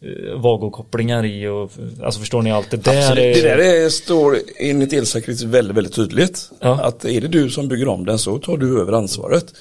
eh, 0.01 0.39
vagokopplingar 0.39 1.26
i 1.26 1.47
och 1.47 1.71
alltså 2.03 2.19
förstår 2.19 2.41
ni 2.41 2.51
allt 2.51 2.71
det 2.71 2.78
där? 2.78 2.97
Absolut. 2.97 3.38
är- 3.38 3.43
Det 3.43 3.49
där 3.49 3.86
är, 3.86 3.89
står 3.89 4.38
enligt 4.59 4.93
elsäkerhet 4.93 5.41
väldigt, 5.41 5.78
väldigt 5.78 5.95
tydligt. 5.95 6.51
Ja. 6.59 6.82
Att 6.84 7.05
är 7.05 7.21
det 7.21 7.28
du 7.28 7.49
som 7.49 7.67
bygger 7.67 7.88
om 7.88 8.05
den 8.05 8.19
så 8.19 8.38
tar 8.39 8.57
du 8.57 8.82
över 8.82 8.93
ansvaret. 8.93 9.53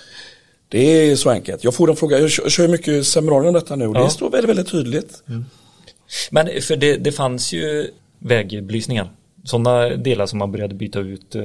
Det 0.75 1.11
är 1.11 1.17
så 1.17 1.31
enkelt. 1.31 1.65
Jag 1.65 1.75
får 1.75 1.91
en 1.91 1.97
fråga, 1.97 2.19
jag 2.19 2.31
kör, 2.31 2.69
mycket 2.69 3.07
seminarier 3.07 3.49
om 3.49 3.55
detta 3.55 3.77
nu 3.77 3.87
och 3.87 3.97
Ja. 3.97 4.05
det 4.05 4.11
står 4.11 4.31
väldigt, 4.31 4.49
väldigt 4.51 4.71
tydligt. 4.71 5.23
Men 6.31 6.63
för 6.63 6.77
det, 6.77 6.97
det 6.97 7.13
fanns 7.13 7.53
ju 7.53 7.91
vägbelysningar. 8.19 9.11
Sådana 9.45 9.89
delar 9.89 10.27
som 10.27 10.39
man 10.39 10.53
började 10.53 10.75
byta 10.75 10.99
ut. 11.01 11.35
eh, 11.35 11.43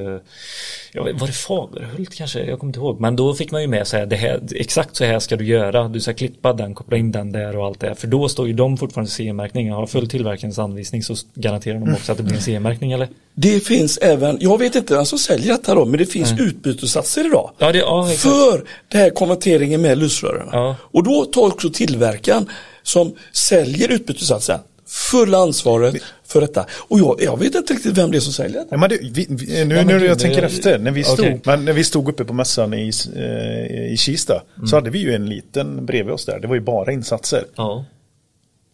Ja, 0.93 1.03
var 1.03 1.27
det 1.27 1.33
Fagerhult 1.33 2.15
kanske? 2.15 2.39
Jag 2.43 2.59
kommer 2.59 2.69
inte 2.69 2.79
ihåg. 2.79 2.99
Men 2.99 3.15
då 3.15 3.33
fick 3.33 3.51
man 3.51 3.61
ju 3.61 3.67
med 3.67 3.87
sig 3.87 4.07
det 4.07 4.15
här, 4.15 4.41
exakt 4.55 4.95
så 4.95 5.05
här 5.05 5.19
ska 5.19 5.35
du 5.35 5.45
göra. 5.45 5.87
Du 5.87 5.99
ska 5.99 6.13
klippa 6.13 6.53
den, 6.53 6.73
koppla 6.75 6.97
in 6.97 7.11
den 7.11 7.31
där 7.31 7.57
och 7.57 7.65
allt 7.65 7.79
det. 7.79 7.95
För 7.95 8.07
då 8.07 8.29
står 8.29 8.47
ju 8.47 8.53
de 8.53 8.77
fortfarande 8.77 9.11
CE-märkning. 9.11 9.71
Har 9.71 9.87
full 9.87 10.09
tillverkarens 10.09 10.59
anvisning 10.59 11.03
så 11.03 11.15
garanterar 11.33 11.79
de 11.79 11.93
också 11.93 12.11
att 12.11 12.17
det 12.17 12.23
blir 12.23 12.35
en 12.35 12.41
CE-märkning 12.41 12.91
eller? 12.91 13.07
Det 13.33 13.59
finns 13.59 13.97
även, 13.97 14.37
jag 14.41 14.57
vet 14.57 14.75
inte 14.75 14.93
vem 14.93 15.05
som 15.05 15.19
säljer 15.19 15.47
detta 15.53 15.75
då, 15.75 15.85
men 15.85 15.99
det 15.99 16.05
finns 16.05 16.33
utbytessatser 16.39 17.25
idag. 17.25 17.51
Ja, 17.57 17.71
det, 17.71 17.77
ja. 17.77 18.05
För 18.17 18.63
det 18.87 18.97
här 18.97 19.09
konverteringen 19.09 19.81
med 19.81 19.97
lysrören. 19.97 20.49
Ja. 20.51 20.75
Och 20.81 21.03
då 21.03 21.25
tar 21.25 21.47
också 21.47 21.69
tillverkaren 21.69 22.49
som 22.83 23.15
säljer 23.31 23.91
utbytessatsen 23.91 24.59
fulla 24.89 25.37
ansvaret 25.37 25.95
för 26.27 26.41
detta. 26.41 26.65
Och 26.87 26.99
jag, 26.99 27.19
jag 27.21 27.39
vet 27.39 27.55
inte 27.55 27.73
riktigt 27.73 27.97
vem 27.97 28.11
det 28.11 28.17
är 28.17 28.19
som 28.19 28.33
säljer 28.33 28.57
detta. 28.59 28.67
Ja, 28.71 28.77
men 28.77 28.89
det, 28.89 28.97
vi, 29.01 29.25
vi, 29.29 29.65
nu 29.65 29.75
men 29.75 29.87
när 29.87 29.99
jag 29.99 30.19
tänker 30.19 30.43
efter, 30.43 30.79
när 30.79 30.91
vi, 30.91 31.03
stod, 31.03 31.19
Okej. 31.19 31.41
men 31.45 31.65
när 31.65 31.73
vi 31.73 31.83
stod 31.83 32.09
uppe 32.09 32.25
på 32.25 32.33
mässan 32.33 32.73
i, 32.73 32.91
eh, 33.15 33.91
i 33.93 33.95
Kista 33.99 34.41
Mm. 34.57 34.67
så 34.67 34.75
hade 34.75 34.89
vi 34.89 34.99
ju 34.99 35.13
en 35.15 35.25
liten 35.29 35.85
bredvid 35.85 36.13
oss 36.13 36.25
där. 36.25 36.39
Det 36.39 36.47
var 36.47 36.55
ju 36.55 36.61
bara 36.61 36.91
insatser. 36.91 37.45
Ja. 37.55 37.85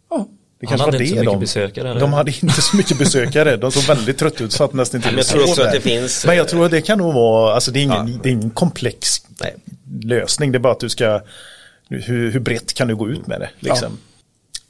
Ja. 0.09 0.27
Det 0.59 0.67
Han 0.67 0.77
kanske 0.77 0.85
hade 0.85 0.97
var 0.97 1.01
inte 1.03 1.09
så 1.09 1.15
det 1.15 1.19
mycket 1.21 1.33
de, 1.33 1.39
besökare, 1.39 1.89
eller? 1.89 1.99
De 2.01 2.13
hade 2.13 2.31
inte 2.43 2.61
så 2.61 2.77
mycket 2.77 2.97
besökare. 2.99 3.57
De 3.57 3.71
såg 3.71 3.83
väldigt 3.95 4.17
trötta 4.17 4.43
ut, 4.43 4.51
satt 4.51 4.73
nästan 4.73 5.01
Men 5.05 5.15
jag 5.15 5.25
tror 5.25 5.41
också 5.43 5.61
att 5.63 5.71
det 5.71 5.81
finns- 5.81 6.25
Men 6.25 6.37
jag 6.37 6.47
tror 6.47 6.65
att 6.65 6.71
det 6.71 6.81
kan 6.81 6.97
nog 6.97 7.13
vara, 7.13 7.53
alltså 7.55 7.71
det 7.71 7.79
är 7.79 7.83
ingen, 7.83 8.19
det 8.23 8.29
är 8.29 8.33
ingen 8.33 8.49
komplex 8.49 9.21
Nej. 9.41 9.55
lösning. 10.03 10.51
Det 10.51 10.57
är 10.57 10.59
bara 10.59 10.73
att 10.73 10.79
du 10.79 10.89
ska, 10.89 11.21
hur, 11.89 12.31
hur 12.31 12.39
brett 12.39 12.73
kan 12.73 12.87
du 12.87 12.95
gå 12.95 13.09
ut 13.09 13.27
med 13.27 13.39
det? 13.39 13.49
Liksom. 13.59 13.97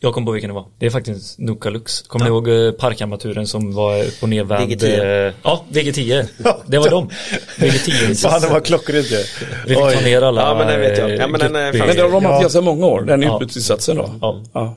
Jag 0.06 0.14
kom 0.14 0.26
på 0.26 0.32
vilken 0.32 0.48
det 0.50 0.54
var. 0.54 0.66
Det 0.80 0.86
är 0.86 0.90
faktiskt 0.90 1.40
Nukalux. 1.40 2.02
Kommer 2.02 2.26
ni 2.26 2.30
ihåg 2.32 2.50
eh, 2.50 2.72
parkarmaturen 2.72 3.48
som 3.48 3.74
var 3.74 4.04
upp 4.04 4.24
och 4.24 4.30
nervänd? 4.30 4.72
VG10. 4.72 5.28
eh, 5.28 5.34
Ja, 5.44 5.66
VG10. 5.70 6.26
Ja. 6.44 6.62
Det 6.68 6.78
var 6.78 6.90
de. 6.90 7.10
VG10. 7.58 8.22
Fan, 8.30 8.42
det 8.42 8.48
var 8.48 8.60
klockrent 8.60 9.10
det. 9.10 9.26
Vi 9.68 9.76
fick 9.76 9.78
ta 9.94 10.02
ner 10.02 10.22
alla 10.22 10.42
Ja, 10.42 10.56
men 10.58 10.68
det 10.68 10.78
vet 10.78 10.98
jag. 10.98 11.16
Ja, 11.16 11.28
men 11.28 11.40
den 11.40 11.56
är 11.56 11.74
Men 11.74 11.96
det 11.96 12.02
har 12.02 12.12
de 12.12 12.26
haft 12.26 12.36
Ja. 12.36 12.42
ganska 12.42 12.62
många 12.62 12.86
år, 12.86 13.02
den 13.02 13.22
Ja. 13.22 13.36
utbytessatsen 13.42 13.96
då. 13.98 14.10
Ja. 14.22 14.44
Ja. 14.54 14.76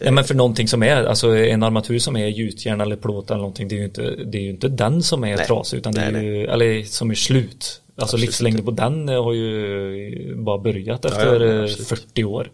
Ja, 0.00 0.10
men 0.10 0.24
för 0.24 0.34
någonting 0.34 0.68
som 0.68 0.82
är, 0.82 1.04
alltså 1.04 1.36
en 1.36 1.62
armatur 1.62 1.98
som 1.98 2.16
är 2.16 2.26
gjutjärn 2.26 2.80
eller 2.80 2.96
plåt 2.96 3.30
eller 3.30 3.38
någonting, 3.38 3.68
det 3.68 3.74
är 3.74 3.78
ju 3.78 3.84
inte, 3.84 4.02
det 4.02 4.38
är 4.38 4.42
ju 4.42 4.50
inte 4.50 4.68
den 4.68 5.02
som 5.02 5.24
är 5.24 5.36
Nej. 5.36 5.46
trasig 5.46 5.78
utan 5.78 5.92
det 5.94 6.00
är 6.00 6.12
Nej, 6.12 6.24
ju, 6.24 6.44
eller 6.46 6.82
som 6.84 7.10
är 7.10 7.14
slut. 7.14 7.78
Alltså 7.96 8.16
livslängden 8.16 8.64
på 8.64 8.70
den 8.70 9.08
eh, 9.08 9.24
har 9.24 9.32
ju 9.32 10.34
bara 10.36 10.58
börjat 10.58 11.04
efter 11.04 11.40
ja, 11.40 11.54
eh, 11.56 11.62
absolut. 11.62 11.88
40 11.88 12.24
år. 12.24 12.50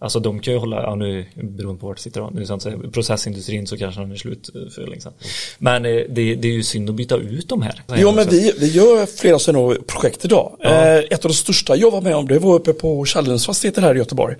Alltså 0.00 0.20
de 0.20 0.40
kan 0.40 0.54
ju 0.54 0.58
hålla, 0.58 0.82
ja 0.82 0.94
nu 0.94 1.26
beroende 1.34 1.80
på 1.80 1.86
vart 1.86 1.96
det 1.96 2.02
sitter 2.02 2.30
nu 2.32 2.46
så 2.46 2.54
att 2.54 2.62
säga, 2.62 2.78
processindustrin 2.92 3.66
så 3.66 3.76
kanske 3.76 4.00
den 4.00 4.12
är 4.12 4.16
slut 4.16 4.50
eh, 4.54 4.70
för 4.70 4.86
länge 4.86 5.00
sedan. 5.00 5.12
Men 5.58 5.84
eh, 5.84 5.90
det, 5.90 6.34
det 6.34 6.48
är 6.48 6.52
ju 6.52 6.62
synd 6.62 6.90
att 6.90 6.94
byta 6.96 7.16
ut 7.16 7.48
de 7.48 7.62
här. 7.62 7.82
Jo 7.96 8.12
men 8.12 8.28
vi, 8.28 8.52
vi 8.58 8.66
gör 8.66 9.06
flera 9.06 9.38
sådana 9.38 9.74
projekt 9.86 10.24
idag. 10.24 10.56
Eh, 10.60 10.96
ett 10.96 11.24
av 11.24 11.30
de 11.30 11.34
största 11.34 11.76
jag 11.76 11.90
var 11.90 12.00
med 12.00 12.16
om 12.16 12.28
det 12.28 12.38
var 12.38 12.54
uppe 12.54 12.72
på 12.72 13.04
Challerns 13.04 13.46
fastigheter 13.46 13.82
här 13.82 13.94
i 13.94 13.98
Göteborg. 13.98 14.36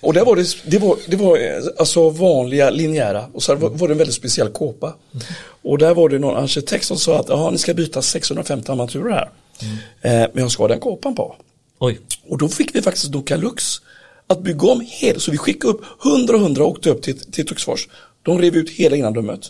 Och 0.00 0.14
där 0.14 0.24
var 0.24 0.36
det, 0.36 0.56
det 0.64 0.78
var, 0.78 0.96
det 1.06 1.16
var 1.16 1.38
alltså 1.78 2.10
vanliga 2.10 2.70
linjära 2.70 3.24
och 3.32 3.42
så 3.42 3.54
var, 3.54 3.88
det 3.88 3.94
en 3.94 3.98
väldigt 3.98 4.16
speciell 4.16 4.48
kåpa. 4.48 4.94
Och 5.62 5.78
där 5.78 5.94
var 5.94 6.08
det 6.08 6.18
någon 6.18 6.36
arkitekt 6.36 6.84
som 6.84 6.96
sa 6.96 7.18
att 7.20 7.28
ja, 7.28 7.50
ni 7.50 7.58
ska 7.58 7.74
byta 7.74 8.02
650 8.02 8.72
armaturer 8.72 9.10
här. 9.10 9.30
Eh, 10.00 10.28
men 10.32 10.42
jag 10.42 10.50
ska 10.50 10.62
ha 10.62 10.68
den 10.68 10.80
kåpan 10.80 11.14
på. 11.14 11.36
Oj, 11.78 12.00
Och 12.28 12.38
då 12.38 12.48
fick 12.48 12.74
vi 12.74 12.82
faktiskt 12.82 13.12
Dokalux 13.12 13.80
att 14.28 14.42
bygga 14.42 14.68
om 14.68 14.86
hela, 14.86 15.20
så 15.20 15.30
vi 15.30 15.38
skickade 15.38 15.74
upp 15.74 15.80
100 16.04 16.34
och 16.34 16.40
100 16.40 16.64
och 16.64 16.70
åkte 16.70 16.90
upp 16.90 17.02
till, 17.02 17.18
till 17.18 17.46
Töcksfors. 17.46 17.88
De 18.22 18.38
rev 18.38 18.56
ut 18.56 18.70
hela 18.70 18.96
innandömet. 18.96 19.40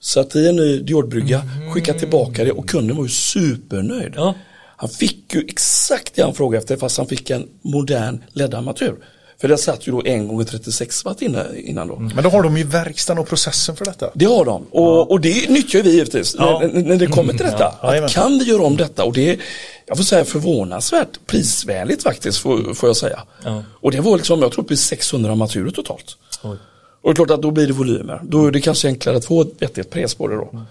Satte 0.00 0.38
i 0.38 0.48
en 0.48 0.56
ny 0.56 0.78
diodbrygga, 0.78 1.42
skickade 1.74 1.98
tillbaka 1.98 2.44
det 2.44 2.52
och 2.52 2.68
kunden 2.68 2.96
var 2.96 3.04
ju 3.04 3.08
supernöjd. 3.10 4.12
Ja. 4.16 4.34
Han 4.76 4.88
fick 4.90 5.34
ju 5.34 5.44
exakt 5.48 6.14
det 6.14 6.22
han 6.22 6.34
frågade 6.34 6.58
efter 6.62 6.76
fast 6.76 6.98
han 6.98 7.06
fick 7.06 7.30
en 7.30 7.48
modern 7.62 8.24
LED-armatur. 8.32 8.94
För 9.40 9.48
det 9.48 9.58
satt 9.58 9.88
ju 9.88 9.92
då 9.92 10.02
en 10.04 10.28
gånger 10.28 10.44
36 10.44 11.04
watt 11.04 11.22
innan 11.22 11.88
då. 11.88 11.96
Men 11.96 12.24
då 12.24 12.30
har 12.30 12.42
de 12.42 12.56
ju 12.56 12.64
verkstaden 12.64 13.22
och 13.22 13.28
processen 13.28 13.76
för 13.76 13.84
detta. 13.84 14.10
Det 14.14 14.24
har 14.24 14.44
de 14.44 14.66
och, 14.70 15.10
och 15.10 15.20
det 15.20 15.50
nyttjar 15.50 15.82
vi 15.82 15.90
givetvis 15.90 16.36
Ja. 16.38 16.60
när, 16.72 16.82
när 16.82 16.96
det 16.96 17.06
kommer 17.06 17.32
till 17.32 17.46
detta. 17.46 17.74
Ja, 17.82 18.04
att 18.04 18.12
kan 18.12 18.38
vi 18.38 18.44
göra 18.44 18.62
om 18.62 18.76
detta 18.76 19.04
och 19.04 19.12
det 19.12 19.38
jag 19.86 19.96
får 19.96 20.04
säga 20.04 20.24
förvånansvärt 20.24 21.26
prisvänligt 21.26 22.02
faktiskt 22.02 22.38
får, 22.38 22.74
får 22.74 22.88
jag 22.88 22.96
säga. 22.96 23.22
Ja. 23.44 23.62
Och 23.80 23.90
det 23.92 24.00
var 24.00 24.16
liksom, 24.16 24.42
jag 24.42 24.52
tror 24.52 24.72
i 24.72 24.76
600 24.76 25.30
armaturer 25.30 25.70
totalt. 25.70 26.16
oj. 26.42 26.56
Och 27.02 27.14
det 27.14 27.22
är 27.22 27.24
klart 27.26 27.30
att 27.38 27.42
då 27.42 27.50
blir 27.50 27.66
det 27.66 27.72
volymer. 27.72 28.20
Då 28.24 28.46
är 28.46 28.50
det 28.50 28.60
kanske 28.60 28.88
enklare 28.88 29.16
att 29.16 29.24
få 29.24 29.40
ett 29.42 29.48
vettigt 29.58 29.90
pris 29.90 30.14
på 30.14 30.28
det 30.28 30.34
då. 30.36 30.64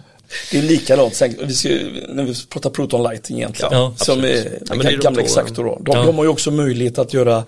Det 0.51 0.57
är 0.57 0.61
likadant, 0.61 1.15
sen, 1.15 1.35
vi 1.43 1.53
ska, 1.53 1.69
när 2.09 2.23
vi 2.23 2.35
pratar 2.49 2.69
Proton 2.69 3.03
Lighting 3.03 3.37
egentligen, 3.37 3.73
Ja, 3.73 3.79
som 3.97 4.13
absolut. 4.13 4.45
Ja, 4.69 4.75
är 4.75 4.91
de 4.91 4.97
gamla 4.97 5.21
Exactor 5.21 5.63
då. 5.63 5.79
De, 5.81 5.97
Ja. 5.97 6.03
de 6.05 6.15
har 6.15 6.23
ju 6.23 6.29
också 6.29 6.51
möjlighet 6.51 6.97
att 6.97 7.13
göra 7.13 7.43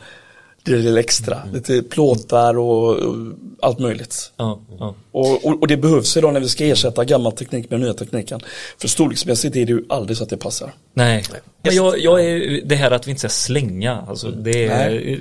det 0.72 0.78
lilla 0.78 1.00
extra, 1.00 1.42
lite 1.54 1.84
plåtar 1.84 2.58
och, 2.58 2.96
och 2.96 3.16
allt 3.62 3.80
möjligt. 3.80 4.32
Ja, 4.38 4.60
ja. 4.80 4.96
Och, 5.12 5.46
och, 5.46 5.62
och 5.62 5.68
det 5.68 5.78
behövs 5.78 6.18
idag 6.18 6.34
när 6.34 6.40
vi 6.40 6.50
ska 6.50 6.66
ersätta 6.66 7.06
gammal 7.06 7.32
teknik 7.32 7.70
med 7.70 7.80
nya 7.80 7.94
tekniken. 7.94 8.40
För 8.78 8.88
storleksmässigt 8.88 9.56
är 9.56 9.66
det 9.66 9.72
ju 9.72 9.86
aldrig 9.90 10.18
så 10.18 10.24
att 10.24 10.30
det 10.30 10.38
passar. 10.38 10.74
Nej, 10.94 11.24
men 11.62 11.76
jag, 11.76 12.00
jag 12.00 12.26
är 12.26 12.62
det 12.66 12.76
här 12.76 12.92
att 12.92 13.08
vi 13.08 13.12
inte 13.12 13.20
ska 13.20 13.30
slänga, 13.30 14.06
alltså 14.08 14.32
det 14.32 14.68
är, 14.68 15.20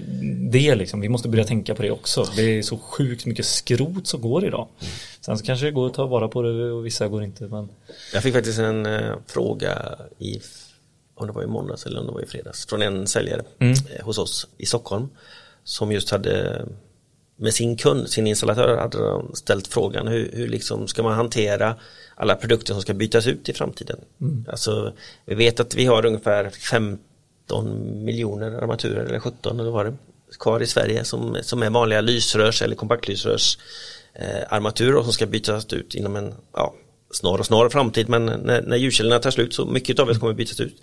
det 0.51 0.69
är 0.69 0.77
liksom, 0.77 1.01
vi 1.01 1.09
måste 1.09 1.29
börja 1.29 1.45
tänka 1.45 1.75
på 1.75 1.83
det 1.83 1.91
också. 1.91 2.27
Det 2.37 2.59
är 2.59 2.63
så 2.63 2.79
sjukt 2.79 3.27
mycket 3.27 3.47
skrot 3.47 4.07
som 4.07 4.21
går 4.21 4.45
idag. 4.45 4.69
Sen 5.21 5.39
så 5.39 5.45
kanske 5.45 5.67
det 5.67 5.73
går 5.73 5.87
att 5.87 5.95
ta 5.95 6.07
vara 6.07 6.29
på 6.29 6.43
det 6.43 6.73
och 6.73 6.87
vissa 6.87 7.09
går 7.09 7.25
inte, 7.25 7.45
men 7.45 7.69
Jag 8.13 8.23
fick 8.23 8.35
faktiskt 8.35 8.59
en 8.59 8.87
eh, 8.87 9.15
fråga 9.27 9.97
i, 10.19 10.41
om 11.17 11.27
det 11.27 11.33
var 11.33 11.43
i 11.43 11.47
måndags 11.47 11.87
eller 11.87 12.01
om 12.01 12.07
det 12.07 12.13
var 12.13 12.23
i 12.23 12.27
fredags, 12.27 12.67
från 12.67 12.83
en 12.83 13.07
säljare 13.07 13.43
eh, 13.59 14.05
hos 14.05 14.19
oss 14.19 14.49
i 14.59 14.67
Stockholm 14.67 15.09
som 15.65 15.93
just 15.93 16.11
hade 16.11 16.67
med 17.37 17.55
sin 17.55 17.77
kund, 17.77 18.11
sin 18.11 18.27
installatör, 18.27 18.77
hade 18.77 18.99
de 18.99 19.35
ställt 19.35 19.67
frågan 19.67 20.09
hur, 20.09 20.31
hur 20.33 20.49
liksom 20.49 20.89
ska 20.89 21.03
man 21.03 21.15
hantera 21.15 21.75
alla 22.15 22.35
produkter 22.35 22.73
som 22.73 22.83
ska 22.83 22.95
bytas 22.95 23.27
ut 23.27 23.49
i 23.49 23.53
framtiden. 23.53 23.99
Alltså, 24.49 24.93
vi 25.25 25.35
vet 25.35 25.61
att 25.61 25.75
vi 25.75 25.85
har 25.85 26.07
ungefär 26.07 26.51
15 26.51 28.05
miljoner 28.05 28.53
armaturer 28.53 29.05
eller 29.05 29.21
17 29.21 29.61
eller 29.61 29.71
vad 29.71 29.87
det 29.87 29.95
kvar 30.39 30.61
i 30.61 30.67
Sverige 30.67 31.05
som, 31.05 31.37
som 31.43 31.63
är 31.63 31.71
vanliga 31.71 32.01
lysrörs 32.01 32.63
eller 32.63 32.77
kompaktlysrörs 32.77 33.59
eh, 34.15 34.43
armaturer 34.49 35.03
som 35.03 35.13
ska 35.13 35.27
bytas 35.27 35.73
ut 35.73 35.95
inom 35.95 36.17
en 36.17 36.35
ja, 36.53 36.75
snar 37.11 37.39
och 37.39 37.47
snar 37.47 37.69
framtid 37.69 38.09
men 38.09 38.27
när, 38.27 38.63
när 38.63 38.77
ljuskällorna 38.77 39.19
tar 39.19 39.31
slut 39.31 39.55
så 39.55 39.65
mycket 39.67 39.99
av 39.99 40.07
det 40.07 40.15
kommer 40.15 40.33
bytas 40.33 40.61
ut. 40.61 40.75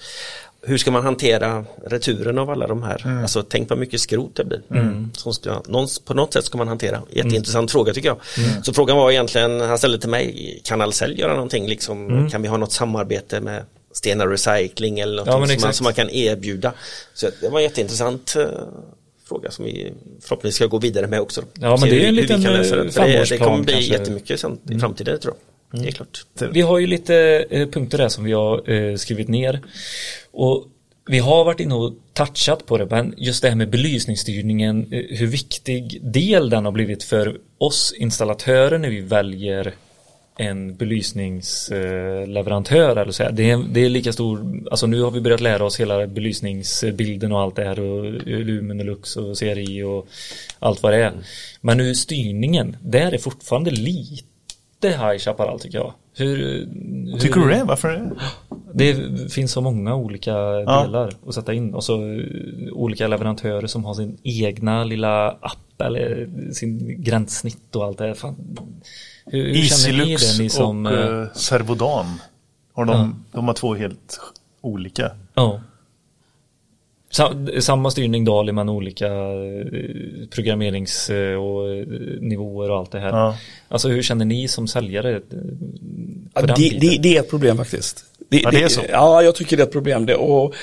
Hur 0.66 0.78
ska 0.78 0.92
man 0.92 1.04
hantera 1.04 1.66
returen 1.86 2.38
av 2.38 2.50
alla 2.50 2.68
de 2.68 2.84
här? 2.84 3.22
Alltså 3.22 3.44
tänk 3.44 3.70
vad 3.70 3.80
mycket 3.80 4.02
skrot 4.02 4.36
det 4.36 4.46
blir. 4.46 4.62
Som 5.14 5.34
ska, 5.34 5.62
någons, 5.68 6.00
på 6.00 6.14
något 6.14 6.34
sätt 6.34 6.46
ska 6.46 6.58
man 6.58 6.68
hantera. 6.68 7.02
Jätteintressant 7.10 7.72
fråga 7.72 7.94
tycker 7.94 8.08
jag. 8.08 8.18
Så 8.66 8.74
frågan 8.74 8.98
var 8.98 9.12
egentligen, 9.12 9.62
han 9.62 9.78
ställde 9.78 10.00
till 10.00 10.10
mig, 10.10 10.62
kan 10.64 10.82
Ahlsell 10.82 11.20
göra 11.20 11.34
någonting? 11.34 11.68
Liksom, 11.68 12.30
Kan 12.32 12.42
vi 12.42 12.48
ha 12.48 12.58
något 12.58 12.72
samarbete 12.72 13.42
med 13.42 13.64
Stena 13.94 14.28
Recycling 14.28 15.00
eller 15.00 15.16
något 15.16 15.28
Ja, 15.28 15.48
som, 15.48 15.58
man, 15.62 15.74
som 15.74 15.84
man 15.84 15.94
kan 15.94 16.10
erbjuda? 16.10 16.74
Så 17.14 17.30
det 17.42 17.50
var 17.50 17.60
jätteintressant 17.60 18.36
eh, 18.36 18.46
fråga 19.30 19.52
som 19.52 19.66
vi 19.66 19.94
förhoppningsvis 20.22 20.56
ska 20.56 20.66
gå 20.66 20.80
vidare 20.80 21.08
med 21.08 21.22
också. 21.22 21.44
Ja, 21.54 21.78
men 21.80 21.90
det 21.90 22.04
är 22.04 22.08
en 22.08 22.16
liten, 22.16 22.42
lösa 22.42 22.76
eh, 22.76 22.78
det. 22.78 22.84
Det, 22.84 22.92
femårsplan 22.92 23.40
kommer 23.40 23.64
bli 23.64 23.74
kanske. 23.74 23.94
jättemycket 23.94 24.40
sen, 24.40 24.60
i 24.70 24.80
framtiden 24.80 25.20
tror 25.20 25.34
jag. 25.34 25.53
Det 25.82 25.88
är 25.88 25.92
klart. 25.92 26.26
Vi 26.52 26.62
har 26.62 26.80
ju 26.80 26.88
lite 26.88 27.46
eh, 27.50 27.70
punkter 27.70 27.98
där 27.98 28.10
som 28.10 28.24
vi 28.24 28.32
har 28.32 28.72
eh, 28.72 28.96
skrivit 28.96 29.28
ner. 29.28 29.62
Och 30.32 30.68
vi 31.06 31.20
har 31.20 31.46
varit 31.46 31.60
inne 31.60 31.76
och 31.76 31.94
touchat 32.14 32.66
på 32.66 32.78
det, 32.78 32.86
men 32.86 33.14
just 33.18 33.42
det 33.42 33.50
här 33.50 33.56
med 33.56 33.70
belysningsstyrningen, 33.70 34.94
eh, 34.94 35.18
hur 35.18 35.28
viktig 35.28 36.00
del 36.04 36.50
den 36.50 36.66
har 36.66 36.72
blivit 36.72 37.04
för 37.04 37.38
oss 37.58 37.94
installatörer 37.98 38.78
när 38.78 38.90
vi 38.90 39.02
väljer 39.02 39.74
en 40.38 40.76
belysningsleverantör 40.76 42.96
eller 42.96 43.12
så. 43.12 43.30
Det 43.32 43.52
är, 43.52 43.64
det 43.72 43.86
är 43.86 43.90
lika 43.90 44.14
stor, 44.14 44.64
alltså 44.72 44.88
nu 44.88 45.02
har 45.02 45.12
vi 45.12 45.22
börjat 45.22 45.42
lära 45.42 45.66
oss 45.66 45.80
hela 45.80 46.08
belysningsbilden 46.08 47.32
och 47.32 47.40
allt 47.40 47.56
det 47.56 47.64
här 47.64 47.80
och 47.80 48.14
Lumen 48.26 48.80
och 48.80 48.86
Lux 48.86 49.16
och 49.16 49.38
CRI 49.38 49.84
och 49.84 50.08
allt 50.60 50.84
vad 50.84 50.94
det 50.94 51.04
är. 51.04 51.14
Men 51.62 51.78
nu 51.78 51.96
styrningen, 51.96 52.78
där 52.82 53.12
är 53.12 53.18
fortfarande 53.18 53.72
lite 53.72 54.33
High 54.90 55.18
Chaparral 55.18 55.60
tycker 55.60 55.78
jag. 55.78 55.94
Hur, 56.16 56.38
hur 57.12 57.20
Tycker 57.20 57.40
du 57.40 57.50
det? 57.50 57.64
Varför 57.64 57.90
det? 57.90 58.94
Det 58.94 59.32
finns 59.32 59.52
så 59.52 59.62
många 59.62 59.96
olika 59.96 60.34
delar 60.54 61.12
att 61.28 61.36
sätta 61.36 61.54
in 61.54 61.74
och 61.74 61.84
så 61.84 61.94
eh, 61.94 62.24
olika 62.74 63.08
leverantörer 63.08 63.68
som 63.68 63.86
har 63.86 63.94
sin 63.94 64.18
egna 64.24 64.84
lilla 64.84 65.30
app 65.30 65.82
eller 65.82 66.30
sin 66.54 67.04
gränssnitt 67.04 67.76
och 67.76 67.86
allt 67.86 67.98
det. 67.98 68.16
Fan. 68.16 68.58
Hur, 69.26 69.46
hur 69.46 69.54
känner 69.54 70.06
ni 70.06 70.12
Easylux 70.12 70.38
det 70.38 70.44
ni 70.44 70.50
som... 70.50 70.86
och 70.86 70.92
eh, 70.92 71.22
uh, 71.22 71.28
Servodan. 71.34 72.06
Har 72.74 72.86
de, 72.86 73.26
de 73.32 73.48
har 73.48 73.54
två 73.54 73.76
helt 73.76 74.20
olika. 74.62 75.12
Ja. 75.34 75.62
Sa- 77.16 77.34
Samma 77.60 77.92
styrning 77.92 78.26
Dali 78.26 78.52
men 78.52 78.70
olika 78.70 79.06
eh, 79.08 80.28
programmerings 80.30 81.10
eh, 81.10 81.36
och 81.36 81.70
eh, 81.76 81.86
och 82.70 82.78
allt 82.78 82.92
det 82.92 83.00
här. 83.00 83.10
Ja. 83.10 83.38
Alltså 83.68 83.90
hur 83.90 84.02
känner 84.02 84.26
ni 84.26 84.48
som 84.48 84.68
säljare? 84.68 85.22
Ja, 86.34 86.42
det, 86.42 86.78
det, 86.80 86.98
det 86.98 87.18
är 87.18 87.20
ett 87.20 87.30
problem 87.30 87.58
faktiskt. 87.58 88.06
Det, 88.30 88.40
Ja, 88.42 88.52
det 88.52 88.64
är 88.64 88.68
så. 88.68 88.82
Ja, 88.90 89.24
jag 89.24 89.36
tycker 89.36 89.58
det 89.58 89.64
är 89.64 89.68
ett 89.68 89.72
problem 89.74 90.06
det. 90.06 90.16
Och 90.16 90.54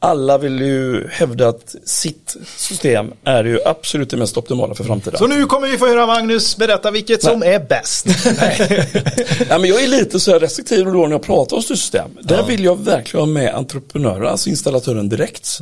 alla 0.00 0.38
vill 0.38 0.60
ju 0.60 1.08
hävda 1.08 1.48
att 1.48 1.76
sitt 1.84 2.36
system 2.56 3.12
är 3.24 3.44
ju 3.44 3.60
absolut 3.64 4.10
det 4.10 4.16
mest 4.16 4.36
optimala 4.36 4.74
för 4.74 4.84
framtiden. 4.84 5.18
Så 5.18 5.26
nu 5.26 5.46
kommer 5.46 5.68
vi 5.68 5.78
få 5.78 5.86
höra 5.86 6.06
Magnus 6.06 6.56
berätta 6.56 6.90
vilket 6.90 7.22
som 7.22 7.42
är 7.42 7.60
bäst. 7.68 8.06
Ja, 9.48 9.58
men 9.58 9.70
jag 9.70 9.82
är 9.82 9.88
lite 9.88 10.20
så 10.20 10.30
här 10.32 10.40
restriktiv 10.40 10.84
då 10.84 10.92
när 10.92 11.10
jag 11.10 11.22
pratar 11.22 11.56
om 11.56 11.62
styrsystem. 11.62 12.10
Där 12.22 12.42
vill 12.42 12.64
jag 12.64 12.84
verkligen 12.84 13.26
ha 13.26 13.32
med 13.32 13.54
entreprenören, 13.54 14.26
alltså 14.26 14.48
installatören 14.48 15.08
direkt. 15.08 15.58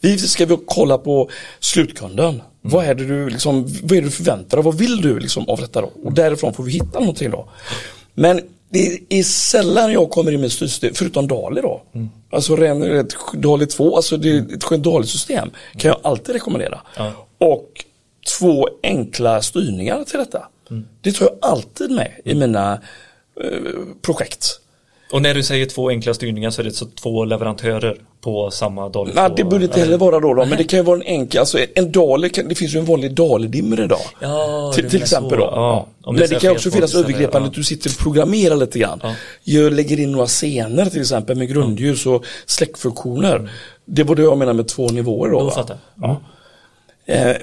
Vi 0.00 0.18
ska 0.18 0.46
vi 0.46 0.58
kolla 0.66 0.98
på 0.98 1.30
slutkunden. 1.60 2.42
Vad 2.62 2.84
är 2.84 2.94
det 2.94 3.04
du 3.04 3.28
liksom, 3.28 3.66
vad 3.82 3.92
är 3.92 3.96
det 3.96 4.06
du 4.06 4.10
förväntar 4.10 4.56
dig? 4.56 4.64
Vad 4.64 4.78
vill 4.78 5.00
du 5.00 5.18
liksom 5.18 5.48
av 5.48 5.60
detta 5.60 5.80
då? 5.80 5.92
Och 6.04 6.12
därifrån 6.12 6.54
får 6.54 6.64
vi 6.64 6.72
hitta 6.72 7.00
någonting 7.00 7.30
då. 7.30 7.48
Men 8.18 8.40
det 8.70 9.00
är 9.08 9.22
sällan 9.22 9.92
jag 9.92 10.10
kommer 10.10 10.32
in 10.32 10.40
med 10.40 10.52
styrsystem, 10.52 10.94
förutom 10.94 11.28
Dali 11.28 11.60
då. 11.60 11.82
Alltså 12.30 12.56
ren, 12.56 13.08
Dali 13.34 13.66
2, 13.66 13.96
alltså 13.96 14.16
det 14.16 14.30
är 14.30 14.54
ett 14.54 14.64
skönt 14.64 14.84
Dali-system. 14.84 15.50
Kan 15.76 15.88
jag 15.88 16.00
alltid 16.02 16.32
rekommendera. 16.34 16.80
Och 17.38 17.84
två 18.38 18.68
enkla 18.82 19.42
styrningar 19.42 20.04
till 20.04 20.18
detta. 20.18 20.48
Det 21.00 21.12
tar 21.12 21.26
jag 21.26 21.50
alltid 21.50 21.90
med 21.90 22.12
i 22.24 22.34
mina 22.34 22.72
eh, 23.44 23.50
projekt. 24.02 24.60
Och 25.12 25.22
när 25.22 25.34
du 25.34 25.42
säger 25.42 25.66
två 25.66 25.88
enkla 25.88 26.14
styrningar 26.14 26.50
så 26.50 26.60
är 26.62 26.64
det 26.64 26.72
så 26.72 26.86
två 26.86 27.24
leverantörer 27.24 27.96
på 28.20 28.50
samma 28.50 28.88
Dali 28.88 29.12
Nej, 29.14 29.28
2, 29.28 29.34
det 29.34 29.44
behöver 29.44 29.64
inte 29.64 29.74
eller? 29.74 29.84
heller 29.84 29.98
vara 29.98 30.20
då, 30.20 30.34
då 30.34 30.44
men 30.44 30.58
det 30.58 30.64
kan 30.64 30.78
ju 30.78 30.82
vara 30.82 30.96
en 30.96 31.02
enkel, 31.02 31.40
alltså 31.40 31.58
en 31.74 31.92
Dali, 31.92 32.28
det 32.28 32.54
finns 32.54 32.74
ju 32.74 32.78
en 32.78 32.84
vanlig 32.84 33.12
Dali-dimmer 33.12 33.84
idag. 33.84 34.00
Ja, 34.20 34.72
till 34.74 34.90
till 34.90 35.02
exempel 35.02 35.30
så. 35.30 35.36
då. 35.36 35.52
Ja. 35.54 35.86
Det 36.04 36.12
Men 36.12 36.20
det 36.20 36.28
så 36.28 36.34
kan 36.34 36.52
också 36.52 36.70
finnas 36.70 36.94
övergripande 36.94 37.46
ja. 37.46 37.50
att 37.50 37.54
du 37.54 37.64
sitter 37.64 37.90
och 37.90 37.98
programmerar 37.98 38.56
lite 38.56 38.78
grann. 38.78 39.00
Ja. 39.02 39.14
Jag 39.44 39.72
lägger 39.72 40.00
in 40.00 40.12
några 40.12 40.26
scener 40.26 40.86
till 40.86 41.00
exempel 41.00 41.36
med 41.36 41.48
grundljus 41.48 42.06
och 42.06 42.24
släckfunktioner. 42.46 43.50
Det 43.84 44.02
var 44.02 44.14
det 44.14 44.22
jag 44.22 44.38
menar 44.38 44.52
med 44.52 44.68
två 44.68 44.88
nivåer 44.88 45.30
då. 45.30 45.40
Då. 45.40 45.76
Ja. 45.94 46.20
Eh, 47.06 47.36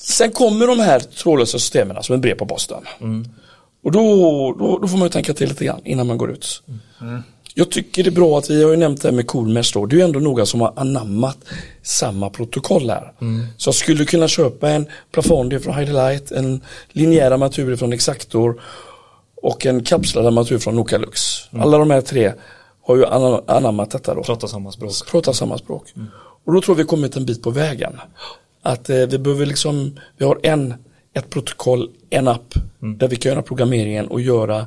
sen 0.00 0.30
kommer 0.30 0.66
de 0.66 0.80
här 0.80 1.00
trådlösa 1.00 1.58
systemen 1.58 2.02
som 2.02 2.14
ett 2.14 2.20
brev 2.22 2.34
på 2.34 2.46
posten. 2.46 2.82
Och 3.88 3.92
då, 3.92 4.54
då, 4.58 4.78
då 4.78 4.88
får 4.88 4.98
man 4.98 5.06
ju 5.06 5.10
tänka 5.12 5.34
till 5.34 5.48
lite 5.48 5.64
grann 5.64 5.80
innan 5.84 6.06
man 6.06 6.18
går 6.18 6.30
ut. 6.30 6.62
Jag 7.54 7.70
tycker 7.70 8.02
det 8.04 8.08
är 8.08 8.12
bra 8.12 8.38
att 8.38 8.50
vi 8.50 8.62
har 8.62 8.70
ju 8.70 8.76
nämnt 8.76 9.02
det 9.02 9.08
här 9.08 9.14
med 9.16 9.26
Coolmesh 9.26 9.70
då. 9.74 9.86
Det 9.86 9.96
är 9.96 9.98
ju 9.98 10.04
ändå 10.04 10.20
några 10.20 10.46
som 10.46 10.60
har 10.60 10.72
anammat 10.76 11.38
samma 11.82 12.30
protokoll 12.30 12.90
här. 12.90 13.12
Så 13.56 13.68
jag 13.68 13.74
skulle 13.74 14.04
kunna 14.04 14.28
köpa 14.28 14.70
en 14.70 14.86
Plafondia 15.12 15.60
från 15.60 15.74
Highlight, 15.74 16.30
en 16.32 16.60
linjär 16.88 17.30
armatur 17.30 17.76
från 17.76 17.92
Exactor 17.92 18.60
och 19.42 19.66
en 19.66 19.84
kapslad 19.84 20.26
armatur 20.26 20.58
från 20.58 20.76
Nokalux. 20.76 21.20
Alla 21.52 21.78
de 21.78 21.90
här 21.90 22.00
tre 22.00 22.32
har 22.86 22.96
ju 22.96 23.04
ana- 23.04 23.42
anammat 23.46 23.90
detta 23.90 24.14
då 24.14 24.22
Pratar 24.22 24.48
samma 24.48 24.72
språk. 24.72 24.92
pratar 25.10 25.32
samma 25.32 25.58
språk. 25.58 25.84
Och 26.44 26.52
då 26.54 26.60
tror 26.60 26.74
vi 26.74 26.84
kommit 26.84 27.16
en 27.16 27.26
bit 27.26 27.42
på 27.42 27.50
vägen. 27.50 27.92
Att 28.62 28.90
eh, 28.90 28.96
vi 28.96 29.18
behöver 29.18 29.46
liksom, 29.46 29.98
vi 30.16 30.24
har 30.24 30.38
en, 30.42 30.74
ett 31.18 31.30
protokoll, 31.30 31.90
en 32.10 32.28
app 32.28 32.54
där 32.78 33.08
vi 33.08 33.16
kan 33.16 33.32
göra 33.32 33.42
programmeringen 33.42 34.08
och 34.08 34.20
göra 34.20 34.66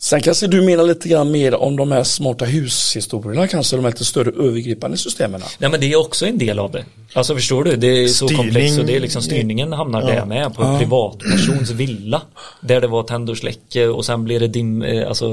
Sen 0.00 0.20
kanske 0.20 0.46
du 0.46 0.62
menar 0.62 0.84
lite 0.84 1.08
grann 1.08 1.30
mer 1.30 1.54
om 1.54 1.76
de 1.76 1.92
här 1.92 2.04
smarta 2.04 2.44
hushistorierna, 2.44 3.48
kanske 3.48 3.76
de 3.76 3.84
här 3.84 3.92
lite 3.92 4.04
större 4.04 4.30
övergripande 4.30 4.96
systemen. 4.96 5.40
Nej 5.58 5.70
men 5.70 5.80
det 5.80 5.92
är 5.92 6.00
också 6.00 6.26
en 6.26 6.38
del 6.38 6.58
av 6.58 6.70
det. 6.70 6.84
Alltså 7.12 7.34
förstår 7.34 7.64
du, 7.64 7.76
det 7.76 7.86
är 7.86 8.08
så 8.08 8.28
komplext 8.28 8.78
och 8.78 8.84
det 8.84 8.96
är 8.96 9.00
liksom 9.00 9.22
styrningen 9.22 9.72
hamnar 9.72 10.06
där 10.06 10.24
med 10.24 10.54
på 10.54 10.62
en 10.62 10.78
privatpersons 10.78 11.70
villa. 11.70 12.22
Där 12.60 12.80
det 12.80 12.86
var 12.86 13.02
tänd 13.02 13.30
och 13.30 13.38
släcke 13.38 13.86
och 13.86 14.04
sen 14.04 14.24
blir 14.24 14.40
det 14.40 14.48
dim, 14.48 14.82
eh, 14.82 15.08
alltså 15.08 15.30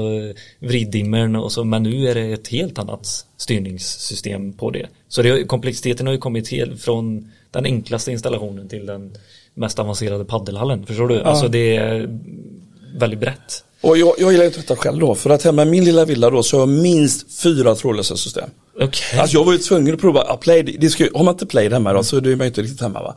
vriddimmern 0.58 1.36
och 1.36 1.52
så 1.52 1.64
men 1.64 1.82
nu 1.82 2.08
är 2.08 2.14
det 2.14 2.32
ett 2.32 2.48
helt 2.48 2.78
annat 2.78 3.06
styrningssystem 3.36 4.52
på 4.52 4.70
det. 4.70 4.86
Så 5.08 5.22
det, 5.22 5.44
komplexiteten 5.44 6.06
har 6.06 6.14
ju 6.14 6.20
kommit 6.20 6.48
helt 6.48 6.82
från 6.82 7.32
den 7.50 7.64
enklaste 7.64 8.12
installationen 8.12 8.68
till 8.68 8.86
den 8.86 9.14
mest 9.54 9.78
avancerade 9.78 10.24
paddelhallen. 10.24 10.86
Förstår 10.86 11.08
du? 11.08 11.22
Alltså 11.22 11.48
det 11.48 11.76
är 11.76 12.18
väldigt 12.96 13.20
brett. 13.20 13.64
Och 13.80 13.98
jag, 13.98 14.14
jag 14.18 14.32
gillar 14.32 14.44
inte 14.44 14.58
detta 14.60 14.76
själv 14.76 14.98
då, 14.98 15.14
för 15.14 15.30
att 15.30 15.42
hemma 15.42 15.62
i 15.62 15.66
min 15.66 15.84
lilla 15.84 16.04
villa 16.04 16.30
då 16.30 16.42
så 16.42 16.56
har 16.56 16.60
jag 16.62 16.68
minst 16.68 17.42
fyra 17.42 17.74
trådlösa 17.74 18.16
system. 18.16 18.50
Okej. 18.80 19.18
Alltså 19.20 19.36
jag 19.36 19.44
var 19.44 19.52
ju 19.52 19.58
tvungen 19.58 19.94
att 19.94 20.00
prova, 20.00 20.24
ja, 20.28 20.36
play, 20.36 20.62
det 20.62 20.90
ska, 20.90 21.04
ju- 21.04 21.10
har 21.14 21.24
man 21.24 21.34
inte 21.34 21.46
play 21.46 21.70
hemma 21.70 21.92
då 21.92 22.02
så 22.02 22.16
är 22.16 22.20
man 22.22 22.30
ju 22.40 22.46
inte 22.46 22.62
riktigt 22.62 22.80
hemma 22.80 23.02
va. 23.02 23.16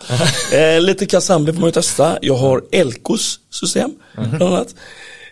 eh, 0.58 0.82
lite 0.82 1.06
Kasambi 1.06 1.54
får 1.54 1.60
man 1.60 1.68
ju 1.68 1.72
testa, 1.72 2.18
jag 2.22 2.36
har 2.36 2.64
Elkos 2.72 3.40
system 3.50 3.92
bland 4.14 4.44
annat. 4.44 4.76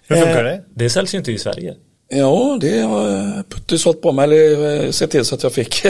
Hur 0.08 0.16
funkar 0.16 0.38
Eh, 0.46 0.52
det? 0.52 0.64
Det 0.74 0.90
säljs 0.90 1.14
ju 1.14 1.18
inte 1.18 1.32
i 1.32 1.38
Sverige. 1.38 1.76
Ja, 2.10 2.58
det 2.62 2.82
har 2.82 3.10
eh, 3.10 3.44
Putte 3.50 3.78
sålt 3.78 4.02
på 4.02 4.12
mig, 4.12 4.24
eller 4.24 4.86
eh, 4.86 4.92
sett 4.92 5.12
till 5.12 5.26
så 5.26 5.36
att 5.36 5.44
jag 5.44 5.54
fick. 5.54 5.76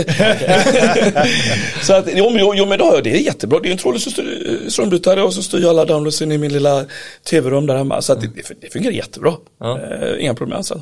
så 1.84 1.94
att, 1.94 2.08
jo, 2.14 2.30
men, 2.30 2.58
jo, 2.58 2.66
men 2.66 2.80
då, 2.80 3.02
det 3.04 3.12
är 3.12 3.20
jättebra. 3.20 3.60
Det 3.60 3.70
är 3.70 3.72
en 3.72 3.78
trådlös 3.78 4.08
styr- 4.08 4.70
strömbrytare 4.70 5.24
och 5.24 5.34
så 5.34 5.44
styr 5.44 5.60
jag 5.60 5.70
alla 5.70 5.86
downloads 5.86 6.22
in 6.22 6.32
i 6.32 6.38
min 6.38 6.54
lilla 6.54 6.86
tv-rum 7.30 7.66
där 7.66 7.76
hemma. 7.76 8.02
Så 8.02 8.14
att 8.14 8.22
det, 8.22 8.30
det, 8.62 8.74
fungerar 8.74 8.94
jättebra. 8.94 9.34
Ja. 9.60 9.80
Eh, 9.80 10.24
inga 10.24 10.34
problem 10.34 10.58
alltså. 10.58 10.82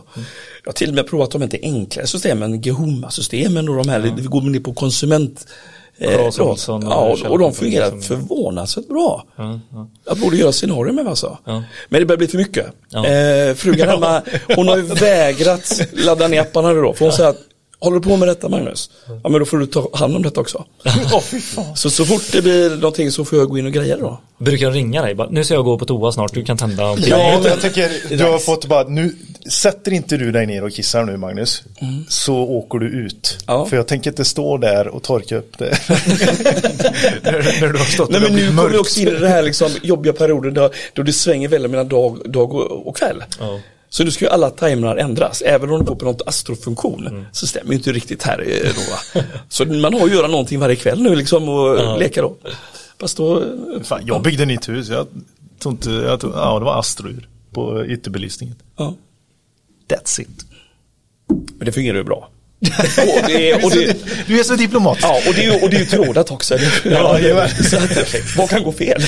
Jag 0.63 0.69
har 0.69 0.73
till 0.73 0.89
och 0.89 0.95
med 0.95 1.07
provat 1.07 1.31
de 1.31 1.43
inte 1.43 1.59
enklare 1.61 2.07
systemen, 2.07 2.61
Gehoma-systemen 2.61 3.69
och 3.69 3.75
de 3.75 3.89
här, 3.89 3.99
vi 3.99 4.23
går 4.23 4.41
ner 4.41 4.59
på 4.59 4.73
konsument. 4.73 5.47
Eh, 5.97 6.11
Claes 6.13 6.35
då. 6.35 6.43
Olsson 6.43 6.83
och 6.87 6.91
ja, 6.93 6.95
och, 7.25 7.31
och 7.31 7.39
de 7.39 7.53
fungerar 7.53 7.89
som- 7.89 8.01
förvånansvärt 8.01 8.87
bra. 8.87 9.25
Ja, 9.35 9.59
ja. 9.71 9.87
Jag 10.05 10.17
borde 10.17 10.37
göra 10.37 10.51
scenarier 10.51 10.93
med 10.93 11.07
alltså. 11.07 11.37
Ja. 11.45 11.63
Men 11.89 11.99
det 12.01 12.05
börjar 12.05 12.17
bli 12.17 12.27
för 12.27 12.37
mycket. 12.37 12.65
Ja. 12.89 13.05
Eh, 13.07 13.55
frugan 13.55 13.89
hemma, 13.89 14.21
hon 14.55 14.67
har 14.67 14.77
ju 14.77 14.81
vägrat 14.83 15.81
ladda 15.93 16.27
ner 16.27 16.41
apparna 16.41 16.73
då. 16.73 16.93
För 16.93 17.05
hon 17.05 17.11
säger 17.13 17.29
att, 17.29 17.37
håller 17.79 17.99
du 17.99 18.01
på 18.01 18.17
med 18.17 18.27
detta 18.27 18.49
Magnus? 18.49 18.89
Ja 19.23 19.29
men 19.29 19.39
då 19.39 19.45
får 19.45 19.57
du 19.57 19.65
ta 19.65 19.89
hand 19.93 20.15
om 20.15 20.21
detta 20.21 20.41
också. 20.41 20.65
Fy 21.23 21.39
fan. 21.39 21.75
Så, 21.75 21.89
så 21.89 22.05
fort 22.05 22.31
det 22.31 22.41
blir 22.41 22.69
någonting 22.69 23.11
så 23.11 23.25
får 23.25 23.39
jag 23.39 23.49
gå 23.49 23.57
in 23.57 23.65
och 23.65 23.71
greja 23.71 23.95
det 23.95 24.01
då. 24.01 24.19
Brukar 24.37 24.65
de 24.65 24.73
ringa 24.73 25.01
dig? 25.01 25.15
Bara, 25.15 25.29
nu 25.29 25.43
ska 25.43 25.53
jag 25.53 25.65
gå 25.65 25.77
på 25.77 25.85
toa 25.85 26.11
snart, 26.11 26.33
du 26.33 26.43
kan 26.43 26.57
tända 26.57 26.89
och 26.89 26.99
Ja, 26.99 27.39
men 27.41 27.51
jag 27.51 27.61
tänker, 27.61 28.17
du 28.17 28.23
har 28.23 28.39
fått 28.39 28.65
bara, 28.65 28.87
nu 28.87 29.15
sätter 29.49 29.93
inte 29.93 30.17
du 30.17 30.31
dig 30.31 30.45
ner 30.45 30.63
och 30.63 30.71
kissar 30.71 31.03
nu 31.03 31.17
Magnus, 31.17 31.63
så 32.07 32.35
åker 32.35 32.79
du 32.79 32.87
ut. 32.87 33.37
Ja. 33.47 33.65
För 33.65 33.77
jag 33.77 33.87
tänker 33.87 34.09
inte 34.09 34.25
stå 34.25 34.57
där 34.57 34.87
och 34.87 35.03
torka 35.03 35.37
upp 35.37 35.57
det. 35.57 35.65
när, 37.23 37.71
du 37.71 37.77
har 37.77 37.85
stått 37.85 38.09
Nej 38.09 38.21
men 38.21 38.33
nu 38.33 38.47
kommer 38.47 38.69
vi 38.69 38.77
också 38.77 38.99
in 38.99 39.07
i 39.07 39.11
den 39.11 39.31
här 39.31 39.43
liksom 39.43 39.69
jobbiga 39.83 40.13
perioden 40.13 40.53
då, 40.53 40.69
då 40.93 41.03
det 41.03 41.13
svänger 41.13 41.47
väldigt 41.47 41.71
mellan 41.71 41.87
dag, 41.87 42.31
dag 42.31 42.53
och, 42.53 42.87
och 42.87 42.97
kväll. 42.97 43.23
Ja. 43.39 43.59
Så 43.89 44.03
nu 44.03 44.11
ska 44.11 44.25
ju 44.25 44.31
alla 44.31 44.49
timrar 44.49 44.95
ändras, 44.97 45.41
även 45.41 45.69
om 45.71 45.79
det 45.79 45.85
går 45.85 45.95
på 45.95 46.05
något 46.05 46.21
astrofunktion. 46.27 47.07
Mm. 47.07 47.25
Så 47.31 47.47
stämmer 47.47 47.71
ju 47.71 47.77
inte 47.77 47.91
riktigt 47.91 48.23
här 48.23 48.39
eh, 48.47 48.71
då. 48.75 48.81
va. 49.21 49.25
Så 49.49 49.65
man 49.65 49.93
har 49.93 50.05
att 50.05 50.11
göra 50.13 50.27
någonting 50.27 50.59
varje 50.59 50.75
kväll 50.75 51.01
nu 51.01 51.15
liksom 51.15 51.49
och 51.49 51.77
Ja. 51.77 51.97
leka 51.97 52.21
då. 52.21 52.35
Fast 52.99 53.17
då, 53.17 53.41
eh, 53.41 53.81
Fan, 53.83 54.01
jag 54.05 54.21
byggde 54.21 54.45
nytt 54.45 54.69
hus, 54.69 54.89
jag 54.89 55.07
tror 55.59 55.71
inte, 55.73 55.89
jag 55.91 56.19
tror, 56.19 56.33
ja 56.35 56.59
det 56.59 56.65
var 56.65 56.79
astrur 56.79 57.27
på 57.51 57.85
ytterbelysningen. 57.85 58.55
ja. 58.77 58.93
That's 59.87 60.21
it. 60.21 60.45
Men 61.27 61.65
det 61.65 61.71
fungerar 61.71 61.97
ju 61.97 62.03
bra. 62.03 62.29
Och 62.61 63.27
det, 63.27 63.53
och 63.53 63.71
det, 63.71 63.97
Du 64.27 64.39
är 64.39 64.43
så 64.43 64.55
diplomatisk. 64.55 65.07
ja, 65.07 65.21
och 65.27 65.33
det 65.35 65.45
är 65.45 65.51
ju, 65.53 65.63
och 65.63 65.69
det 65.69 65.75
är 65.75 65.79
ju 65.79 65.85
trådat 65.85 66.31
också. 66.31 66.57
Ja, 66.85 67.19
jajamän. 67.19 67.49
så 67.49 67.77
att, 67.77 68.37
vad 68.37 68.49
kan 68.49 68.63
gå 68.63 68.71
fel? 68.71 69.01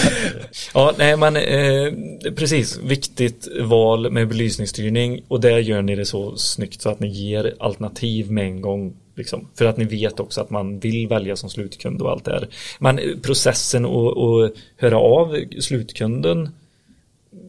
Ja, 0.74 0.94
nej 0.98 1.18
men 1.18 1.36
eh, 1.36 1.94
precis, 2.36 2.80
viktigt 2.84 3.48
val 3.62 4.12
med 4.12 4.28
belysningsstyrning 4.28 5.22
och 5.28 5.42
där 5.42 5.58
gör 5.58 5.82
ni 5.82 5.96
det 5.96 6.06
så 6.06 6.38
snyggt 6.38 6.82
så 6.82 6.90
att 6.90 7.00
ni 7.00 7.08
ger 7.08 7.54
alternativ 7.60 8.32
med 8.32 8.46
en 8.46 8.62
gång. 8.62 8.94
Liksom, 9.16 9.48
för 9.58 9.66
att 9.66 9.78
ni 9.78 9.86
vet 9.86 10.20
också 10.20 10.42
att 10.42 10.50
man 10.50 10.80
vill 10.80 11.08
välja 11.08 11.36
som 11.36 11.50
slutkund 11.50 12.02
och 12.02 12.12
allt 12.12 12.26
det 12.26 12.32
här. 12.32 12.48
Men 12.80 13.00
eh, 13.00 13.06
processen 13.22 13.86
och 13.86 14.52
höra 14.78 14.98
av 14.98 15.40
slutkunden, 15.60 16.50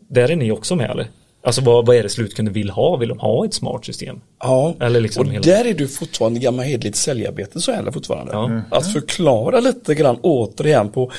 där 0.08 0.30
är 0.30 0.36
ni 0.36 0.50
också 0.50 0.76
med 0.76 0.90
eller? 0.90 1.08
Alltså 1.42 1.60
vad, 1.62 1.86
vad 1.86 1.96
är 1.96 2.02
det 2.02 2.08
slutkunden 2.08 2.54
vill 2.54 2.70
ha? 2.70 2.96
Vill 2.96 3.08
de 3.08 3.18
ha 3.18 3.44
ett 3.44 3.54
smart 3.54 3.84
system? 3.84 4.20
Ja, 4.40 4.74
Eller 4.80 5.00
liksom 5.00 5.26
och 5.26 5.32
hela- 5.32 5.42
där 5.42 5.64
är 5.66 5.74
du 5.74 5.88
fortfarande 5.88 6.40
gammal 6.40 6.64
hedligt 6.64 6.96
säljarbete 6.96 7.60
så 7.60 7.70
gäller 7.70 7.90
fortfarande. 7.92 8.32
Ja. 8.32 8.60
Att 8.70 8.92
förklara 8.92 9.60
lite 9.60 9.94
grann 9.94 10.16
återigen 10.22 10.88
på 10.90 11.12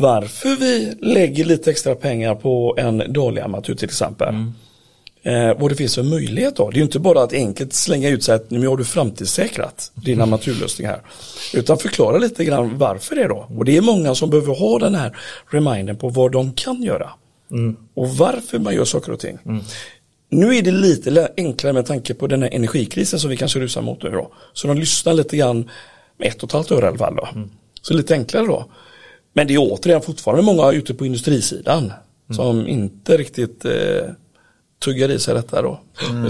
varför 0.00 0.56
vi 0.60 0.94
lägger 1.00 1.44
lite 1.44 1.70
extra 1.70 1.94
pengar 1.94 2.34
på 2.34 2.74
en 2.78 3.12
dålig 3.12 3.40
armatur 3.42 3.74
till 3.74 3.84
exempel. 3.84 4.34
Eh, 5.22 5.58
vad 5.58 5.70
det 5.70 5.74
finns 5.76 5.94
för 5.94 6.02
möjlighet 6.02 6.56
då. 6.56 6.70
Det 6.70 6.76
är 6.76 6.78
ju 6.78 6.84
inte 6.84 6.98
bara 6.98 7.22
att 7.22 7.32
enkelt 7.32 7.72
slänga 7.72 8.08
ut 8.08 8.24
sig 8.24 8.34
att 8.34 8.50
nu 8.50 8.66
har 8.68 8.76
du 8.76 8.84
framtidssäkrat 8.84 9.92
din 9.94 10.20
armaturlösning 10.20 10.88
här. 10.88 11.00
Utan 11.54 11.78
förklara 11.78 12.18
lite 12.18 12.44
grann 12.44 12.78
varför 12.78 13.16
det 13.16 13.28
då. 13.28 13.46
Och 13.58 13.64
det 13.64 13.76
är 13.76 13.80
många 13.80 14.14
som 14.14 14.30
behöver 14.30 14.54
ha 14.54 14.78
den 14.78 14.94
här 14.94 15.16
remindern 15.50 15.96
på 15.96 16.08
vad 16.08 16.32
de 16.32 16.52
kan 16.52 16.82
göra. 16.82 17.10
Och 17.94 18.08
varför 18.08 18.58
man 18.58 18.74
gör 18.74 18.84
saker 18.84 19.12
och 19.12 19.20
ting. 19.20 19.38
Nu 20.28 20.56
är 20.56 20.62
det 20.62 20.70
lite 20.70 21.32
enklare 21.36 21.72
med 21.72 21.86
tanke 21.86 22.14
på 22.14 22.26
den 22.26 22.42
här 22.42 22.50
energikrisen 22.50 23.20
som 23.20 23.30
vi 23.30 23.36
kanske 23.36 23.60
rusar 23.60 23.82
mot 23.82 24.02
nu 24.02 24.10
då. 24.10 24.32
Så 24.52 24.68
de 24.68 24.78
lyssnar 24.78 25.12
lite 25.12 25.36
grann 25.36 25.70
med 26.18 26.28
ett 26.28 26.42
och 26.42 26.48
ett 26.48 26.52
halvt 26.52 26.72
öre 26.72 26.84
i 26.84 26.88
alla 26.88 26.98
fall 26.98 27.16
då. 27.16 27.28
Så 27.82 27.94
lite 27.94 28.14
enklare 28.14 28.46
då. 28.46 28.70
Men 29.32 29.46
det 29.46 29.54
är 29.54 29.58
återigen 29.58 30.02
fortfarande 30.02 30.42
många 30.42 30.72
ute 30.72 30.94
på 30.94 31.06
industrisidan 31.06 31.92
som 32.36 32.66
inte 32.68 33.16
riktigt 33.16 33.64
eh, 33.64 33.72
tuggar 34.84 35.10
i 35.10 35.18
sig 35.18 35.34
detta 35.34 35.62
då. 35.62 35.80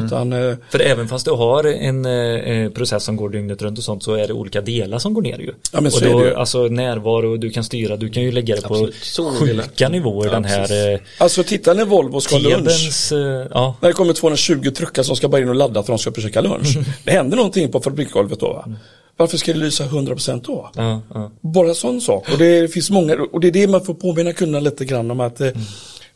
Utan 0.05 0.32
eh, 0.32 0.56
För 0.70 0.81
även 0.81 1.09
fast 1.09 1.24
du 1.24 1.31
har 1.31 1.64
en 1.64 2.05
eh, 2.05 2.70
process 2.70 3.05
som 3.05 3.16
går 3.16 3.28
dygnet 3.28 3.62
runt 3.62 3.78
och 3.78 3.85
sånt 3.85 4.02
så 4.02 4.14
är 4.14 4.26
det 4.26 4.32
olika 4.32 4.60
delar 4.60 4.98
som 4.98 5.14
går 5.14 5.22
ner 5.22 5.39
ju. 5.39 5.52
Ja, 5.72 5.81
men 5.81 5.90
så 5.90 5.98
och 5.98 6.06
är 6.06 6.12
då, 6.12 6.18
det 6.20 6.28
ju. 6.28 6.35
Alltså 6.35 6.62
närvaro, 6.62 7.36
du 7.36 7.51
kan 7.51 7.64
styra, 7.64 7.97
du 7.97 8.09
kan 8.09 8.22
ju 8.22 8.32
lägga 8.32 8.56
det 8.56 8.62
på 8.62 8.74
Absolut. 8.74 9.39
Sjuka 9.39 9.89
nivåer 9.89 10.31
den 10.31 10.44
här 10.44 10.93
eh, 10.93 11.01
alltså 11.18 11.43
titta 11.43 11.74
när 11.74 11.85
Volvo 11.85 12.20
ska 12.20 12.35
ha 12.35 12.43
lunch. 12.43 13.12
Eh, 13.12 13.18
ja, 13.51 13.76
När 13.81 13.89
det 13.89 13.93
kommer 13.93 14.12
220 14.12 14.70
truckar 14.70 15.02
som 15.02 15.16
ska 15.16 15.28
bara 15.28 15.40
in 15.40 15.48
och 15.48 15.55
ladda 15.55 15.74
för 15.74 15.81
att 15.81 15.86
de 15.86 15.98
ska 15.98 16.12
försöka 16.12 16.40
lunch. 16.40 16.78
Det 17.05 17.10
händer 17.10 17.36
någonting 17.36 17.72
på 17.72 17.81
fabriksgolvet 17.81 18.40
då 18.40 18.52
va? 18.52 18.76
Varför 19.16 19.36
ska 19.36 19.52
det 19.52 19.59
lysa 19.59 19.85
100% 19.85 20.43
då? 20.44 20.70
ja, 20.76 21.01
ja. 21.14 21.31
Bara 21.40 21.74
sån 21.74 22.01
sak. 22.01 22.32
Och 22.32 22.39
det 22.39 22.72
finns 22.72 22.90
många, 22.90 23.16
och 23.32 23.40
det 23.40 23.48
är 23.48 23.52
det 23.52 23.66
man 23.66 23.85
får 23.85 23.94
påminna 23.94 24.32
kunderna 24.32 24.60
lite 24.60 24.85
grann 24.85 25.10
om 25.10 25.20
att 25.20 25.40
eh, 25.40 25.48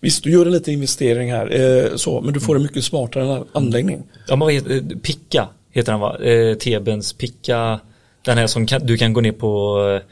Visst, 0.00 0.24
du 0.24 0.30
gör 0.30 0.46
en 0.46 0.52
liten 0.52 0.74
investering 0.74 1.32
här, 1.32 1.60
eh, 1.60 1.96
så, 1.96 2.20
men 2.20 2.34
du 2.34 2.40
får 2.40 2.56
en 2.56 2.62
mycket 2.62 2.84
smartare 2.84 3.44
anläggning. 3.52 4.02
Ja, 4.28 4.36
men 4.36 4.40
vad 4.40 4.52
heter, 4.52 4.76
eh, 4.76 4.98
Picka 5.02 5.48
heter 5.70 5.92
den 5.92 6.00
va? 6.00 6.18
Eh, 6.18 6.54
Tebens 6.54 7.12
Picka. 7.12 7.80
Den 8.22 8.38
här 8.38 8.46
som 8.46 8.66
kan, 8.66 8.86
du 8.86 8.96
kan 8.96 9.12
gå 9.12 9.20
ner 9.20 9.32
på 9.32 9.80
eh, 9.94 10.02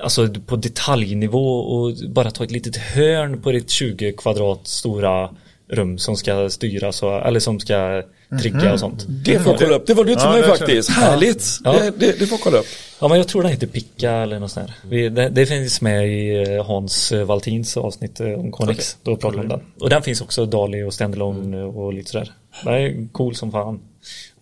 Alltså 0.00 0.28
på 0.46 0.56
detaljnivå 0.56 1.58
och 1.58 1.92
bara 2.08 2.30
ta 2.30 2.44
ett 2.44 2.50
litet 2.50 2.76
hörn 2.76 3.42
på 3.42 3.52
ditt 3.52 3.70
20 3.70 4.12
kvadrat 4.12 4.66
stora 4.66 5.30
rum 5.68 5.98
som 5.98 6.16
ska 6.16 6.50
styras 6.50 7.02
och, 7.02 7.26
eller 7.26 7.40
som 7.40 7.60
ska 7.60 8.02
trigga 8.42 8.72
och 8.72 8.80
sånt. 8.80 9.06
Det 9.08 9.38
får 9.38 9.56
kolla 9.56 9.74
upp. 9.74 9.86
Det 9.86 9.94
var 9.94 10.04
det 10.04 10.14
till 10.14 10.22
Ja, 10.24 10.32
mig 10.32 10.42
det 10.42 10.48
faktiskt. 10.48 10.90
Härligt. 10.90 11.58
Ja. 11.64 11.72
Det, 11.72 11.90
det, 11.90 12.18
det 12.18 12.26
får 12.26 12.38
kolla 12.38 12.58
upp. 12.58 12.66
Ja 13.00 13.08
men 13.08 13.18
jag 13.18 13.28
tror 13.28 13.42
den 13.42 13.50
heter 13.50 13.66
Picka 13.66 14.10
eller 14.10 14.38
något 14.38 14.50
sånt 14.50 14.70
där. 14.90 15.10
Det, 15.10 15.28
det 15.28 15.46
finns 15.46 15.80
med 15.80 16.08
i 16.08 16.52
eh, 16.54 16.66
Hans 16.66 17.12
eh, 17.12 17.24
Valtins 17.24 17.76
avsnitt 17.76 18.20
eh, 18.20 18.26
om 18.28 18.52
Connex. 18.52 18.96
Då 19.02 19.16
pratar 19.16 19.36
vi 19.38 19.42
om 19.42 19.48
den. 19.48 19.60
Och 19.80 19.90
den 19.90 20.02
finns 20.02 20.20
också 20.20 20.46
Dali 20.46 20.82
och 20.82 20.94
Standalone 20.94 21.58
eh, 21.58 21.76
och 21.76 21.92
lite 21.94 22.10
sådär. 22.10 22.32
Den 22.64 22.74
är 22.74 23.08
cool 23.12 23.34
som 23.34 23.52
fan. 23.52 23.80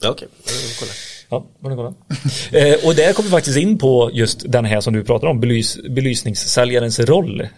Ja, 0.03 0.11
Okej, 0.11 0.29
kolla. 0.81 0.93
Ja, 1.33 1.47
får 1.63 1.71
eh, 2.57 2.87
och 2.87 2.95
där 2.95 3.13
kommer 3.13 3.29
vi 3.29 3.31
faktiskt 3.31 3.59
in 3.59 3.79
på 3.79 4.11
just 4.13 4.53
den 4.53 4.65
här 4.65 4.81
som 4.81 4.95
du 4.95 5.05
pratar 5.05 5.27
om, 5.27 5.41
belys, 5.41 5.79
belysningssäljarens 5.91 7.01
roll. 7.01 7.41
Eh, 7.41 7.49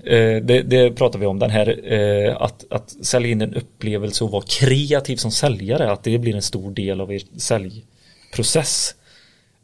det, 0.42 0.62
det 0.62 0.90
pratar 0.90 1.18
vi 1.18 1.26
om, 1.26 1.38
den 1.38 1.50
här 1.50 1.92
eh, 1.92 2.42
att, 2.42 2.64
att 2.70 2.90
sälja 2.90 3.30
in 3.30 3.42
en 3.42 3.54
upplevelse 3.54 4.24
och 4.24 4.30
vara 4.30 4.44
kreativ 4.46 5.16
som 5.16 5.30
säljare, 5.30 5.92
att 5.92 6.04
det 6.04 6.18
blir 6.18 6.34
en 6.34 6.42
stor 6.42 6.70
del 6.70 7.00
av 7.00 7.12
er 7.12 7.22
säljprocess. 7.36 8.94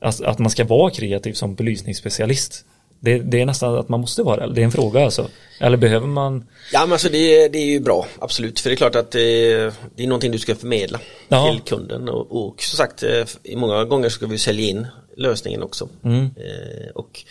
Alltså, 0.01 0.25
att 0.25 0.39
man 0.39 0.51
ska 0.51 0.65
vara 0.65 0.91
kreativ 0.91 1.33
som 1.33 1.55
belysningsspecialist. 1.55 2.65
Det, 3.03 3.19
det 3.19 3.41
är 3.41 3.47
nästan 3.47 3.75
att 3.79 3.89
man 3.89 4.01
måste 4.01 4.23
vara 4.23 4.47
det, 4.47 4.55
det 4.55 4.61
är 4.61 4.65
en 4.65 4.73
fråga 4.73 5.05
alltså. 5.05 5.29
Eller 5.61 5.77
behöver 5.77 6.07
man 6.07 6.47
Ja 6.73 6.81
men 6.81 6.93
alltså 6.93 7.09
det, 7.09 7.49
det 7.49 7.59
är 7.59 7.67
ju 7.67 7.81
bra, 7.81 8.07
absolut. 8.19 8.61
För 8.61 8.71
det 8.71 8.75
är 8.75 8.77
klart 8.77 8.95
att 8.95 9.11
det, 9.11 9.55
det 9.97 10.03
är 10.03 10.07
någonting 10.07 10.33
du 10.33 10.39
ska 10.39 10.55
förmedla 10.55 11.01
Ja. 11.29 11.51
till 11.53 11.61
kunden. 11.61 12.09
Och, 12.09 12.47
och 12.47 12.63
som 12.63 12.77
sagt, 12.77 13.03
eh, 13.03 13.25
i 13.43 13.57
många 13.57 13.85
gånger 13.85 14.09
ska 14.09 14.27
vi 14.27 14.39
sälja 14.39 14.69
in 14.69 14.87
lösningen 15.17 15.63
också. 15.63 15.89
Eh, 16.05 16.91
och 16.95 17.25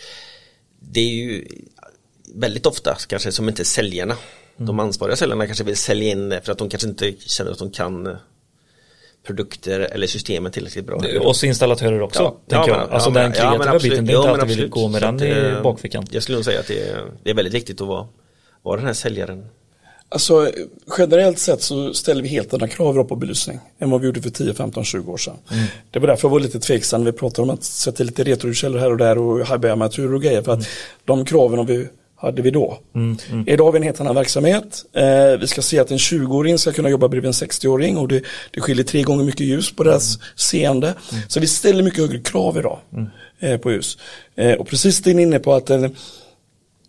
det 0.80 1.00
är 1.00 1.08
ju 1.14 1.44
väldigt 2.34 2.66
ofta 2.66 2.96
kanske 3.08 3.32
som 3.32 3.48
inte 3.48 3.64
säljarna, 3.64 4.16
de 4.56 4.80
ansvariga 4.80 5.16
säljarna 5.16 5.46
kanske 5.46 5.64
vill 5.64 5.76
sälja 5.76 6.10
in 6.10 6.34
för 6.44 6.52
att 6.52 6.58
de 6.58 6.68
kanske 6.68 6.88
inte 6.88 7.12
känner 7.26 7.50
att 7.50 7.58
de 7.58 7.70
kan 7.70 8.06
eh, 8.06 8.16
produkter 9.26 9.80
eller 9.80 10.06
systemet 10.06 10.52
tillräckligt 10.52 10.86
bra. 10.86 11.00
oss 11.20 11.44
installatörer 11.44 12.02
också, 12.02 12.22
Ja, 12.22 12.36
tänker 12.48 12.70
ja, 12.72 12.78
jag. 12.78 12.86
men- 12.86 12.94
Alltså 12.94 13.10
ja, 13.10 13.14
den 13.14 13.22
ja, 13.24 13.30
kreativa 13.32 13.58
men 13.64 13.68
absolut. 13.74 13.82
biten, 13.92 14.06
det 14.06 14.12
är 14.12 14.16
inte 14.16 14.30
men 14.30 14.40
alltid 14.40 14.56
vi 14.58 14.68
gå 14.68 14.88
med 14.88 15.00
Så 15.02 15.06
den 15.06 15.22
i 15.22 15.54
eh, 15.56 15.62
bakfickan. 15.62 16.06
Jag 16.10 16.22
skulle 16.22 16.36
nog 16.38 16.44
säga 16.44 16.60
att 16.60 16.66
det 16.66 16.88
är, 16.88 17.04
det 17.22 17.30
är 17.30 17.34
väldigt 17.34 17.54
viktigt 17.54 17.80
att 17.80 17.86
vara, 17.88 18.06
vara 18.62 18.76
den 18.76 18.86
här 18.86 18.92
säljaren. 18.94 19.46
Alltså 20.12 20.50
generellt 20.98 21.38
sett 21.38 21.62
så 21.62 21.94
ställer 21.94 22.22
vi 22.22 22.28
helt 22.28 22.54
andra 22.54 22.68
krav 22.68 23.04
på 23.04 23.16
belysning 23.16 23.58
än 23.78 23.90
vad 23.90 24.00
vi 24.00 24.06
gjorde 24.06 24.22
för 24.22 24.30
10, 24.30 24.54
15, 24.54 24.84
20 24.84 25.12
år 25.12 25.16
sedan. 25.16 25.36
Det 25.90 25.98
var 25.98 26.06
därför 26.06 26.28
jag 26.28 26.32
var 26.32 26.40
lite 26.40 26.60
tveksam. 26.60 27.04
Vi 27.04 27.12
pratade 27.12 27.42
om 27.42 27.50
att 27.54 27.64
sätta 27.64 28.04
lite 28.04 28.24
retrokällor 28.24 28.78
här 28.78 28.90
och 28.90 28.96
där 28.98 29.18
och 29.18 29.38
high-bay-armatur 29.38 30.14
och 30.14 30.22
grejer 30.22 30.42
för 30.42 30.52
att 30.52 30.68
de 31.04 31.24
kraven 31.24 31.58
vi 31.66 31.88
hade 32.20 32.42
vi 32.42 32.50
då. 32.50 32.78
Idag 33.46 33.64
har 33.64 33.72
vi 33.72 33.76
en 33.76 33.82
helt 33.82 34.00
annan 34.00 34.14
verksamhet. 34.14 34.84
Eh, 34.92 35.40
vi 35.40 35.46
ska 35.46 35.62
se 35.62 35.78
att 35.78 35.90
en 35.90 35.98
20-åring 35.98 36.58
ska 36.58 36.72
kunna 36.72 36.88
jobba 36.88 37.08
bredvid 37.08 37.26
en 37.26 37.32
60-åring 37.32 37.96
och 37.96 38.08
det, 38.08 38.22
det 38.50 38.60
skiljer 38.60 38.84
tre 38.84 39.02
gånger 39.02 39.24
mycket 39.24 39.46
ljus 39.46 39.76
på 39.76 39.84
deras 39.84 40.18
seende. 40.36 40.94
Så 41.28 41.40
vi 41.40 41.46
ställer 41.46 41.82
mycket 41.82 42.00
högre 42.00 42.18
krav 42.18 42.58
idag 42.58 42.78
eh, 43.40 43.56
på 43.56 43.72
ljus. 43.72 43.98
Eh, 44.36 44.52
och 44.52 44.68
precis 44.68 45.02
det 45.02 45.10
är 45.10 45.20
inne 45.20 45.38
på 45.38 45.54
att 45.54 45.70
eh, 45.70 45.86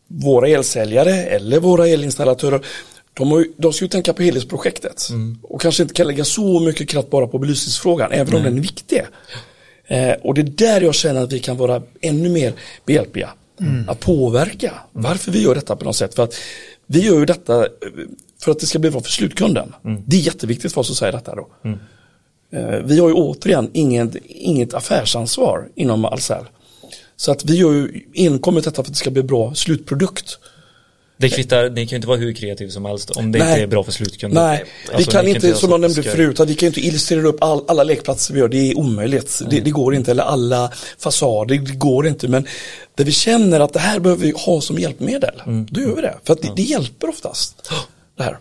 våra 0.07 0.47
elsäljare 0.47 1.23
eller 1.23 1.59
våra 1.59 1.87
elinstallatörer 1.87 2.65
de, 3.13 3.31
har 3.31 3.45
de 3.57 3.73
ska 3.73 3.85
ju 3.85 3.89
tänka 3.89 4.13
på 4.13 4.23
helhetsprojektet 4.23 5.07
och 5.43 5.61
kanske 5.61 5.83
inte 5.83 5.93
kan 5.93 6.07
lägga 6.07 6.25
så 6.25 6.59
mycket 6.59 6.89
kraft 6.89 7.09
bara 7.09 7.27
på 7.27 7.37
belysningsfrågan 7.37 8.11
även 8.11 8.35
om 8.35 8.43
den 8.43 8.57
är 8.57 8.61
viktig. 8.61 9.01
Eh, 9.87 10.13
och 10.21 10.33
det 10.33 10.41
är 10.41 10.43
där 10.43 10.81
jag 10.81 10.95
känner 10.95 11.23
att 11.23 11.31
vi 11.31 11.39
kan 11.39 11.57
vara 11.57 11.81
ännu 12.01 12.29
mer 12.29 12.53
behjälpliga. 12.85 13.29
Att 13.87 13.99
påverka 13.99 14.73
varför 14.91 15.31
vi 15.31 15.41
gör 15.41 15.55
detta 15.55 15.75
på 15.75 15.85
något 15.85 15.95
sätt. 15.95 16.15
För 16.15 16.23
att 16.23 16.33
vi 16.87 17.05
gör 17.05 17.19
ju 17.19 17.25
detta 17.25 17.65
eh, 17.65 17.69
för 18.41 18.51
att 18.51 18.59
det 18.59 18.65
ska 18.65 18.79
bli 18.79 18.91
bra 18.91 19.01
för 19.01 19.11
slutkunden. 19.11 19.73
Det 20.05 20.15
är 20.15 20.21
jätteviktigt 20.21 20.73
för 20.73 20.81
oss 20.81 20.91
att 20.91 20.97
säga 20.97 21.11
detta 21.11 21.35
då. 21.35 21.47
Eh, 22.53 22.79
vi 22.83 22.99
har 22.99 23.07
ju 23.07 23.13
återigen 23.13 23.69
inget, 23.73 24.15
inget 24.25 24.73
affärsansvar 24.73 25.69
inom 25.75 26.05
Ahlsell. 26.05 26.45
Så 27.15 27.31
att 27.31 27.45
vi 27.45 27.55
gör 27.55 27.71
ju 27.71 28.05
enkommet 28.15 28.63
detta 28.63 28.75
för 28.75 28.81
att 28.81 28.87
det 28.87 28.95
ska 28.95 29.11
bli 29.11 29.23
bra 29.23 29.53
slutprodukt. 29.55 30.39
Det 31.21 31.29
kvittar, 31.29 31.63
det 31.63 31.81
kan 31.85 31.89
ju 31.89 31.95
inte 31.95 32.07
vara 32.07 32.17
hur 32.17 32.33
kreativ 32.33 32.69
som 32.69 32.85
helst 32.85 33.09
om 33.11 33.31
det 33.31 33.39
inte 33.39 33.51
är 33.51 33.67
bra 33.67 33.83
för 33.83 33.91
slutkunden. 33.91 34.43
Nej, 34.43 34.63
vi 34.89 34.95
Alltså, 34.95 35.11
kan 35.11 35.25
ni 35.25 35.31
inte, 35.31 35.53
som 35.53 35.69
jag 35.71 35.79
nämnde 35.81 36.03
förut, 36.03 36.39
att 36.39 36.49
vi 36.49 36.55
kan 36.55 36.67
inte 36.67 36.79
illustrera 36.79 37.27
upp 37.27 37.43
all, 37.43 37.63
alla 37.67 37.83
lekplatser 37.83 38.33
vi 38.33 38.39
gör, 38.39 38.47
det 38.47 38.57
är 38.71 38.77
omöjligt. 38.77 39.41
Det, 39.49 39.59
det 39.59 39.71
går 39.71 39.95
inte, 39.95 40.11
eller 40.11 40.23
alla 40.23 40.71
fasader, 40.97 41.55
det 41.55 41.57
går 41.75 42.07
inte. 42.07 42.27
Men 42.27 42.47
där 42.95 43.05
vi 43.05 43.11
känner 43.11 43.59
att 43.59 43.73
det 43.73 43.79
här 43.79 43.99
behöver 43.99 44.23
vi 44.25 44.33
ha 44.35 44.61
som 44.61 44.77
hjälpmedel, 44.79 45.41
Mm. 45.45 45.67
då 45.71 45.81
gör 45.81 45.95
vi 45.95 46.01
det. 46.01 46.15
För 46.23 46.33
att 46.33 46.41
det, 46.41 46.51
det 46.55 46.61
hjälper 46.61 47.09
oftast. 47.09 47.69
Det 48.17 48.23
här. 48.23 48.37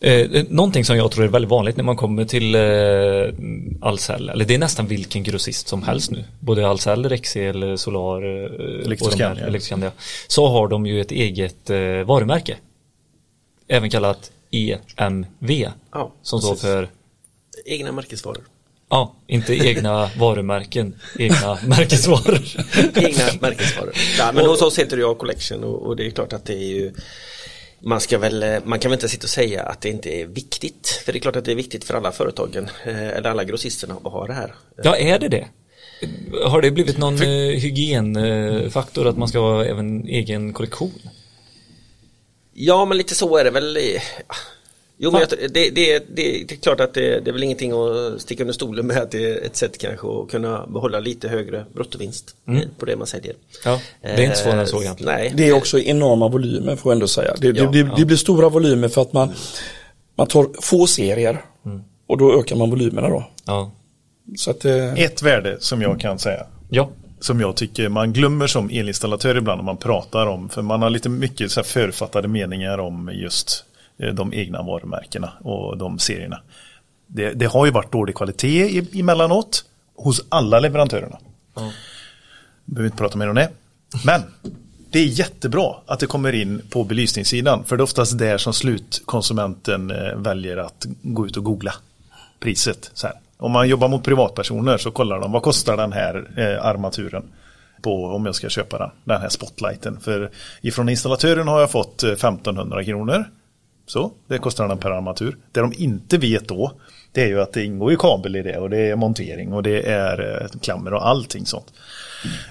Eh, 0.00 0.44
någonting 0.48 0.84
som 0.84 0.96
jag 0.96 1.10
tror 1.10 1.24
är 1.24 1.28
väldigt 1.28 1.50
vanligt 1.50 1.76
när 1.76 1.84
man 1.84 1.96
kommer 1.96 2.24
till 2.24 2.54
eh, 2.54 3.88
Ahlsell, 3.88 4.28
eller 4.28 4.44
det 4.44 4.54
är 4.54 4.58
nästan 4.58 4.86
vilken 4.86 5.22
grossist 5.22 5.68
som 5.68 5.82
helst 5.82 6.10
nu, 6.10 6.24
både 6.40 6.68
Ahlsell, 6.68 7.08
Rexel, 7.08 7.78
Solar 7.78 8.22
eh. 8.22 8.86
Electroscandia, 9.46 9.92
så 10.28 10.48
har 10.48 10.68
de 10.68 10.86
ju 10.86 11.00
ett 11.00 11.10
eget 11.10 11.70
eh, 11.70 11.78
varumärke. 12.04 12.56
Även 13.68 13.90
kallat 13.90 14.30
EMV, 14.50 15.68
Ja, 15.92 16.12
som 16.22 16.40
står 16.40 16.54
för 16.54 16.88
Egna 17.66 17.92
märkesvaror. 17.92 18.44
Ja, 18.90 19.14
inte 19.26 19.54
egna 19.54 20.10
varumärken, 20.18 21.00
egna 21.18 21.58
märkesvaror. 21.66 22.40
Egna 22.94 23.24
märkesvaror. 23.40 23.92
Ja, 24.18 24.32
men 24.32 24.46
hos 24.46 24.62
oss 24.62 24.78
heter 24.78 24.96
det 24.96 25.04
A 25.04 25.14
Collection 25.18 25.64
och, 25.64 25.86
och 25.86 25.96
det 25.96 26.06
är 26.06 26.10
klart 26.10 26.32
att 26.32 26.44
det 26.44 26.54
är 26.54 26.68
ju 26.68 26.92
man, 27.80 28.00
ska 28.00 28.18
väl, 28.18 28.42
eh, 28.42 28.58
man 28.64 28.78
kan 28.78 28.90
väl 28.90 28.96
inte 28.96 29.08
sitta 29.08 29.24
och 29.24 29.30
säga 29.30 29.62
att 29.62 29.80
det 29.80 29.88
inte 29.88 30.10
är 30.10 30.26
viktigt. 30.26 31.02
För 31.04 31.12
det 31.12 31.18
är 31.18 31.20
klart 31.20 31.36
att 31.36 31.44
det 31.44 31.50
är 31.50 31.56
viktigt 31.56 31.84
för 31.84 31.94
alla 31.94 32.12
företagen 32.12 32.70
eh, 32.84 33.08
eller 33.08 33.30
alla 33.30 33.44
grossisterna 33.44 33.96
att 34.04 34.12
ha 34.12 34.26
det 34.26 34.32
här. 34.32 34.54
Ja, 34.82 34.96
är 34.96 35.18
det 35.18 35.28
det? 35.28 35.48
Har 36.44 36.62
det 36.62 36.70
blivit 36.70 36.98
någon 36.98 37.14
eh, 37.14 37.28
hygienfaktor 37.60 39.06
att 39.06 39.18
man 39.18 39.28
ska 39.28 39.38
ha 39.38 39.64
även 39.64 40.08
egen 40.08 40.52
kollektion? 40.52 41.00
Ja 42.52 42.84
men 42.84 42.98
lite 42.98 43.14
så 43.14 43.36
är 43.36 43.44
det 43.44 43.50
väl. 43.50 43.78
Eh, 45.00 45.04
Jo 45.04 45.10
men 45.10 45.20
jag, 45.20 45.52
det, 45.52 45.70
det, 45.70 45.98
det, 45.98 46.04
det 46.48 46.52
är 46.54 46.56
klart 46.56 46.80
att 46.80 46.94
det, 46.94 47.20
det 47.20 47.30
är 47.30 47.32
väl 47.32 47.42
ingenting 47.42 47.72
att 47.72 48.20
sticka 48.20 48.42
under 48.42 48.54
stolen 48.54 48.86
med 48.86 48.98
att 48.98 49.10
det 49.10 49.30
är 49.30 49.46
ett 49.46 49.56
sätt 49.56 49.78
kanske 49.78 50.06
att 50.06 50.30
kunna 50.30 50.66
behålla 50.66 51.00
lite 51.00 51.28
högre 51.28 51.64
bruttovinst 51.74 52.34
eh, 52.48 52.60
på 52.78 52.86
det 52.86 52.96
man 52.96 53.06
säljer. 53.06 53.34
Ja, 53.64 53.80
det 54.02 54.08
är 54.08 54.20
inte 54.20 54.36
svårare 54.36 54.60
än 54.60 54.66
så 54.66 54.76
Eh, 54.76 54.82
egentligen. 54.82 55.14
Nej, 55.14 55.32
Det 55.36 55.48
är 55.48 55.52
också 55.52 55.78
enorma 55.78 56.28
volymer 56.28 56.76
får 56.76 56.90
jag 56.90 56.96
ändå 56.96 57.08
säga. 57.08 57.34
Det, 57.40 57.46
Ja, 57.46 57.70
det, 57.70 57.82
det, 57.82 57.90
det 57.96 58.04
blir 58.04 58.16
stora 58.16 58.48
volymer 58.48 58.88
för 58.88 59.02
att 59.02 59.12
man, 59.12 59.32
man 60.16 60.26
tar 60.26 60.48
få 60.62 60.86
serier 60.86 61.44
och 62.10 62.18
då 62.18 62.40
ökar 62.40 62.56
man 62.56 62.70
volymerna 62.70 63.08
då. 63.08 63.24
Ja. 63.44 63.70
Så 64.36 64.50
att, 64.50 64.64
eh, 64.64 64.94
Ett 64.94 65.22
värde 65.22 65.56
som 65.60 65.82
jag 65.82 66.00
kan 66.00 66.18
säga. 66.18 66.46
Ja. 66.70 66.90
Som 67.20 67.40
jag 67.40 67.56
tycker 67.56 67.88
man 67.88 68.12
glömmer 68.12 68.46
som 68.46 68.70
elinstallatör 68.70 69.36
ibland 69.36 69.58
när 69.58 69.64
man 69.64 69.76
pratar 69.76 70.26
om. 70.26 70.48
För 70.48 70.62
man 70.62 70.82
har 70.82 70.90
lite 70.90 71.08
mycket 71.08 71.50
så 71.50 71.60
här 71.60 71.64
författade 71.64 72.28
meningar 72.28 72.78
om 72.78 73.10
just 73.14 73.48
eh, 73.50 73.69
de 74.12 74.34
egna 74.34 74.62
varumärkena 74.62 75.32
och 75.40 75.76
de 75.76 75.98
serierna. 75.98 76.40
Det, 77.06 77.30
det 77.32 77.46
har 77.46 77.66
ju 77.66 77.72
varit 77.72 77.92
dålig 77.92 78.14
kvalitet 78.14 78.68
i- 78.78 79.00
emellanåt 79.00 79.64
hos 79.96 80.24
alla 80.28 80.60
leverantörerna. 80.60 81.18
Behöver 82.64 82.86
inte 82.86 82.96
prata 82.98 83.18
mer 83.18 83.28
om 83.28 83.34
det. 83.34 83.50
Men 84.04 84.20
det 84.90 84.98
är 84.98 85.04
jättebra 85.06 85.74
att 85.86 85.98
det 86.00 86.06
kommer 86.06 86.32
in 86.32 86.62
på 86.70 86.84
belysningssidan. 86.84 87.64
För 87.64 87.76
det 87.76 87.80
är 87.80 87.84
oftast 87.84 88.18
där 88.18 88.38
som 88.38 88.52
slutkonsumenten 88.52 89.90
eh, 89.90 90.16
väljer 90.16 90.56
att 90.56 90.86
gå 91.02 91.26
ut 91.26 91.36
och 91.36 91.44
googla 91.44 91.74
priset. 92.40 92.90
Så 92.94 93.06
här. 93.06 93.16
Om 93.36 93.52
man 93.52 93.68
jobbar 93.68 93.88
mot 93.88 94.04
privatpersoner 94.04 94.78
så 94.78 94.90
kollar 94.90 95.20
de 95.20 95.32
vad 95.32 95.42
kostar 95.42 95.76
den 95.76 95.92
här 95.92 96.30
eh, 96.36 96.66
armaturen 96.66 97.22
på 97.82 98.04
om 98.06 98.26
jag 98.26 98.34
ska 98.34 98.48
köpa 98.48 98.78
den, 98.78 98.90
den 99.04 99.20
här 99.20 99.28
spotlighten. 99.28 100.00
För 100.00 100.30
ifrån 100.60 100.88
installatören 100.88 101.48
har 101.48 101.60
jag 101.60 101.70
fått 101.70 102.02
eh, 102.02 102.10
1500 102.10 102.84
kronor. 102.84 103.24
Så, 103.90 104.12
det 104.26 104.38
kostar 104.38 104.68
den 104.68 104.78
per 104.78 104.90
armatur. 104.90 105.36
Det 105.52 105.60
de 105.60 105.72
inte 105.76 106.18
vet 106.18 106.48
då, 106.48 106.72
det 107.12 107.22
är 107.22 107.26
ju 107.26 107.40
att 107.40 107.52
det 107.52 107.64
ingår 107.64 107.90
ju 107.90 107.96
kabel 107.96 108.36
i 108.36 108.42
det 108.42 108.58
och 108.58 108.70
det 108.70 108.78
är 108.78 108.96
montering 108.96 109.52
och 109.52 109.62
det 109.62 109.82
är 109.82 110.42
eh, 110.42 110.60
klammer 110.60 110.94
och 110.94 111.08
allting 111.08 111.46
sånt. 111.46 111.72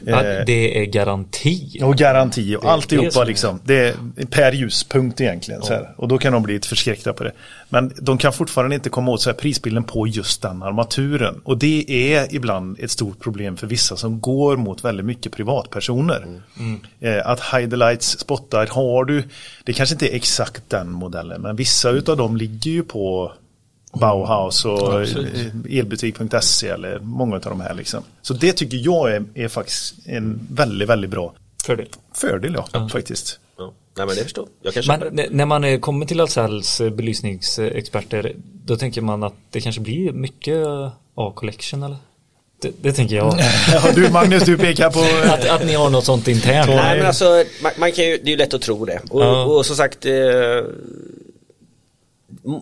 Ja, 0.06 0.24
Eh, 0.24 0.46
det 0.46 0.82
är 0.82 0.86
garanti. 0.86 1.80
och 1.84 1.96
garanti 1.96 2.56
och 2.56 2.62
Det 2.62 2.68
det 2.68 2.72
alltihopa 2.72 3.22
är- 3.22 3.26
liksom. 3.26 3.60
Det 3.64 3.76
är 4.18 4.26
per 4.26 4.52
ljuspunkt 4.52 5.22
egentligen. 5.22 5.62
Så 5.62 5.74
här. 5.74 5.94
Och 5.98 6.08
då 6.08 6.18
kan 6.18 6.34
de 6.34 6.44
bli 6.44 6.54
lite 6.54 6.68
förskräckta 6.68 7.14
på 7.14 7.24
det. 7.24 7.32
Men 7.70 7.94
de 8.02 8.18
kan 8.18 8.34
fortfarande 8.34 8.76
inte 8.76 8.90
komma 8.90 9.12
åt 9.12 9.22
så 9.22 9.30
här 9.30 9.38
prisbilden 9.38 9.84
på 9.84 10.08
just 10.08 10.41
den 10.41 10.64
armaturen. 10.64 11.41
Och 11.44 11.58
det 11.58 11.86
är 12.14 12.36
ibland 12.36 12.80
ett 12.80 12.91
stort 12.91 13.20
problem 13.20 13.58
för 13.58 13.68
vissa 13.68 13.96
som 13.96 14.20
går 14.22 14.58
mot 14.58 14.84
väldigt 14.86 15.06
mycket 15.06 15.32
privatpersoner. 15.32 16.28
Eh, 17.00 17.28
att 17.28 17.40
Hide 17.54 17.70
the 17.70 17.76
Lights 17.76 18.20
spottar 18.20 18.68
har 18.68 19.06
du, 19.06 19.24
det 19.64 19.74
kanske 19.74 19.96
inte 19.96 20.14
är 20.14 20.16
exakt 20.16 20.64
den 20.68 20.91
modellen, 20.91 21.41
men 21.41 21.56
vissa 21.56 21.90
utav 21.90 22.18
dem 22.18 22.38
ligger 22.38 22.72
ju 22.72 22.84
på 22.84 23.32
Bauhaus 23.94 24.66
och 24.66 25.02
eh, 25.02 25.78
elbutik.se 25.80 26.68
eller 26.68 26.99
många 26.99 27.36
av 27.36 27.41
de 27.41 27.61
här 27.61 27.74
liksom. 27.74 28.03
Så 28.22 28.34
det 28.34 28.53
tycker 28.53 28.78
jag 28.78 29.11
är, 29.16 29.24
är 29.36 29.48
faktiskt 29.48 29.95
en 30.06 30.48
väldigt, 30.52 30.90
väldigt 30.90 31.10
bra 31.11 31.34
Fördel. 31.66 31.88
fördel 32.14 32.57
ja, 32.74 32.90
faktiskt. 32.90 33.40
Ja. 33.57 33.74
Nej 33.98 34.07
men 34.07 34.16
det 34.16 34.24
förstår 34.24 34.48
jag. 34.61 34.74
kan 34.74 34.84
Men 34.88 35.16
det. 35.16 35.28
när 35.32 35.45
man 35.45 35.64
eh, 35.64 35.80
kommer 35.80 36.06
till 36.06 36.20
Ahlsells 36.22 36.82
eh, 36.82 36.90
belysningsexperter 36.90 38.34
då 38.66 38.76
tänker 38.78 39.02
man 39.02 39.24
att 39.24 39.34
det 39.52 39.61
kanske 39.61 39.82
blir 39.82 40.11
mycket 40.11 40.57
A-collection 41.16 41.84
eller? 41.84 41.98
Det, 42.61 42.72
det 42.82 42.94
tänker 42.94 43.16
jag. 43.16 43.34
Ja, 43.74 43.91
du 43.95 44.10
Magnus, 44.10 44.44
du 44.44 44.57
pekar 44.57 44.90
på... 44.90 45.30
Att, 45.34 45.49
att 45.49 45.66
ni 45.66 45.74
har 45.74 45.90
något 45.90 46.06
sånt 46.06 46.28
internt. 46.28 46.68
Nej 46.70 46.98
men 46.98 47.07
alltså, 47.07 47.44
man, 47.64 47.72
man 47.80 47.91
kan 47.91 48.06
ju, 48.06 48.18
det 48.18 48.28
är 48.28 48.32
ju 48.32 48.38
lätt 48.38 48.53
att 48.53 48.61
tro 48.61 48.86
det. 48.86 49.02
Och, 49.10 49.22
Ja. 49.24 49.44
och 49.45 49.66
som 49.66 49.76
sagt, 49.76 50.06
eh, 50.06 50.11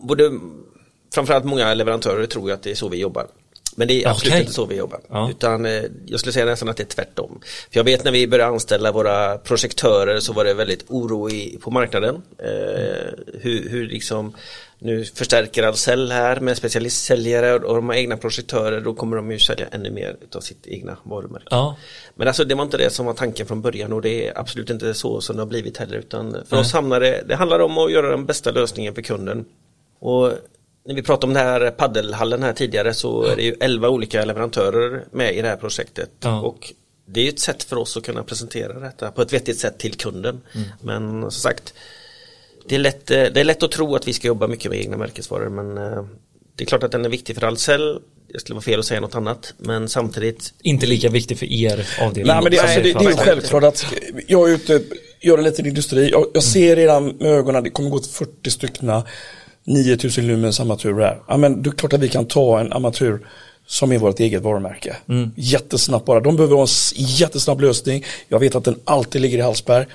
både, 0.03 0.31
framförallt 1.17 1.45
många 1.45 1.73
leverantörer 1.73 2.25
tror 2.25 2.49
ju 2.49 2.53
att 2.53 2.63
det 2.63 2.71
är 2.71 2.75
så 2.75 2.89
vi 2.89 2.97
jobbar. 2.97 3.27
Men 3.75 3.87
det 3.87 4.03
är 4.03 4.09
absolut 4.09 4.31
Okej. 4.33 4.41
inte 4.41 4.53
så 4.53 4.65
vi 4.65 4.75
jobbar. 4.75 4.99
Ja. 5.09 5.29
Utan 5.29 5.65
eh, 5.65 5.83
jag 6.05 6.19
skulle 6.19 6.33
säga 6.33 6.45
nästan 6.45 6.69
att 6.69 6.77
det 6.77 6.83
är 6.83 6.95
tvärtom. 6.95 7.39
För 7.43 7.79
jag 7.79 7.83
vet 7.83 8.03
när 8.03 8.11
vi 8.11 8.27
började 8.27 8.51
anställa 8.53 8.91
våra 8.91 9.37
projektörer 9.37 10.19
så 10.19 10.33
var 10.33 10.45
det 10.45 10.53
väldigt 10.53 10.85
oro 10.87 11.29
i, 11.29 11.59
på 11.61 11.71
marknaden. 11.71 12.21
Eh, 12.37 13.13
hur, 13.41 13.69
hur 13.69 13.87
liksom 13.87 14.33
nu 14.79 15.05
förstärker 15.05 15.63
Ahlsell 15.63 16.11
här 16.11 16.39
med 16.39 16.57
specialistsäljare 16.57 17.55
och 17.55 17.75
de 17.75 17.89
har 17.89 17.95
egna 17.95 18.17
projektörer. 18.17 18.81
Då 18.81 18.93
kommer 18.93 19.17
de 19.17 19.31
ju 19.31 19.39
sälja 19.39 19.65
ännu 19.71 19.91
mer 19.91 20.15
av 20.35 20.39
sitt 20.39 20.67
egna 20.67 20.97
varumärke. 21.03 21.47
Ja. 21.49 21.75
Men 22.15 22.27
alltså 22.27 22.43
det 22.43 22.55
var 22.55 22.63
inte 22.63 22.77
det 22.77 22.89
som 22.89 23.05
var 23.05 23.13
tanken 23.13 23.47
från 23.47 23.61
början 23.61 23.93
och 23.93 24.01
det 24.01 24.27
är 24.27 24.39
absolut 24.39 24.69
inte 24.69 24.93
så 24.93 25.21
som 25.21 25.35
det 25.35 25.41
har 25.41 25.47
blivit 25.47 25.77
heller 25.77 25.97
utan 25.97 26.37
för 26.49 26.59
oss 26.59 26.73
hamnar 26.73 26.99
det, 26.99 27.23
det 27.27 27.35
handlar 27.35 27.59
om 27.59 27.77
att 27.77 27.91
göra 27.91 28.09
den 28.11 28.25
bästa 28.25 28.51
lösningen 28.51 28.95
för 28.95 29.01
kunden. 29.01 29.45
Och 29.99 30.31
när 30.87 30.95
vi 30.95 31.03
pratade 31.03 31.27
om 31.27 31.33
den 31.33 31.45
här 31.45 31.71
paddelhallen 31.71 32.43
här 32.43 32.53
tidigare 32.53 32.93
så 32.93 33.23
är 33.23 33.35
det 33.35 33.43
ju 33.43 33.55
11 33.59 33.89
olika 33.89 34.25
leverantörer 34.25 35.03
med 35.11 35.35
i 35.35 35.41
det 35.41 35.47
här 35.47 35.55
projektet 35.55 36.09
Ja. 36.19 36.41
och 36.41 36.73
det 37.05 37.19
är 37.19 37.23
ju 37.23 37.29
ett 37.29 37.39
sätt 37.39 37.63
för 37.63 37.75
oss 37.75 37.97
att 37.97 38.03
kunna 38.03 38.23
presentera 38.23 38.79
detta 38.79 39.11
på 39.11 39.21
ett 39.21 39.33
vettigt 39.33 39.59
sätt 39.59 39.79
till 39.79 39.93
kunden. 39.93 40.41
Men 40.81 41.21
som 41.21 41.31
sagt 41.31 41.73
det 42.69 42.75
är, 42.75 42.79
lätt, 42.79 43.11
eh, 43.11 43.23
det 43.23 43.39
är 43.39 43.43
lätt 43.43 43.63
att 43.63 43.71
tro 43.71 43.95
att 43.95 44.07
vi 44.07 44.13
ska 44.13 44.27
jobba 44.27 44.47
mycket 44.47 44.71
med 44.71 44.79
egna 44.79 44.97
märkesvaror 44.97 45.49
men 45.49 45.77
eh, 45.77 46.05
det 46.55 46.63
är 46.63 46.65
klart 46.65 46.83
att 46.83 46.91
den 46.91 47.05
är 47.05 47.09
viktig 47.09 47.35
för 47.35 47.43
Ahlsell. 47.43 47.99
Det 48.33 48.39
skulle 48.39 48.55
vara 48.55 48.63
fel 48.63 48.79
att 48.79 48.85
säga 48.85 48.99
något 48.99 49.15
annat 49.15 49.53
men 49.57 49.89
samtidigt 49.89 50.53
Inte 50.61 50.85
lika 50.85 51.09
viktig 51.09 51.39
för 51.39 51.45
er 51.45 51.87
avdelning. 52.01 52.33
Nej 52.33 52.43
men 52.43 52.51
det, 52.51 52.59
alltså, 52.59 52.81
det, 52.81 52.93
det 52.93 53.05
är 53.05 53.09
ju 53.09 53.15
självklart 53.15 53.63
att 53.63 53.85
jag 54.27 54.49
är 54.49 54.53
ute, 54.53 54.81
gör 55.21 55.37
en 55.37 55.43
liten 55.43 55.65
industri, 55.65 56.09
jag, 56.09 56.25
jag 56.33 56.43
ser 56.43 56.75
redan 56.75 57.07
med 57.07 57.31
ögonen, 57.31 57.63
det 57.63 57.69
kommer 57.69 57.89
gå 57.89 57.99
till 57.99 58.11
40 58.11 58.51
stycken 58.51 58.89
9000 59.67 60.27
lumens 60.27 60.59
armaturer 60.59 61.05
här. 61.05 61.19
Ja 61.27 61.37
men 61.37 61.61
det 61.63 61.69
är 61.69 61.71
klart 61.71 61.93
att 61.93 61.99
vi 61.99 62.09
kan 62.09 62.25
ta 62.25 62.59
en 62.59 62.73
armatur 62.73 63.27
som 63.67 63.91
är 63.91 63.97
vårt 63.97 64.19
eget 64.19 64.43
varumärke. 64.43 64.95
Jättesnabbt 65.35 66.05
bara, 66.05 66.19
de 66.19 66.35
behöver 66.35 66.55
ha 66.55 66.61
en 66.63 66.67
jättesnabb 66.95 67.61
lösning. 67.61 68.03
Jag 68.27 68.39
vet 68.39 68.55
att 68.55 68.63
den 68.63 68.79
alltid 68.83 69.21
ligger 69.21 69.37
i 69.37 69.41
Hallsberg. 69.41 69.85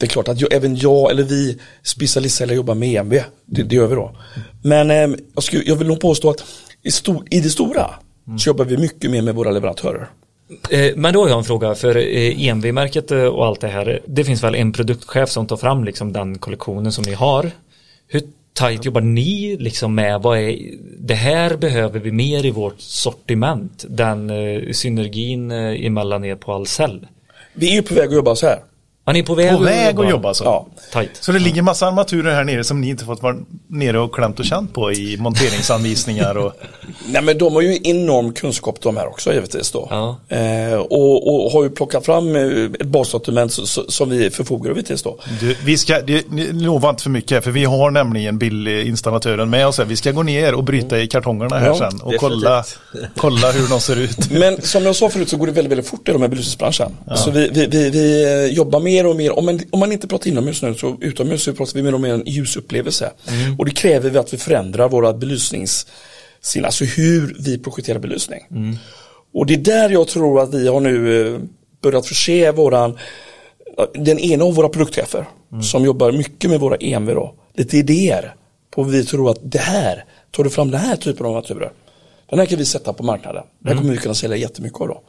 Det 0.00 0.06
är 0.06 0.10
klart 0.10 0.28
att 0.28 0.40
jag, 0.40 0.52
även 0.52 0.76
jag 0.76 1.10
eller 1.10 1.22
vi 1.22 1.58
specialistsäljare 1.82 2.56
jobbar 2.56 2.74
med 2.74 2.88
EMV. 2.96 3.12
Det, 3.46 3.62
det 3.62 3.76
gör 3.76 3.86
vi 3.86 3.94
då. 3.94 4.16
Men 4.62 4.90
eh, 4.90 5.18
jag, 5.34 5.44
skulle, 5.44 5.62
jag 5.64 5.76
vill 5.76 5.86
nog 5.86 6.00
påstå 6.00 6.30
att 6.30 6.44
i, 6.82 6.90
stor, 6.90 7.24
i 7.30 7.40
det 7.40 7.50
stora 7.50 7.90
så 8.38 8.48
jobbar 8.48 8.64
vi 8.64 8.76
mycket 8.76 9.10
mer 9.10 9.22
med 9.22 9.34
våra 9.34 9.50
leverantörer. 9.50 10.08
Eh, 10.70 10.92
Men 10.96 11.14
då 11.14 11.22
har 11.22 11.28
jag 11.28 11.38
en 11.38 11.44
fråga 11.44 11.74
för 11.74 11.96
eh, 11.96 12.46
EMV-märket 12.46 13.10
eh, 13.10 13.24
och 13.24 13.46
allt 13.46 13.60
det 13.60 13.68
här. 13.68 14.00
Det 14.06 14.24
finns 14.24 14.42
väl 14.42 14.54
en 14.54 14.72
produktchef 14.72 15.30
som 15.30 15.46
tar 15.46 15.56
fram 15.56 15.84
liksom 15.84 16.12
den 16.12 16.38
kollektionen 16.38 16.92
som 16.92 17.04
ni 17.04 17.12
har. 17.12 17.50
Hur 18.08 18.22
tajt 18.54 18.84
jobbar 18.84 19.00
ni 19.00 19.56
liksom 19.56 19.94
med 19.94 20.22
vad 20.22 20.38
är 20.38 20.58
det 20.98 21.14
här 21.14 21.56
behöver 21.56 22.00
vi 22.00 22.12
mer 22.12 22.46
i 22.46 22.50
vårt 22.50 22.80
sortiment. 22.80 23.84
Den 23.88 24.30
eh, 24.30 24.72
synergin 24.72 25.50
eh, 25.50 25.86
emellan 25.86 26.24
er 26.24 26.36
på 26.36 26.52
Ahlsell. 26.52 27.06
Vi 27.54 27.70
är 27.70 27.74
ju 27.74 27.82
på 27.82 27.94
väg 27.94 28.08
att 28.08 28.14
jobba 28.14 28.34
så 28.34 28.46
här. 28.46 28.58
Ja, 29.06 29.12
ni 29.12 29.18
är 29.18 29.22
på 29.22 29.34
väg, 29.34 29.56
På 29.56 29.62
väg 29.62 30.00
att 30.00 30.10
jobba 30.10 30.34
så. 30.34 30.44
Ja. 30.44 30.66
Tajt. 30.92 31.10
Så 31.20 31.32
det 31.32 31.38
ligger 31.38 31.62
massa 31.62 31.86
armaturer 31.86 32.34
här 32.34 32.44
nere 32.44 32.64
som 32.64 32.80
ni 32.80 32.88
inte 32.88 33.04
fått 33.04 33.22
vara 33.22 33.36
nere 33.68 33.98
och 33.98 34.14
klämt 34.14 34.38
och 34.38 34.44
känt 34.44 34.72
på 34.72 34.92
i 34.92 35.16
monteringsanvisningar 35.16 36.36
och 36.36 36.52
Nej 37.06 37.22
men 37.22 37.38
de 37.38 37.54
har 37.54 37.62
ju 37.62 37.78
enorm 37.84 38.32
kunskap 38.32 38.80
de 38.80 38.96
här 38.96 39.06
också 39.06 39.32
givetvis 39.32 39.70
då. 39.70 39.88
Ja. 39.90 40.36
Eh, 40.36 40.74
och, 40.74 41.44
och 41.44 41.52
har 41.52 41.62
ju 41.62 41.70
plockat 41.70 42.06
fram 42.06 42.36
eh, 42.36 42.42
ett 42.80 42.86
bassortiment 42.86 43.52
som 43.88 44.10
vi 44.10 44.30
förfogar 44.30 44.70
över 44.70 44.82
tills 44.82 45.02
då. 45.02 45.18
du, 45.40 45.56
vi 45.64 45.78
ska, 45.78 46.00
det, 46.00 46.30
ni 46.30 46.52
lovar 46.52 46.90
inte 46.90 47.02
för 47.02 47.10
mycket 47.10 47.44
för 47.44 47.50
vi 47.50 47.64
har 47.64 47.90
nämligen 47.90 48.38
billinstallatören 48.38 49.50
med 49.50 49.66
oss 49.66 49.78
här. 49.78 49.84
Vi 49.84 49.96
ska 49.96 50.12
gå 50.12 50.22
ner 50.22 50.54
och 50.54 50.64
bryta 50.64 50.98
i 50.98 51.06
kartongerna 51.06 51.58
här 51.58 51.66
Ja, 51.66 51.90
sen 51.90 52.00
och 52.00 52.14
kolla, 52.18 52.64
kolla 53.16 53.50
hur 53.52 53.68
de 53.68 53.80
ser 53.80 53.96
ut. 53.96 54.30
Men 54.30 54.62
som 54.62 54.84
jag 54.86 54.96
sa 54.96 55.08
förut 55.08 55.28
så 55.28 55.36
går 55.36 55.46
det 55.46 55.52
väldigt, 55.52 55.70
väldigt 55.70 55.88
fort 55.88 56.08
i 56.08 56.12
de 56.12 56.22
här 56.22 56.28
belysningsbranschen. 56.28 56.92
Så 57.16 57.30
vi, 57.30 57.48
vi, 57.52 57.66
vi, 57.66 57.90
vi 57.90 58.24
eh, 58.24 58.56
jobbar 58.56 58.80
mer 58.94 59.06
och 59.06 59.16
mer, 59.16 59.38
om 59.38 59.44
man, 59.44 59.60
om 59.70 59.80
man 59.80 59.92
inte 59.92 60.08
pratar 60.08 60.30
inomhus 60.30 60.62
nu 60.62 60.74
så 60.74 60.96
utomhus 61.00 61.42
så 61.42 61.52
pratar 61.52 61.74
vi 61.74 61.82
mer 61.82 61.94
och 61.94 62.00
mer 62.00 62.14
en 62.14 62.22
ljusupplevelse. 62.26 63.10
Och 63.58 63.64
det 63.64 63.70
kräver 63.70 64.10
vi 64.10 64.18
att 64.18 64.32
vi 64.34 64.38
förändrar 64.38 64.88
våra 64.88 65.12
belysnings, 65.12 65.86
sin, 66.40 66.64
alltså 66.64 66.84
hur 66.84 67.36
vi 67.38 67.58
projekterar 67.58 67.98
belysning. 67.98 68.40
Och 69.34 69.46
det 69.46 69.54
är 69.54 69.58
där 69.58 69.90
jag 69.90 70.08
tror 70.08 70.40
att 70.40 70.54
vi 70.54 70.68
har 70.68 70.80
nu 70.80 70.94
eh, 71.26 71.40
börjat 71.82 72.06
förse 72.06 72.52
våran, 72.52 72.98
den 73.94 74.18
ena 74.18 74.44
av 74.44 74.54
våra 74.54 74.68
produktchefer 74.68 75.24
som 75.62 75.84
jobbar 75.84 76.12
mycket 76.12 76.50
med 76.50 76.60
våra 76.60 76.76
EMV 76.76 77.14
då, 77.14 77.34
lite 77.54 77.76
idéer 77.76 78.34
på 78.70 78.82
vad 78.82 78.92
vi 78.92 79.04
tror 79.04 79.30
att 79.30 79.38
det 79.42 79.58
här, 79.58 80.04
tar 80.30 80.44
du 80.44 80.50
fram 80.50 80.70
den 80.70 80.80
här 80.80 80.96
typen 80.96 81.26
av 81.26 81.32
naturer, 81.32 81.72
den 82.30 82.38
här 82.38 82.46
kan 82.46 82.58
vi 82.58 82.64
sätta 82.64 82.92
på 82.92 83.02
marknaden. 83.02 83.42
Den 83.58 83.68
här 83.72 83.76
kommer 83.78 83.92
vi 83.92 83.98
kunna 83.98 84.14
sälja 84.14 84.36
jättemycket 84.36 84.80
av 84.80 84.88
då. 84.88 85.02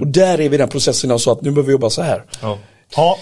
Och 0.00 0.06
där 0.06 0.40
är 0.40 0.48
vi 0.48 0.54
i 0.54 0.58
den 0.58 0.68
processen 0.68 1.10
jag 1.10 1.20
sa 1.20 1.32
att 1.32 1.42
nu 1.42 1.50
behöver 1.50 1.66
vi 1.66 1.72
jobba 1.72 1.90
så 1.90 2.02
här. 2.02 2.24
Ja. 2.42 2.58
Ja, 2.96 3.18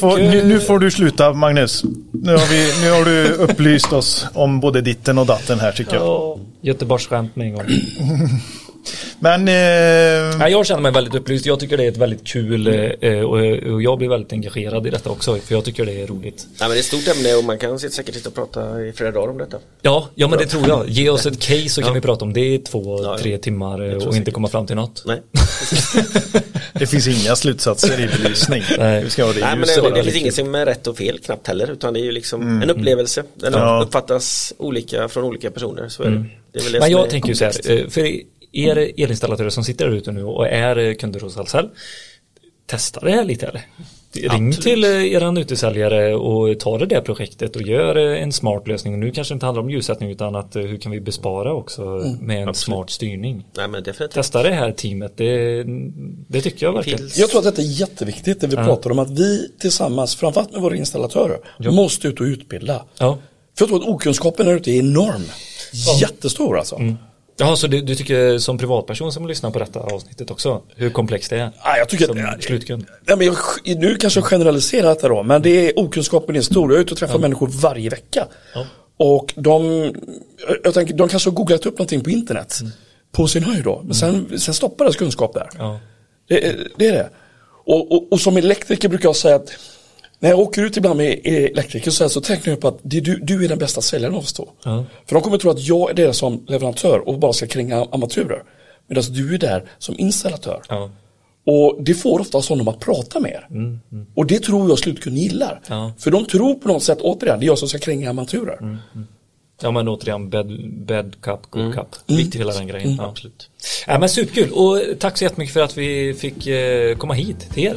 får, 0.00 0.18
nu, 0.18 0.44
nu 0.44 0.60
får 0.60 0.78
du 0.78 0.90
sluta 0.90 1.32
Magnus. 1.32 1.84
Nu 2.12 2.32
har, 2.32 2.46
vi, 2.46 2.84
nu 2.84 2.90
har 2.90 3.04
du 3.04 3.32
upplyst 3.44 3.92
oss 3.92 4.26
om 4.34 4.60
både 4.60 4.80
ditten 4.80 5.18
och 5.18 5.26
datten 5.26 5.60
här 5.60 5.72
tycker 5.72 5.94
jag. 5.94 6.04
Ja. 6.04 6.38
Göteborgsskämt 6.60 7.36
med 7.36 7.46
en 7.46 7.54
gång. 7.54 7.64
Men 9.20 9.40
eh, 9.40 10.38
Nej, 10.38 10.52
jag 10.52 10.66
känner 10.66 10.80
mig 10.82 10.92
väldigt 10.92 11.14
upplyst. 11.14 11.46
Jag 11.46 11.60
tycker 11.60 11.76
det 11.76 11.84
är 11.84 11.88
ett 11.88 11.96
väldigt 11.96 12.26
kul 12.26 12.66
eh, 13.00 13.20
och, 13.20 13.72
och 13.74 13.82
jag 13.82 13.98
blir 13.98 14.08
väldigt 14.08 14.32
engagerad 14.32 14.86
i 14.86 14.90
detta 14.90 15.10
också. 15.10 15.36
För 15.38 15.54
jag 15.54 15.64
tycker 15.64 15.86
det 15.86 16.02
är 16.02 16.06
roligt. 16.06 16.46
Nej, 16.48 16.56
men 16.60 16.70
det 16.70 16.76
är 16.76 16.78
ett 16.78 16.84
stort 16.84 17.16
ämne 17.16 17.34
och 17.34 17.44
man 17.44 17.58
kan 17.58 17.78
sitta- 17.78 17.92
säkert 17.94 18.14
sitta 18.14 18.28
och 18.28 18.34
prata 18.34 18.82
i 18.84 18.92
flera 18.92 19.10
dagar 19.10 19.28
om 19.30 19.38
detta. 19.38 19.56
Ja, 19.82 20.08
ja 20.14 20.28
men 20.28 20.38
det 20.38 20.46
tror 20.46 20.68
jag. 20.68 20.88
Ge 20.88 21.10
oss 21.10 21.26
ett 21.26 21.40
case 21.40 21.68
så 21.68 21.82
kan 21.82 21.94
vi 21.94 22.00
prata 22.00 22.24
om 22.24 22.32
det 22.32 22.54
i 22.54 22.58
två, 22.58 23.02
Ja, 23.02 23.10
ja. 23.12 23.18
tre 23.18 23.38
timmar 23.38 23.82
eh, 23.88 23.96
och 23.96 24.02
inte 24.02 24.12
säkert. 24.16 24.34
komma 24.34 24.48
fram 24.48 24.66
till 24.66 24.76
något. 24.76 25.02
Nej, 25.06 25.22
det 26.72 26.86
finns 26.86 27.06
inga 27.08 27.36
slutsatser 27.36 28.00
i 28.00 28.06
belysning. 28.06 28.62
Nej. 28.78 29.04
Vi 29.04 29.10
ska 29.10 29.24
ha 29.24 29.32
det 29.32 29.40
Nej 29.40 29.56
men 29.56 29.84
det, 29.84 29.90
det 29.94 30.02
finns 30.04 30.16
inget 30.16 30.34
som 30.34 30.54
är 30.54 30.66
rätt 30.66 30.86
och 30.86 30.96
fel 30.96 31.18
knappt 31.18 31.46
heller 31.46 31.70
utan 31.70 31.94
det 31.94 32.00
är 32.00 32.04
ju 32.04 32.12
liksom 32.12 32.62
en 32.62 32.70
upplevelse. 32.70 33.22
Den 33.34 33.52
Ja. 33.52 33.82
uppfattas 33.86 34.52
olika 34.58 35.08
från 35.08 35.24
olika 35.24 35.50
personer. 35.50 35.88
Så 35.88 36.02
är 36.02 36.10
det. 36.10 36.24
det 36.52 36.58
är 36.58 36.62
väl 36.62 36.72
det 36.72 36.80
Men 36.80 36.90
jag 36.90 37.06
är 37.06 37.10
tänker 37.10 37.28
ju 37.28 37.34
så 37.34 37.44
här, 37.44 37.70
eh, 37.70 37.88
för 37.88 38.00
er 38.52 38.76
elinstallatörer 38.96 39.50
som 39.50 39.64
sitter 39.64 39.86
där 39.86 39.96
ute 39.96 40.12
nu 40.12 40.24
och 40.24 40.48
är 40.48 40.94
kunder 40.94 41.20
hos 41.20 41.36
Ahlsell, 41.36 41.68
testa 42.66 43.00
det 43.00 43.10
här 43.10 43.24
lite 43.24 43.46
eller? 43.46 43.66
Ring 44.12 44.48
Absolut. 44.48 44.60
till 44.60 44.84
eh, 44.84 45.12
eran 45.12 45.36
utesäljare 45.36 46.14
och 46.14 46.60
ta 46.60 46.78
det 46.78 46.86
där 46.86 47.00
projektet 47.00 47.56
och 47.56 47.62
gör 47.62 47.96
eh, 47.96 48.22
en 48.22 48.32
smart 48.32 48.68
lösning. 48.68 49.00
Nu 49.00 49.10
kanske 49.10 49.34
det 49.34 49.36
inte 49.36 49.46
handlar 49.46 49.62
om 49.62 49.70
ljussättning 49.70 50.10
utan 50.10 50.36
att 50.36 50.56
eh, 50.56 50.62
hur 50.62 50.78
kan 50.78 50.92
vi 50.92 51.00
bespara 51.00 51.52
också 51.52 51.82
med 52.20 52.48
en 52.48 52.54
smart 52.54 52.90
styrning. 52.90 53.46
Nej 53.56 53.68
men 53.68 53.82
definitivt. 53.82 54.14
Testa 54.14 54.42
det 54.42 54.52
här 54.52 54.72
teamet, 54.72 55.12
det, 55.16 55.64
det 56.28 56.40
tycker 56.40 56.66
jag 56.66 56.72
verkligen. 56.72 57.08
Jag 57.14 57.30
tror 57.30 57.38
att 57.38 57.44
detta 57.44 57.62
är 57.62 57.80
jätteviktigt 57.80 58.40
det 58.40 58.46
vi 58.46 58.56
pratar 58.56 58.90
om 58.90 58.98
att 58.98 59.10
vi 59.10 59.48
tillsammans, 59.60 60.16
framförallt 60.16 60.52
med 60.52 60.60
våra 60.60 60.76
installatörer, 60.76 61.38
måste 61.70 62.08
ut 62.08 62.20
och 62.20 62.24
utbilda. 62.24 62.84
Ja. 62.98 63.18
För 63.58 63.64
jag 63.64 63.68
tror 63.68 63.82
att 63.82 63.88
okunskapen 63.88 64.46
här 64.46 64.54
ute 64.54 64.70
är 64.70 64.78
enorm. 64.78 65.22
Jättestor 66.00 66.58
alltså. 66.58 66.80
Jaha, 67.40 67.56
så 67.56 67.66
du, 67.66 67.80
du 67.80 67.94
tycker 67.94 68.38
som 68.38 68.58
privatperson 68.58 69.12
som 69.12 69.26
lyssnar 69.28 69.50
på 69.50 69.58
detta 69.58 69.80
avsnittet 69.80 70.30
också, 70.30 70.62
hur 70.76 70.90
komplext 70.90 71.30
det 71.30 71.36
är? 71.36 71.50
Ja, 71.64 71.76
jag 71.78 71.88
tycker 71.88 72.06
som 72.06 72.24
att, 72.34 72.42
slutkund. 72.42 72.86
Ja, 73.06 73.16
men 73.16 73.26
jag, 73.26 73.36
nu 73.64 73.94
kanske 73.96 74.20
jag 74.20 74.24
generaliserar 74.26 74.88
detta 74.88 75.08
då, 75.08 75.22
men 75.22 75.42
det 75.42 75.50
är 75.68 75.78
okunskapen 75.78 76.36
är 76.36 76.40
stor. 76.40 76.70
Jag 76.70 76.78
är 76.78 76.82
ute 76.82 76.92
och 76.92 76.98
träffar 76.98 77.18
människor 77.18 77.46
varje 77.48 77.90
vecka. 77.90 78.26
Ja. 78.54 78.66
Och 78.96 79.32
de, 79.36 79.92
jag 80.64 80.74
tänker, 80.74 80.94
de 80.94 81.08
kanske 81.08 81.30
har 81.30 81.34
googlat 81.34 81.66
upp 81.66 81.78
någonting 81.78 82.00
på 82.04 82.10
internet. 82.10 82.58
På 83.12 83.26
sin 83.28 83.42
höjd 83.44 83.64
då. 83.64 83.82
Men 83.84 83.94
sen, 83.94 84.38
sen 84.38 84.54
stoppar 84.54 84.84
deras 84.84 84.96
kunskap 84.96 85.34
där. 85.34 85.48
Ja. 85.58 85.80
Det, 86.28 86.46
är- 86.48 86.68
det 86.76 86.86
är 86.86 86.92
det. 86.92 87.08
Och, 87.66 87.92
och, 87.92 88.12
och 88.12 88.20
som 88.20 88.36
elektriker 88.36 88.88
brukar 88.88 89.08
jag 89.08 89.16
säga 89.16 89.34
att 89.36 89.50
när 90.20 90.30
jag 90.30 90.38
åker 90.38 90.62
ut 90.62 90.76
ibland 90.76 90.96
med 90.96 91.20
elektriker 91.24 91.90
så, 91.90 92.04
här, 92.04 92.08
så 92.08 92.20
tänker 92.20 92.50
jag 92.50 92.60
på 92.60 92.68
att 92.68 92.78
du, 92.82 93.00
du 93.00 93.44
är 93.44 93.48
den 93.48 93.58
bästa 93.58 93.80
säljaren 93.80 94.14
av 94.14 94.20
oss 94.20 94.32
två. 94.32 94.48
Ja. 94.64 94.84
För 95.06 95.14
de 95.14 95.22
kommer 95.22 95.38
tro 95.38 95.50
att 95.50 95.60
jag 95.60 95.90
är 95.90 95.94
där 95.94 96.12
som 96.12 96.44
leverantör 96.46 97.08
och 97.08 97.18
bara 97.18 97.32
ska 97.32 97.46
kränga 97.46 97.76
armaturer. 97.76 98.42
Medan 98.86 99.04
du 99.08 99.34
är 99.34 99.38
där 99.38 99.64
som 99.78 99.94
installatör. 99.98 100.62
Ja. 100.68 100.90
Och 101.46 101.82
det 101.82 101.94
får 101.94 102.20
oftast 102.20 102.48
honom 102.48 102.68
att 102.68 102.80
prata 102.80 103.20
mer. 103.20 103.48
Och 104.14 104.26
det 104.26 104.38
tror 104.38 104.68
jag 104.68 104.78
slutkunden 104.78 105.22
gillar. 105.22 105.60
För 105.98 106.10
de 106.10 106.24
tror 106.24 106.54
på 106.54 106.68
något 106.68 106.82
sätt, 106.82 106.98
återigen, 107.00 107.40
det 107.40 107.44
är 107.44 107.46
jag 107.46 107.58
som 107.58 107.68
ska 107.68 107.78
kränga 107.78 108.08
armaturer. 108.08 108.78
Ja 109.62 109.70
men 109.70 109.88
återigen 109.88 110.30
bed, 110.30 110.46
bed 110.86 111.16
cup, 111.20 111.50
good 111.50 111.74
cup. 111.74 111.96
Viktigt 112.06 112.40
hela 112.40 112.52
den 112.52 112.66
grejen. 112.66 112.94
Ja, 112.94 113.04
absolut. 113.04 113.50
Ja, 113.86 113.98
men 113.98 114.08
superkul 114.08 114.52
och 114.52 114.80
tack 114.98 115.18
så 115.18 115.24
jättemycket 115.24 115.52
för 115.52 115.60
att 115.60 115.76
vi 115.76 116.14
fick 116.14 116.46
eh, 116.46 116.96
komma 116.96 117.14
hit 117.14 117.50
till 117.54 117.64
er. 117.64 117.76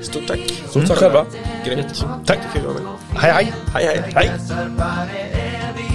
Stort 0.00 0.26
tack. 0.26 0.40
Så 0.70 0.80
tack 0.80 0.98
själva. 0.98 1.26
Grymt. 1.64 2.04
Tack. 2.26 2.38
Hej 3.16 3.32
hej. 3.32 3.52
Hej 3.74 3.84
hej. 3.84 4.12
Hej. 4.14 4.30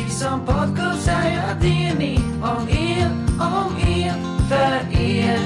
Som 0.10 0.46
podcast 0.46 1.06
säger 1.06 1.56
det 1.62 2.00
ni 2.00 2.20
om 2.42 2.70
er, 2.70 3.12
om 3.40 3.78
er, 3.88 4.14
för 4.50 5.02
er. 5.02 5.40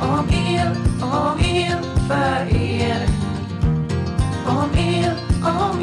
Om 0.00 0.28
er, 0.28 0.76
om 1.02 1.40
er, 1.40 1.82
för 2.08 2.56
er. 2.56 3.06
Om 4.46 4.70
er, 4.78 5.14
om 5.42 5.80